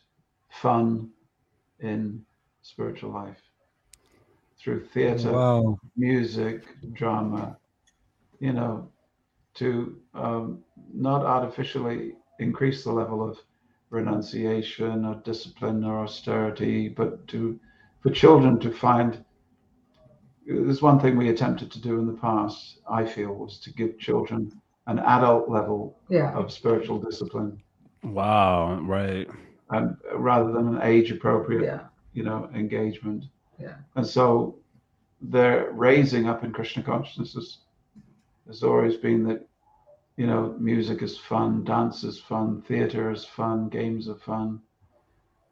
fun 0.51 1.11
in 1.81 2.25
spiritual 2.63 3.13
life 3.13 3.41
through 4.61 4.85
theater, 4.87 5.33
wow. 5.33 5.79
music, 5.97 6.65
drama, 6.93 7.57
you 8.41 8.53
know, 8.53 8.89
to 9.55 9.97
um, 10.15 10.65
not 10.93 11.25
artificially 11.25 12.15
increase 12.39 12.85
the 12.85 12.93
level 12.93 13.29
of 13.29 13.39
renunciation 13.91 15.05
or 15.05 15.17
discipline 15.25 15.85
or 15.85 16.03
austerity, 16.05 16.89
but 16.89 17.27
to 17.29 17.59
for 18.01 18.11
children 18.11 18.59
to 18.61 18.71
find. 18.71 19.25
There's 20.47 20.83
one 20.83 20.99
thing 20.99 21.17
we 21.17 21.29
attempted 21.29 21.71
to 21.73 21.81
do 21.81 21.99
in 21.99 22.07
the 22.07 22.15
past, 22.15 22.79
I 22.89 23.05
feel, 23.05 23.35
was 23.35 23.59
to 23.61 23.73
give 23.73 23.99
children 23.99 24.61
an 24.89 24.99
adult 25.01 25.49
level 25.49 25.97
Yeah. 26.09 26.33
of 26.37 26.51
spiritual 26.51 26.99
discipline, 26.99 27.61
Wow. 28.03 28.81
Right. 28.81 29.29
and 29.71 29.97
rather 30.15 30.51
than 30.53 30.67
an 30.75 30.81
age 30.83 31.13
appropriate 31.13 31.63
Yeah. 31.63 31.81
you 32.15 32.25
know, 32.25 32.49
engagement. 32.55 33.25
Yeah. 33.59 33.77
And 33.97 34.07
so 34.07 34.57
they're 35.21 35.71
raising 35.73 36.27
up 36.29 36.43
in 36.45 36.53
Krishna 36.53 36.83
consciousness 36.83 37.59
has 38.47 38.63
always 38.63 38.97
been 38.97 39.25
that, 39.29 39.47
you 40.17 40.27
know, 40.27 40.55
music 40.59 41.03
is 41.03 41.19
fun, 41.19 41.65
dance 41.65 42.03
is 42.03 42.19
fun, 42.19 42.63
theater 42.63 43.11
is 43.11 43.25
fun, 43.25 43.69
games 43.69 44.09
are 44.09 44.15
fun. 44.33 44.61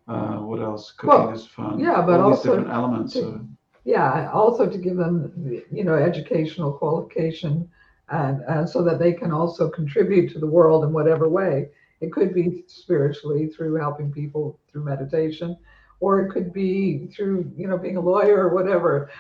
Uh, 0.09 0.39
what 0.39 0.61
else? 0.61 0.93
Cooking 0.93 1.09
Well, 1.27 1.31
is 1.35 1.47
fun. 1.47 1.79
yeah, 1.79 2.01
but 2.01 2.21
All 2.21 2.31
these 2.31 2.39
also 2.39 2.49
different 2.57 2.75
elements. 2.75 3.13
to- 3.15 3.27
Of, 3.29 3.47
Yeah. 3.85 4.31
Also 4.33 4.67
to 4.69 4.79
give 4.79 4.97
them, 4.97 5.31
you 5.71 5.85
know, 5.85 5.95
educational 5.95 6.73
qualification 6.73 7.69
and, 8.11 8.43
and 8.49 8.69
so 8.69 8.83
that 8.83 8.99
they 8.99 9.13
can 9.13 9.33
also 9.33 9.69
contribute 9.69 10.33
to 10.33 10.39
the 10.39 10.47
world 10.47 10.85
in 10.85 10.93
whatever 10.93 11.29
way. 11.29 11.69
It 12.01 12.13
could 12.13 12.35
be 12.35 12.65
spiritually 12.67 13.49
through 13.49 13.75
helping 13.77 14.13
people 14.13 14.59
through 14.71 14.85
meditation, 14.85 15.57
or 16.01 16.21
it 16.21 16.31
could 16.31 16.53
be 16.53 17.07
through 17.09 17.51
you 17.57 17.67
know 17.67 17.79
being 17.79 17.97
a 17.97 18.01
lawyer 18.01 18.47
or 18.49 18.55
whatever. 18.55 19.11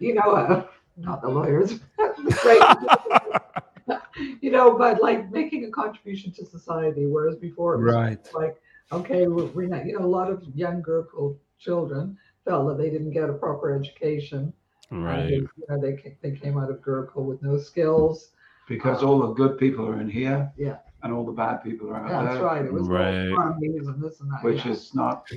You 0.00 0.14
know, 0.14 0.32
uh, 0.32 0.66
not 0.96 1.22
the 1.22 1.28
lawyers, 1.28 1.78
you 4.40 4.50
know, 4.50 4.76
but 4.76 5.02
like 5.02 5.30
making 5.30 5.64
a 5.64 5.70
contribution 5.70 6.32
to 6.32 6.44
society, 6.44 7.06
whereas 7.06 7.36
before 7.36 7.74
it 7.74 7.84
was 7.84 7.94
Right. 7.94 8.28
like 8.34 8.56
okay, 8.92 9.26
we're, 9.26 9.46
we're 9.46 9.66
not, 9.68 9.86
you 9.86 9.98
know, 9.98 10.04
a 10.04 10.06
lot 10.06 10.30
of 10.30 10.44
young 10.54 10.82
Gurukul 10.82 11.36
children 11.58 12.16
felt 12.44 12.68
that 12.68 12.78
they 12.78 12.90
didn't 12.90 13.12
get 13.12 13.30
a 13.30 13.32
proper 13.32 13.74
education. 13.74 14.52
And 14.90 15.04
right. 15.04 15.26
they, 15.26 15.34
you 15.36 15.48
know, 15.68 15.80
they 15.80 16.16
they 16.22 16.36
came 16.36 16.58
out 16.58 16.70
of 16.70 16.80
Gurukul 16.80 17.24
with 17.24 17.42
no 17.42 17.58
skills. 17.58 18.30
Because 18.68 19.02
all 19.02 19.18
the 19.18 19.34
good 19.34 19.58
people 19.58 19.86
are 19.86 20.00
in 20.00 20.08
here. 20.08 20.50
Yeah. 20.56 20.78
And 21.02 21.12
all 21.12 21.24
the 21.24 21.32
bad 21.32 21.62
people 21.62 21.90
are 21.90 21.96
out 21.96 22.08
That's 22.08 22.24
there. 22.24 22.32
That's 22.34 22.42
right. 22.44 22.64
It 22.64 22.72
was 22.72 22.82
all 22.84 22.88
Right. 22.88 23.30
armies 23.32 23.86
and 23.86 24.02
this 24.02 24.20
and 24.20 24.30
that. 24.32 24.42
Which 24.42 24.64
yeah. 24.64 24.72
is 24.72 24.94
not 24.94 25.28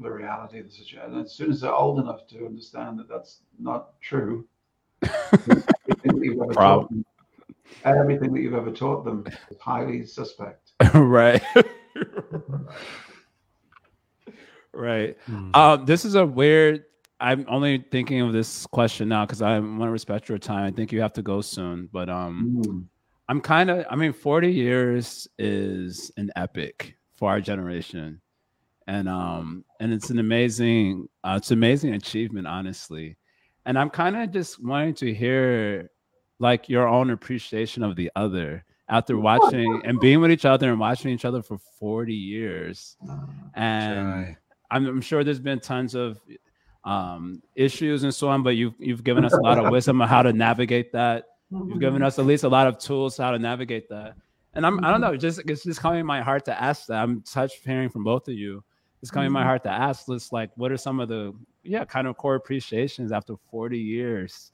the 0.00 0.10
reality 0.10 0.58
of 0.58 0.66
the 0.66 0.72
situation. 0.72 1.12
And 1.12 1.24
as 1.24 1.32
soon 1.32 1.50
as 1.50 1.60
they're 1.60 1.72
old 1.72 2.00
enough 2.00 2.26
to 2.28 2.46
understand 2.46 2.98
that 2.98 3.08
that's 3.08 3.42
not 3.58 4.00
true, 4.00 4.46
everything 5.02 5.64
that 6.16 6.24
you've 6.24 6.42
ever 6.42 6.52
Prob- 6.52 6.80
taught 6.82 6.90
them, 6.90 7.04
everything 7.84 8.32
that 8.32 8.40
you've 8.40 8.54
ever 8.54 8.70
taught 8.72 9.04
them 9.04 9.24
is 9.50 9.58
highly 9.60 10.04
suspect. 10.04 10.72
right. 10.94 11.42
right. 14.72 15.16
Mm. 15.28 15.56
Um, 15.56 15.86
this 15.86 16.04
is 16.04 16.14
a 16.14 16.26
weird. 16.26 16.84
I'm 17.20 17.44
only 17.48 17.84
thinking 17.90 18.20
of 18.20 18.32
this 18.32 18.66
question 18.66 19.08
now 19.08 19.26
because 19.26 19.42
I 19.42 19.58
want 19.58 19.82
to 19.82 19.90
respect 19.90 20.28
your 20.28 20.38
time. 20.38 20.64
I 20.64 20.70
think 20.70 20.92
you 20.92 21.00
have 21.00 21.12
to 21.14 21.22
go 21.22 21.40
soon, 21.40 21.88
but 21.92 22.08
um, 22.08 22.62
Mm. 22.64 22.84
I'm 23.30 23.40
kind 23.42 23.68
of. 23.70 23.84
I 23.90 23.96
mean, 23.96 24.12
40 24.14 24.50
years 24.50 25.28
is 25.38 26.10
an 26.16 26.30
epic 26.36 26.96
for 27.16 27.28
our 27.30 27.40
generation, 27.42 28.22
and 28.86 29.06
um, 29.08 29.64
and 29.80 29.92
it's 29.92 30.08
an 30.10 30.18
amazing. 30.18 31.08
Uh, 31.22 31.34
it's 31.36 31.50
an 31.50 31.58
amazing 31.58 31.94
achievement, 31.94 32.46
honestly. 32.46 33.16
And 33.66 33.78
I'm 33.78 33.90
kind 33.90 34.16
of 34.16 34.30
just 34.30 34.64
wanting 34.64 34.94
to 34.94 35.12
hear, 35.12 35.90
like, 36.38 36.70
your 36.70 36.88
own 36.88 37.10
appreciation 37.10 37.82
of 37.82 37.96
the 37.96 38.10
other 38.16 38.64
after 38.88 39.18
watching 39.18 39.82
and 39.84 40.00
being 40.00 40.22
with 40.22 40.30
each 40.30 40.46
other 40.46 40.70
and 40.70 40.80
watching 40.80 41.10
each 41.10 41.26
other 41.26 41.42
for 41.42 41.58
40 41.78 42.14
years. 42.14 42.96
And. 43.54 44.36
I'm, 44.70 44.84
I'm 44.86 45.00
sure 45.00 45.24
there's 45.24 45.40
been 45.40 45.60
tons 45.60 45.94
of 45.94 46.20
um, 46.88 47.42
issues 47.54 48.02
and 48.04 48.14
so 48.14 48.28
on, 48.28 48.42
but 48.42 48.50
you've 48.56 48.74
you've 48.78 49.04
given 49.04 49.24
us 49.24 49.32
a 49.34 49.40
lot 49.40 49.58
of 49.58 49.70
wisdom 49.76 50.00
on 50.02 50.08
how 50.08 50.22
to 50.22 50.32
navigate 50.32 50.92
that. 50.92 51.24
You've 51.50 51.80
given 51.80 52.02
us 52.02 52.18
at 52.18 52.26
least 52.26 52.44
a 52.44 52.48
lot 52.48 52.66
of 52.66 52.78
tools 52.78 53.16
how 53.16 53.30
to 53.30 53.38
navigate 53.38 53.88
that. 53.90 54.14
And 54.54 54.66
I'm 54.66 54.82
I 54.84 54.90
don't 54.90 55.00
know, 55.00 55.16
just 55.16 55.40
it's 55.46 55.64
just 55.64 55.80
coming 55.80 56.00
in 56.00 56.06
my 56.06 56.22
heart 56.22 56.44
to 56.46 56.60
ask 56.60 56.86
that. 56.86 57.02
I'm 57.02 57.22
touched 57.22 57.64
hearing 57.64 57.88
from 57.90 58.04
both 58.04 58.28
of 58.28 58.34
you. 58.34 58.64
It's 59.02 59.10
coming 59.10 59.26
in 59.28 59.32
my 59.32 59.42
Mhm. 59.42 59.46
heart 59.46 59.62
to 59.64 59.70
ask 59.70 60.06
this 60.06 60.32
like 60.32 60.50
what 60.56 60.72
are 60.72 60.76
some 60.76 60.98
of 61.00 61.08
the 61.08 61.32
yeah 61.62 61.84
kind 61.84 62.06
of 62.06 62.16
core 62.16 62.34
appreciations 62.36 63.12
after 63.12 63.34
40 63.50 63.78
years 63.78 64.52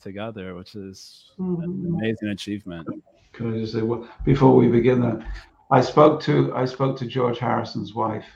together, 0.00 0.54
which 0.54 0.74
is 0.74 1.32
an 1.38 1.94
amazing 1.98 2.28
achievement. 2.28 2.88
Can 3.32 3.54
I 3.54 3.58
just 3.58 3.72
say, 3.72 3.82
well, 3.82 4.06
before 4.24 4.54
we 4.54 4.68
begin 4.68 5.00
that, 5.00 5.26
I 5.70 5.80
spoke 5.80 6.20
to 6.22 6.54
I 6.54 6.64
spoke 6.66 6.96
to 6.98 7.06
George 7.06 7.38
Harrison's 7.38 7.94
wife. 7.94 8.26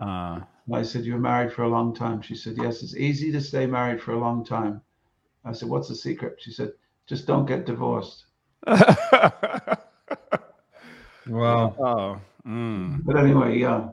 Uh, 0.00 0.40
And 0.66 0.76
I 0.76 0.82
said, 0.82 1.04
You're 1.04 1.18
married 1.18 1.52
for 1.52 1.62
a 1.62 1.68
long 1.68 1.94
time. 1.94 2.20
She 2.22 2.34
said, 2.34 2.54
Yes, 2.56 2.82
it's 2.82 2.96
easy 2.96 3.30
to 3.32 3.40
stay 3.40 3.66
married 3.66 4.00
for 4.02 4.12
a 4.12 4.18
long 4.18 4.44
time. 4.44 4.80
I 5.44 5.52
said, 5.52 5.68
What's 5.68 5.88
the 5.88 5.94
secret? 5.94 6.36
She 6.40 6.50
said, 6.52 6.72
Just 7.06 7.26
don't 7.26 7.46
get 7.46 7.66
divorced. 7.66 8.26
Wow. 11.28 11.74
oh, 11.80 12.20
mm. 12.48 13.00
But 13.04 13.16
anyway, 13.16 13.58
yeah. 13.58 13.88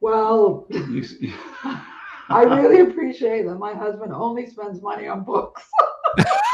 Well, 0.00 0.66
You, 0.70 1.04
you- 1.20 1.34
I 2.30 2.42
really 2.44 2.80
appreciate 2.80 3.44
that 3.46 3.56
my 3.56 3.74
husband 3.74 4.12
only 4.14 4.46
spends 4.46 4.80
money 4.80 5.08
on 5.08 5.24
books. 5.24 5.62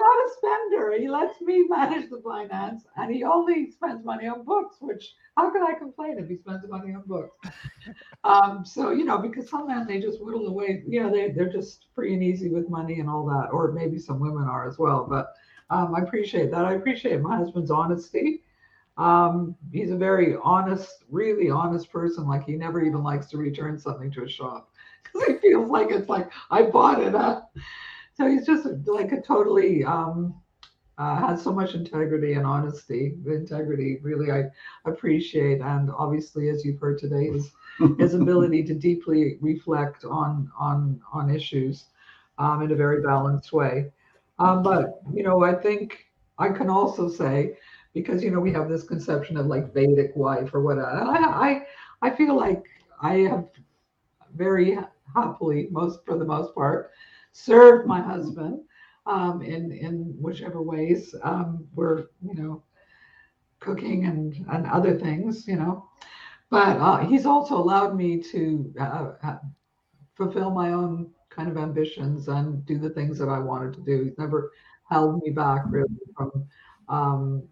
Not 0.00 0.16
a 0.16 0.30
spender. 0.38 0.98
He 0.98 1.08
lets 1.08 1.40
me 1.42 1.66
manage 1.68 2.08
the 2.08 2.22
finance, 2.24 2.86
and 2.96 3.14
he 3.14 3.22
only 3.22 3.70
spends 3.70 4.02
money 4.02 4.26
on 4.26 4.44
books. 4.44 4.76
Which 4.80 5.14
how 5.36 5.50
can 5.50 5.62
I 5.62 5.74
complain 5.74 6.18
if 6.18 6.28
he 6.28 6.36
spends 6.36 6.66
money 6.68 6.94
on 6.94 7.02
books? 7.06 7.36
Um, 8.22 8.66
so 8.66 8.90
you 8.90 9.04
know, 9.04 9.16
because 9.16 9.48
some 9.48 9.66
men 9.66 9.86
they 9.86 9.98
just 9.98 10.22
whittle 10.22 10.46
away. 10.46 10.82
You 10.86 11.02
know, 11.02 11.10
they 11.10 11.30
they're 11.30 11.50
just 11.50 11.86
free 11.94 12.12
and 12.12 12.22
easy 12.22 12.50
with 12.50 12.68
money 12.68 13.00
and 13.00 13.08
all 13.08 13.24
that, 13.26 13.48
or 13.50 13.72
maybe 13.72 13.98
some 13.98 14.20
women 14.20 14.44
are 14.44 14.68
as 14.68 14.78
well. 14.78 15.06
But 15.08 15.32
um, 15.70 15.94
I 15.94 16.00
appreciate 16.00 16.50
that. 16.50 16.66
I 16.66 16.74
appreciate 16.74 17.20
my 17.22 17.36
husband's 17.38 17.70
honesty. 17.70 18.42
Um, 18.98 19.56
he's 19.72 19.90
a 19.90 19.96
very 19.96 20.36
honest, 20.42 21.04
really 21.08 21.48
honest 21.50 21.90
person. 21.90 22.28
Like 22.28 22.44
he 22.44 22.56
never 22.56 22.82
even 22.82 23.02
likes 23.02 23.26
to 23.28 23.38
return 23.38 23.78
something 23.78 24.10
to 24.12 24.24
a 24.24 24.28
shop 24.28 24.70
because 25.02 25.28
he 25.28 25.34
feels 25.38 25.70
like 25.70 25.90
it's 25.90 26.08
like 26.10 26.30
I 26.50 26.64
bought 26.64 27.02
it. 27.02 27.12
Huh? 27.12 27.40
So 28.20 28.28
he's 28.28 28.44
just 28.44 28.66
like 28.84 29.12
a 29.12 29.22
totally 29.22 29.82
um, 29.82 30.34
uh, 30.98 31.26
has 31.26 31.42
so 31.42 31.54
much 31.54 31.74
integrity 31.74 32.34
and 32.34 32.44
honesty. 32.44 33.14
The 33.24 33.32
integrity 33.32 33.98
really 34.02 34.30
I 34.30 34.42
appreciate, 34.84 35.62
and 35.62 35.90
obviously, 35.90 36.50
as 36.50 36.62
you've 36.62 36.78
heard 36.78 36.98
today, 36.98 37.30
his 37.30 37.50
his 37.98 38.12
ability 38.12 38.62
to 38.64 38.74
deeply 38.74 39.38
reflect 39.40 40.04
on 40.04 40.52
on 40.58 41.00
on 41.14 41.34
issues 41.34 41.86
um, 42.36 42.60
in 42.60 42.72
a 42.72 42.74
very 42.74 43.00
balanced 43.00 43.54
way. 43.54 43.90
Um, 44.38 44.62
but 44.62 45.00
you 45.14 45.22
know, 45.22 45.42
I 45.42 45.54
think 45.54 46.04
I 46.38 46.50
can 46.50 46.68
also 46.68 47.08
say 47.08 47.56
because 47.94 48.22
you 48.22 48.30
know 48.30 48.40
we 48.40 48.52
have 48.52 48.68
this 48.68 48.84
conception 48.84 49.38
of 49.38 49.46
like 49.46 49.72
Vedic 49.72 50.14
wife 50.14 50.52
or 50.52 50.60
whatever. 50.60 50.90
And 50.90 51.24
I 51.24 51.62
I 52.02 52.08
I 52.08 52.10
feel 52.10 52.36
like 52.36 52.66
I 53.00 53.14
have 53.30 53.46
very 54.34 54.76
happily 55.14 55.68
most 55.70 56.04
for 56.04 56.18
the 56.18 56.26
most 56.26 56.54
part 56.54 56.90
served 57.32 57.86
my 57.86 58.00
husband 58.00 58.60
um, 59.06 59.42
in 59.42 59.72
in 59.72 60.14
whichever 60.20 60.62
ways 60.62 61.14
um, 61.22 61.66
were 61.74 62.10
you 62.22 62.34
know 62.34 62.62
cooking 63.60 64.06
and 64.06 64.44
and 64.50 64.66
other 64.66 64.98
things 64.98 65.46
you 65.46 65.56
know 65.56 65.88
but 66.50 66.76
uh, 66.78 66.98
he's 66.98 67.26
also 67.26 67.56
allowed 67.56 67.96
me 67.96 68.20
to 68.20 68.72
uh, 68.80 69.12
uh, 69.22 69.38
fulfill 70.14 70.50
my 70.50 70.72
own 70.72 71.10
kind 71.30 71.48
of 71.48 71.56
ambitions 71.56 72.28
and 72.28 72.64
do 72.66 72.78
the 72.78 72.90
things 72.90 73.18
that 73.18 73.28
I 73.28 73.38
wanted 73.38 73.74
to 73.74 73.80
do. 73.80 74.04
He's 74.04 74.18
never 74.18 74.52
held 74.88 75.22
me 75.22 75.30
back 75.30 75.62
really 75.68 75.88
from, 76.16 76.46
um, 76.88 77.42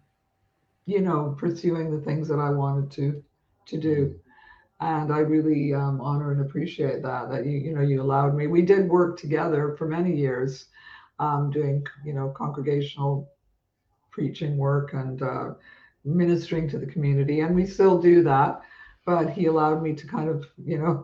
you 0.85 1.01
know, 1.01 1.35
pursuing 1.37 1.95
the 1.95 2.03
things 2.03 2.27
that 2.27 2.39
I 2.39 2.49
wanted 2.49 2.91
to 2.91 3.23
to 3.67 3.77
do. 3.79 4.19
And 4.81 5.11
I 5.11 5.19
really 5.19 5.73
um, 5.73 5.99
honor 6.01 6.31
and 6.31 6.41
appreciate 6.41 7.01
that 7.03 7.29
that 7.29 7.45
you 7.45 7.57
you 7.57 7.73
know 7.75 7.81
you 7.81 8.01
allowed 8.01 8.35
me. 8.35 8.47
We 8.47 8.61
did 8.61 8.89
work 8.89 9.19
together 9.19 9.75
for 9.77 9.87
many 9.87 10.15
years, 10.15 10.67
um, 11.19 11.51
doing 11.51 11.85
you 12.05 12.13
know 12.13 12.29
congregational 12.35 13.29
preaching 14.11 14.57
work 14.57 14.93
and 14.93 15.21
uh, 15.21 15.49
ministering 16.05 16.69
to 16.69 16.77
the 16.77 16.85
community, 16.85 17.41
and 17.41 17.55
we 17.55 17.65
still 17.65 17.99
do 18.01 18.23
that 18.23 18.61
but 19.05 19.31
he 19.31 19.47
allowed 19.47 19.81
me 19.81 19.95
to 19.95 20.05
kind 20.05 20.29
of, 20.29 20.45
you 20.63 20.77
know, 20.77 21.03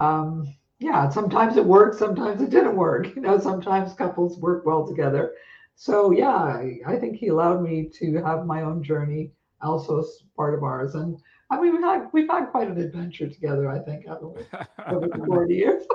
um, 0.00 0.46
yeah, 0.78 1.08
sometimes 1.08 1.56
it 1.56 1.64
worked, 1.64 1.96
sometimes 1.96 2.42
it 2.42 2.50
didn't 2.50 2.76
work. 2.76 3.08
You 3.16 3.22
know, 3.22 3.38
sometimes 3.38 3.94
couples 3.94 4.38
work 4.38 4.66
well 4.66 4.86
together. 4.86 5.32
So 5.76 6.10
yeah, 6.10 6.36
I, 6.36 6.80
I 6.86 6.96
think 6.96 7.16
he 7.16 7.28
allowed 7.28 7.62
me 7.62 7.88
to 7.98 8.22
have 8.22 8.46
my 8.46 8.62
own 8.62 8.82
journey, 8.82 9.32
also 9.62 10.00
as 10.00 10.18
part 10.36 10.54
of 10.54 10.62
ours. 10.62 10.94
And 10.94 11.18
I 11.54 11.60
mean, 11.60 11.72
we've 11.74 11.82
had 11.82 12.08
we've 12.12 12.28
had 12.28 12.46
quite 12.50 12.68
an 12.68 12.78
adventure 12.80 13.28
together. 13.28 13.68
I 13.70 13.78
think 13.78 14.06
haven't 14.06 14.34
we, 14.34 14.42
over 14.88 15.06
the 15.08 15.24
forty 15.26 15.54
years. 15.62 15.84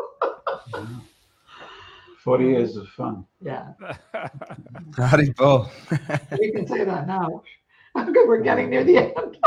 40 2.19 2.44
years 2.45 2.76
of 2.76 2.88
fun. 2.90 3.26
yeah, 3.41 3.69
Haribol. 4.91 5.69
we 6.38 6.52
can 6.52 6.68
say 6.68 6.84
that 6.84 7.07
now. 7.07 7.44
Because 7.95 8.27
we're 8.27 8.41
getting 8.41 8.69
near 8.69 8.84
the 8.84 8.98
end. 8.98 9.38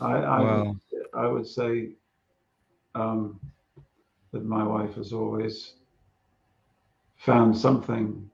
I, 0.00 0.12
I, 0.12 0.40
Wow. 0.40 0.76
I 1.14 1.26
would 1.26 1.46
say 1.46 1.90
um, 2.94 3.40
that 4.32 4.44
my 4.44 4.62
wife 4.62 4.94
has 4.96 5.12
always 5.12 5.74
found 7.16 7.56
something 7.56 8.28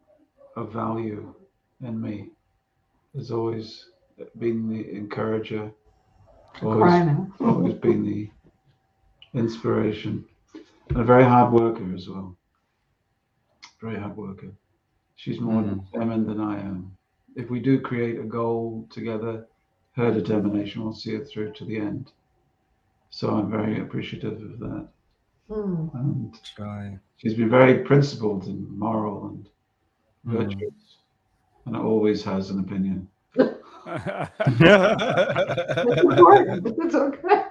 of 0.56 0.72
value 0.72 1.32
in 1.82 2.00
me. 2.00 2.30
Has 3.14 3.30
always 3.30 3.86
been 4.38 4.68
the 4.68 4.90
encourager, 4.90 5.70
always, 6.62 7.08
always 7.40 7.74
been 7.74 8.04
the 8.04 8.30
inspiration, 9.38 10.24
and 10.88 10.98
a 11.00 11.04
very 11.04 11.24
hard 11.24 11.52
worker 11.52 11.94
as 11.94 12.08
well. 12.08 12.36
Very 13.80 13.98
hard 13.98 14.16
worker. 14.16 14.52
She's 15.16 15.40
more 15.40 15.62
determined 15.62 16.28
than 16.28 16.40
I 16.40 16.58
am. 16.60 16.96
If 17.36 17.50
we 17.50 17.60
do 17.60 17.80
create 17.80 18.18
a 18.18 18.24
goal 18.24 18.86
together, 18.90 19.46
her 19.96 20.12
determination 20.12 20.82
will 20.84 20.92
see 20.94 21.14
it 21.14 21.28
through 21.28 21.52
to 21.54 21.64
the 21.64 21.76
end. 21.76 22.12
So 23.10 23.30
I'm 23.30 23.50
very 23.50 23.80
appreciative 23.80 24.40
of 24.42 24.58
that. 24.60 24.88
Hmm. 25.48 25.86
And 25.94 26.38
Jai. 26.56 26.98
she's 27.18 27.34
been 27.34 27.50
very 27.50 27.84
principled 27.84 28.46
and 28.46 28.70
moral 28.78 29.26
and 29.28 29.48
Mm. 30.26 30.38
virtuous, 30.38 30.96
and 31.66 31.76
always 31.76 32.24
has 32.24 32.48
an 32.48 32.58
opinion. 32.60 33.06
It's 33.86 34.30
but 36.60 36.74
it's 36.78 36.94
okay. 36.94 37.42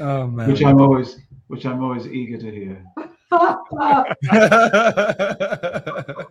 Oh 0.00 0.26
man. 0.26 0.50
which 0.50 0.64
I'm 0.64 0.80
always 0.80 1.18
which 1.48 1.66
I'm 1.66 1.82
always 1.82 2.06
eager 2.06 2.38
to 2.38 2.50
hear. 2.50 2.82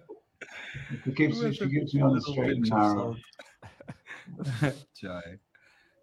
It 1.05 1.15
keeps 1.15 1.39
she 1.39 1.69
keeps 1.69 1.93
me 1.93 2.01
on 2.01 2.15
the 2.15 2.21
straight 2.21 2.57
and 2.57 2.69
narrow. 2.69 3.15
Jai. 4.99 5.21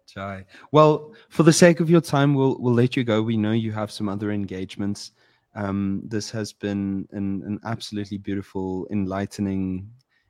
Jai. 0.07 0.45
Well, 0.71 1.13
for 1.29 1.43
the 1.43 1.53
sake 1.53 1.79
of 1.79 1.89
your 1.89 2.01
time, 2.01 2.33
we'll 2.33 2.57
we'll 2.59 2.73
let 2.73 2.95
you 2.95 3.03
go. 3.03 3.21
We 3.21 3.37
know 3.37 3.51
you 3.51 3.71
have 3.73 3.91
some 3.91 4.07
other 4.07 4.31
engagements. 4.31 5.11
Um, 5.55 6.01
this 6.05 6.29
has 6.31 6.53
been 6.53 7.07
an, 7.11 7.43
an 7.45 7.59
absolutely 7.65 8.17
beautiful, 8.17 8.87
enlightening 8.91 9.89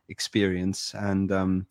experience. 0.10 0.94
And 0.96 1.32
um, 1.32 1.68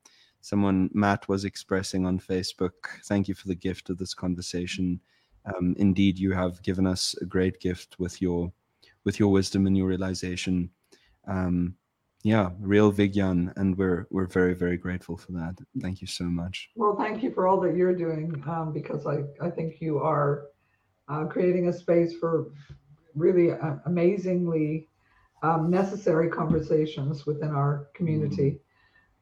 someone 0.47 0.89
Matt 0.93 1.29
was 1.29 1.45
expressing 1.45 2.07
on 2.07 2.21
Facebook, 2.21 3.03
thank 3.07 3.27
you 3.27 3.35
for 3.35 3.49
the 3.49 3.55
gift 3.57 3.91
of 3.91 3.99
this 3.99 4.15
conversation. 4.15 5.01
Um, 5.45 5.75
indeed, 5.77 6.21
you 6.21 6.31
have 6.33 6.63
given 6.63 6.87
us 6.87 7.17
a 7.21 7.25
great 7.25 7.59
gift 7.59 7.97
with 7.99 8.23
your 8.23 8.53
with 9.05 9.19
your 9.19 9.33
wisdom 9.33 9.67
and 9.67 9.77
your 9.77 9.89
realization. 9.89 10.71
Um, 11.27 11.75
yeah, 12.23 12.51
real 12.61 12.93
Vigyan, 12.93 13.53
and 13.57 13.77
we're 13.77 14.07
we're 14.11 14.27
very 14.27 14.55
very 14.55 14.77
grateful 14.77 15.17
for 15.17 15.33
that. 15.33 15.59
Thank 15.81 16.01
you 16.01 16.07
so 16.07 16.25
much. 16.25 16.71
Well, 16.77 16.95
thank 16.97 17.25
you 17.25 17.33
for 17.33 17.49
all 17.49 17.61
that 17.63 17.75
you're 17.75 17.97
doing 17.97 18.41
um, 18.47 18.73
because 18.73 19.05
I, 19.05 19.25
I 19.45 19.51
think 19.51 19.81
you 19.81 19.99
are 19.99 20.47
uh, 21.09 21.25
creating 21.25 21.67
a 21.69 21.73
space 21.73 22.15
for 22.21 22.53
really 23.17 23.51
uh, 23.51 23.77
amazingly 23.87 24.89
um, 25.43 25.71
necessary 25.71 26.29
conversations 26.29 27.27
within 27.27 27.51
our 27.51 27.89
community 27.95 28.61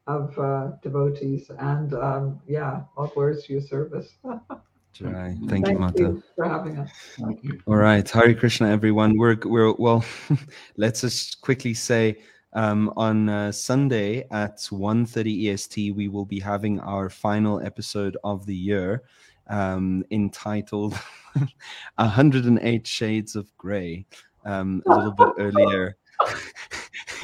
of 0.07 0.37
uh, 0.37 0.71
devotees. 0.81 1.49
And 1.59 1.93
um, 1.93 2.39
yeah, 2.47 2.81
all 2.97 3.07
glories 3.07 3.43
to 3.45 3.53
your 3.53 3.61
service. 3.61 4.09
Jai. 4.93 5.35
Thank 5.49 5.67
you, 5.67 5.77
Mata. 5.77 6.03
You 6.03 6.23
for 6.35 6.45
having 6.45 6.77
us. 6.77 6.89
Thank 7.19 7.43
you. 7.43 7.59
All 7.67 7.75
right, 7.75 8.09
Hare 8.09 8.33
Krishna, 8.33 8.69
everyone. 8.69 9.17
We're 9.17 9.37
we're 9.43 9.73
well. 9.73 10.05
let's 10.77 11.01
just 11.01 11.41
quickly 11.41 11.73
say 11.73 12.17
um, 12.55 12.93
on 12.95 13.27
uh, 13.27 13.51
Sunday 13.51 14.25
at 14.31 14.57
1.30 14.57 15.53
EST, 15.53 15.93
we 15.93 16.07
will 16.07 16.23
be 16.23 16.39
having 16.39 16.79
our 16.79 17.09
final 17.09 17.59
episode 17.59 18.15
of 18.23 18.45
the 18.45 18.55
year 18.55 19.03
um, 19.47 20.05
entitled 20.09 20.93
108 21.95 22.87
Shades 22.87 23.35
of 23.35 23.55
Grey. 23.57 24.05
Um, 24.45 24.81
a 24.87 24.95
little 24.95 25.11
bit 25.11 25.29
earlier. 25.37 25.97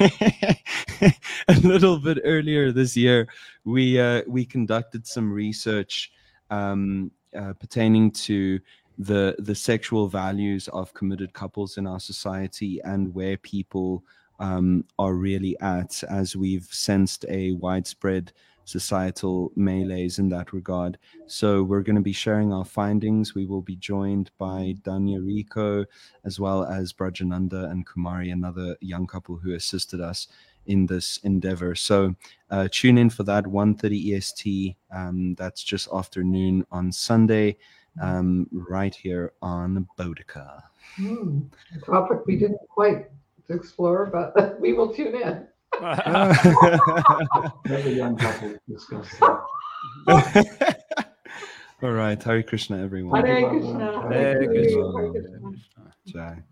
a 1.48 1.54
little 1.62 1.98
bit 1.98 2.18
earlier 2.24 2.72
this 2.72 2.96
year, 2.96 3.28
we 3.64 4.00
uh, 4.00 4.22
we 4.26 4.44
conducted 4.44 5.06
some 5.06 5.32
research 5.32 6.12
um, 6.50 7.10
uh, 7.36 7.52
pertaining 7.54 8.10
to 8.10 8.60
the 8.98 9.34
the 9.38 9.54
sexual 9.54 10.08
values 10.08 10.68
of 10.68 10.94
committed 10.94 11.32
couples 11.32 11.78
in 11.78 11.86
our 11.86 12.00
society 12.00 12.80
and 12.84 13.12
where 13.14 13.36
people 13.38 14.04
um, 14.38 14.84
are 14.98 15.14
really 15.14 15.58
at, 15.60 16.02
as 16.08 16.36
we've 16.36 16.68
sensed 16.70 17.24
a 17.28 17.52
widespread 17.52 18.32
societal 18.72 19.52
melees 19.54 20.18
in 20.18 20.30
that 20.30 20.52
regard. 20.52 20.98
So 21.26 21.62
we're 21.62 21.82
going 21.82 21.96
to 21.96 22.02
be 22.02 22.12
sharing 22.12 22.52
our 22.52 22.64
findings. 22.64 23.34
We 23.34 23.44
will 23.44 23.60
be 23.60 23.76
joined 23.76 24.30
by 24.38 24.74
Danya 24.82 25.24
Rico, 25.24 25.84
as 26.24 26.40
well 26.40 26.64
as 26.64 26.92
Brajananda 26.92 27.70
and 27.70 27.86
Kumari, 27.86 28.32
another 28.32 28.76
young 28.80 29.06
couple 29.06 29.36
who 29.36 29.52
assisted 29.54 30.00
us 30.00 30.28
in 30.66 30.86
this 30.86 31.18
endeavor. 31.18 31.74
So 31.74 32.14
uh, 32.50 32.68
tune 32.70 32.96
in 32.96 33.10
for 33.10 33.24
that 33.24 33.44
1:30 33.44 34.16
EST. 34.16 34.76
Um, 34.90 35.34
that's 35.34 35.62
just 35.62 35.88
afternoon 35.92 36.64
on 36.70 36.92
Sunday, 36.92 37.58
um, 38.00 38.46
right 38.52 38.94
here 38.94 39.32
on 39.42 39.86
Bodica. 39.98 40.62
Hmm, 40.96 41.40
a 41.74 41.78
topic 41.84 42.26
we 42.26 42.36
didn't 42.36 42.66
quite 42.68 43.10
explore, 43.48 44.06
but 44.06 44.60
we 44.60 44.72
will 44.72 44.94
tune 44.94 45.14
in. 45.14 45.46
Let 45.80 46.44
young 47.92 48.16
couple 48.16 48.54
discuss 48.68 49.08
that. 49.18 49.40
All 51.82 51.90
right, 51.90 52.22
Hare 52.22 52.42
Krishna, 52.42 52.82
everyone. 52.82 53.24
Hare 53.24 53.40
Hare 53.40 53.50
Krishna. 53.50 53.78
Krishna. 53.78 54.08
Hare 54.08 54.34
Hare 54.34 54.46
Krishna. 54.46 54.48
Krishna. 54.48 54.92
Hare 54.96 55.12
Krishna. 55.40 55.92
Jai. 56.06 56.42